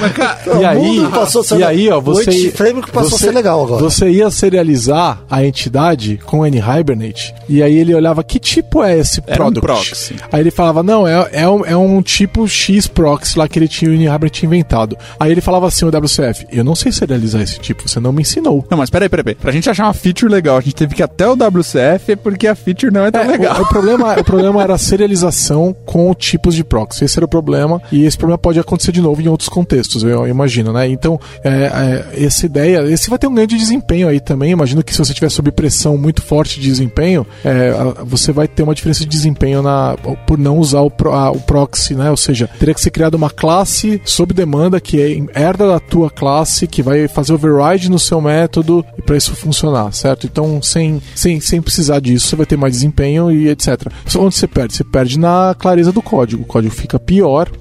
mas 0.00 0.12
cara, 0.12 0.38
e 0.46 0.48
O 0.50 0.66
aí, 0.66 0.78
mundo 0.78 1.10
passou 1.10 1.40
a 1.42 1.44
ser 1.44 1.58
e 1.58 1.64
aí, 1.64 1.90
ó, 1.90 1.98
o 1.98 2.00
você 2.00 2.50
Framework 2.50 2.90
passou 2.90 3.10
você- 3.10 3.26
a 3.26 3.28
ser 3.28 3.34
legal 3.34 3.62
agora. 3.62 3.82
Você 3.82 4.08
ia 4.10 4.30
serializar 4.30 5.20
a 5.30 5.44
entidade 5.44 6.18
com 6.24 6.40
o 6.40 6.46
N-Hibernate 6.46 7.34
e 7.48 7.62
aí 7.62 7.76
ele 7.76 7.94
olhava 7.94 8.24
que 8.24 8.38
tipo 8.38 8.82
é 8.82 8.98
esse 8.98 9.22
Era 9.26 9.34
um 9.46 9.52
product. 9.52 9.60
proxy. 9.90 10.16
Aí 10.32 10.40
ele 10.40 10.50
falava, 10.50 10.82
não, 10.82 11.06
é, 11.06 11.28
é, 11.32 11.48
um, 11.48 11.64
é 11.64 11.76
um 11.76 12.00
tipo 12.02 12.46
X 12.48 12.86
proxy 12.86 13.38
lá 13.38 13.46
que 13.46 13.58
ele 13.58 13.68
tinha 13.68 13.90
o 13.90 13.94
N-Hibernate 13.94 14.46
inventado. 14.46 14.96
Aí 15.20 15.30
ele 15.30 15.40
falava 15.40 15.66
assim, 15.68 15.84
o 15.84 15.88
WCF, 15.88 16.46
eu 16.50 16.64
não 16.64 16.74
sei 16.74 16.90
serializar 16.90 17.42
esse 17.42 17.58
tipo, 17.58 17.88
você 17.88 18.00
não 18.00 18.12
me 18.12 18.22
ensinou. 18.22 18.64
Não, 18.70 18.78
mas 18.78 18.90
peraí, 18.90 19.08
peraí, 19.08 19.24
peraí. 19.24 19.34
Pra 19.40 19.52
gente 19.52 19.68
achar 19.68 19.84
uma 19.84 19.94
feature 19.94 20.30
legal, 20.32 20.56
a 20.56 20.60
gente 20.60 20.74
teve 20.74 20.94
que 20.94 21.02
ir 21.02 21.04
até 21.04 21.26
o 21.28 21.34
WCF 21.34 22.16
porque 22.16 22.46
a 22.48 22.54
feature 22.54 22.92
não 22.92 23.04
é 23.04 23.10
tão 23.10 23.20
É, 23.22 23.26
legal. 23.26 23.58
O, 23.58 23.62
o 23.62 23.68
problema, 23.68 24.18
o 24.18 24.24
problema 24.24 24.62
era 24.62 24.74
a 24.74 24.78
serialização 24.78 25.74
com 25.84 26.12
tipos 26.14 26.54
de 26.54 26.64
proxy. 26.64 27.04
Esse 27.04 27.18
era 27.18 27.23
o 27.24 27.28
problema, 27.28 27.80
e 27.92 28.04
esse 28.04 28.16
problema 28.16 28.38
pode 28.38 28.58
acontecer 28.58 28.92
de 28.92 29.00
novo 29.00 29.20
em 29.20 29.28
outros 29.28 29.48
contextos, 29.48 30.02
eu 30.02 30.26
imagino, 30.26 30.72
né? 30.72 30.88
Então, 30.88 31.18
é, 31.42 32.04
é, 32.16 32.24
essa 32.24 32.46
ideia, 32.46 32.82
esse 32.90 33.08
vai 33.10 33.18
ter 33.18 33.26
um 33.26 33.34
ganho 33.34 33.46
de 33.46 33.56
desempenho 33.56 34.08
aí 34.08 34.20
também. 34.20 34.50
Imagino 34.52 34.82
que 34.82 34.92
se 34.92 34.98
você 34.98 35.12
tiver 35.14 35.28
sob 35.30 35.50
pressão 35.52 35.96
muito 35.96 36.22
forte 36.22 36.60
de 36.60 36.68
desempenho, 36.68 37.26
é, 37.44 37.72
você 38.04 38.32
vai 38.32 38.46
ter 38.48 38.62
uma 38.62 38.74
diferença 38.74 39.00
de 39.00 39.06
desempenho 39.10 39.62
na, 39.62 39.96
por 40.26 40.38
não 40.38 40.58
usar 40.58 40.80
o, 40.80 40.90
pro- 40.90 41.12
a- 41.12 41.30
o 41.30 41.40
proxy, 41.40 41.94
né? 41.94 42.10
Ou 42.10 42.16
seja, 42.16 42.48
teria 42.58 42.74
que 42.74 42.80
ser 42.80 42.90
criada 42.90 43.16
uma 43.16 43.30
classe 43.30 44.00
sob 44.04 44.32
demanda 44.34 44.80
que 44.80 45.00
é, 45.00 45.40
herda 45.40 45.66
da 45.68 45.80
tua 45.80 46.10
classe, 46.10 46.66
que 46.66 46.82
vai 46.82 47.08
fazer 47.08 47.32
override 47.32 47.90
no 47.90 47.98
seu 47.98 48.20
método 48.20 48.84
e 48.98 49.02
para 49.02 49.16
isso 49.16 49.34
funcionar, 49.34 49.92
certo? 49.92 50.26
Então, 50.26 50.60
sem, 50.62 51.00
sem, 51.14 51.40
sem 51.40 51.60
precisar 51.62 52.00
disso, 52.00 52.26
você 52.28 52.36
vai 52.36 52.46
ter 52.46 52.56
mais 52.56 52.72
desempenho 52.74 53.30
e 53.30 53.48
etc. 53.48 53.86
Onde 54.16 54.34
você 54.34 54.46
perde? 54.46 54.74
Você 54.74 54.84
perde 54.84 55.18
na 55.18 55.54
clareza 55.58 55.92
do 55.92 56.02
código. 56.02 56.42
O 56.42 56.46
código 56.46 56.74
fica 56.74 56.98
pior 56.98 57.13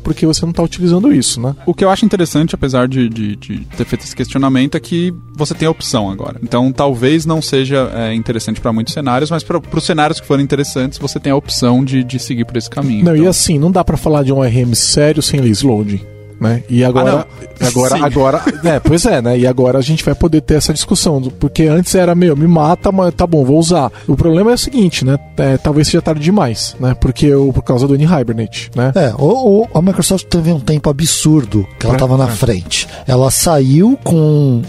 porque 0.03 0.25
você 0.25 0.43
não 0.43 0.51
está 0.51 0.63
utilizando 0.63 1.13
isso, 1.13 1.39
né? 1.41 1.55
O 1.65 1.73
que 1.73 1.83
eu 1.83 1.89
acho 1.89 2.05
interessante, 2.05 2.55
apesar 2.55 2.87
de, 2.87 3.09
de- 3.09 3.35
de 3.35 3.59
ter 3.77 3.85
feito 3.85 4.03
esse 4.03 4.15
questionamento, 4.15 4.75
é 4.75 4.79
que 4.79 5.13
você 5.35 5.53
tem 5.53 5.67
a 5.67 5.71
opção 5.71 6.09
agora. 6.09 6.39
Então, 6.43 6.71
talvez 6.71 7.25
não 7.25 7.41
seja 7.41 7.89
é, 7.93 8.13
interessante 8.13 8.61
para 8.61 8.71
muitos 8.73 8.93
cenários, 8.93 9.29
mas 9.31 9.43
para 9.43 9.59
os 9.59 9.83
cenários 9.83 10.19
que 10.19 10.27
forem 10.27 10.43
interessantes, 10.43 10.97
você 10.99 11.19
tem 11.19 11.31
a 11.31 11.35
opção 11.35 11.83
de, 11.83 12.03
de 12.03 12.19
seguir 12.19 12.45
por 12.45 12.57
esse 12.57 12.69
caminho. 12.69 13.03
Não, 13.03 13.13
Então, 13.13 13.25
e 13.25 13.27
assim, 13.27 13.57
não 13.59 13.71
dá 13.71 13.83
pra 13.83 13.97
falar 13.97 14.23
de 14.23 14.31
um 14.31 14.41
RM 14.41 14.73
sério 14.75 15.21
sem 15.21 15.39
lazy 15.39 15.65
loading. 15.65 16.01
Né? 16.39 16.63
E 16.69 16.83
agora, 16.83 17.25
Ah, 17.59 17.67
agora, 17.67 17.95
Sim. 17.97 18.03
agora, 18.03 18.41
é, 18.65 18.79
pois 18.79 19.05
é, 19.05 19.21
né? 19.21 19.37
E 19.37 19.47
agora 19.47 19.77
a 19.77 19.81
gente 19.81 20.03
vai 20.03 20.13
poder 20.15 20.41
ter 20.41 20.55
essa 20.55 20.73
discussão, 20.73 21.21
porque 21.39 21.63
antes 21.63 21.93
era 21.95 22.13
meu, 22.15 22.35
me 22.35 22.47
mata, 22.47 22.91
mas 22.91 23.13
tá 23.13 23.25
bom, 23.25 23.45
vou 23.45 23.57
usar. 23.59 23.91
O 24.07 24.15
problema 24.15 24.51
é 24.51 24.53
o 24.55 24.57
seguinte, 24.57 25.05
né? 25.05 25.17
É, 25.37 25.57
talvez 25.57 25.87
seja 25.87 26.01
tarde 26.01 26.21
demais, 26.21 26.75
né? 26.79 26.93
Porque 26.99 27.25
eu, 27.27 27.51
por 27.53 27.63
causa 27.63 27.87
do 27.87 27.95
N-Hibernate, 27.95 28.71
né? 28.75 28.91
É, 28.95 29.13
o, 29.17 29.61
o- 29.63 29.67
a 29.73 29.81
Microsoft 29.81 30.25
teve 30.27 30.51
um 30.51 30.59
tempo 30.59 30.89
absurdo 30.89 31.65
que 31.79 31.85
ela 31.85 31.95
É, 31.95 31.97
estava 31.97 32.17
na 32.17 32.25
é. 32.25 32.31
frente. 32.31 32.87
Ela 33.07 33.29
saiu 33.31 33.97
com 34.03 34.61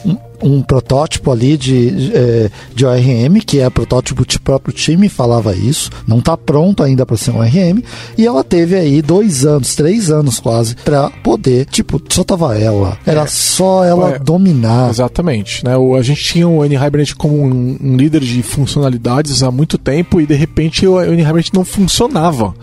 um, 0.44 0.62
protótipo 0.62 1.30
ali 1.30 1.56
de, 1.56 2.12
é, 2.14 2.50
de 2.74 2.84
ORM, 2.84 3.40
que 3.44 3.60
é 3.60 3.70
protótipo 3.70 4.22
o 4.22 4.40
próprio 4.40 4.74
time 4.74 5.08
falava 5.08 5.54
isso, 5.54 5.90
não 6.06 6.18
está 6.18 6.36
pronto 6.36 6.82
ainda 6.82 7.06
para 7.06 7.16
ser 7.16 7.30
um 7.30 7.38
ORM, 7.38 7.82
e 8.16 8.26
ela 8.26 8.44
teve 8.44 8.76
aí 8.76 9.00
dois 9.00 9.44
anos, 9.44 9.74
três 9.74 10.10
anos 10.10 10.38
quase, 10.38 10.76
para 10.76 11.10
poder, 11.10 11.66
tipo, 11.66 12.00
só 12.08 12.22
tava 12.24 12.58
ela, 12.58 12.98
era 13.06 13.26
só 13.26 13.84
ela 13.84 14.10
Ué, 14.10 14.18
dominar. 14.18 14.90
Exatamente, 14.90 15.64
né? 15.64 15.76
O, 15.76 15.94
a 15.94 16.02
gente 16.02 16.22
tinha 16.22 16.48
o 16.48 16.64
N-Hibernate 16.64 17.16
como 17.16 17.42
um, 17.42 17.78
um 17.80 17.96
líder 17.96 18.20
de 18.20 18.42
funcionalidades 18.42 19.42
há 19.42 19.50
muito 19.50 19.78
tempo 19.78 20.20
e 20.20 20.26
de 20.26 20.34
repente 20.34 20.86
o 20.86 21.00
N-Hibernate 21.00 21.54
não 21.54 21.64
funcionava. 21.64 22.54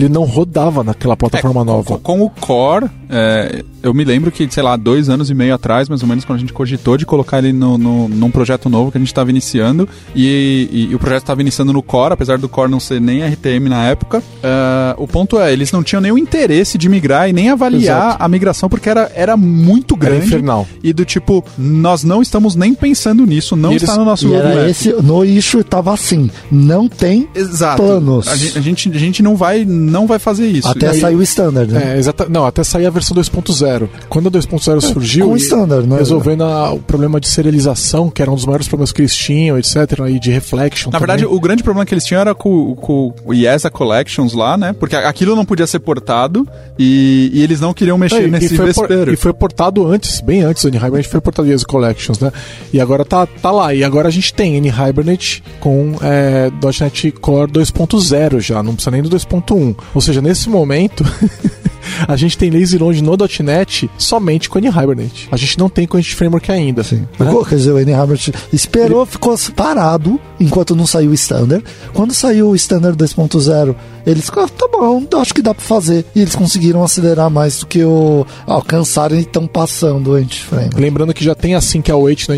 Ele 0.00 0.08
não 0.08 0.24
rodava 0.24 0.82
naquela 0.84 1.16
plataforma 1.16 1.64
nova. 1.64 1.98
Com, 1.98 2.18
com 2.18 2.22
o 2.24 2.30
Core, 2.30 2.86
é, 3.08 3.62
eu 3.82 3.92
me 3.94 4.04
lembro 4.04 4.30
que, 4.30 4.46
sei 4.50 4.62
lá, 4.62 4.76
dois 4.76 5.08
anos 5.08 5.30
e 5.30 5.34
meio 5.34 5.54
atrás, 5.54 5.88
mais 5.88 6.02
ou 6.02 6.08
menos, 6.08 6.24
quando 6.24 6.36
a 6.36 6.40
gente 6.40 6.52
cogitou 6.52 6.96
de 6.96 7.04
colocar 7.06 7.38
ele 7.38 7.52
no, 7.52 7.76
no- 7.78 8.08
num 8.08 8.30
projeto 8.30 8.68
novo 8.68 8.90
que 8.90 8.98
a 8.98 9.00
gente 9.00 9.08
estava 9.08 9.30
iniciando, 9.30 9.88
e, 10.14 10.68
e- 10.72 10.88
e 10.90 10.94
o 10.94 10.98
projeto 10.98 11.22
estava 11.22 11.40
iniciando 11.40 11.72
no 11.72 11.82
Core, 11.82 12.12
apesar 12.14 12.38
do 12.38 12.48
Core 12.48 12.70
não 12.70 12.80
ser 12.80 13.00
nem 13.00 13.22
RTM 13.22 13.68
na 13.68 13.84
época, 13.88 14.22
é, 14.42 14.94
o 14.96 15.06
ponto 15.06 15.38
é, 15.38 15.52
eles 15.52 15.70
não 15.72 15.82
tinham 15.82 16.00
nenhum 16.00 16.18
interesse 16.18 16.76
de 16.78 16.88
migrar 16.88 17.28
e 17.28 17.32
nem 17.32 17.50
avaliar 17.50 17.80
Exato. 18.10 18.22
a 18.24 18.28
migração, 18.28 18.68
porque 18.68 18.88
era, 18.88 19.10
era 19.14 19.36
muito 19.36 19.94
Era 19.94 20.04
grande. 20.10 20.26
infernal. 20.26 20.66
E 20.82 20.92
do 20.92 21.04
tipo, 21.04 21.44
nós 21.58 22.04
não 22.04 22.22
estamos 22.22 22.54
nem 22.54 22.74
pensando 22.74 23.24
nisso, 23.26 23.56
não 23.56 23.70
eles- 23.70 23.82
está 23.82 23.96
no 23.96 24.04
nosso 24.04 24.28
E 24.28 24.34
era 24.34 24.44
roadmap. 24.48 24.70
esse, 24.70 24.92
no 25.02 25.24
issue 25.24 25.62
tava 25.64 25.92
assim, 25.92 26.30
não 26.50 26.88
tem 26.88 27.28
Exato. 27.34 27.82
planos. 27.82 28.28
A 28.28 28.36
gente, 28.36 28.58
a 28.58 28.60
gente, 28.60 28.88
a 28.90 28.98
gente 28.98 29.22
não, 29.22 29.36
vai, 29.36 29.64
não 29.90 30.06
vai 30.06 30.18
fazer 30.18 30.46
isso. 30.46 30.68
até 30.68 30.86
E 30.86 30.90
aí- 30.90 31.00
sair 31.00 31.14
o 31.16 31.22
standard, 31.22 31.72
né? 31.72 31.94
É, 31.94 31.98
exata, 31.98 32.26
não, 32.28 32.46
até 32.46 32.62
sair 32.64 32.86
a 32.86 32.90
versão 32.90 33.14
2.0. 33.14 33.40
2.0. 33.50 33.88
Quando 34.08 34.28
a 34.28 34.30
2.0 34.30 34.80
surgiu, 34.80 35.26
com 35.26 35.32
o 35.32 35.36
e 35.36 35.40
standard, 35.40 35.86
né? 35.88 35.96
resolvendo 35.98 36.44
a- 36.44 36.72
o 36.72 36.78
problema 36.78 37.20
de 37.20 37.28
serialização, 37.28 38.08
que 38.10 38.22
era 38.22 38.30
um 38.30 38.34
dos 38.34 38.44
maiores 38.46 38.68
problemas 38.68 38.92
que 38.92 39.00
eles 39.02 39.14
tinham, 39.14 39.58
etc, 39.58 39.76
e 40.08 40.18
de 40.18 40.30
reflection 40.30 40.90
Na 40.90 40.98
também. 40.98 41.16
verdade, 41.16 41.34
o 41.34 41.40
grande 41.40 41.62
problema 41.62 41.84
que 41.84 41.92
eles 41.94 42.04
tinham 42.04 42.20
era 42.20 42.34
com, 42.34 42.74
com 42.76 43.12
o 43.24 43.34
IESA 43.34 43.70
Collections 43.70 44.32
lá, 44.32 44.56
né? 44.56 44.72
Porque 44.72 44.94
aquilo 44.96 45.34
não 45.36 45.44
podia 45.44 45.66
ser 45.66 45.80
portado 45.80 46.46
e, 46.78 47.30
e 47.34 47.42
eles 47.42 47.60
não 47.60 47.72
queriam 47.74 47.98
mexer 47.98 48.22
É, 48.22 48.26
e, 48.26 48.30
nesse 48.30 48.48
foi 48.56 48.72
por- 48.72 48.86
vespeiro. 48.88 49.12
e 49.12 49.16
foi 49.16 49.32
portado 49.32 49.86
antes, 49.86 50.20
bem 50.20 50.42
antes 50.42 50.62
do 50.62 50.68
N-Hibernate, 50.68 51.08
foi 51.08 51.20
portado 51.20 51.50
em 51.52 51.58
Collections, 51.60 52.18
né? 52.20 52.32
E 52.72 52.80
agora 52.80 53.04
tá, 53.04 53.26
tá 53.26 53.50
lá. 53.50 53.74
E 53.74 53.82
agora 53.84 54.08
a 54.08 54.10
gente 54.10 54.32
tem 54.32 54.56
N-Hibernate 54.56 55.42
com 55.60 55.94
é, 56.02 56.50
.NET 56.80 57.10
Core 57.12 57.50
2.0 57.50 58.40
já, 58.40 58.62
não 58.62 58.74
precisa 58.74 58.90
nem 58.90 59.02
do 59.02 59.08
2.1. 59.10 59.69
Ou 59.94 60.00
seja, 60.00 60.20
nesse 60.20 60.48
momento... 60.48 61.04
A 62.06 62.16
gente 62.16 62.36
tem 62.36 62.50
lazy 62.50 62.78
load 62.78 63.02
no 63.02 63.16
.NET 63.42 63.90
somente 63.98 64.48
com 64.48 64.58
N-Hibernate. 64.58 65.28
A 65.30 65.36
gente 65.36 65.58
não 65.58 65.68
tem 65.68 65.86
com 65.86 65.98
Entity 65.98 66.14
Framework 66.14 66.50
ainda. 66.50 66.82
Sim. 66.82 67.06
né? 67.18 67.32
Quer 67.48 67.56
dizer, 67.56 67.72
o 67.72 67.78
N-Hamlet 67.78 68.32
esperou, 68.52 69.04
ficou 69.06 69.34
parado 69.54 70.20
enquanto 70.38 70.76
não 70.76 70.86
saiu 70.86 71.10
o 71.10 71.14
standard. 71.14 71.64
Quando 71.92 72.14
saiu 72.14 72.50
o 72.50 72.56
standard 72.56 72.96
2.0, 72.96 73.74
eles 74.06 74.26
ficaram, 74.26 74.48
tá 74.48 74.68
bom, 74.70 75.02
acho 75.16 75.34
que 75.34 75.42
dá 75.42 75.54
pra 75.54 75.62
fazer. 75.62 76.04
E 76.14 76.20
eles 76.20 76.34
conseguiram 76.34 76.82
acelerar 76.82 77.30
mais 77.30 77.60
do 77.60 77.66
que 77.66 77.84
o. 77.84 78.26
alcançaram 78.46 79.16
e 79.16 79.20
estão 79.20 79.46
passando 79.46 80.12
o 80.12 80.14
anti-frame. 80.14 80.70
Lembrando 80.74 81.12
que 81.12 81.24
já 81.24 81.34
tem 81.34 81.54
assim 81.54 81.82
que 81.82 81.90
a 81.90 81.96
Wait 81.96 82.28
no 82.28 82.34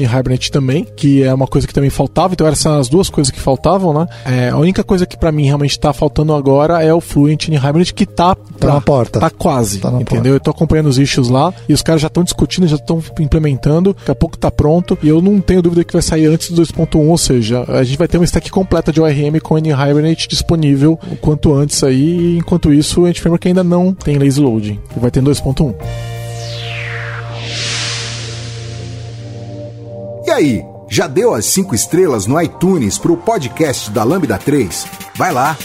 também, 0.50 0.86
que 0.96 1.22
é 1.22 1.32
uma 1.32 1.46
coisa 1.46 1.66
que 1.66 1.74
também 1.74 1.90
faltava, 1.90 2.34
então 2.34 2.46
essas 2.46 2.58
são 2.58 2.78
as 2.78 2.88
duas 2.88 3.08
coisas 3.08 3.30
que 3.30 3.40
faltavam, 3.40 3.92
né? 3.92 4.06
É, 4.24 4.48
a 4.50 4.56
única 4.56 4.82
coisa 4.82 5.06
que 5.06 5.16
pra 5.16 5.30
mim 5.30 5.44
realmente 5.44 5.78
tá 5.78 5.92
faltando 5.92 6.34
agora 6.34 6.82
é 6.82 6.92
o 6.92 7.00
Fluent 7.22 7.48
em 7.48 7.54
Hibernate, 7.54 7.94
que 7.94 8.04
tá, 8.04 8.34
Tá 8.34 8.74
na 8.74 8.80
porta. 8.80 9.20
Tá 9.20 9.30
quase, 9.30 9.78
Tá 9.78 9.90
na 9.90 10.00
entendeu? 10.00 10.34
Eu 10.34 10.40
tô 10.40 10.50
acompanhando 10.50 10.86
os 10.86 10.98
issues 10.98 11.28
lá 11.28 11.52
e 11.68 11.72
os 11.72 11.82
caras 11.82 12.00
já 12.02 12.08
estão 12.08 12.24
discutindo, 12.24 12.66
já 12.66 12.76
estão 12.76 13.02
implementando, 13.20 13.94
daqui 13.94 14.10
a 14.10 14.14
pouco 14.14 14.36
tá 14.36 14.50
pronto, 14.50 14.98
e 15.02 15.08
eu 15.08 15.20
não 15.20 15.40
tenho 15.40 15.62
dúvida 15.62 15.84
que 15.84 15.92
vai 15.92 16.02
sair 16.02 16.26
antes 16.26 16.50
do 16.50 16.62
2.1, 16.62 17.08
ou 17.08 17.18
seja, 17.18 17.64
a 17.68 17.82
gente 17.82 17.98
vai 17.98 18.08
ter 18.08 18.18
uma 18.18 18.24
stack 18.24 18.50
completa 18.50 18.92
de 18.92 19.00
ORM 19.00 19.40
com 19.42 19.58
N 19.58 19.70
Hibernate 19.70 20.28
disponível 20.28 20.98
o 21.10 21.16
quanto 21.16 21.52
antes 21.54 21.82
aí, 21.84 22.34
e 22.34 22.38
enquanto 22.38 22.72
isso 22.72 23.02
o 23.02 23.04
Anti-Framework 23.04 23.46
ainda 23.48 23.64
não 23.64 23.92
tem 23.92 24.18
lazy 24.18 24.40
loading, 24.40 24.80
e 24.96 25.00
vai 25.00 25.10
ter 25.10 25.20
em 25.20 25.24
2.1. 25.24 25.74
E 30.26 30.30
aí, 30.30 30.62
já 30.88 31.06
deu 31.06 31.34
as 31.34 31.44
5 31.46 31.74
estrelas 31.74 32.26
no 32.26 32.40
iTunes 32.40 32.98
pro 32.98 33.16
podcast 33.16 33.90
da 33.90 34.04
Lambda 34.04 34.38
3? 34.38 34.86
Vai 35.16 35.32
lá! 35.32 35.56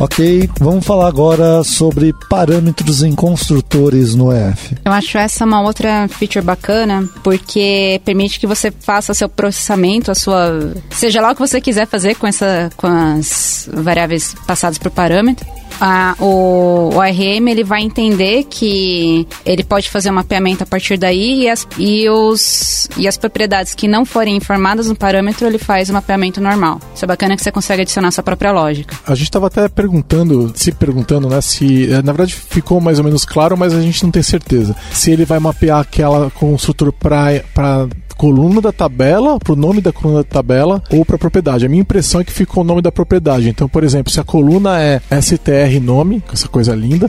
Ok, 0.00 0.48
vamos 0.60 0.86
falar 0.86 1.08
agora 1.08 1.64
sobre 1.64 2.14
parâmetros 2.30 3.02
em 3.02 3.16
construtores 3.16 4.14
no 4.14 4.32
EF. 4.32 4.76
Eu 4.84 4.92
acho 4.92 5.18
essa 5.18 5.44
uma 5.44 5.60
outra 5.60 6.06
feature 6.06 6.44
bacana, 6.44 7.08
porque 7.24 8.00
permite 8.04 8.38
que 8.38 8.46
você 8.46 8.70
faça 8.70 9.12
seu 9.12 9.28
processamento, 9.28 10.12
a 10.12 10.14
sua. 10.14 10.72
Seja 10.90 11.20
lá 11.20 11.32
o 11.32 11.34
que 11.34 11.40
você 11.40 11.60
quiser 11.60 11.86
fazer 11.86 12.14
com, 12.14 12.28
essa, 12.28 12.70
com 12.76 12.86
as 12.86 13.68
variáveis 13.72 14.36
passadas 14.46 14.78
por 14.78 14.90
parâmetro. 14.92 15.57
Ah, 15.80 16.14
o, 16.18 16.90
o 16.94 17.00
ARM 17.00 17.48
ele 17.48 17.64
vai 17.64 17.82
entender 17.82 18.44
que 18.44 19.26
ele 19.44 19.62
pode 19.62 19.88
fazer 19.90 20.10
um 20.10 20.14
mapeamento 20.14 20.62
a 20.62 20.66
partir 20.66 20.96
daí 20.96 21.42
e 21.42 21.48
as, 21.48 21.66
e, 21.78 22.08
os, 22.08 22.88
e 22.96 23.06
as 23.06 23.16
propriedades 23.16 23.74
que 23.74 23.86
não 23.86 24.04
forem 24.04 24.36
informadas 24.36 24.88
no 24.88 24.96
parâmetro 24.96 25.46
ele 25.46 25.58
faz 25.58 25.88
o 25.88 25.92
mapeamento 25.92 26.40
normal. 26.40 26.80
Isso 26.94 27.04
é 27.04 27.08
bacana 27.08 27.36
que 27.36 27.42
você 27.42 27.52
consegue 27.52 27.82
adicionar 27.82 28.10
sua 28.10 28.24
própria 28.24 28.52
lógica. 28.52 28.96
A 29.06 29.14
gente 29.14 29.28
estava 29.28 29.46
até 29.46 29.68
perguntando, 29.68 30.52
se 30.54 30.72
perguntando, 30.72 31.28
né, 31.28 31.40
se 31.40 31.90
eh, 31.90 32.02
na 32.02 32.12
verdade 32.12 32.34
ficou 32.34 32.80
mais 32.80 32.98
ou 32.98 33.04
menos 33.04 33.24
claro, 33.24 33.56
mas 33.56 33.74
a 33.74 33.80
gente 33.80 34.02
não 34.02 34.10
tem 34.10 34.22
certeza. 34.22 34.74
Se 34.92 35.10
ele 35.10 35.24
vai 35.24 35.38
mapear 35.38 35.80
aquela 35.80 36.30
construtor 36.30 36.92
para 36.92 37.88
coluna 38.18 38.60
da 38.60 38.72
tabela, 38.72 39.38
pro 39.38 39.54
nome 39.56 39.80
da 39.80 39.92
coluna 39.92 40.18
da 40.22 40.24
tabela 40.24 40.82
ou 40.90 41.04
para 41.04 41.16
propriedade. 41.16 41.64
A 41.64 41.68
minha 41.68 41.80
impressão 41.82 42.20
é 42.20 42.24
que 42.24 42.32
ficou 42.32 42.62
o 42.62 42.66
nome 42.66 42.82
da 42.82 42.90
propriedade. 42.92 43.48
Então, 43.48 43.68
por 43.68 43.84
exemplo, 43.84 44.12
se 44.12 44.18
a 44.20 44.24
coluna 44.24 44.80
é 44.82 45.00
str 45.22 45.80
nome, 45.80 46.20
com 46.26 46.32
essa 46.32 46.48
coisa 46.48 46.74
linda, 46.74 47.08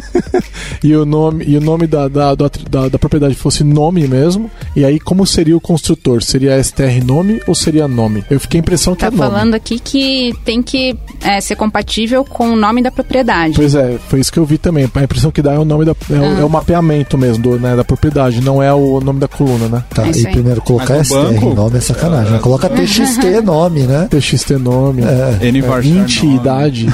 e 0.82 0.94
o 0.96 1.04
nome 1.04 1.44
e 1.46 1.56
o 1.56 1.60
nome 1.60 1.86
da, 1.86 2.08
da, 2.08 2.34
da, 2.34 2.88
da 2.88 2.98
propriedade 2.98 3.34
fosse 3.34 3.62
nome 3.62 4.06
mesmo, 4.08 4.50
e 4.74 4.84
aí 4.84 4.98
como 4.98 5.26
seria 5.26 5.56
o 5.56 5.60
construtor? 5.60 6.22
Seria 6.22 6.58
str 6.62 7.04
nome 7.04 7.40
ou 7.46 7.54
seria 7.54 7.86
nome? 7.86 8.24
Eu 8.30 8.40
fiquei 8.40 8.58
a 8.58 8.62
impressão 8.62 8.94
que 8.94 9.00
Tá 9.02 9.08
é 9.08 9.10
nome. 9.10 9.22
falando 9.30 9.54
aqui 9.54 9.78
que 9.78 10.32
tem 10.44 10.62
que 10.62 10.96
é, 11.20 11.40
ser 11.40 11.56
compatível 11.56 12.24
com 12.24 12.50
o 12.50 12.56
nome 12.56 12.82
da 12.82 12.90
propriedade. 12.90 13.54
Pois 13.54 13.74
é, 13.74 13.98
foi 14.08 14.20
isso 14.20 14.32
que 14.32 14.38
eu 14.38 14.44
vi 14.44 14.56
também. 14.58 14.88
A 14.94 15.02
impressão 15.02 15.30
que 15.30 15.42
dá 15.42 15.52
é 15.52 15.58
o 15.58 15.64
nome 15.64 15.84
da. 15.84 15.92
É, 16.10 16.14
o, 16.18 16.24
Ah. 16.24 16.40
é 16.40 16.44
o 16.44 16.48
mapeamento 16.48 17.16
mesmo 17.18 17.42
do, 17.42 17.58
né, 17.60 17.76
da 17.76 17.84
propriedade, 17.84 18.40
não 18.40 18.62
é 18.62 18.72
o 18.72 19.00
nome 19.00 19.20
da 19.20 19.28
coluna, 19.28 19.68
né? 19.68 19.84
Tá, 19.90 20.06
É 20.06 20.10
isso 20.10 20.24
e 20.24 20.26
aí. 20.28 20.34
Primeiro 20.38 20.62
colocar 20.62 21.04
STR 21.04 21.14
banco- 21.14 21.46
em 21.50 21.54
nome 21.54 21.78
é 21.78 21.80
sacanagem. 21.80 22.32
né? 22.32 22.38
Coloca 22.38 22.68
TXT 22.68 23.40
nome, 23.44 23.82
né? 23.82 24.08
TXT 24.10 24.52
nome. 24.58 25.02
É. 25.02 25.46
N 25.46 25.60
varchar 25.62 25.92
nome. 25.92 26.02
Entidade. 26.02 26.86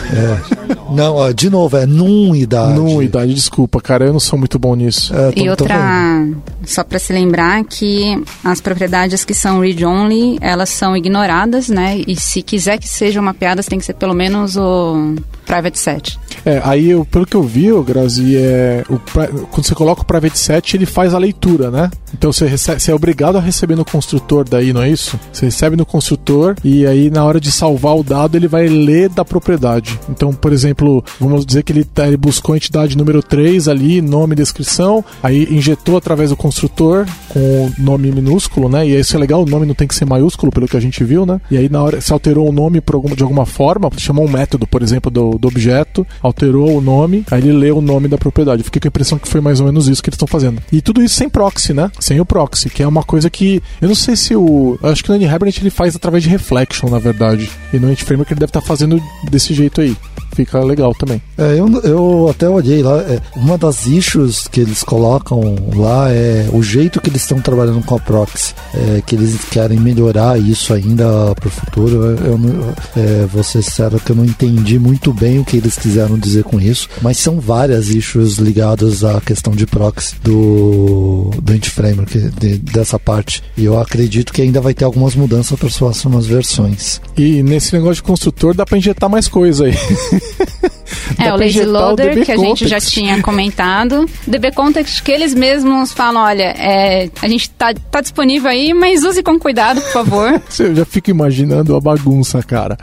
Não, 0.90 1.16
ó, 1.16 1.32
de 1.32 1.50
novo, 1.50 1.76
é 1.76 1.86
num 1.86 2.34
idade. 2.34 2.74
Não, 2.78 3.02
idade, 3.02 3.34
desculpa, 3.34 3.80
cara, 3.80 4.04
eu 4.06 4.12
não 4.12 4.20
sou 4.20 4.38
muito 4.38 4.58
bom 4.58 4.74
nisso. 4.74 5.12
É, 5.14 5.32
tô- 5.32 5.40
E 5.40 5.50
outra, 5.50 6.26
só 6.64 6.84
para 6.84 6.98
se 6.98 7.12
lembrar 7.12 7.64
que 7.64 8.22
as 8.44 8.60
propriedades 8.60 9.24
que 9.24 9.34
são 9.34 9.60
read-only, 9.60 10.38
elas 10.40 10.68
são 10.68 10.96
ignoradas, 10.96 11.68
né? 11.68 12.00
E 12.06 12.14
se 12.16 12.42
quiser 12.42 12.78
que 12.78 12.88
sejam 12.88 13.22
mapeadas, 13.22 13.66
tem 13.66 13.78
que 13.78 13.84
ser 13.84 13.94
pelo 13.94 14.14
menos 14.14 14.56
o 14.56 15.14
private 15.46 15.78
set. 15.78 16.18
É, 16.44 16.60
aí 16.64 16.90
eu, 16.90 17.04
pelo 17.04 17.26
que 17.26 17.34
eu 17.36 17.42
vi, 17.42 17.70
Grazi, 17.82 18.36
é, 18.36 18.84
o, 18.88 18.98
quando 19.46 19.64
você 19.66 19.74
coloca 19.74 20.02
o 20.02 20.04
private 20.04 20.38
set, 20.38 20.76
ele 20.76 20.86
faz 20.86 21.14
a 21.14 21.18
leitura, 21.18 21.70
né? 21.70 21.90
Então 22.12 22.32
você, 22.32 22.46
recebe, 22.46 22.80
você 22.80 22.90
é 22.90 22.94
obrigado 22.94 23.36
a 23.36 23.40
receber 23.40 23.74
no 23.76 23.84
construtor 23.84 24.46
daí, 24.48 24.72
não 24.72 24.82
é 24.82 24.90
isso? 24.90 25.18
Você 25.32 25.46
recebe 25.46 25.76
no 25.76 25.84
construtor 25.86 26.54
e 26.62 26.86
aí 26.86 27.10
na 27.10 27.24
hora 27.24 27.40
de 27.40 27.50
salvar 27.50 27.96
o 27.96 28.02
dado 28.04 28.36
ele 28.36 28.46
vai 28.46 28.66
ler 28.68 29.08
da 29.08 29.24
propriedade. 29.24 29.98
Então, 30.08 30.32
por 30.32 30.52
exemplo, 30.52 31.04
vamos 31.18 31.44
dizer 31.44 31.62
que 31.62 31.72
ele, 31.72 31.84
tá- 31.84 32.06
ele 32.06 32.16
buscou 32.16 32.52
a 32.52 32.56
entidade 32.56 32.96
número 32.96 33.22
3 33.22 33.68
ali, 33.68 34.00
nome 34.00 34.34
descrição, 34.34 35.04
aí 35.22 35.48
injetou 35.50 35.96
através 35.96 36.30
do 36.30 36.36
construtor 36.36 37.06
com 37.28 37.40
o 37.40 37.72
nome 37.78 38.12
minúsculo, 38.12 38.68
né? 38.68 38.86
E 38.86 38.98
isso 38.98 39.16
é 39.16 39.18
legal, 39.18 39.42
o 39.42 39.46
nome 39.46 39.66
não 39.66 39.74
tem 39.74 39.88
que 39.88 39.94
ser 39.94 40.04
maiúsculo, 40.04 40.52
pelo 40.52 40.68
que 40.68 40.76
a 40.76 40.80
gente 40.80 41.02
viu, 41.02 41.26
né? 41.26 41.40
E 41.50 41.56
aí 41.56 41.68
na 41.68 41.82
hora, 41.82 42.00
se 42.00 42.12
alterou 42.12 42.48
o 42.48 42.52
nome 42.52 42.82
de 43.16 43.22
alguma 43.22 43.46
forma, 43.46 43.90
chamou 43.96 44.24
um 44.24 44.30
método, 44.30 44.66
por 44.66 44.82
exemplo, 44.82 45.10
do, 45.10 45.33
do 45.38 45.48
objeto, 45.48 46.06
alterou 46.22 46.76
o 46.76 46.80
nome, 46.80 47.24
aí 47.30 47.40
ele 47.40 47.52
leu 47.52 47.78
o 47.78 47.80
nome 47.80 48.08
da 48.08 48.18
propriedade. 48.18 48.60
Eu 48.60 48.64
Fiquei 48.64 48.80
com 48.80 48.88
a 48.88 48.90
impressão 48.90 49.18
que 49.18 49.28
foi 49.28 49.40
mais 49.40 49.60
ou 49.60 49.66
menos 49.66 49.88
isso 49.88 50.02
que 50.02 50.08
eles 50.08 50.16
estão 50.16 50.28
fazendo. 50.28 50.60
E 50.72 50.80
tudo 50.80 51.02
isso 51.02 51.14
sem 51.14 51.28
proxy, 51.28 51.72
né? 51.72 51.90
Sem 52.00 52.20
o 52.20 52.24
proxy, 52.24 52.70
que 52.70 52.82
é 52.82 52.86
uma 52.86 53.02
coisa 53.02 53.28
que. 53.30 53.62
Eu 53.80 53.88
não 53.88 53.94
sei 53.94 54.16
se 54.16 54.34
o. 54.34 54.78
Acho 54.82 55.02
que 55.02 55.10
no 55.10 55.16
N-Hibernate 55.16 55.60
ele 55.60 55.70
faz 55.70 55.94
através 55.96 56.22
de 56.22 56.28
reflection, 56.28 56.88
na 56.88 56.98
verdade. 56.98 57.50
E 57.72 57.78
no 57.78 57.94
Framework 57.96 58.32
ele 58.32 58.40
deve 58.40 58.50
estar 58.50 58.60
fazendo 58.60 59.02
desse 59.30 59.54
jeito 59.54 59.80
aí. 59.80 59.96
Fica 60.34 60.58
legal 60.60 60.92
também. 60.94 61.22
É, 61.38 61.58
eu, 61.58 61.68
eu 61.82 62.28
até 62.28 62.48
olhei 62.48 62.82
lá, 62.82 62.98
é, 62.98 63.20
uma 63.36 63.56
das 63.56 63.86
issues 63.86 64.48
que 64.48 64.60
eles 64.60 64.82
colocam 64.82 65.56
lá 65.74 66.10
é 66.10 66.48
o 66.52 66.62
jeito 66.62 67.00
que 67.00 67.08
eles 67.08 67.22
estão 67.22 67.40
trabalhando 67.40 67.84
com 67.84 67.94
a 67.94 68.00
proxy, 68.00 68.52
é, 68.74 69.02
que 69.06 69.14
eles 69.14 69.44
querem 69.44 69.78
melhorar 69.78 70.38
isso 70.38 70.74
ainda 70.74 71.34
pro 71.36 71.48
futuro. 71.50 71.94
Eu, 71.94 72.16
eu 72.16 72.74
é, 72.96 73.26
vou 73.26 73.44
ser 73.44 73.62
sincero 73.62 74.00
que 74.00 74.10
eu 74.10 74.16
não 74.16 74.24
entendi 74.24 74.78
muito 74.78 75.12
bem 75.12 75.23
o 75.38 75.44
que 75.44 75.56
eles 75.56 75.76
quiseram 75.76 76.18
dizer 76.18 76.44
com 76.44 76.60
isso, 76.60 76.88
mas 77.02 77.16
são 77.18 77.40
várias 77.40 77.88
issues 77.88 78.36
ligadas 78.38 79.02
à 79.04 79.20
questão 79.20 79.52
de 79.54 79.66
proxy 79.66 80.14
do, 80.22 81.30
do 81.42 81.52
Anti-Framework, 81.52 82.18
de- 82.38 82.58
dessa 82.58 82.98
parte. 82.98 83.42
E 83.56 83.64
eu 83.64 83.78
acredito 83.80 84.32
que 84.32 84.42
ainda 84.42 84.60
vai 84.60 84.74
ter 84.74 84.84
algumas 84.84 85.14
mudanças 85.14 85.58
para 85.58 85.68
as 85.68 85.76
próximas 85.76 86.26
versões. 86.26 87.00
E 87.16 87.42
nesse 87.42 87.72
negócio 87.74 87.96
de 87.96 88.02
construtor 88.02 88.54
dá 88.54 88.64
pra 88.66 88.78
injetar 88.78 89.08
mais 89.10 89.28
coisa 89.28 89.64
aí. 89.66 89.74
É, 91.18 91.32
o 91.32 91.36
Lazy 91.36 91.60
o 91.60 91.70
Loader, 91.70 92.10
DB 92.10 92.24
que 92.24 92.32
a 92.32 92.36
gente 92.36 92.66
já 92.68 92.80
tinha 92.80 93.20
comentado. 93.22 94.06
DB 94.26 94.52
Context, 94.52 95.02
que 95.02 95.10
eles 95.12 95.34
mesmos 95.34 95.92
falam, 95.92 96.22
olha, 96.22 96.44
é, 96.44 97.10
a 97.20 97.28
gente 97.28 97.50
tá, 97.50 97.72
tá 97.90 98.00
disponível 98.00 98.50
aí, 98.50 98.72
mas 98.72 99.02
use 99.02 99.22
com 99.22 99.38
cuidado, 99.38 99.80
por 99.80 99.90
favor. 99.92 100.42
Eu 100.58 100.74
já 100.74 100.84
fico 100.84 101.10
imaginando 101.10 101.74
a 101.74 101.80
bagunça, 101.80 102.42
cara. 102.42 102.76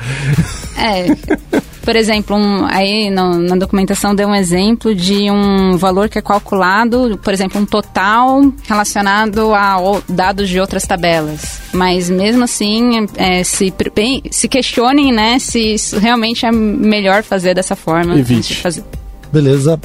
É, 0.77 1.15
por 1.83 1.95
exemplo, 1.95 2.35
um, 2.35 2.65
aí 2.65 3.09
no- 3.09 3.37
na 3.39 3.55
documentação 3.55 4.13
deu 4.15 4.27
um 4.27 4.35
exemplo 4.35 4.93
de 4.95 5.29
um 5.31 5.77
valor 5.77 6.09
que 6.09 6.17
é 6.17 6.21
calculado, 6.21 7.19
por 7.23 7.33
exemplo, 7.33 7.59
um 7.61 7.65
total 7.65 8.41
relacionado 8.67 9.53
a 9.53 9.77
dados 10.07 10.47
de 10.49 10.59
outras 10.59 10.83
tabelas. 10.83 11.59
Mas 11.73 12.09
mesmo 12.09 12.43
assim, 12.43 13.07
é, 13.17 13.43
se, 13.43 13.73
bem- 13.93 14.21
se 14.31 14.47
questionem, 14.47 15.11
né, 15.11 15.39
se 15.39 15.73
isso 15.73 15.99
realmente 15.99 16.45
é 16.45 16.51
melhor 16.51 17.23
fazer 17.23 17.53
dessa 17.53 17.75
forma. 17.75 18.15
Evite. 18.17 18.55
fazer. 18.55 18.83
Beleza. 19.31 19.79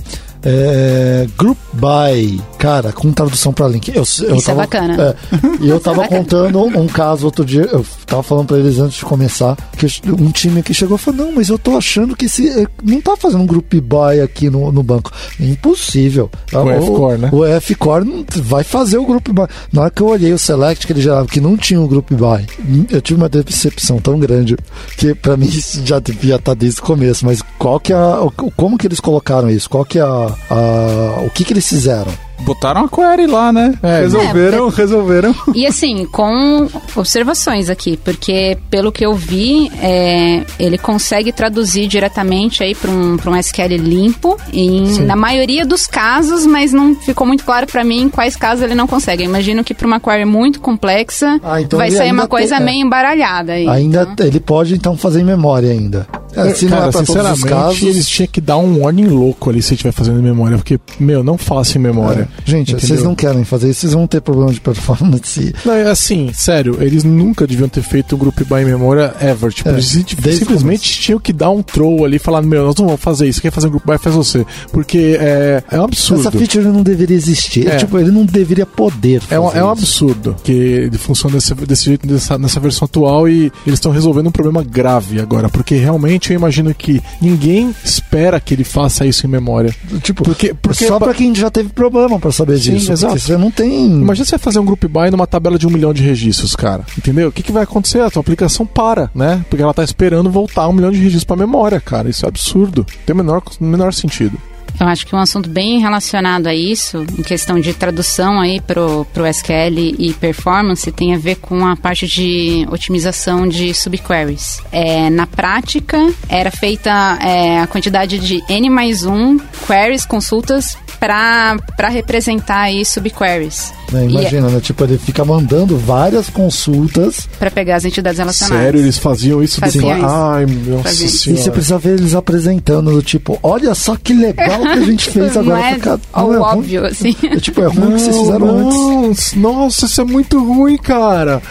É, 0.49 1.27
group 1.37 1.59
by, 1.73 2.41
cara, 2.57 2.93
com 2.93 3.11
tradução 3.11 3.53
para 3.53 3.67
link. 3.67 3.89
Eu, 3.89 3.97
eu 3.97 4.03
Isso 4.03 4.25
é 4.25 4.41
tava, 4.41 4.61
bacana. 4.61 5.03
é, 5.03 5.17
e 5.61 5.69
eu 5.69 5.81
tava 5.81 6.03
bacana. 6.03 6.21
contando 6.21 6.61
um 6.79 6.87
caso 6.87 7.27
outro 7.27 7.45
dia. 7.45 7.63
Eu 7.63 7.85
tava 8.07 8.23
falando 8.23 8.47
pra 8.47 8.59
eles 8.59 8.79
antes 8.79 8.99
de 8.99 9.05
começar, 9.05 9.57
que 9.77 9.87
um 10.09 10.31
time 10.31 10.61
aqui 10.61 10.73
chegou 10.73 10.97
e 10.97 11.01
falou, 11.01 11.27
não, 11.27 11.33
mas 11.33 11.49
eu 11.49 11.59
tô 11.59 11.77
achando 11.77 12.15
que 12.15 12.27
esse, 12.27 12.49
eh, 12.49 12.67
não 12.81 13.01
tá 13.01 13.17
fazendo 13.17 13.43
um 13.43 13.47
group 13.47 13.75
buy 13.75 14.21
aqui 14.21 14.49
no, 14.49 14.71
no 14.71 14.85
banco. 14.85 15.11
Impossível. 15.41 16.31
O, 16.53 16.71
F-Core, 16.71 17.19
né? 17.19 17.31
O 17.33 17.45
F-Core 17.45 18.27
vai 18.37 18.63
fazer 18.63 18.99
o 18.99 19.05
group 19.05 19.29
buy. 19.31 19.49
Na 19.73 19.83
hora 19.83 19.91
que 19.91 20.01
eu 20.01 20.07
olhei 20.07 20.33
o 20.33 20.39
Select 20.39 20.87
que 20.87 20.93
ele 20.93 21.01
gerava, 21.01 21.27
que 21.27 21.41
não 21.41 21.57
tinha 21.57 21.81
um 21.81 21.89
group 21.89 22.13
buy, 22.13 22.47
eu 22.89 23.01
tive 23.01 23.19
uma 23.21 23.29
decepção 23.29 23.99
tão 23.99 24.17
grande 24.21 24.57
que 24.97 25.13
pra 25.13 25.37
mim 25.37 25.49
já 25.51 25.99
devia 25.99 26.37
estar 26.37 26.53
tá 26.53 26.55
desde 26.55 26.81
o 26.81 26.85
começo, 26.85 27.27
mas 27.27 27.43
qual 27.59 27.81
que 27.81 27.93
é 27.93 27.97
a, 27.97 28.19
como 28.55 28.79
que 28.79 28.87
eles 28.87 29.01
colocaram 29.01 29.51
isso? 29.51 29.69
Qual 29.69 29.85
que 29.85 29.99
é 29.99 30.03
a, 30.03 30.36
a 30.51 31.21
o 31.21 31.31
que 31.31 31.45
que 31.45 31.53
eles 31.53 31.69
fizeram? 31.69 32.13
Botaram 32.41 32.85
a 32.85 32.89
query 32.89 33.27
lá, 33.27 33.53
né? 33.53 33.75
É, 33.83 34.01
resolveram, 34.01 34.69
é, 34.69 34.71
resolveram. 34.71 35.35
E 35.55 35.67
assim, 35.67 36.07
com 36.07 36.69
observações 36.95 37.69
aqui, 37.69 37.97
porque 37.97 38.59
pelo 38.71 38.93
que 38.93 39.05
eu 39.05 39.15
vi, 39.15 39.71
é, 39.81 40.45
ele 40.59 40.79
consegue 40.79 41.33
traduzir 41.33 41.89
diretamente 41.89 42.63
aí 42.63 42.75
para 42.75 42.91
um, 42.91 43.17
um 43.27 43.37
SQL 43.37 43.77
limpo, 43.77 44.37
em, 44.53 45.01
na 45.01 45.17
maioria 45.17 45.65
dos 45.67 45.87
casos, 45.87 46.47
mas 46.47 46.73
não 46.73 46.95
ficou 46.95 47.27
muito 47.27 47.45
claro 47.45 47.67
para 47.67 47.83
mim 47.83 48.03
em 48.03 48.09
quais 48.09 48.37
casos 48.37 48.63
ele 48.63 48.75
não 48.75 48.87
consegue. 48.87 49.25
Eu 49.25 49.29
imagino 49.29 49.65
que 49.65 49.75
para 49.75 49.87
uma 49.87 50.01
query 50.01 50.25
muito 50.25 50.61
complexa, 50.61 51.41
ah, 51.43 51.61
então 51.61 51.79
vai 51.79 51.91
sair 51.91 52.13
uma 52.13 52.29
coisa 52.29 52.57
tem, 52.57 52.63
é. 52.63 52.65
meio 52.65 52.87
embaralhada. 52.87 53.55
Aí, 53.55 53.69
ainda 53.69 54.09
então. 54.13 54.27
ele 54.27 54.41
pode 54.41 54.75
então 54.75 54.97
fazer 54.97 55.21
em 55.21 55.25
memória 55.25 55.71
ainda. 55.71 56.07
É, 56.37 56.53
se 56.53 56.67
Cara, 56.67 56.83
não 56.83 56.89
é 56.89 56.93
pra 56.93 57.01
sinceramente, 57.01 57.41
todos 57.41 57.45
os 57.45 57.51
casos... 57.51 57.83
eles 57.83 58.09
tinham 58.09 58.29
que 58.29 58.41
dar 58.43 58.59
um 58.59 58.83
warning 58.83 59.07
louco 59.07 59.49
ali 59.49 59.63
se 59.63 59.73
estiver 59.73 59.93
fazendo 59.93 60.19
em 60.19 60.23
memória, 60.23 60.59
porque, 60.59 60.79
meu, 61.01 61.25
não 61.25 61.39
faça 61.39 61.79
em 61.79 61.81
memória. 61.81 62.26
É. 62.47 62.51
Gente, 62.51 62.73
entendeu? 62.73 62.89
vocês 62.89 63.03
não 63.03 63.15
querem 63.15 63.45
fazer 63.45 63.71
isso, 63.71 63.81
vocês 63.81 63.93
vão 63.93 64.07
ter 64.07 64.21
problema 64.21 64.53
de 64.53 64.61
performance. 64.61 65.55
Não, 65.65 65.73
é 65.73 65.91
assim, 65.91 66.33
sério, 66.33 66.79
eles 66.81 67.05
nunca 67.05 67.47
deviam 67.47 67.69
ter 67.69 67.83
feito 67.83 68.15
um 68.15 68.19
group 68.19 68.39
by 68.39 68.63
em 68.63 68.65
memória 68.65 69.15
ever. 69.21 69.53
Tipo, 69.53 69.71
é, 69.71 69.73
eles 69.73 70.07
simplesmente 70.39 71.01
tinham 71.01 71.19
que 71.19 71.33
dar 71.33 71.51
um 71.51 71.63
troll 71.63 72.05
ali 72.05 72.17
e 72.17 72.19
falar, 72.19 72.43
meu, 72.43 72.65
nós 72.65 72.77
não 72.77 72.87
vamos 72.87 73.01
fazer 73.01 73.29
isso, 73.29 73.41
quer 73.41 73.51
fazer 73.51 73.69
um 73.69 73.71
group 73.71 73.85
by, 73.87 73.99
faz 73.99 74.15
você. 74.15 74.45
Porque 74.73 75.17
é, 75.21 75.63
é 75.71 75.81
um 75.81 75.85
absurdo. 75.85 76.21
Essa 76.21 76.31
feature 76.31 76.65
não 76.65 76.83
deveria 76.83 77.17
existir. 77.17 77.67
É. 77.69 77.77
Tipo, 77.77 77.99
ele 77.99 78.11
não 78.11 78.25
deveria 78.25 78.67
poder 78.67 79.17
é 79.31 79.39
um, 79.39 79.51
é 79.51 79.65
um 79.65 79.71
absurdo 79.71 80.37
que 80.43 80.53
ele 80.53 80.99
funciona 80.99 81.37
desse, 81.37 81.55
desse 81.55 81.85
jeito 81.85 82.11
nessa, 82.11 82.39
nessa 82.39 82.61
versão 82.61 82.87
atual 82.87 83.29
e 83.29 83.53
eles 83.67 83.79
estão 83.79 83.93
resolvendo 83.93 84.29
um 84.29 84.33
problema 84.33 84.63
grave 84.63 85.21
agora, 85.21 85.49
porque 85.49 85.75
realmente 85.77 86.33
eu 86.33 86.37
imagino 86.37 86.75
que 86.75 87.03
ninguém 87.21 87.75
espera 87.85 88.41
que 88.41 88.55
ele 88.55 88.65
faça 88.65 89.07
isso 89.07 89.27
em 89.27 89.31
memória. 89.31 89.75
Tipo, 90.03 90.25
porque, 90.25 90.55
porque 90.55 90.87
só 90.87 90.99
pra 90.99 91.15
quem 91.15 91.35
já 91.35 91.51
teve 91.51 91.71
problema 91.71 92.16
para 92.19 92.33
saber 92.33 92.59
Sim, 92.59 92.75
disso. 92.75 92.93
Exato. 92.93 93.19
Você 93.19 93.37
não 93.37 93.51
tem. 93.51 93.87
Imagina 93.87 94.25
você 94.25 94.39
fazer 94.39 94.59
um 94.59 94.65
group 94.65 94.85
by 94.85 95.11
numa 95.11 95.27
tabela 95.27 95.59
de 95.59 95.67
um 95.67 95.71
milhão 95.71 95.93
de 95.93 96.03
registros, 96.03 96.55
cara. 96.55 96.85
Entendeu? 96.97 97.29
O 97.29 97.33
que, 97.33 97.43
que 97.43 97.53
vai 97.53 97.63
acontecer? 97.63 98.01
A 98.01 98.11
tua 98.11 98.21
aplicação 98.21 98.67
para, 98.67 99.11
né? 99.15 99.45
Porque 99.49 99.63
ela 99.63 99.75
tá 99.75 99.85
esperando 99.85 100.31
voltar 100.31 100.69
um 100.69 100.73
milhão 100.73 100.91
de 100.91 100.99
registros 100.99 101.25
para 101.25 101.37
memória, 101.37 101.81
cara. 101.81 102.09
Isso 102.09 102.25
é 102.25 102.29
absurdo. 102.29 102.87
Tem 103.05 103.15
o 103.15 103.17
menor, 103.17 103.43
menor 103.61 103.93
sentido. 103.93 104.39
Eu 104.79 104.87
acho 104.87 105.07
que 105.07 105.15
um 105.15 105.19
assunto 105.19 105.49
bem 105.49 105.81
relacionado 105.81 106.47
a 106.47 106.55
isso, 106.55 107.05
em 107.19 107.23
questão 107.23 107.59
de 107.59 107.73
tradução 107.73 108.41
aí 108.41 108.61
pro, 108.61 109.07
pro 109.13 109.27
SQL 109.27 109.79
e 109.99 110.15
performance, 110.15 110.91
tem 110.93 111.15
a 111.15 111.19
ver 111.19 111.37
com 111.37 111.67
a 111.67 111.77
parte 111.77 112.07
de 112.07 112.67
otimização 112.71 113.49
de 113.49 113.73
subqueries. 113.73 114.61
É, 114.71 115.09
na 115.09 115.27
prática, 115.27 115.99
era 116.29 116.51
feita 116.51 116.91
é, 117.23 117.61
a 117.61 117.67
quantidade 117.67 118.19
de 118.19 118.43
N 118.49 118.69
mais 118.69 119.05
1 119.05 119.39
queries, 119.67 120.05
consultas 120.05 120.77
para 120.99 121.89
representar 121.89 122.63
aí 122.63 122.85
subqueries. 122.85 123.73
Né, 123.93 124.07
imagina, 124.07 124.49
e, 124.49 124.53
né? 124.53 124.61
Tipo, 124.61 124.85
ele 124.85 124.99
fica 124.99 125.25
mandando 125.25 125.77
várias 125.79 126.29
consultas. 126.29 127.29
para 127.39 127.51
pegar 127.51 127.77
as 127.77 127.85
entidades 127.85 128.19
relacionadas. 128.19 128.65
Sério, 128.65 128.81
eles 128.81 128.99
faziam 128.99 129.43
isso? 129.43 129.61
Faziam 129.61 129.97
isso. 129.97 130.07
Ai, 130.07 130.47
meu 130.47 130.81
Deus. 130.81 131.27
E 131.27 131.37
você 131.37 131.51
precisa 131.51 131.79
ver 131.79 131.99
eles 131.99 132.15
apresentando, 132.15 132.91
do 132.91 133.03
tipo, 133.03 133.39
olha 133.43 133.75
só 133.75 133.97
que 133.97 134.13
legal 134.13 134.56
que 134.63 134.69
a 134.69 134.81
gente 134.81 135.11
fez 135.11 135.37
agora. 135.37 135.59
Não 135.59 135.67
é, 135.67 135.75
fica, 135.75 136.01
não 136.15 136.35
é 136.35 136.39
óbvio, 136.39 136.81
ruim. 136.81 136.91
assim. 136.91 137.17
É, 137.23 137.37
tipo, 137.37 137.61
é 137.61 137.67
ruim 137.67 137.79
não, 137.79 137.93
que 137.93 138.01
vocês 138.01 138.17
fizeram 138.17 138.47
não. 138.47 139.09
antes. 139.11 139.35
Nossa, 139.35 139.87
isso 139.87 140.01
é 140.01 140.05
muito 140.05 140.43
ruim, 140.43 140.77
cara. 140.77 141.43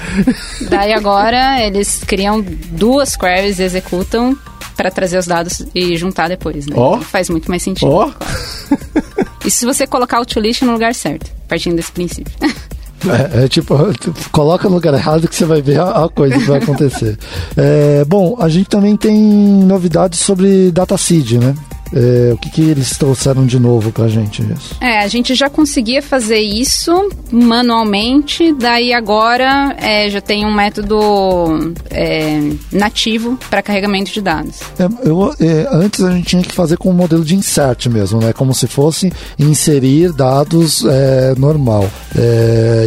Daí 0.69 0.93
agora 0.93 1.61
eles 1.61 2.03
criam 2.05 2.41
duas 2.41 3.15
queries, 3.15 3.59
executam 3.59 4.37
para 4.75 4.91
trazer 4.91 5.17
os 5.17 5.25
dados 5.25 5.65
e 5.73 5.95
juntar 5.95 6.27
depois, 6.27 6.65
né? 6.67 6.75
Oh. 6.77 6.99
Faz 6.99 7.29
muito 7.29 7.49
mais 7.49 7.63
sentido. 7.63 7.89
Ó. 7.89 8.07
Oh. 8.07 8.11
Claro. 8.11 9.29
E 9.45 9.51
se 9.51 9.65
você 9.65 9.85
colocar 9.85 10.19
o 10.19 10.25
to-list 10.25 10.63
no 10.63 10.71
lugar 10.73 10.95
certo, 10.95 11.31
partindo 11.47 11.75
desse 11.75 11.91
princípio. 11.91 12.33
É, 13.07 13.45
é, 13.45 13.47
tipo, 13.47 13.75
coloca 14.31 14.67
no 14.67 14.75
lugar 14.75 14.93
errado 14.93 15.27
que 15.27 15.35
você 15.35 15.45
vai 15.45 15.61
ver 15.61 15.79
a, 15.79 16.05
a 16.05 16.09
coisa 16.09 16.39
que 16.39 16.45
vai 16.45 16.57
acontecer. 16.57 17.17
É, 17.55 18.03
bom, 18.05 18.35
a 18.39 18.49
gente 18.49 18.67
também 18.67 18.97
tem 18.97 19.15
novidades 19.15 20.19
sobre 20.19 20.71
DataSeed, 20.71 21.37
né? 21.37 21.55
É, 21.95 22.33
o 22.33 22.37
que, 22.37 22.49
que 22.49 22.61
eles 22.61 22.97
trouxeram 22.97 23.45
de 23.45 23.57
novo 23.57 23.91
pra 23.91 24.09
gente 24.09 24.43
isso? 24.43 24.75
É, 24.81 24.99
a 24.99 25.07
gente 25.07 25.33
já 25.33 25.49
conseguia 25.49 26.01
fazer 26.01 26.39
isso 26.39 26.91
manualmente, 27.31 28.53
daí 28.53 28.91
agora 28.91 29.73
é, 29.79 30.09
já 30.09 30.19
tem 30.19 30.45
um 30.45 30.53
método 30.53 31.73
é, 31.89 32.51
nativo 32.71 33.37
para 33.49 33.61
carregamento 33.61 34.11
de 34.11 34.21
dados. 34.21 34.59
É, 34.77 35.07
eu, 35.07 35.33
é, 35.39 35.67
antes 35.71 36.01
a 36.01 36.11
gente 36.11 36.27
tinha 36.27 36.41
que 36.41 36.53
fazer 36.53 36.77
com 36.77 36.89
o 36.89 36.91
um 36.91 36.95
modelo 36.95 37.23
de 37.23 37.35
insert 37.35 37.87
mesmo, 37.87 38.19
né? 38.19 38.33
Como 38.33 38.53
se 38.53 38.67
fosse 38.67 39.11
inserir 39.39 40.11
dados 40.11 40.83
é, 40.85 41.33
normal. 41.37 41.89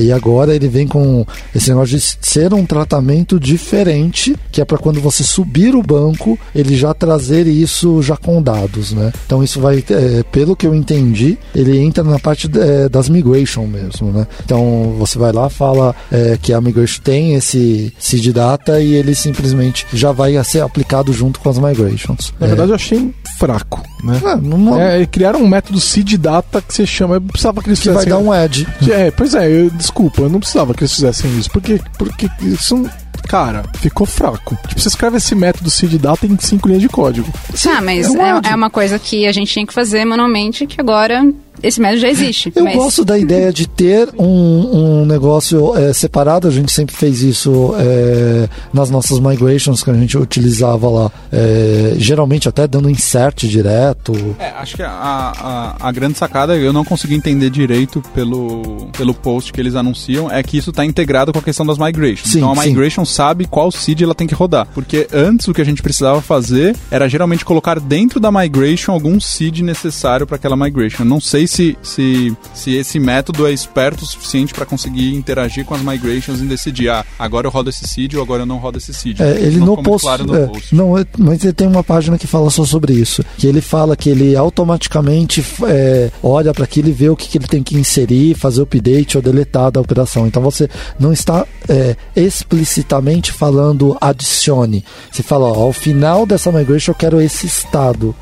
e 0.02 0.12
agora 0.12 0.54
ele 0.54 0.68
vem 0.68 0.86
com 0.86 1.24
esse 1.54 1.70
negócio 1.70 1.96
de 1.96 2.18
ser 2.20 2.52
um 2.52 2.66
tratamento 2.66 3.40
diferente, 3.40 4.36
que 4.52 4.60
é 4.60 4.64
para 4.64 4.78
quando 4.78 5.00
você 5.00 5.22
subir 5.22 5.74
o 5.74 5.82
banco, 5.82 6.38
ele 6.54 6.76
já 6.76 6.92
trazer 6.92 7.46
isso 7.46 8.02
já 8.02 8.16
com 8.16 8.42
dados 8.42 8.92
né? 8.97 8.97
Então 9.26 9.42
isso 9.42 9.60
vai, 9.60 9.84
é, 9.90 10.22
pelo 10.30 10.56
que 10.56 10.66
eu 10.66 10.74
entendi, 10.74 11.38
ele 11.54 11.78
entra 11.78 12.04
na 12.04 12.18
parte 12.18 12.50
é, 12.58 12.88
das 12.88 13.08
migration 13.08 13.66
mesmo, 13.66 14.10
né? 14.10 14.26
Então 14.44 14.94
você 14.98 15.18
vai 15.18 15.32
lá, 15.32 15.48
fala 15.48 15.94
é, 16.10 16.38
que 16.40 16.52
a 16.52 16.60
migration 16.60 17.00
tem 17.02 17.34
esse 17.34 17.92
seed 17.98 18.32
data 18.32 18.80
e 18.80 18.94
ele 18.94 19.14
simplesmente 19.14 19.86
já 19.92 20.12
vai 20.12 20.42
ser 20.44 20.60
aplicado 20.60 21.12
junto 21.12 21.40
com 21.40 21.48
as 21.48 21.58
migrations. 21.58 22.32
Na 22.38 22.46
verdade, 22.46 22.70
eu 22.70 22.74
achei 22.74 23.14
fraco, 23.38 23.82
né? 24.02 24.20
É, 24.24 24.36
não... 24.36 24.80
é, 24.80 25.06
criaram 25.06 25.42
um 25.42 25.48
método 25.48 25.80
seed 25.80 26.14
data 26.16 26.60
que 26.60 26.74
você 26.74 26.86
chama, 26.86 27.16
eu 27.16 27.20
precisava 27.20 27.62
que 27.62 27.68
eles 27.68 27.78
que 27.78 27.88
fizessem... 27.88 28.10
vai 28.10 28.22
dar 28.22 28.26
um 28.26 28.34
edge. 28.34 28.66
É, 28.90 29.10
pois 29.10 29.34
é, 29.34 29.48
eu, 29.50 29.70
desculpa, 29.70 30.22
eu 30.22 30.28
não 30.28 30.40
precisava 30.40 30.74
que 30.74 30.80
eles 30.80 30.94
fizessem 30.94 31.38
isso, 31.38 31.50
porque, 31.50 31.80
porque 31.96 32.28
isso 32.42 32.88
cara, 33.28 33.62
ficou 33.74 34.06
fraco. 34.06 34.56
Tipo, 34.66 34.80
você 34.80 34.88
escreve 34.88 35.18
esse 35.18 35.34
método 35.34 35.70
seed 35.70 35.94
data 36.00 36.26
em 36.26 36.36
cinco 36.38 36.66
linhas 36.66 36.82
de 36.82 36.88
código. 36.88 37.30
Ah, 37.68 37.82
mas 37.82 38.14
é, 38.14 38.18
é, 38.18 38.52
é 38.52 38.54
uma 38.54 38.70
coisa 38.70 38.98
que 38.98 39.26
a 39.26 39.32
gente 39.32 39.52
tinha 39.52 39.66
que 39.66 39.72
fazer 39.74 40.04
manualmente, 40.06 40.66
que 40.66 40.80
agora 40.80 41.22
esse 41.62 41.80
método 41.80 42.00
já 42.00 42.08
existe. 42.08 42.52
Eu 42.54 42.64
mas... 42.64 42.76
gosto 42.76 43.04
da 43.04 43.18
ideia 43.18 43.52
de 43.52 43.66
ter 43.66 44.08
um, 44.18 45.02
um 45.02 45.06
negócio 45.06 45.76
é, 45.76 45.92
separado. 45.92 46.48
A 46.48 46.50
gente 46.50 46.70
sempre 46.72 46.94
fez 46.94 47.22
isso 47.22 47.74
é, 47.78 48.48
nas 48.72 48.90
nossas 48.90 49.18
migrations 49.18 49.82
que 49.82 49.90
a 49.90 49.94
gente 49.94 50.16
utilizava 50.16 50.88
lá. 50.88 51.10
É, 51.32 51.94
geralmente 51.96 52.48
até 52.48 52.66
dando 52.66 52.88
insert 52.88 53.46
direto. 53.46 54.12
É, 54.38 54.50
acho 54.50 54.76
que 54.76 54.82
a, 54.82 54.88
a, 54.90 55.88
a, 55.88 55.92
grande 55.92 56.16
sacada, 56.16 56.56
eu 56.56 56.72
não 56.72 56.84
consegui 56.84 57.14
entender 57.14 57.50
direito 57.50 58.02
pelo, 58.14 58.88
pelo 58.96 59.12
post 59.12 59.52
que 59.52 59.60
eles 59.60 59.74
anunciam, 59.74 60.30
é 60.30 60.42
que 60.42 60.56
isso 60.56 60.70
está 60.70 60.84
integrado 60.84 61.32
com 61.32 61.38
a 61.38 61.42
questão 61.42 61.66
das 61.66 61.78
migrations. 61.78 62.30
Sim, 62.30 62.38
então 62.38 62.52
a 62.52 62.64
migration 62.64 63.04
sim. 63.04 63.14
sabe 63.14 63.46
qual 63.46 63.70
seed 63.70 64.02
ela 64.02 64.14
tem 64.14 64.26
que 64.26 64.34
rodar. 64.34 64.66
Porque 64.74 65.08
antes 65.12 65.48
o 65.48 65.54
que 65.54 65.60
a 65.60 65.64
gente 65.64 65.82
precisava 65.82 66.20
fazer 66.20 66.76
era 66.90 67.08
geralmente 67.08 67.44
colocar 67.44 67.80
dentro 67.80 68.20
da 68.20 68.30
migration 68.30 68.92
algum 68.92 69.20
seed 69.20 69.60
necessário 69.60 70.26
para 70.26 70.36
aquela 70.36 70.56
migration. 70.56 71.02
Eu 71.02 71.08
não 71.08 71.20
sei 71.20 71.46
se, 71.48 71.76
se, 71.82 72.36
se 72.54 72.74
esse 72.74 72.98
método 72.98 73.46
é 73.46 73.52
esperto 73.52 74.04
o 74.04 74.06
suficiente 74.06 74.54
para 74.54 74.66
conseguir 74.66 75.14
interagir 75.14 75.64
com 75.64 75.74
as 75.74 75.82
migrations 75.82 76.40
e 76.40 76.44
decidir, 76.44 76.88
ah, 76.88 77.04
agora 77.18 77.46
eu 77.46 77.50
rodo 77.50 77.70
esse 77.70 77.86
seed 77.86 78.14
ou 78.14 78.22
agora 78.22 78.42
eu 78.42 78.46
não 78.46 78.58
rodo 78.58 78.78
esse 78.78 78.92
seed. 78.92 79.20
É, 79.20 79.40
ele 79.40 79.58
não, 79.58 79.82
post, 79.82 80.02
claro 80.02 80.26
no 80.26 80.36
é, 80.36 80.46
post. 80.46 80.74
Não, 80.74 80.96
é, 80.96 81.04
mas 81.18 81.42
ele 81.42 81.52
tem 81.52 81.66
uma 81.66 81.82
página 81.82 82.18
que 82.18 82.26
fala 82.26 82.50
só 82.50 82.64
sobre 82.64 82.92
isso. 82.92 83.24
Que 83.36 83.46
ele 83.46 83.60
fala 83.60 83.96
que 83.96 84.10
ele 84.10 84.36
automaticamente 84.36 85.44
é, 85.66 86.10
olha 86.22 86.52
para 86.52 86.64
aquilo 86.64 86.88
e 86.88 86.92
vê 86.92 87.08
o 87.08 87.16
que, 87.16 87.28
que 87.28 87.38
ele 87.38 87.46
tem 87.46 87.62
que 87.62 87.76
inserir, 87.76 88.34
fazer 88.34 88.60
o 88.60 88.64
update 88.64 89.16
ou 89.16 89.22
deletar 89.22 89.70
da 89.70 89.80
operação. 89.80 90.26
Então 90.26 90.42
você 90.42 90.68
não 90.98 91.12
está 91.12 91.46
é, 91.68 91.96
explicitamente 92.14 93.32
falando 93.32 93.96
adicione. 94.00 94.84
Você 95.10 95.22
fala, 95.22 95.46
ó, 95.46 95.62
ao 95.62 95.72
final 95.72 96.26
dessa 96.26 96.52
migration 96.52 96.92
eu 96.92 96.96
quero 96.96 97.20
esse 97.20 97.46
estado. 97.46 98.14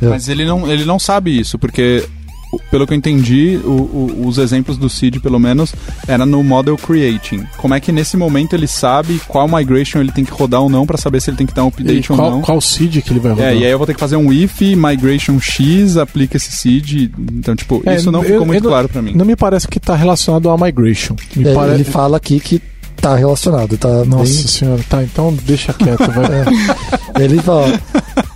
Mas 0.00 0.28
ele 0.28 0.44
não, 0.44 0.70
ele 0.70 0.84
não 0.84 0.98
sabe 0.98 1.38
isso, 1.38 1.58
porque 1.58 2.04
pelo 2.70 2.86
que 2.86 2.92
eu 2.92 2.96
entendi, 2.96 3.58
o, 3.64 3.68
o, 3.68 4.26
os 4.26 4.38
exemplos 4.38 4.76
do 4.76 4.88
Cid, 4.88 5.20
pelo 5.20 5.38
menos, 5.38 5.74
era 6.06 6.26
no 6.26 6.42
Model 6.42 6.76
Creating. 6.76 7.44
Como 7.56 7.74
é 7.74 7.80
que 7.80 7.92
nesse 7.92 8.16
momento 8.16 8.54
ele 8.54 8.66
sabe 8.66 9.20
qual 9.26 9.48
migration 9.48 10.00
ele 10.00 10.12
tem 10.12 10.24
que 10.24 10.32
rodar 10.32 10.60
ou 10.60 10.68
não 10.68 10.86
para 10.86 10.98
saber 10.98 11.20
se 11.20 11.30
ele 11.30 11.36
tem 11.36 11.46
que 11.46 11.54
dar 11.54 11.64
um 11.64 11.68
update 11.68 12.08
qual, 12.08 12.20
ou 12.20 12.30
não? 12.30 12.42
Qual 12.42 12.60
seed 12.60 13.02
que 13.02 13.10
ele 13.10 13.20
vai 13.20 13.32
rodar? 13.32 13.48
É, 13.48 13.56
e 13.56 13.64
aí 13.64 13.70
eu 13.70 13.78
vou 13.78 13.86
ter 13.86 13.94
que 13.94 14.00
fazer 14.00 14.16
um 14.16 14.32
if 14.32 14.60
migration 14.60 15.38
x 15.40 15.96
aplica 15.96 16.36
esse 16.36 16.52
seed. 16.52 17.10
Então, 17.32 17.54
tipo, 17.54 17.82
é, 17.86 17.96
isso 17.96 18.10
não 18.10 18.22
ficou 18.22 18.36
eu, 18.36 18.46
muito 18.46 18.64
eu 18.64 18.70
claro 18.70 18.88
para 18.88 19.02
mim. 19.02 19.12
Não 19.14 19.24
me 19.24 19.36
parece 19.36 19.68
que 19.68 19.80
tá 19.80 19.94
relacionado 19.94 20.48
à 20.50 20.56
migration. 20.56 21.16
É, 21.38 21.54
parece... 21.54 21.74
Ele 21.76 21.84
fala 21.84 22.16
aqui 22.16 22.40
que 22.40 22.60
tá 23.02 23.16
relacionado, 23.16 23.76
tá 23.76 24.04
Nossa 24.04 24.22
bem... 24.22 24.46
senhora, 24.46 24.80
tá, 24.88 25.02
então 25.02 25.34
deixa 25.42 25.72
quieto, 25.74 26.10
vai. 26.12 26.22
É. 27.14 27.24
Ele 27.24 27.42
fala... 27.42 27.66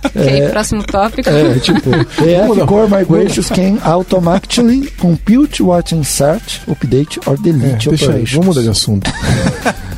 Ok, 0.05 0.49
próximo 0.51 0.83
tópico. 0.83 1.29
É, 1.29 1.55
tipo, 1.59 1.89
the 2.21 2.33
F-Core 2.35 2.87
migrations 2.91 3.49
can 3.49 3.79
automatically 3.83 4.91
compute 4.99 5.63
what 5.63 5.95
insert, 5.95 6.61
update 6.67 7.19
or 7.25 7.33
É, 7.33 7.37
delete 7.41 7.89
aí, 7.89 7.95
operations. 7.95 8.31
vamos 8.33 8.45
mudar 8.47 8.61
de 8.61 8.69
assunto. 8.69 9.11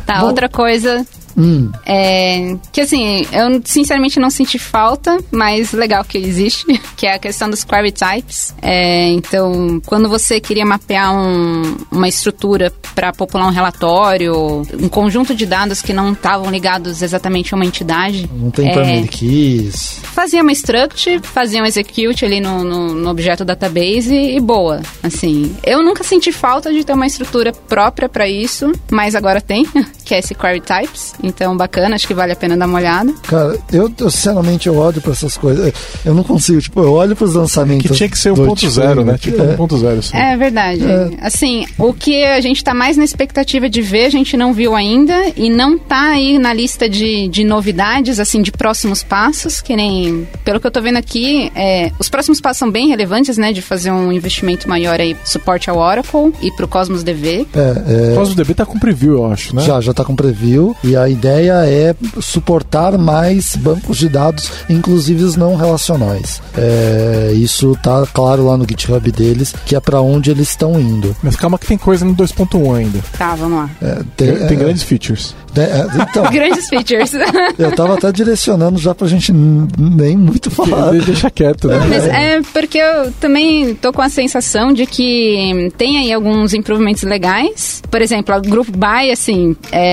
Tá, 0.06 0.22
Bom. 0.22 0.28
outra 0.28 0.48
coisa 0.48 1.06
Hum, 1.40 1.72
É, 1.86 2.56
que 2.74 2.82
assim, 2.82 3.26
eu 3.32 3.62
sinceramente 3.64 4.20
não 4.20 4.30
senti 4.30 4.60
falta, 4.60 5.18
mas 5.32 5.72
legal 5.72 6.04
que 6.04 6.18
existe, 6.18 6.66
que 6.98 7.08
é 7.08 7.14
a 7.14 7.20
questão 7.20 7.50
dos 7.50 7.64
query 7.64 7.92
types. 7.92 8.54
É, 8.62 9.10
então, 9.12 9.82
quando 9.86 10.10
você 10.10 10.40
queria 10.42 10.66
mapear 10.66 11.14
um- 11.16 11.78
uma 11.92 12.08
estrutura 12.08 12.72
para 12.94 13.14
popular 13.14 13.48
um 13.48 13.52
relatório, 13.52 14.64
um 14.80 14.90
conjunto 14.90 15.34
de 15.34 15.46
dados 15.46 15.82
que 15.82 15.94
não 15.94 16.12
estavam 16.12 16.52
ligados 16.52 17.02
exatamente 17.02 17.54
a 17.54 17.58
uma 17.58 17.66
entidade, 17.66 18.30
não 18.34 18.52
tem 18.52 18.68
é, 18.70 19.08
keys. 19.08 20.00
fazia 20.04 20.42
uma 20.42 20.52
struct, 20.52 21.20
fazia 21.24 21.62
um 21.62 21.66
execute 21.66 22.26
ali 22.26 22.40
no, 22.42 22.64
no, 22.64 22.94
no 22.94 23.10
objeto 23.10 23.46
database 23.46 24.14
e, 24.14 24.38
e 24.38 24.40
boa. 24.42 24.82
Assim, 25.02 25.56
eu 25.66 25.82
nunca 25.84 26.04
senti 26.04 26.32
falta 26.32 26.72
de 26.74 26.84
ter 26.84 26.94
uma 26.94 27.08
estrutura 27.08 27.52
própria 27.54 28.10
para 28.10 28.28
isso, 28.28 28.72
mas 28.92 29.16
agora 29.16 29.40
tem, 29.40 29.66
que 30.10 30.16
é 30.16 30.20
esse 30.20 30.34
query 30.34 30.60
types. 30.60 31.14
Então, 31.22 31.56
bacana, 31.56 31.94
acho 31.94 32.08
que 32.08 32.16
vale 32.16 32.32
a 32.32 32.36
pena 32.36 32.58
dar 32.58 32.66
uma 32.66 32.80
olhada. 32.80 33.14
Cara, 33.28 33.56
eu, 33.72 33.94
eu, 33.96 34.10
sinceramente 34.10 34.66
eu 34.66 34.76
olho 34.76 35.00
pra 35.00 35.12
essas 35.12 35.38
coisas. 35.38 35.72
Eu 36.04 36.16
não 36.16 36.24
consigo, 36.24 36.60
tipo, 36.60 36.80
eu 36.82 36.94
olho 36.94 37.16
pros 37.16 37.36
lançamentos. 37.36 37.92
Que 37.92 37.96
tinha 37.96 38.10
que 38.10 38.18
ser 38.18 38.34
do 38.34 38.42
1.0, 38.42 39.06
né? 39.06 39.20
Tipo 39.20 39.40
é, 39.40 39.56
1.0, 39.56 40.00
assim. 40.00 40.18
É 40.18 40.36
verdade. 40.36 40.82
Assim, 41.22 41.68
o 41.78 41.94
que 41.94 42.26
a 42.26 42.42
gente 42.42 42.64
tá 42.64 42.74
mais 42.74 42.98
na 42.98 43.04
expectativa 43.04 43.70
de 43.70 43.84
ver, 43.84 44.06
a 44.06 44.10
gente 44.10 44.36
não 44.36 44.52
viu 44.52 44.76
ainda 44.76 45.14
e 45.38 45.48
não 45.48 45.78
tá 45.78 46.10
aí 46.14 46.40
na 46.40 46.54
lista 46.54 46.90
de, 46.90 47.28
de 47.28 47.44
novidades, 47.44 48.20
assim, 48.20 48.42
de 48.42 48.52
próximos 48.52 49.04
passos, 49.04 49.62
que 49.62 49.76
nem, 49.76 50.28
pelo 50.44 50.60
que 50.60 50.66
eu 50.66 50.72
tô 50.72 50.82
vendo 50.82 50.98
aqui, 50.98 51.52
é, 51.54 51.92
os 52.00 52.10
próximos 52.10 52.42
passos 52.42 52.58
são 52.58 52.72
bem 52.72 52.88
relevantes, 52.90 53.38
né, 53.38 53.54
de 53.54 53.62
fazer 53.62 53.92
um 53.92 54.12
investimento 54.12 54.68
maior 54.68 55.00
aí, 55.00 55.16
suporte 55.24 55.70
ao 55.70 55.78
Oracle 55.78 56.34
e 56.42 56.52
pro 56.54 56.68
Cosmos 56.68 57.04
DV. 57.04 57.46
é, 57.54 57.60
é, 57.60 58.14
O 58.14 58.16
Cosmos 58.16 58.36
DB 58.36 58.56
tá 58.56 58.66
com 58.66 58.80
preview, 58.80 59.14
eu 59.14 59.32
acho, 59.32 59.56
né? 59.56 59.62
Já, 59.62 59.80
já 59.80 59.94
tá 60.00 60.06
com 60.06 60.16
preview 60.16 60.76
e 60.84 60.96
a 60.96 61.10
ideia 61.10 61.54
é 61.66 61.94
suportar 62.22 62.98
mais 62.98 63.56
bancos 63.56 63.98
de 63.98 64.08
dados, 64.10 64.50
inclusive 64.70 65.24
os 65.24 65.36
não 65.36 65.56
relacionais. 65.56 66.42
É, 66.58 67.32
isso 67.36 67.78
tá 67.84 68.06
claro 68.14 68.46
lá 68.46 68.56
no 68.58 68.66
GitHub 68.68 69.12
deles, 69.12 69.54
que 69.66 69.76
é 69.76 69.80
pra 69.80 70.02
onde 70.02 70.32
eles 70.32 70.50
estão 70.50 70.80
indo. 70.80 71.16
Mas 71.22 71.36
calma 71.36 71.58
que 71.58 71.68
tem 71.68 71.78
coisa 71.78 72.06
no 72.06 72.16
2.1 72.16 72.76
ainda. 72.78 73.00
Tá, 73.18 73.36
vamos 73.36 73.58
lá. 73.60 73.70
É, 73.82 73.96
Tem, 74.16 74.28
tem- 74.36 74.48
tem 74.48 74.58
é, 74.58 74.60
grandes 74.60 74.84
features. 74.84 75.36
é, 75.56 75.62
é, 75.62 75.88
então, 76.10 76.24
Grandes 76.32 76.68
features. 76.70 77.12
eu 77.58 77.72
tava 77.76 77.96
até 77.96 78.12
direcionando 78.12 78.78
já 78.80 78.94
pra 78.96 79.08
gente 79.08 79.32
nem 79.34 80.16
muito 80.18 80.50
falar. 80.52 80.92
De- 80.92 81.10
Deixa 81.10 81.30
quieto, 81.30 81.68
né? 81.68 81.80
Mas 81.90 82.06
é 82.06 82.42
porque 82.54 82.78
eu 82.78 83.12
também 83.20 83.74
tô 83.76 83.92
com 83.92 84.02
a 84.02 84.10
sensação 84.10 84.72
de 84.72 84.86
que 84.86 85.72
tem 85.78 85.98
aí 85.98 86.14
alguns 86.14 86.54
improvements 86.54 87.04
legais. 87.04 87.82
Por 87.90 88.02
exemplo, 88.02 88.36
o 88.36 88.42
Group 88.42 88.70
Buy, 88.70 89.12
assim, 89.12 89.56
é, 89.72 89.89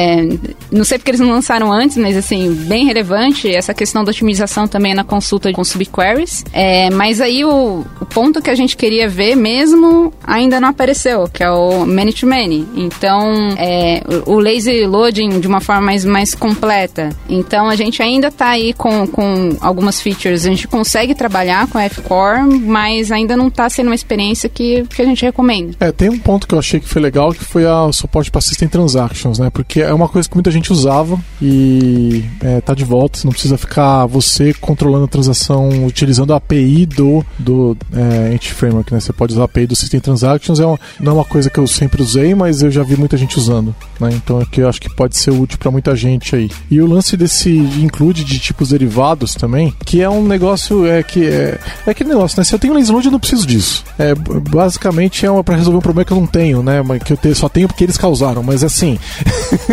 não 0.71 0.85
sei 0.85 0.99
porque 0.99 1.11
eles 1.11 1.21
não 1.21 1.31
lançaram 1.31 1.73
antes, 1.73 1.97
mas 1.97 2.17
assim, 2.17 2.53
bem 2.53 2.85
relevante. 2.87 3.49
Essa 3.55 3.73
questão 3.75 4.05
da 4.05 4.11
otimização 4.11 4.67
também 4.69 4.93
é 4.93 4.95
na 4.95 5.05
consulta 5.05 5.53
com 5.53 5.65
subqueries. 5.65 6.45
É, 6.53 6.91
mas 6.91 7.21
aí 7.21 7.45
o, 7.45 7.85
o 8.01 8.07
ponto 8.07 8.41
que 8.43 8.51
a 8.51 8.55
gente 8.55 8.77
queria 8.77 9.09
ver 9.09 9.35
mesmo 9.37 10.13
ainda 10.27 10.61
não 10.61 10.69
apareceu, 10.69 11.29
que 11.33 11.43
é 11.43 11.51
o 11.51 11.85
many-to-many. 11.87 12.67
Então, 12.75 13.31
é, 13.59 14.03
o, 14.27 14.33
o 14.35 14.39
lazy 14.41 14.87
loading 14.87 15.41
de 15.41 15.47
uma 15.49 15.61
forma 15.61 15.83
mais, 15.83 16.05
mais 16.05 16.35
completa. 16.35 17.11
Então, 17.29 17.69
a 17.69 17.77
gente 17.77 18.03
ainda 18.03 18.31
tá 18.31 18.49
aí 18.51 18.73
com, 18.73 19.07
com 19.07 19.57
algumas 19.61 20.01
features. 20.01 20.45
A 20.47 20.49
gente 20.51 20.67
consegue 20.69 21.15
trabalhar 21.15 21.67
com 21.69 21.79
a 21.79 21.85
F-Core, 21.85 22.43
mas 22.61 23.11
ainda 23.13 23.37
não 23.37 23.51
tá 23.51 23.69
sendo 23.69 23.87
uma 23.87 23.95
experiência 23.95 24.49
que, 24.49 24.85
que 24.95 25.03
a 25.03 25.05
gente 25.05 25.23
recomenda. 25.25 25.75
É, 25.81 25.93
tem 25.93 26.09
um 26.11 26.19
ponto 26.19 26.47
que 26.47 26.55
eu 26.55 26.59
achei 26.59 26.81
que 26.81 26.89
foi 26.89 27.01
legal, 27.03 27.33
que 27.33 27.45
foi 27.45 27.65
a- 27.67 27.85
o 27.85 27.93
suporte 27.93 28.31
para 28.31 28.41
System 28.41 28.69
Transactions, 28.69 29.39
né? 29.39 29.51
Porque 29.51 29.83
é 29.89 29.95
uma 29.95 30.09
coisa 30.09 30.29
que 30.29 30.35
muita 30.35 30.51
gente 30.51 30.73
usava 30.73 31.19
e 31.41 32.25
é, 32.41 32.61
tá 32.61 32.75
de 32.75 32.85
volta, 32.85 33.19
você 33.19 33.27
não 33.27 33.33
precisa 33.33 33.57
ficar 33.59 34.07
você 34.07 34.53
controlando 34.55 35.05
a 35.05 35.09
transação 35.09 35.87
utilizando 35.87 36.33
a 36.33 36.37
API 36.37 36.87
do, 36.87 37.25
do 37.39 37.77
é, 37.93 38.35
Entity 38.35 38.55
Framework, 38.55 38.93
né? 38.93 39.01
Você 39.01 39.13
pode 39.13 39.33
usar 39.33 39.43
a 39.43 39.45
API 39.47 39.67
do 39.67 39.77
System 39.77 40.01
Transactions, 40.01 40.61
é 40.61 40.67
uma, 40.67 40.79
não 41.01 41.13
é 41.13 41.15
uma 41.17 41.25
coisa 41.25 41.51
que 41.51 41.59
eu 41.59 41.67
sempre 41.67 42.03
usei, 42.03 42.35
mas 42.35 42.63
eu 42.63 42.71
já 42.71 42.83
vi 42.83 42.97
muita 42.97 43.17
gente 43.17 43.39
usando, 43.39 43.75
né? 44.01 44.11
Então 44.13 44.41
é 44.41 44.45
que 44.45 44.61
eu 44.61 44.69
acho 44.69 44.81
que 44.81 44.95
pode 44.95 45.17
ser 45.17 45.31
útil 45.31 45.59
para 45.59 45.71
muita 45.71 45.95
gente 45.95 46.35
aí. 46.35 46.51
E 46.71 46.81
o 46.81 46.87
lance 46.87 47.17
desse 47.17 47.51
include 47.51 48.25
de 48.25 48.39
tipos 48.39 48.71
derivados 48.71 49.35
também, 49.35 49.75
que 49.85 50.03
é 50.03 50.09
um 50.09 50.27
negócio 50.27 50.87
é 50.87 51.03
que 51.03 51.25
é, 51.25 51.59
é 51.87 51.91
aquele 51.91 52.11
negócio, 52.11 52.39
né? 52.39 52.45
Se 52.45 52.55
eu 52.55 52.59
tenho 52.59 52.75
load, 52.75 53.07
eu 53.07 53.13
não 53.13 53.21
preciso 53.21 53.47
disso. 53.47 53.85
É 53.99 54.15
basicamente 54.15 55.27
é 55.27 55.43
para 55.43 55.57
resolver 55.57 55.79
um 55.79 55.83
problema 55.83 56.05
que 56.05 56.13
eu 56.13 56.21
não 56.21 56.27
tenho, 56.27 56.63
né? 56.63 56.83
Que 57.05 57.29
eu 57.29 57.35
só 57.35 57.49
tenho 57.49 57.69
porque 57.69 57.85
eles 57.85 57.97
causaram, 57.97 58.43
mas 58.43 58.65
assim, 58.65 58.99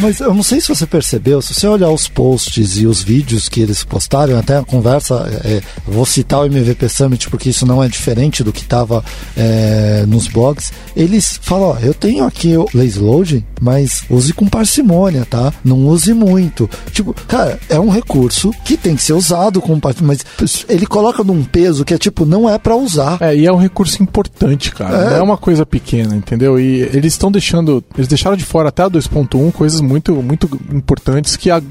Mas 0.00 0.20
eu 0.20 0.34
não 0.34 0.42
sei 0.42 0.60
se 0.60 0.68
você 0.68 0.86
percebeu, 0.86 1.40
se 1.42 1.54
você 1.54 1.66
olhar 1.66 1.90
os 1.90 2.08
posts 2.08 2.76
e 2.78 2.86
os 2.86 3.02
vídeos 3.02 3.48
que 3.48 3.60
eles 3.60 3.84
postaram, 3.84 4.38
até 4.38 4.58
a 4.58 4.62
conversa, 4.62 5.28
é, 5.44 5.60
vou 5.86 6.06
citar 6.06 6.40
o 6.40 6.46
MVP 6.46 6.88
Summit 6.88 7.28
porque 7.28 7.50
isso 7.50 7.66
não 7.66 7.82
é 7.82 7.88
diferente 7.88 8.42
do 8.42 8.52
que 8.52 8.60
estava 8.60 9.04
nos 10.08 10.28
blogs. 10.28 10.72
Eles 10.96 11.38
falam: 11.42 11.70
ó, 11.70 11.76
eu 11.78 11.94
tenho 11.94 12.24
aqui 12.24 12.56
o 12.56 12.68
lazy 12.74 12.98
loading, 12.98 13.44
mas 13.60 14.04
use 14.08 14.32
com 14.32 14.46
parcimônia, 14.46 15.26
tá? 15.28 15.52
Não 15.64 15.86
use 15.86 16.12
muito. 16.14 16.68
Tipo, 16.92 17.14
cara, 17.26 17.58
é 17.68 17.78
um 17.78 17.88
recurso 17.88 18.52
que 18.64 18.76
tem 18.76 18.96
que 18.96 19.02
ser 19.02 19.12
usado 19.12 19.60
com 19.60 19.78
parcimônia, 19.80 20.20
mas 20.40 20.64
ele 20.68 20.86
coloca 20.86 21.22
num 21.24 21.42
peso 21.44 21.84
que 21.84 21.94
é 21.94 21.98
tipo, 21.98 22.24
não 22.24 22.48
é 22.48 22.58
para 22.58 22.76
usar. 22.76 23.18
é, 23.20 23.34
e 23.36 23.46
é 23.46 23.52
um 23.52 23.56
recurso 23.56 24.02
importante, 24.02 24.72
cara. 24.72 24.96
É. 24.96 25.10
Não 25.10 25.16
é 25.16 25.22
uma 25.22 25.36
coisa 25.36 25.64
pequena, 25.64 26.14
entendeu? 26.14 26.58
E 26.58 26.82
eles 26.92 27.14
estão 27.14 27.30
deixando, 27.30 27.82
eles 27.96 28.08
deixaram 28.08 28.36
de 28.36 28.44
fora 28.44 28.68
até 28.68 28.82
a 28.82 28.90
2.1 28.90 29.31
coisas 29.50 29.80
muito 29.80 30.14
muito 30.22 30.48
importantes 30.72 31.36
que 31.36 31.50
a- 31.50 31.62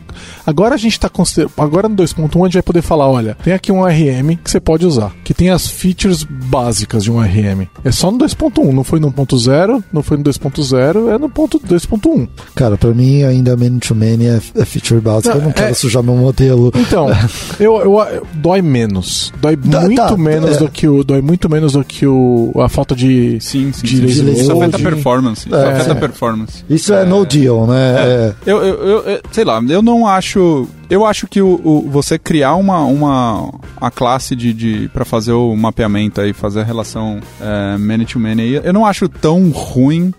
agora 0.46 0.76
a 0.76 0.78
gente 0.78 1.00
tá 1.00 1.10
considerando, 1.10 1.54
agora 1.58 1.88
no 1.90 1.96
2.1 1.96 2.42
a 2.44 2.48
gente 2.48 2.54
vai 2.54 2.64
poder 2.64 2.82
falar, 2.82 3.08
olha, 3.10 3.38
tem 3.44 3.54
aqui 3.54 3.72
um 3.72 3.84
RM 3.86 4.36
que 4.44 4.50
você 4.50 4.60
pode 4.60 4.86
usar, 4.86 5.12
que 5.24 5.34
tem 5.34 5.50
as 5.50 5.68
features 5.68 6.24
básicas 6.24 7.04
de 7.04 7.12
um 7.12 7.20
RM. 7.22 7.68
É 7.84 7.92
só 7.92 8.12
no 8.12 8.18
2.1, 8.18 8.72
não 8.74 8.84
foi 8.84 9.00
no 9.00 9.12
1.0, 9.12 9.84
não 9.92 10.02
foi 10.04 10.18
no 10.18 10.24
2.0, 10.24 11.10
é 11.14 11.18
no 11.18 11.30
ponto 11.30 11.60
2.1. 11.60 12.28
Cara, 12.56 12.78
pra 12.78 12.92
mim 12.94 13.24
ainda 13.24 13.56
man 13.56 13.80
to 13.80 13.94
man 13.96 14.22
é, 14.24 14.40
é 14.56 14.66
feature 14.66 15.00
básica. 15.02 15.36
eu 15.38 15.42
não 15.42 15.50
É- 15.50 15.54
quero 15.54 15.76
sujar 15.76 16.04
meu 16.04 16.16
modelo. 16.16 16.72
Então, 16.76 17.08
eu, 17.60 17.76
eu, 17.78 18.00
eu- 18.00 18.28
dói 18.34 18.62
menos. 18.62 19.32
Dói 19.42 19.56
Tá, 19.58 19.82
muito 19.82 19.96
tá, 20.02 20.18
menos 20.18 20.56
é. 20.56 20.60
do 20.60 20.70
que 20.70 20.88
o. 20.88 21.04
Dói 21.04 21.22
muito 21.22 21.50
menos 21.50 21.74
do 21.74 21.84
que 21.84 22.06
o. 22.06 22.52
a 22.58 22.68
falta 22.70 22.96
de. 22.96 23.38
Sim, 23.40 23.72
sim, 23.72 23.86
De 23.86 24.14
sim. 24.14 24.32
Isso 24.32 24.52
afeta 24.52 24.78
a 24.78 24.80
performance. 24.80 25.48
Isso 25.48 25.56
É. 25.56 25.72
afeta 25.74 25.92
a 25.92 25.96
performance. 25.96 26.64
Isso 26.70 26.94
é, 26.94 27.06
no 27.06 27.26
deal, 27.26 27.51
né? 27.68 27.96
É. 27.98 28.34
Eu, 28.46 28.58
eu, 28.64 28.76
eu- 28.84 29.00
eu- 29.04 29.22
sei 29.32 29.44
lá, 29.44 29.62
eu 29.70 29.82
não 29.82 30.08
acho. 30.08 30.68
Eu 30.90 31.06
acho 31.06 31.28
que 31.28 31.42
o, 31.42 31.60
o- 31.64 31.90
você 31.90 32.18
criar 32.20 32.56
uma, 32.56 32.80
uma 32.86 33.54
a 33.80 33.90
classe 33.90 34.36
de, 34.36 34.54
de 34.54 34.90
para 34.94 35.06
fazer 35.06 35.32
o 35.34 35.56
mapeamento 35.56 36.20
aí, 36.22 36.34
fazer 36.34 36.62
a 36.62 36.64
relação 36.64 37.20
é, 37.40 37.78
many 37.78 38.06
to 38.06 38.20
many, 38.20 38.42
aí, 38.42 38.56
eu 38.64 38.74
não 38.74 38.86
acho 38.86 39.08
tão 39.08 39.50
ruim. 39.52 40.14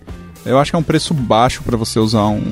Eu 0.45 0.59
acho 0.59 0.71
que 0.71 0.75
é 0.75 0.79
um 0.79 0.83
preço 0.83 1.13
baixo 1.13 1.63
para 1.63 1.77
você 1.77 1.99
usar 1.99 2.25
um, 2.27 2.43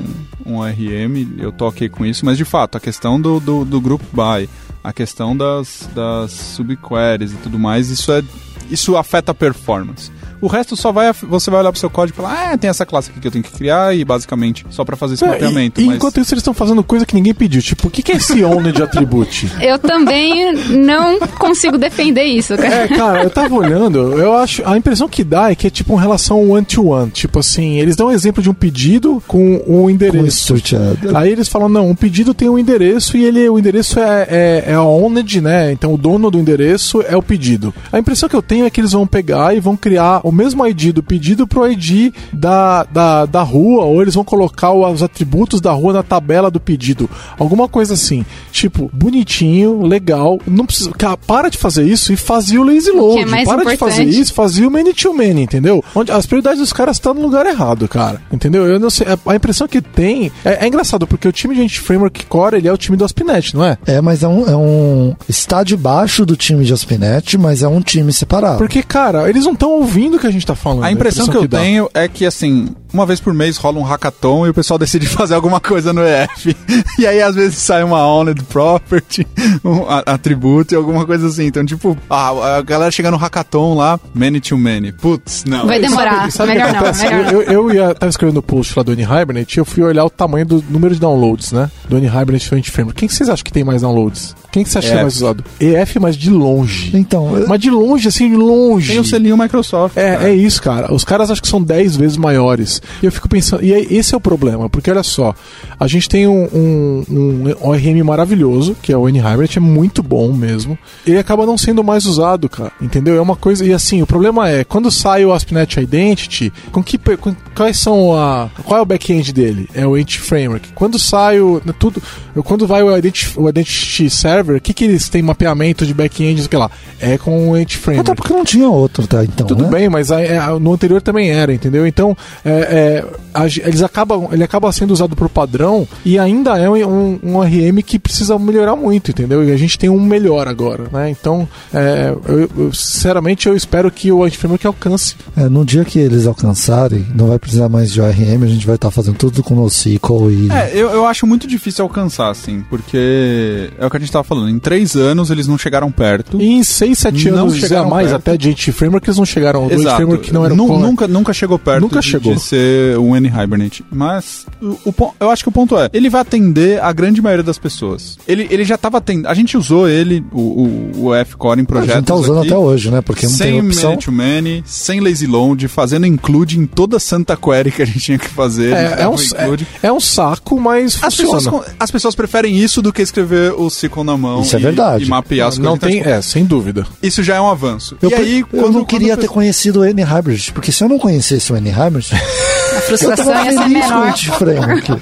um 0.46 0.60
RM. 0.62 1.36
Eu 1.38 1.52
tô 1.52 1.66
ok 1.68 1.88
com 1.90 2.06
isso, 2.06 2.24
mas 2.24 2.38
de 2.38 2.44
fato 2.44 2.76
a 2.76 2.80
questão 2.80 3.20
do, 3.20 3.38
do, 3.38 3.64
do 3.66 3.80
group 3.82 4.00
buy, 4.12 4.48
a 4.82 4.92
questão 4.94 5.36
das, 5.36 5.88
das 5.94 6.30
subqueries 6.32 7.32
e 7.32 7.36
tudo 7.36 7.58
mais, 7.58 7.90
isso 7.90 8.10
é 8.12 8.22
isso 8.70 8.96
afeta 8.96 9.32
a 9.32 9.34
performance. 9.34 10.10
O 10.42 10.48
resto 10.48 10.76
só 10.76 10.92
vai 10.92 11.10
você 11.12 11.50
vai 11.50 11.60
olhar 11.60 11.70
pro 11.72 11.80
seu 11.80 11.88
código 11.88 12.18
e 12.18 12.20
falar: 12.22 12.52
"Ah, 12.52 12.58
tem 12.58 12.68
essa 12.68 12.84
classe 12.84 13.10
aqui 13.10 13.20
que 13.20 13.26
eu 13.28 13.32
tenho 13.32 13.44
que 13.44 13.52
criar" 13.52 13.96
e 13.96 14.04
basicamente 14.04 14.66
só 14.70 14.84
para 14.84 14.96
fazer 14.96 15.14
esse 15.14 15.24
É, 15.24 15.28
mapeamento, 15.28 15.80
e, 15.80 15.86
mas 15.86 15.96
enquanto 15.96 16.20
isso, 16.20 16.34
eles 16.34 16.42
estão 16.42 16.52
fazendo 16.52 16.82
coisa 16.82 17.06
que 17.06 17.14
ninguém 17.14 17.32
pediu. 17.32 17.62
Tipo, 17.62 17.88
o 17.88 17.90
que, 17.90 18.02
que 18.02 18.12
é 18.12 18.16
esse 18.16 18.44
owned 18.44 18.82
attribute? 18.82 19.48
Eu 19.62 19.78
também 19.78 20.52
não 20.52 21.18
consigo 21.38 21.78
defender 21.78 22.24
isso, 22.24 22.56
cara. 22.56 22.74
É, 22.74 22.88
cara, 22.88 23.22
eu 23.22 23.30
tava 23.30 23.54
olhando, 23.54 24.18
eu 24.18 24.36
acho. 24.36 24.62
A 24.66 24.76
impressão 24.76 25.08
que 25.08 25.22
dá 25.22 25.50
é 25.50 25.54
que 25.54 25.66
é 25.66 25.70
tipo 25.70 25.92
uma 25.92 26.00
relação 26.02 26.50
one-to-one. 26.50 27.10
Tipo 27.10 27.38
assim, 27.38 27.78
eles 27.78 27.94
dão 27.94 28.08
um 28.08 28.10
exemplo 28.10 28.42
de 28.42 28.50
um 28.50 28.54
pedido 28.54 29.22
com 29.26 29.58
Com 29.60 29.90
endereço. 29.90 30.58
Tia. 30.60 30.96
Aí 31.14 31.30
eles 31.30 31.48
falam, 31.48 31.68
não, 31.68 31.88
um 31.88 31.94
pedido 31.94 32.34
tem 32.34 32.48
um 32.48 32.58
endereço 32.58 33.16
e 33.16 33.24
ele, 33.24 33.48
o 33.48 33.58
endereço 33.58 34.00
é, 34.00 34.26
é, 34.28 34.64
é 34.68 34.74
a 34.74 34.82
owned, 34.82 35.40
né? 35.40 35.70
Então 35.72 35.94
o 35.94 35.98
dono 35.98 36.30
do 36.30 36.38
endereço 36.38 37.02
é 37.06 37.16
o 37.16 37.22
pedido. 37.22 37.72
A 37.92 37.98
impressão 37.98 38.28
que 38.28 38.36
eu 38.36 38.42
tenho 38.42 38.66
é 38.66 38.70
que 38.70 38.80
eles 38.80 38.92
vão 38.92 39.06
pegar 39.06 39.54
e 39.54 39.60
vão 39.60 39.76
criar 39.76 40.20
o 40.24 40.31
o 40.32 40.36
mesmo 40.36 40.66
ID 40.66 40.92
do 40.92 41.02
pedido 41.02 41.46
pro 41.46 41.70
ID 41.70 42.12
da, 42.32 42.84
da, 42.84 43.26
da 43.26 43.42
rua, 43.42 43.84
ou 43.84 44.00
eles 44.00 44.14
vão 44.14 44.24
colocar 44.24 44.72
os 44.72 45.02
atributos 45.02 45.60
da 45.60 45.72
rua 45.72 45.92
na 45.92 46.02
tabela 46.02 46.50
do 46.50 46.58
pedido. 46.58 47.08
Alguma 47.38 47.68
coisa 47.68 47.94
assim. 47.94 48.24
Tipo, 48.50 48.90
bonitinho, 48.92 49.82
legal. 49.82 50.40
Não 50.46 50.66
precisa. 50.66 50.90
Cara, 50.92 51.16
para 51.16 51.48
de 51.48 51.58
fazer 51.58 51.84
isso 51.84 52.12
e 52.12 52.16
fazia 52.16 52.60
o 52.60 52.64
lazy 52.64 52.90
load. 52.90 53.22
é 53.22 53.26
mais 53.26 53.48
para 53.48 53.64
de 53.64 53.76
fazer 53.76 54.02
importante. 54.02 54.20
isso, 54.20 54.34
fazia 54.34 54.66
o 54.66 54.70
many 54.70 54.92
to 54.94 55.12
many, 55.12 55.42
entendeu? 55.42 55.84
Onde 55.94 56.10
as 56.10 56.26
prioridades 56.26 56.58
dos 56.58 56.72
caras 56.72 56.96
estão 56.96 57.14
no 57.14 57.22
lugar 57.22 57.46
errado, 57.46 57.86
cara. 57.86 58.20
Entendeu? 58.32 58.66
Eu 58.66 58.80
não 58.80 58.90
sei. 58.90 59.06
A 59.26 59.36
impressão 59.36 59.68
que 59.68 59.80
tem. 59.80 60.32
É, 60.44 60.64
é 60.64 60.68
engraçado, 60.68 61.06
porque 61.06 61.28
o 61.28 61.32
time 61.32 61.54
de 61.54 61.62
Anti-Framework 61.62 62.26
Core 62.26 62.56
ele 62.56 62.68
é 62.68 62.72
o 62.72 62.78
time 62.78 62.96
do 62.96 63.04
Aspinet, 63.04 63.54
não 63.54 63.64
é? 63.64 63.76
É, 63.86 64.00
mas 64.00 64.22
é 64.22 64.28
um, 64.28 64.48
é 64.48 64.56
um. 64.56 65.14
Está 65.28 65.62
debaixo 65.62 66.24
do 66.24 66.36
time 66.36 66.64
de 66.64 66.72
Aspinet, 66.72 67.36
mas 67.36 67.62
é 67.62 67.68
um 67.68 67.80
time 67.80 68.12
separado. 68.12 68.58
Porque, 68.58 68.82
cara, 68.82 69.28
eles 69.28 69.44
não 69.44 69.52
estão 69.52 69.70
ouvindo 69.72 70.16
o 70.16 70.18
que 70.22 70.26
a 70.26 70.30
gente 70.30 70.46
tá 70.46 70.54
falando. 70.54 70.84
A 70.84 70.90
impressão 70.92 71.28
que 71.28 71.36
eu 71.36 71.46
dá. 71.46 71.58
tenho 71.60 71.88
é 71.94 72.08
que, 72.08 72.24
assim, 72.24 72.68
uma 72.92 73.04
vez 73.04 73.20
por 73.20 73.34
mês 73.34 73.56
rola 73.56 73.78
um 73.78 73.82
hackathon 73.82 74.46
e 74.46 74.50
o 74.50 74.54
pessoal 74.54 74.78
decide 74.78 75.06
fazer 75.08 75.34
alguma 75.34 75.60
coisa 75.60 75.92
no 75.92 76.02
EF. 76.02 76.56
E 76.98 77.06
aí, 77.06 77.20
às 77.22 77.34
vezes, 77.34 77.56
sai 77.58 77.82
uma 77.82 78.06
owned 78.06 78.42
property, 78.44 79.26
um 79.64 79.88
a- 79.88 80.00
atributo 80.06 80.74
e 80.74 80.76
alguma 80.76 81.04
coisa 81.06 81.26
assim. 81.26 81.46
Então, 81.46 81.64
tipo, 81.64 81.96
a, 82.08 82.56
a 82.58 82.62
galera 82.62 82.90
chega 82.90 83.10
no 83.10 83.16
hackathon 83.16 83.74
lá, 83.74 83.98
many 84.14 84.40
to 84.40 84.56
many. 84.58 84.92
Putz, 84.92 85.44
não. 85.46 85.66
Vai 85.66 85.80
demorar. 85.80 86.30
Sabe 86.30 86.50
o 86.50 86.52
que 86.54 86.58
melhor 86.58 86.72
não, 86.72 86.80
acontece? 86.80 87.04
melhor. 87.08 87.32
Eu, 87.32 87.42
eu 87.42 87.74
ia, 87.74 87.94
tava 87.94 88.10
escrevendo 88.10 88.36
o 88.38 88.42
post 88.42 88.74
lá 88.76 88.82
do 88.82 88.92
N-Hibernate 88.92 89.58
e 89.58 89.60
eu 89.60 89.64
fui 89.64 89.82
olhar 89.82 90.04
o 90.04 90.10
tamanho 90.10 90.46
do 90.46 90.62
número 90.68 90.94
de 90.94 91.00
downloads, 91.00 91.50
né? 91.52 91.70
Do 91.88 91.96
N-Hibernate 91.98 92.46
Front 92.48 92.68
Framework. 92.70 92.98
Quem 93.00 93.08
que 93.08 93.14
vocês 93.14 93.28
acham 93.28 93.42
que 93.44 93.52
tem 93.52 93.64
mais 93.64 93.82
downloads? 93.82 94.36
Quem 94.52 94.62
que 94.62 94.68
você 94.70 94.78
acha 94.78 94.88
que 94.92 94.94
é 94.98 95.02
mais 95.02 95.16
usado? 95.16 95.42
EF, 95.58 95.98
mas 95.98 96.14
de 96.16 96.30
longe. 96.30 96.90
Então, 96.94 97.36
eu- 97.38 97.48
Mas 97.48 97.58
de 97.58 97.70
longe, 97.70 98.06
assim, 98.08 98.28
de 98.30 98.36
longe. 98.36 98.92
Tem 98.92 99.00
o 99.00 99.04
selinho 99.04 99.36
Microsoft. 99.36 99.94
cara. 99.94 100.11
É, 100.14 100.30
é 100.30 100.34
isso, 100.34 100.60
cara. 100.62 100.92
Os 100.92 101.04
caras 101.04 101.30
acham 101.30 101.42
que 101.42 101.48
são 101.48 101.62
10 101.62 101.96
vezes 101.96 102.16
maiores. 102.16 102.80
E 103.02 103.06
eu 103.06 103.12
fico 103.12 103.28
pensando, 103.28 103.62
e 103.64 103.72
aí, 103.72 103.86
esse 103.90 104.14
é 104.14 104.16
o 104.16 104.20
problema, 104.20 104.68
porque 104.68 104.90
olha 104.90 105.02
só, 105.02 105.34
a 105.78 105.86
gente 105.86 106.08
tem 106.08 106.26
um, 106.26 106.44
um, 106.52 107.04
um 107.10 107.68
ORM 107.68 108.02
maravilhoso, 108.04 108.76
que 108.82 108.92
é 108.92 108.96
o 108.96 109.08
N-Hybrid, 109.08 109.56
é 109.56 109.60
muito 109.60 110.02
bom 110.02 110.32
mesmo. 110.32 110.78
Ele 111.06 111.18
acaba 111.18 111.46
não 111.46 111.56
sendo 111.58 111.82
mais 111.84 112.04
usado, 112.06 112.48
cara. 112.48 112.72
Entendeu? 112.80 113.16
É 113.16 113.20
uma 113.20 113.36
coisa. 113.36 113.64
E 113.64 113.72
assim, 113.72 114.02
o 114.02 114.06
problema 114.06 114.48
é, 114.48 114.64
quando 114.64 114.90
sai 114.90 115.24
o 115.24 115.32
ASP.NET 115.32 115.80
Identity, 115.80 116.52
com 116.70 116.82
que. 116.82 116.98
com- 116.98 117.34
quais 117.54 117.76
são 117.78 118.14
a. 118.16 118.50
Qual 118.64 118.78
é 118.78 118.82
o 118.82 118.86
back-end 118.86 119.32
dele? 119.32 119.68
É 119.74 119.86
o 119.86 119.96
Entity 119.96 120.20
Framework. 120.20 120.70
Quando 120.74 120.98
sai 120.98 121.40
o. 121.40 121.60
Tudo. 121.78 122.02
Quando 122.44 122.66
vai 122.66 122.82
o 122.82 122.96
Identity, 122.96 123.32
o 123.36 123.48
Identity 123.48 124.08
Server, 124.10 124.56
o 124.56 124.60
que, 124.60 124.72
que 124.72 124.84
eles 124.84 125.08
têm 125.08 125.22
mapeamento 125.22 125.86
de 125.86 125.92
back-end, 125.94 126.42
sei 126.42 126.58
lá? 126.58 126.70
É 127.00 127.18
com 127.18 127.50
o 127.50 127.56
Entity 127.56 127.78
Framework. 127.78 128.10
até 128.10 128.16
porque 128.20 128.32
não 128.32 128.44
tinha 128.44 128.68
outro, 128.68 129.06
tá? 129.06 129.22
Então, 129.24 129.46
Tudo 129.46 129.64
né? 129.64 129.70
bem, 129.70 129.88
mas 129.92 130.10
a- 130.10 130.20
é, 130.20 130.38
a- 130.38 130.58
no 130.58 130.72
anterior 130.72 131.00
também 131.00 131.30
era, 131.30 131.52
entendeu? 131.54 131.86
Então, 131.86 132.16
é, 132.44 132.50
é, 132.50 133.04
a 133.34 133.44
eles 133.46 133.82
acabam, 133.82 134.28
ele 134.32 134.42
acaba 134.42 134.72
sendo 134.72 134.90
usado 134.92 135.14
por 135.14 135.28
padrão 135.28 135.86
e 136.04 136.18
ainda 136.18 136.58
é 136.58 136.68
um, 136.68 137.18
um 137.22 137.36
ORM 137.36 137.82
que 137.82 137.98
precisa 137.98 138.38
melhorar 138.38 138.74
muito, 138.76 139.10
entendeu? 139.10 139.44
E 139.44 139.52
a 139.52 139.56
gente 139.56 139.78
tem 139.78 139.88
um 139.90 140.00
melhor 140.00 140.48
agora, 140.48 140.84
né? 140.92 141.10
Então, 141.10 141.46
é, 141.72 142.14
eu- 142.26 142.50
eu, 142.56 142.72
sinceramente, 142.72 143.46
eu 143.46 143.54
espero 143.54 143.90
que 143.90 144.10
o 144.10 144.24
Antiframework 144.24 144.66
alcance. 144.66 145.14
É, 145.36 145.48
no 145.48 145.64
dia 145.64 145.84
que 145.84 145.98
eles 145.98 146.26
alcançarem, 146.26 147.06
não 147.14 147.28
vai 147.28 147.38
precisar 147.38 147.68
mais 147.68 147.92
de 147.92 148.00
ORM, 148.00 148.44
a 148.44 148.46
gente 148.48 148.66
vai 148.66 148.76
estar 148.76 148.90
fazendo 148.90 149.16
tudo 149.16 149.42
com 149.42 149.54
NoSQL 149.54 150.30
e. 150.30 150.50
É, 150.50 150.70
eu, 150.74 150.90
eu 150.90 151.06
acho 151.06 151.26
muito 151.26 151.46
difícil 151.46 151.82
alcançar, 151.84 152.30
assim, 152.30 152.64
porque 152.70 153.70
é 153.78 153.86
o 153.86 153.90
que 153.90 153.96
a 153.96 154.00
gente 154.00 154.12
tava 154.12 154.24
falando. 154.24 154.48
Em 154.48 154.58
três 154.58 154.94
anos 154.96 155.30
eles 155.30 155.46
não 155.46 155.58
chegaram 155.58 155.90
perto. 155.90 156.40
E 156.40 156.52
em 156.52 156.62
6, 156.62 156.98
7 156.98 157.30
Não 157.30 157.38
anos 157.40 157.54
a 157.54 157.58
chegaram 157.58 157.88
mais, 157.90 158.08
perto. 158.08 158.20
até 158.20 158.36
de 158.36 158.50
Antiframework, 158.50 159.06
eles 159.08 159.18
não 159.18 159.24
chegaram. 159.26 159.68
Exato. 159.82 160.18
Que 160.18 160.32
não 160.32 160.44
era 160.44 160.54
core. 160.56 160.82
nunca, 160.82 161.08
nunca 161.08 161.32
chegou 161.32 161.58
perto 161.58 161.80
Nunca 161.80 162.00
de, 162.00 162.06
chegou. 162.06 162.34
de 162.34 162.40
ser 162.40 162.98
um 162.98 163.14
N-Hibernate. 163.16 163.84
Mas 163.90 164.46
o, 164.60 164.76
o 164.90 165.14
eu 165.20 165.30
acho 165.30 165.42
que 165.42 165.48
o 165.48 165.52
ponto 165.52 165.76
é, 165.78 165.88
ele 165.92 166.08
vai 166.08 166.20
atender 166.20 166.82
a 166.82 166.92
grande 166.92 167.20
maioria 167.20 167.42
das 167.42 167.58
pessoas. 167.58 168.18
Ele, 168.26 168.46
ele 168.50 168.64
já 168.64 168.74
estava 168.76 168.98
atendendo. 168.98 169.28
A 169.28 169.34
gente 169.34 169.56
usou 169.56 169.88
ele, 169.88 170.24
o, 170.32 170.40
o, 170.40 171.04
o 171.06 171.14
F-Core, 171.14 171.60
em 171.60 171.64
a 171.64 171.66
projetos 171.66 171.94
gente 171.96 172.04
tá 172.06 172.14
usando 172.14 172.38
aqui, 172.38 172.48
até 172.48 172.58
hoje, 172.58 172.90
né? 172.90 173.00
Porque 173.00 173.26
não 173.26 173.32
sem 173.32 173.52
tem 173.52 173.66
opção. 173.66 173.96
to 173.96 174.12
many, 174.12 174.62
sem 174.66 175.00
lazy 175.00 175.26
load, 175.26 175.66
fazendo 175.68 176.06
include 176.06 176.58
em 176.58 176.66
toda 176.66 176.98
santa 176.98 177.36
query 177.36 177.70
que 177.70 177.82
a 177.82 177.84
gente 177.84 178.00
tinha 178.00 178.18
que 178.18 178.28
fazer. 178.28 178.72
É, 178.72 179.02
é, 179.02 179.08
um, 179.08 179.14
é, 179.14 179.86
é 179.88 179.92
um 179.92 180.00
saco, 180.00 180.60
mas 180.60 180.98
As 181.02 181.14
funciona. 181.14 181.38
pessoas, 181.38 181.66
as 181.78 181.90
pessoas 181.90 182.14
preferem 182.14 182.56
isso 182.56 182.80
do 182.82 182.92
que 182.92 183.02
escrever 183.02 183.52
o 183.52 183.66
SQL 183.68 184.04
na 184.04 184.16
mão 184.16 184.42
Isso 184.42 184.56
é 184.56 184.58
e, 184.58 184.62
verdade. 184.62 185.04
e 185.04 185.08
mapear 185.08 185.48
as 185.48 185.58
não 185.58 185.76
coisas. 185.76 185.78
Então, 185.78 185.88
tem, 185.88 185.98
tipo, 185.98 186.08
é, 186.10 186.22
sem 186.22 186.44
dúvida. 186.44 186.86
Isso 187.02 187.22
já 187.22 187.36
é 187.36 187.40
um 187.40 187.48
avanço. 187.48 187.96
Eu, 188.00 188.10
e 188.10 188.14
aí, 188.14 188.40
eu 188.40 188.46
quando, 188.46 188.74
não 188.74 188.84
queria 188.84 189.14
quando 189.14 189.20
ter 189.20 189.28
conhecido 189.28 189.71
o 189.80 189.84
N-Hybrid, 189.84 190.52
porque 190.52 190.72
se 190.72 190.82
eu 190.82 190.88
não 190.88 190.98
conhecesse 190.98 191.52
o 191.52 191.56
N-Hybrid, 191.56 192.12
A 192.72 192.74
eu 192.76 192.80
frustração 192.82 193.44
ia 193.44 193.52
ser 193.52 193.68
menor. 193.68 194.08
Anti-Framework. 194.08 194.92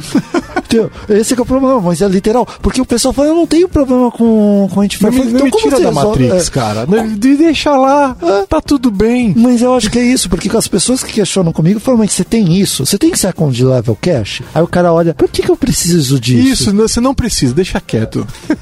Esse 1.09 1.35
que 1.35 1.41
é 1.41 1.43
o 1.43 1.47
problema, 1.47 1.81
mas 1.81 2.01
é 2.03 2.09
literal. 2.09 2.47
Porque 2.63 2.81
o 2.81 2.85
pessoal 2.87 3.13
fala, 3.13 3.29
eu 3.29 3.35
não 3.35 3.47
tenho 3.47 3.69
problema 3.69 4.11
com, 4.11 4.19
com 4.19 4.75
o 4.75 4.77
Não 4.77 4.83
Anti-Framework. 4.83 5.27
me, 5.33 5.39
não 5.39 5.45
me 5.47 5.51
como 5.51 5.65
tira 5.65 5.77
você 5.77 5.83
da? 5.85 5.91
Matrix, 5.93 6.49
É, 6.49 6.51
cara. 6.51 6.87
De 6.87 7.37
deixa 7.37 7.77
lá, 7.77 8.17
tá 8.49 8.61
tudo 8.61 8.91
bem. 8.91 9.35
Mas 9.37 9.63
eu 9.63 9.75
acho 9.75 9.91
que 9.91 9.99
é 9.99 10.03
isso, 10.05 10.29
porque 10.29 10.55
as 10.57 10.69
pessoas 10.69 11.03
que 11.03 11.13
questionam 11.13 11.53
comigo 11.53 11.81
falam, 11.81 11.99
mas 11.99 12.13
você 12.13 12.25
tem 12.25 12.59
isso? 12.59 12.85
Você 12.87 12.99
tem 12.99 13.15
second 13.15 13.65
level 13.65 13.97
cache? 14.01 14.43
Aí 14.55 14.63
o 14.63 14.67
cara 14.67 14.93
olha, 14.93 15.15
por 15.15 15.29
que, 15.29 15.43
que 15.43 15.51
eu 15.51 15.57
preciso 15.57 16.19
disso? 16.21 16.49
Isso, 16.49 16.73
não- 16.73 16.87
você 16.89 17.01
não 17.01 17.15
precisa, 17.15 17.55
deixa 17.55 17.81
quieto. 17.81 18.27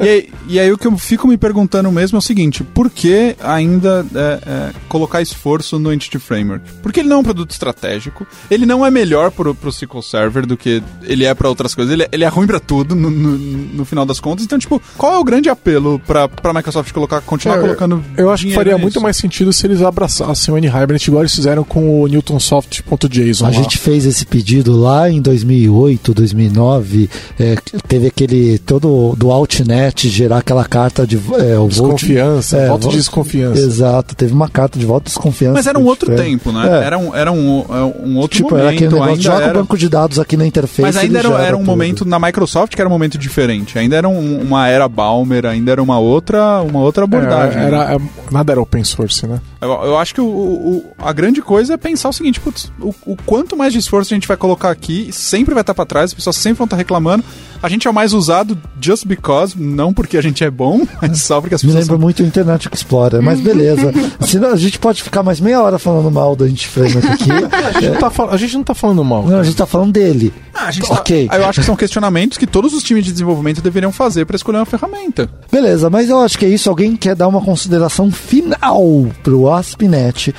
E 0.00 0.08
aí, 0.08 0.28
e 0.48 0.60
aí 0.60 0.72
o 0.72 0.78
que 0.78 0.86
eu 0.86 0.96
fico 0.96 1.26
me 1.26 1.36
perguntando 1.36 1.90
mesmo 1.90 2.16
é 2.16 2.20
o 2.20 2.22
seguinte: 2.22 2.62
por 2.62 2.88
que 2.90 3.34
ainda 3.42 4.06
é, 4.14 4.38
é, 4.46 4.70
colocar 4.88 5.20
esforço 5.20 5.78
no 5.78 5.92
Entity 5.92 6.18
Framework? 6.18 6.64
Porque 6.82 7.00
ele 7.00 7.08
não 7.08 7.16
é 7.16 7.20
um 7.20 7.24
produto 7.24 7.50
estratégico, 7.50 8.26
ele 8.50 8.64
não 8.64 8.84
é 8.86 8.90
melhor 8.90 9.30
pro, 9.30 9.54
pro 9.54 9.70
SQL 9.70 10.02
Server 10.02 10.46
do 10.46 10.56
que 10.56 10.82
ele 11.02 11.24
é 11.24 11.27
pra 11.34 11.48
outras 11.48 11.74
coisas, 11.74 11.92
ele, 11.92 12.02
é- 12.04 12.08
ele 12.12 12.24
é 12.24 12.28
ruim 12.28 12.46
pra 12.46 12.60
tudo 12.60 12.94
no, 12.94 13.10
no, 13.10 13.38
no 13.38 13.84
final 13.84 14.04
das 14.06 14.20
contas. 14.20 14.44
Então, 14.44 14.58
tipo, 14.58 14.80
qual 14.96 15.14
é 15.14 15.18
o 15.18 15.24
grande 15.24 15.48
apelo 15.48 16.00
pra, 16.06 16.28
pra 16.28 16.52
Microsoft 16.52 16.92
colocar, 16.92 17.20
continuar 17.20 17.58
É, 17.58 17.60
colocando. 17.60 18.04
Eu 18.16 18.30
acho 18.30 18.46
que 18.46 18.52
faria 18.54 18.72
nisso? 18.74 18.82
muito 18.82 19.00
mais 19.00 19.16
sentido 19.16 19.52
se 19.52 19.66
eles 19.66 19.82
abraçassem 19.82 20.52
o 20.52 20.56
N-Hibernate 20.58 21.08
igual 21.10 21.22
eles 21.22 21.34
fizeram 21.34 21.64
com 21.64 22.02
o 22.02 22.06
NewtonSoft.json. 22.06 23.44
A 23.44 23.48
lá. 23.48 23.54
gente 23.54 23.78
fez 23.78 24.04
esse 24.06 24.24
pedido 24.26 24.76
lá 24.76 25.10
em 25.10 25.20
2008, 25.20 26.14
2009. 26.14 27.08
é, 27.38 27.56
teve 27.86 28.06
aquele 28.08 28.58
todo 28.58 29.14
do 29.16 29.30
Altnet 29.30 30.08
gerar 30.08 30.38
aquela 30.38 30.64
carta 30.64 31.06
de 31.06 31.16
é, 31.16 31.58
o 31.58 31.68
voto- 31.68 31.68
Desconfiança, 31.68 32.56
é, 32.56 32.68
voto 32.68 32.88
de 32.88 32.96
desconfiança. 32.96 33.60
Exato, 33.60 34.14
teve 34.14 34.32
uma 34.32 34.48
carta 34.48 34.78
de 34.78 34.84
voto 34.86 35.04
de 35.04 35.10
desconfiança. 35.10 35.54
Mas 35.54 35.66
era 35.66 35.78
um 35.78 35.84
outro 35.84 36.10
Anti-Framework. 36.12 36.44
tempo, 36.44 36.58
né? 36.58 36.80
É. 36.82 36.84
Era, 36.86 36.98
um, 36.98 37.14
era 37.14 37.32
um, 37.32 37.64
um 38.04 38.16
outro 38.18 38.36
Tipo, 38.38 38.50
momento. 38.50 38.62
era 38.66 38.74
aquele 38.74 38.92
negócio, 38.92 39.22
joga 39.22 39.44
era... 39.44 39.58
o 39.58 39.60
banco 39.62 39.76
de 39.78 39.88
dados 39.88 40.18
aqui 40.18 40.36
na 40.36 40.46
interface. 40.46 40.82
Mas 40.82 40.96
ainda 40.96 41.17
ele 41.18 41.34
era, 41.34 41.42
era 41.44 41.56
um 41.56 41.60
tudo. 41.60 41.66
momento 41.68 42.04
na 42.04 42.18
Microsoft 42.18 42.74
que 42.74 42.80
era 42.80 42.88
um 42.88 42.92
momento 42.92 43.16
diferente. 43.18 43.78
Ainda 43.78 43.96
era 43.96 44.08
um- 44.08 44.40
uma 44.40 44.68
era 44.68 44.88
Balmer, 44.88 45.46
ainda 45.46 45.72
era 45.72 45.82
uma 45.82 45.98
outra, 45.98 46.60
uma 46.62 46.80
outra 46.80 47.04
abordagem. 47.04 47.58
É, 47.58 47.60
né? 47.62 47.66
era, 47.66 47.94
é, 47.94 47.98
nada 48.30 48.52
era 48.52 48.60
open 48.60 48.84
source, 48.84 49.26
né? 49.26 49.40
Eu, 49.60 49.70
eu 49.70 49.98
acho 49.98 50.14
que 50.14 50.20
o, 50.20 50.26
o- 50.26 50.92
a 50.98 51.12
grande 51.12 51.42
coisa 51.42 51.74
é 51.74 51.76
pensar 51.76 52.08
o 52.08 52.12
seguinte: 52.12 52.40
putz, 52.40 52.70
o, 52.80 52.94
o 53.06 53.16
quanto 53.26 53.56
mais 53.56 53.72
de 53.72 53.78
esforço 53.78 54.12
a 54.12 54.16
gente 54.16 54.28
vai 54.28 54.36
colocar 54.36 54.70
aqui, 54.70 55.08
sempre 55.12 55.54
vai 55.54 55.62
estar 55.62 55.74
pra 55.74 55.84
trás, 55.86 56.10
as 56.10 56.14
pessoas 56.14 56.36
sempre 56.36 56.58
vão 56.58 56.64
estar 56.66 56.76
reclamando. 56.76 57.24
A 57.62 57.68
gente 57.68 57.86
é 57.86 57.90
o 57.90 57.94
mais 57.94 58.12
usado 58.12 58.56
just 58.80 59.04
because, 59.06 59.54
não 59.58 59.92
porque 59.92 60.16
a 60.16 60.22
gente 60.22 60.44
é 60.44 60.50
bom, 60.50 60.86
mas 61.02 61.20
só 61.22 61.40
porque 61.40 61.54
as 61.54 61.62
Me 61.62 61.68
pessoas. 61.68 61.84
lembra 61.88 61.98
muito 62.00 62.22
o 62.22 62.26
Internet 62.26 62.68
Explorer, 62.72 63.20
mas 63.22 63.40
beleza. 63.40 63.92
Senão 64.26 64.50
a 64.52 64.56
gente 64.56 64.78
pode 64.78 65.02
ficar 65.02 65.22
mais 65.22 65.40
meia 65.40 65.60
hora 65.62 65.78
falando 65.78 66.10
mal 66.10 66.36
do 66.36 66.44
Anti-Framework 66.44 67.06
aqui. 67.08 67.30
A 67.68 67.72
gente, 67.80 67.88
não 67.90 67.96
tá 67.98 68.10
fal- 68.10 68.30
a 68.30 68.36
gente 68.36 68.54
não 68.56 68.64
tá 68.64 68.74
falando 68.74 69.04
mal. 69.04 69.22
Não, 69.24 69.38
a 69.40 69.42
gente 69.42 69.56
tá 69.56 69.66
falando 69.66 69.92
dele. 69.92 70.32
Ah, 70.54 70.66
a 70.66 70.70
gente 70.70 70.88
tá- 70.88 70.94
ok. 70.94 71.28
Eu 71.32 71.46
acho 71.46 71.60
que 71.60 71.66
são 71.66 71.76
questionamentos 71.76 72.38
que 72.38 72.46
todos 72.46 72.72
os 72.72 72.82
times 72.82 73.04
de 73.04 73.12
desenvolvimento 73.12 73.60
deveriam 73.62 73.92
fazer 73.92 74.24
pra 74.24 74.36
escolher 74.36 74.58
uma 74.58 74.66
ferramenta. 74.66 75.28
Beleza, 75.50 75.88
mas 75.90 76.08
eu 76.08 76.20
acho 76.20 76.38
que 76.38 76.44
é 76.44 76.48
isso. 76.48 76.68
Alguém 76.68 76.96
quer 76.96 77.14
dar 77.14 77.28
uma 77.28 77.40
consideração 77.40 78.10
final 78.10 79.06
pro 79.22 79.50
ASP.NET, 79.50 80.34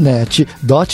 .NET, 0.00 0.46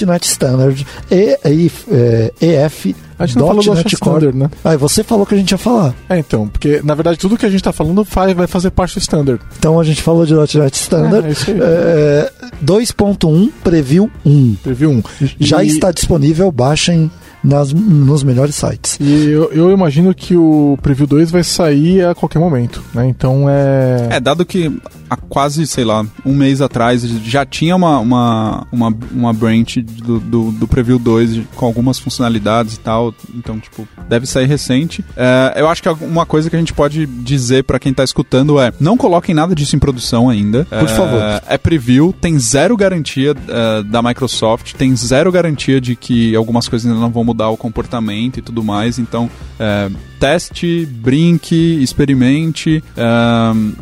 .NET 0.06 0.26
Standard 0.28 0.86
e, 1.10 1.38
e, 1.46 1.70
é, 1.90 2.32
EF, 2.66 2.94
A 3.18 3.26
gente 3.26 3.38
não 3.38 3.46
falou 3.46 3.62
do 3.62 3.74
.NET 3.74 3.86
Asha 3.86 3.96
Core. 3.98 4.14
Standard, 4.26 4.36
né? 4.36 4.50
Ah, 4.64 4.74
e 4.74 4.76
você 4.76 5.02
falou 5.04 5.24
que 5.26 5.34
a 5.34 5.38
gente 5.38 5.50
ia 5.52 5.58
falar. 5.58 5.94
É, 6.08 6.18
então, 6.18 6.48
porque 6.48 6.80
na 6.84 6.94
verdade 6.94 7.18
tudo 7.18 7.36
que 7.36 7.46
a 7.46 7.50
gente 7.50 7.62
tá 7.62 7.72
falando 7.72 8.04
faz, 8.04 8.32
vai 8.34 8.46
fazer 8.46 8.70
parte 8.70 8.94
do 8.96 9.00
standard. 9.00 9.40
Então 9.58 9.78
a 9.78 9.84
gente 9.84 10.02
falou 10.02 10.24
de 10.26 10.34
.NET 10.34 10.74
Standard. 10.74 11.26
É, 11.26 11.28
é 11.28 11.32
isso 11.32 11.50
aí. 11.50 11.58
É, 11.60 12.32
2.1 12.64 13.50
Preview 13.62 14.10
1. 14.24 14.56
Teve 14.62 14.86
um. 14.86 15.02
Já 15.38 15.62
E- 15.62 15.68
está 15.68 15.90
disponível, 15.90 16.50
baixem 16.50 17.10
nas, 17.42 17.72
nos 17.72 18.22
melhores 18.22 18.54
sites. 18.54 18.96
E 19.00 19.26
eu, 19.30 19.52
eu 19.52 19.70
imagino 19.70 20.14
que 20.14 20.34
o 20.36 20.78
Preview 20.82 21.06
2 21.06 21.30
vai 21.30 21.44
sair 21.44 22.04
a 22.04 22.14
qualquer 22.14 22.38
momento, 22.38 22.82
né? 22.94 23.06
Então 23.06 23.46
é. 23.48 24.08
É, 24.16 24.20
dado 24.20 24.44
que 24.46 24.72
há 25.14 25.16
quase, 25.16 25.66
sei 25.66 25.84
lá, 25.84 26.04
um 26.24 26.34
mês 26.34 26.60
atrás, 26.60 27.02
já 27.02 27.46
tinha 27.46 27.74
uma, 27.74 27.98
uma, 27.98 28.66
uma, 28.70 28.96
uma 29.12 29.32
branch 29.32 29.80
do, 29.80 30.20
do, 30.20 30.52
do 30.52 30.68
Preview 30.68 30.98
2 30.98 31.42
com 31.54 31.64
algumas 31.64 31.98
funcionalidades 31.98 32.74
e 32.74 32.80
tal. 32.80 33.14
Então, 33.34 33.58
tipo, 33.58 33.88
deve 34.08 34.26
sair 34.26 34.46
recente. 34.46 35.04
É, 35.16 35.54
eu 35.56 35.68
acho 35.68 35.82
que 35.82 35.88
uma 35.88 36.26
coisa 36.26 36.50
que 36.50 36.56
a 36.56 36.58
gente 36.58 36.72
pode 36.72 37.06
dizer 37.06 37.64
para 37.64 37.78
quem 37.78 37.94
tá 37.94 38.04
escutando 38.04 38.60
é: 38.60 38.72
não 38.80 38.96
coloquem 38.96 39.34
nada 39.34 39.54
disso 39.54 39.76
em 39.76 39.78
produção 39.78 40.28
ainda. 40.28 40.64
Por 40.64 40.78
é, 40.78 40.88
favor. 40.88 41.20
É 41.48 41.56
preview, 41.56 42.12
tem 42.12 42.38
zero 42.38 42.76
garantia 42.76 43.34
é, 43.48 43.82
da 43.82 44.02
Microsoft, 44.02 44.74
tem 44.74 44.94
zero 44.96 45.30
garantia 45.30 45.80
de 45.80 45.96
que 45.96 46.34
algumas 46.34 46.68
coisas 46.68 46.86
ainda 46.86 47.00
não 47.00 47.10
vão 47.10 47.24
mudar 47.24 47.48
o 47.50 47.56
comportamento 47.56 48.38
e 48.38 48.42
tudo 48.42 48.62
mais. 48.62 48.98
Então, 48.98 49.30
é, 49.58 49.90
teste, 50.18 50.86
brinque, 50.86 51.82
experimente, 51.82 52.82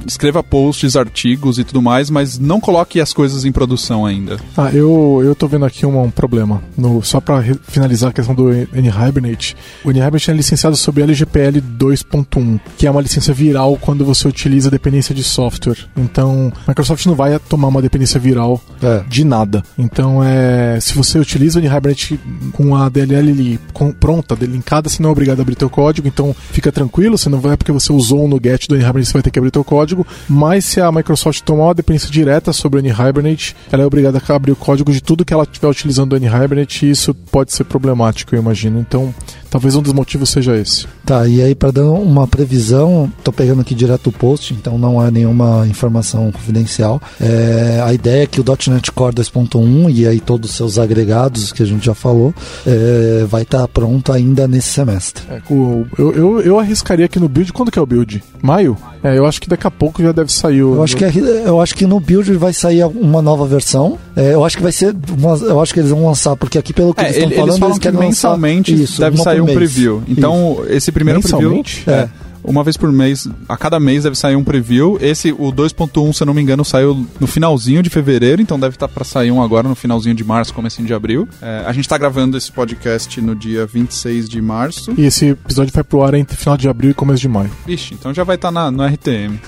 escreva 0.06 0.42
posts, 0.42 0.96
artigos 0.96 1.21
e 1.30 1.64
tudo 1.64 1.82
mais, 1.82 2.10
mas 2.10 2.38
não 2.38 2.60
coloque 2.60 3.00
as 3.00 3.12
coisas 3.12 3.44
em 3.44 3.52
produção 3.52 4.04
ainda. 4.04 4.38
Ah, 4.56 4.70
eu, 4.72 5.20
eu 5.24 5.34
tô 5.34 5.46
vendo 5.46 5.64
aqui 5.64 5.86
um, 5.86 6.02
um 6.02 6.10
problema. 6.10 6.62
No, 6.76 7.02
só 7.02 7.20
para 7.20 7.42
finalizar 7.62 8.10
a 8.10 8.12
questão 8.12 8.34
do 8.34 8.52
N-Hibernate, 8.52 9.56
o 9.84 9.90
N-Hibernate 9.90 10.30
é 10.30 10.34
licenciado 10.34 10.76
sob 10.76 11.02
LGPL 11.02 11.60
2.1, 11.78 12.60
que 12.76 12.86
é 12.86 12.90
uma 12.90 13.00
licença 13.00 13.32
viral 13.32 13.76
quando 13.80 14.04
você 14.04 14.26
utiliza 14.26 14.70
dependência 14.70 15.14
de 15.14 15.22
software. 15.22 15.86
Então, 15.96 16.52
a 16.66 16.70
Microsoft 16.70 17.06
não 17.06 17.14
vai 17.14 17.38
tomar 17.38 17.68
uma 17.68 17.82
dependência 17.82 18.18
viral 18.18 18.60
é. 18.82 19.02
de 19.08 19.24
nada. 19.24 19.62
Então, 19.78 20.22
é, 20.22 20.78
se 20.80 20.94
você 20.94 21.18
utiliza 21.18 21.58
o 21.58 21.62
N-Hibernate 21.62 22.18
com 22.52 22.76
a 22.76 22.88
DLL 22.88 23.58
com, 23.72 23.92
pronta, 23.92 24.36
linkada, 24.40 24.88
você 24.88 25.02
não 25.02 25.10
é 25.10 25.12
obrigado 25.12 25.38
a 25.38 25.42
abrir 25.42 25.56
teu 25.56 25.70
código, 25.70 26.08
então 26.08 26.34
fica 26.50 26.70
tranquilo, 26.72 27.16
você 27.16 27.28
não 27.28 27.40
vai 27.40 27.56
porque 27.56 27.72
você 27.72 27.92
usou 27.92 28.24
o 28.24 28.28
NuGet 28.28 28.68
do 28.68 28.74
N-Hibernate, 28.74 29.06
você 29.06 29.12
vai 29.12 29.22
ter 29.22 29.30
que 29.30 29.38
abrir 29.38 29.50
teu 29.50 29.64
código, 29.64 30.06
mas 30.28 30.64
se 30.64 30.80
a 30.80 30.90
Microsoft 31.02 31.42
tomar 31.42 31.64
uma 31.64 31.74
dependência 31.74 32.08
direta 32.10 32.52
sobre 32.52 32.78
o 32.78 32.82
N-Hibernate, 32.82 33.56
ela 33.70 33.82
é 33.82 33.86
obrigada 33.86 34.22
a 34.26 34.34
abrir 34.34 34.52
o 34.52 34.56
código 34.56 34.92
de 34.92 35.02
tudo 35.02 35.24
que 35.24 35.34
ela 35.34 35.42
estiver 35.42 35.68
utilizando 35.68 36.12
o 36.12 36.16
N-Hibernate 36.16 36.86
e 36.86 36.90
isso 36.90 37.12
pode 37.12 37.52
ser 37.52 37.64
problemático, 37.64 38.34
eu 38.34 38.40
imagino. 38.40 38.78
Então, 38.80 39.12
talvez 39.50 39.74
um 39.74 39.82
dos 39.82 39.92
motivos 39.92 40.30
seja 40.30 40.56
esse. 40.56 40.86
Tá, 41.04 41.26
e 41.26 41.42
aí 41.42 41.54
para 41.54 41.72
dar 41.72 41.90
uma 41.90 42.26
previsão, 42.28 43.12
tô 43.24 43.32
pegando 43.32 43.60
aqui 43.60 43.74
direto 43.74 44.08
o 44.08 44.12
post, 44.12 44.54
então 44.54 44.78
não 44.78 45.00
há 45.00 45.10
nenhuma 45.10 45.66
informação 45.66 46.30
confidencial. 46.30 47.02
É, 47.20 47.82
a 47.84 47.92
ideia 47.92 48.22
é 48.22 48.26
que 48.26 48.40
o 48.40 48.44
.NET 48.68 48.92
Core 48.92 49.16
2.1 49.16 49.92
e 49.92 50.06
aí 50.06 50.20
todos 50.20 50.50
os 50.50 50.56
seus 50.56 50.78
agregados 50.78 51.52
que 51.52 51.62
a 51.62 51.66
gente 51.66 51.84
já 51.84 51.94
falou, 51.94 52.32
é, 52.64 53.24
vai 53.28 53.42
estar 53.42 53.62
tá 53.62 53.68
pronto 53.68 54.12
ainda 54.12 54.46
nesse 54.46 54.68
semestre. 54.68 55.24
É, 55.28 55.42
eu, 55.50 55.86
eu, 55.98 56.40
eu 56.40 56.58
arriscaria 56.58 57.06
aqui 57.06 57.18
no 57.18 57.28
build, 57.28 57.52
quando 57.52 57.70
que 57.70 57.78
é 57.78 57.82
o 57.82 57.86
build? 57.86 58.22
Maio? 58.40 58.76
É, 59.04 59.18
eu 59.18 59.26
acho 59.26 59.40
que 59.40 59.48
daqui 59.48 59.66
a 59.66 59.70
pouco 59.70 60.02
já 60.02 60.12
deve 60.12 60.32
sair 60.32 60.62
o. 60.62 60.76
Eu 60.76 60.82
acho, 60.82 60.96
que, 60.96 61.04
é, 61.04 61.12
eu 61.46 61.60
acho 61.60 61.74
que 61.74 61.86
no 61.86 61.98
build 61.98 62.32
vai 62.34 62.52
sair 62.52 62.84
uma 62.84 63.20
nova 63.20 63.46
versão. 63.46 63.98
É, 64.14 64.34
eu 64.34 64.44
acho 64.44 64.56
que 64.56 64.62
vai 64.62 64.72
ser. 64.72 64.94
Uma, 65.18 65.36
eu 65.36 65.60
acho 65.60 65.74
que 65.74 65.80
eles 65.80 65.90
vão 65.90 66.06
lançar, 66.06 66.36
porque 66.36 66.58
aqui 66.58 66.72
pelo 66.72 66.94
que 66.94 67.00
é, 67.00 67.04
eles 67.04 67.16
estão 67.16 67.30
falando, 67.30 67.48
eles, 67.48 67.58
falam 67.58 67.74
eles 67.74 67.78
que 67.78 67.92
mensalmente 67.92 68.82
isso, 68.82 69.00
deve 69.00 69.16
sair 69.18 69.40
um 69.40 69.46
mês. 69.46 69.56
preview. 69.56 70.02
Então, 70.06 70.58
isso. 70.60 70.72
esse 70.72 70.92
primeiro 70.92 71.20
preview. 71.20 71.64
É 71.86 72.08
uma 72.44 72.64
vez 72.64 72.76
por 72.76 72.90
mês, 72.90 73.28
a 73.48 73.56
cada 73.56 73.78
mês 73.78 74.04
deve 74.04 74.16
sair 74.16 74.36
um 74.36 74.44
preview. 74.44 74.98
Esse, 75.00 75.32
o 75.32 75.52
2.1, 75.52 76.12
se 76.12 76.22
eu 76.22 76.26
não 76.26 76.34
me 76.34 76.42
engano, 76.42 76.64
saiu 76.64 77.06
no 77.20 77.26
finalzinho 77.26 77.82
de 77.82 77.90
fevereiro, 77.90 78.42
então 78.42 78.58
deve 78.58 78.76
estar 78.76 78.88
para 78.88 79.04
sair 79.04 79.30
um 79.30 79.42
agora 79.42 79.68
no 79.68 79.74
finalzinho 79.74 80.14
de 80.14 80.24
março, 80.24 80.52
comecinho 80.52 80.86
de 80.86 80.94
abril. 80.94 81.28
É, 81.40 81.64
a 81.66 81.72
gente 81.72 81.84
está 81.84 81.96
gravando 81.96 82.36
esse 82.36 82.50
podcast 82.50 83.20
no 83.20 83.34
dia 83.34 83.66
26 83.66 84.28
de 84.28 84.40
março. 84.40 84.92
E 84.96 85.04
esse 85.04 85.26
episódio 85.26 85.72
vai 85.72 85.84
pro 85.84 86.02
ar 86.02 86.14
entre 86.14 86.36
final 86.36 86.56
de 86.56 86.68
abril 86.68 86.90
e 86.90 86.94
começo 86.94 87.20
de 87.20 87.28
maio. 87.28 87.50
Vixe, 87.66 87.94
então 87.94 88.12
já 88.12 88.24
vai 88.24 88.36
estar 88.36 88.52
tá 88.52 88.70
no 88.70 88.84
RTM. 88.84 89.38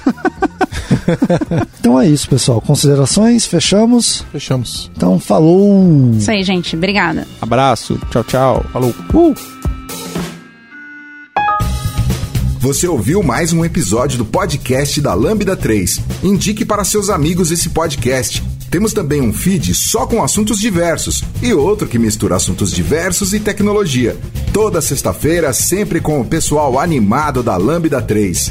então 1.80 2.00
é 2.00 2.08
isso, 2.08 2.28
pessoal. 2.28 2.60
Considerações? 2.60 3.46
Fechamos? 3.46 4.24
Fechamos. 4.32 4.90
Então, 4.96 5.18
falou! 5.18 6.12
Isso 6.16 6.30
aí, 6.30 6.42
gente. 6.42 6.76
Obrigada. 6.76 7.26
Abraço. 7.40 7.98
Tchau, 8.10 8.24
tchau. 8.24 8.64
Falou. 8.72 8.94
Uh! 9.12 9.34
Você 12.64 12.88
ouviu 12.88 13.22
mais 13.22 13.52
um 13.52 13.62
episódio 13.62 14.16
do 14.16 14.24
podcast 14.24 14.98
da 14.98 15.12
Lambda 15.12 15.54
3. 15.54 16.00
Indique 16.22 16.64
para 16.64 16.82
seus 16.82 17.10
amigos 17.10 17.50
esse 17.50 17.68
podcast. 17.68 18.42
Temos 18.70 18.94
também 18.94 19.20
um 19.20 19.34
feed 19.34 19.74
só 19.74 20.06
com 20.06 20.24
assuntos 20.24 20.58
diversos 20.58 21.22
e 21.42 21.52
outro 21.52 21.86
que 21.86 21.98
mistura 21.98 22.36
assuntos 22.36 22.72
diversos 22.72 23.34
e 23.34 23.38
tecnologia. 23.38 24.16
Toda 24.50 24.80
sexta-feira, 24.80 25.52
sempre 25.52 26.00
com 26.00 26.22
o 26.22 26.24
pessoal 26.24 26.78
animado 26.78 27.42
da 27.42 27.54
Lambda 27.58 28.00
3. 28.00 28.50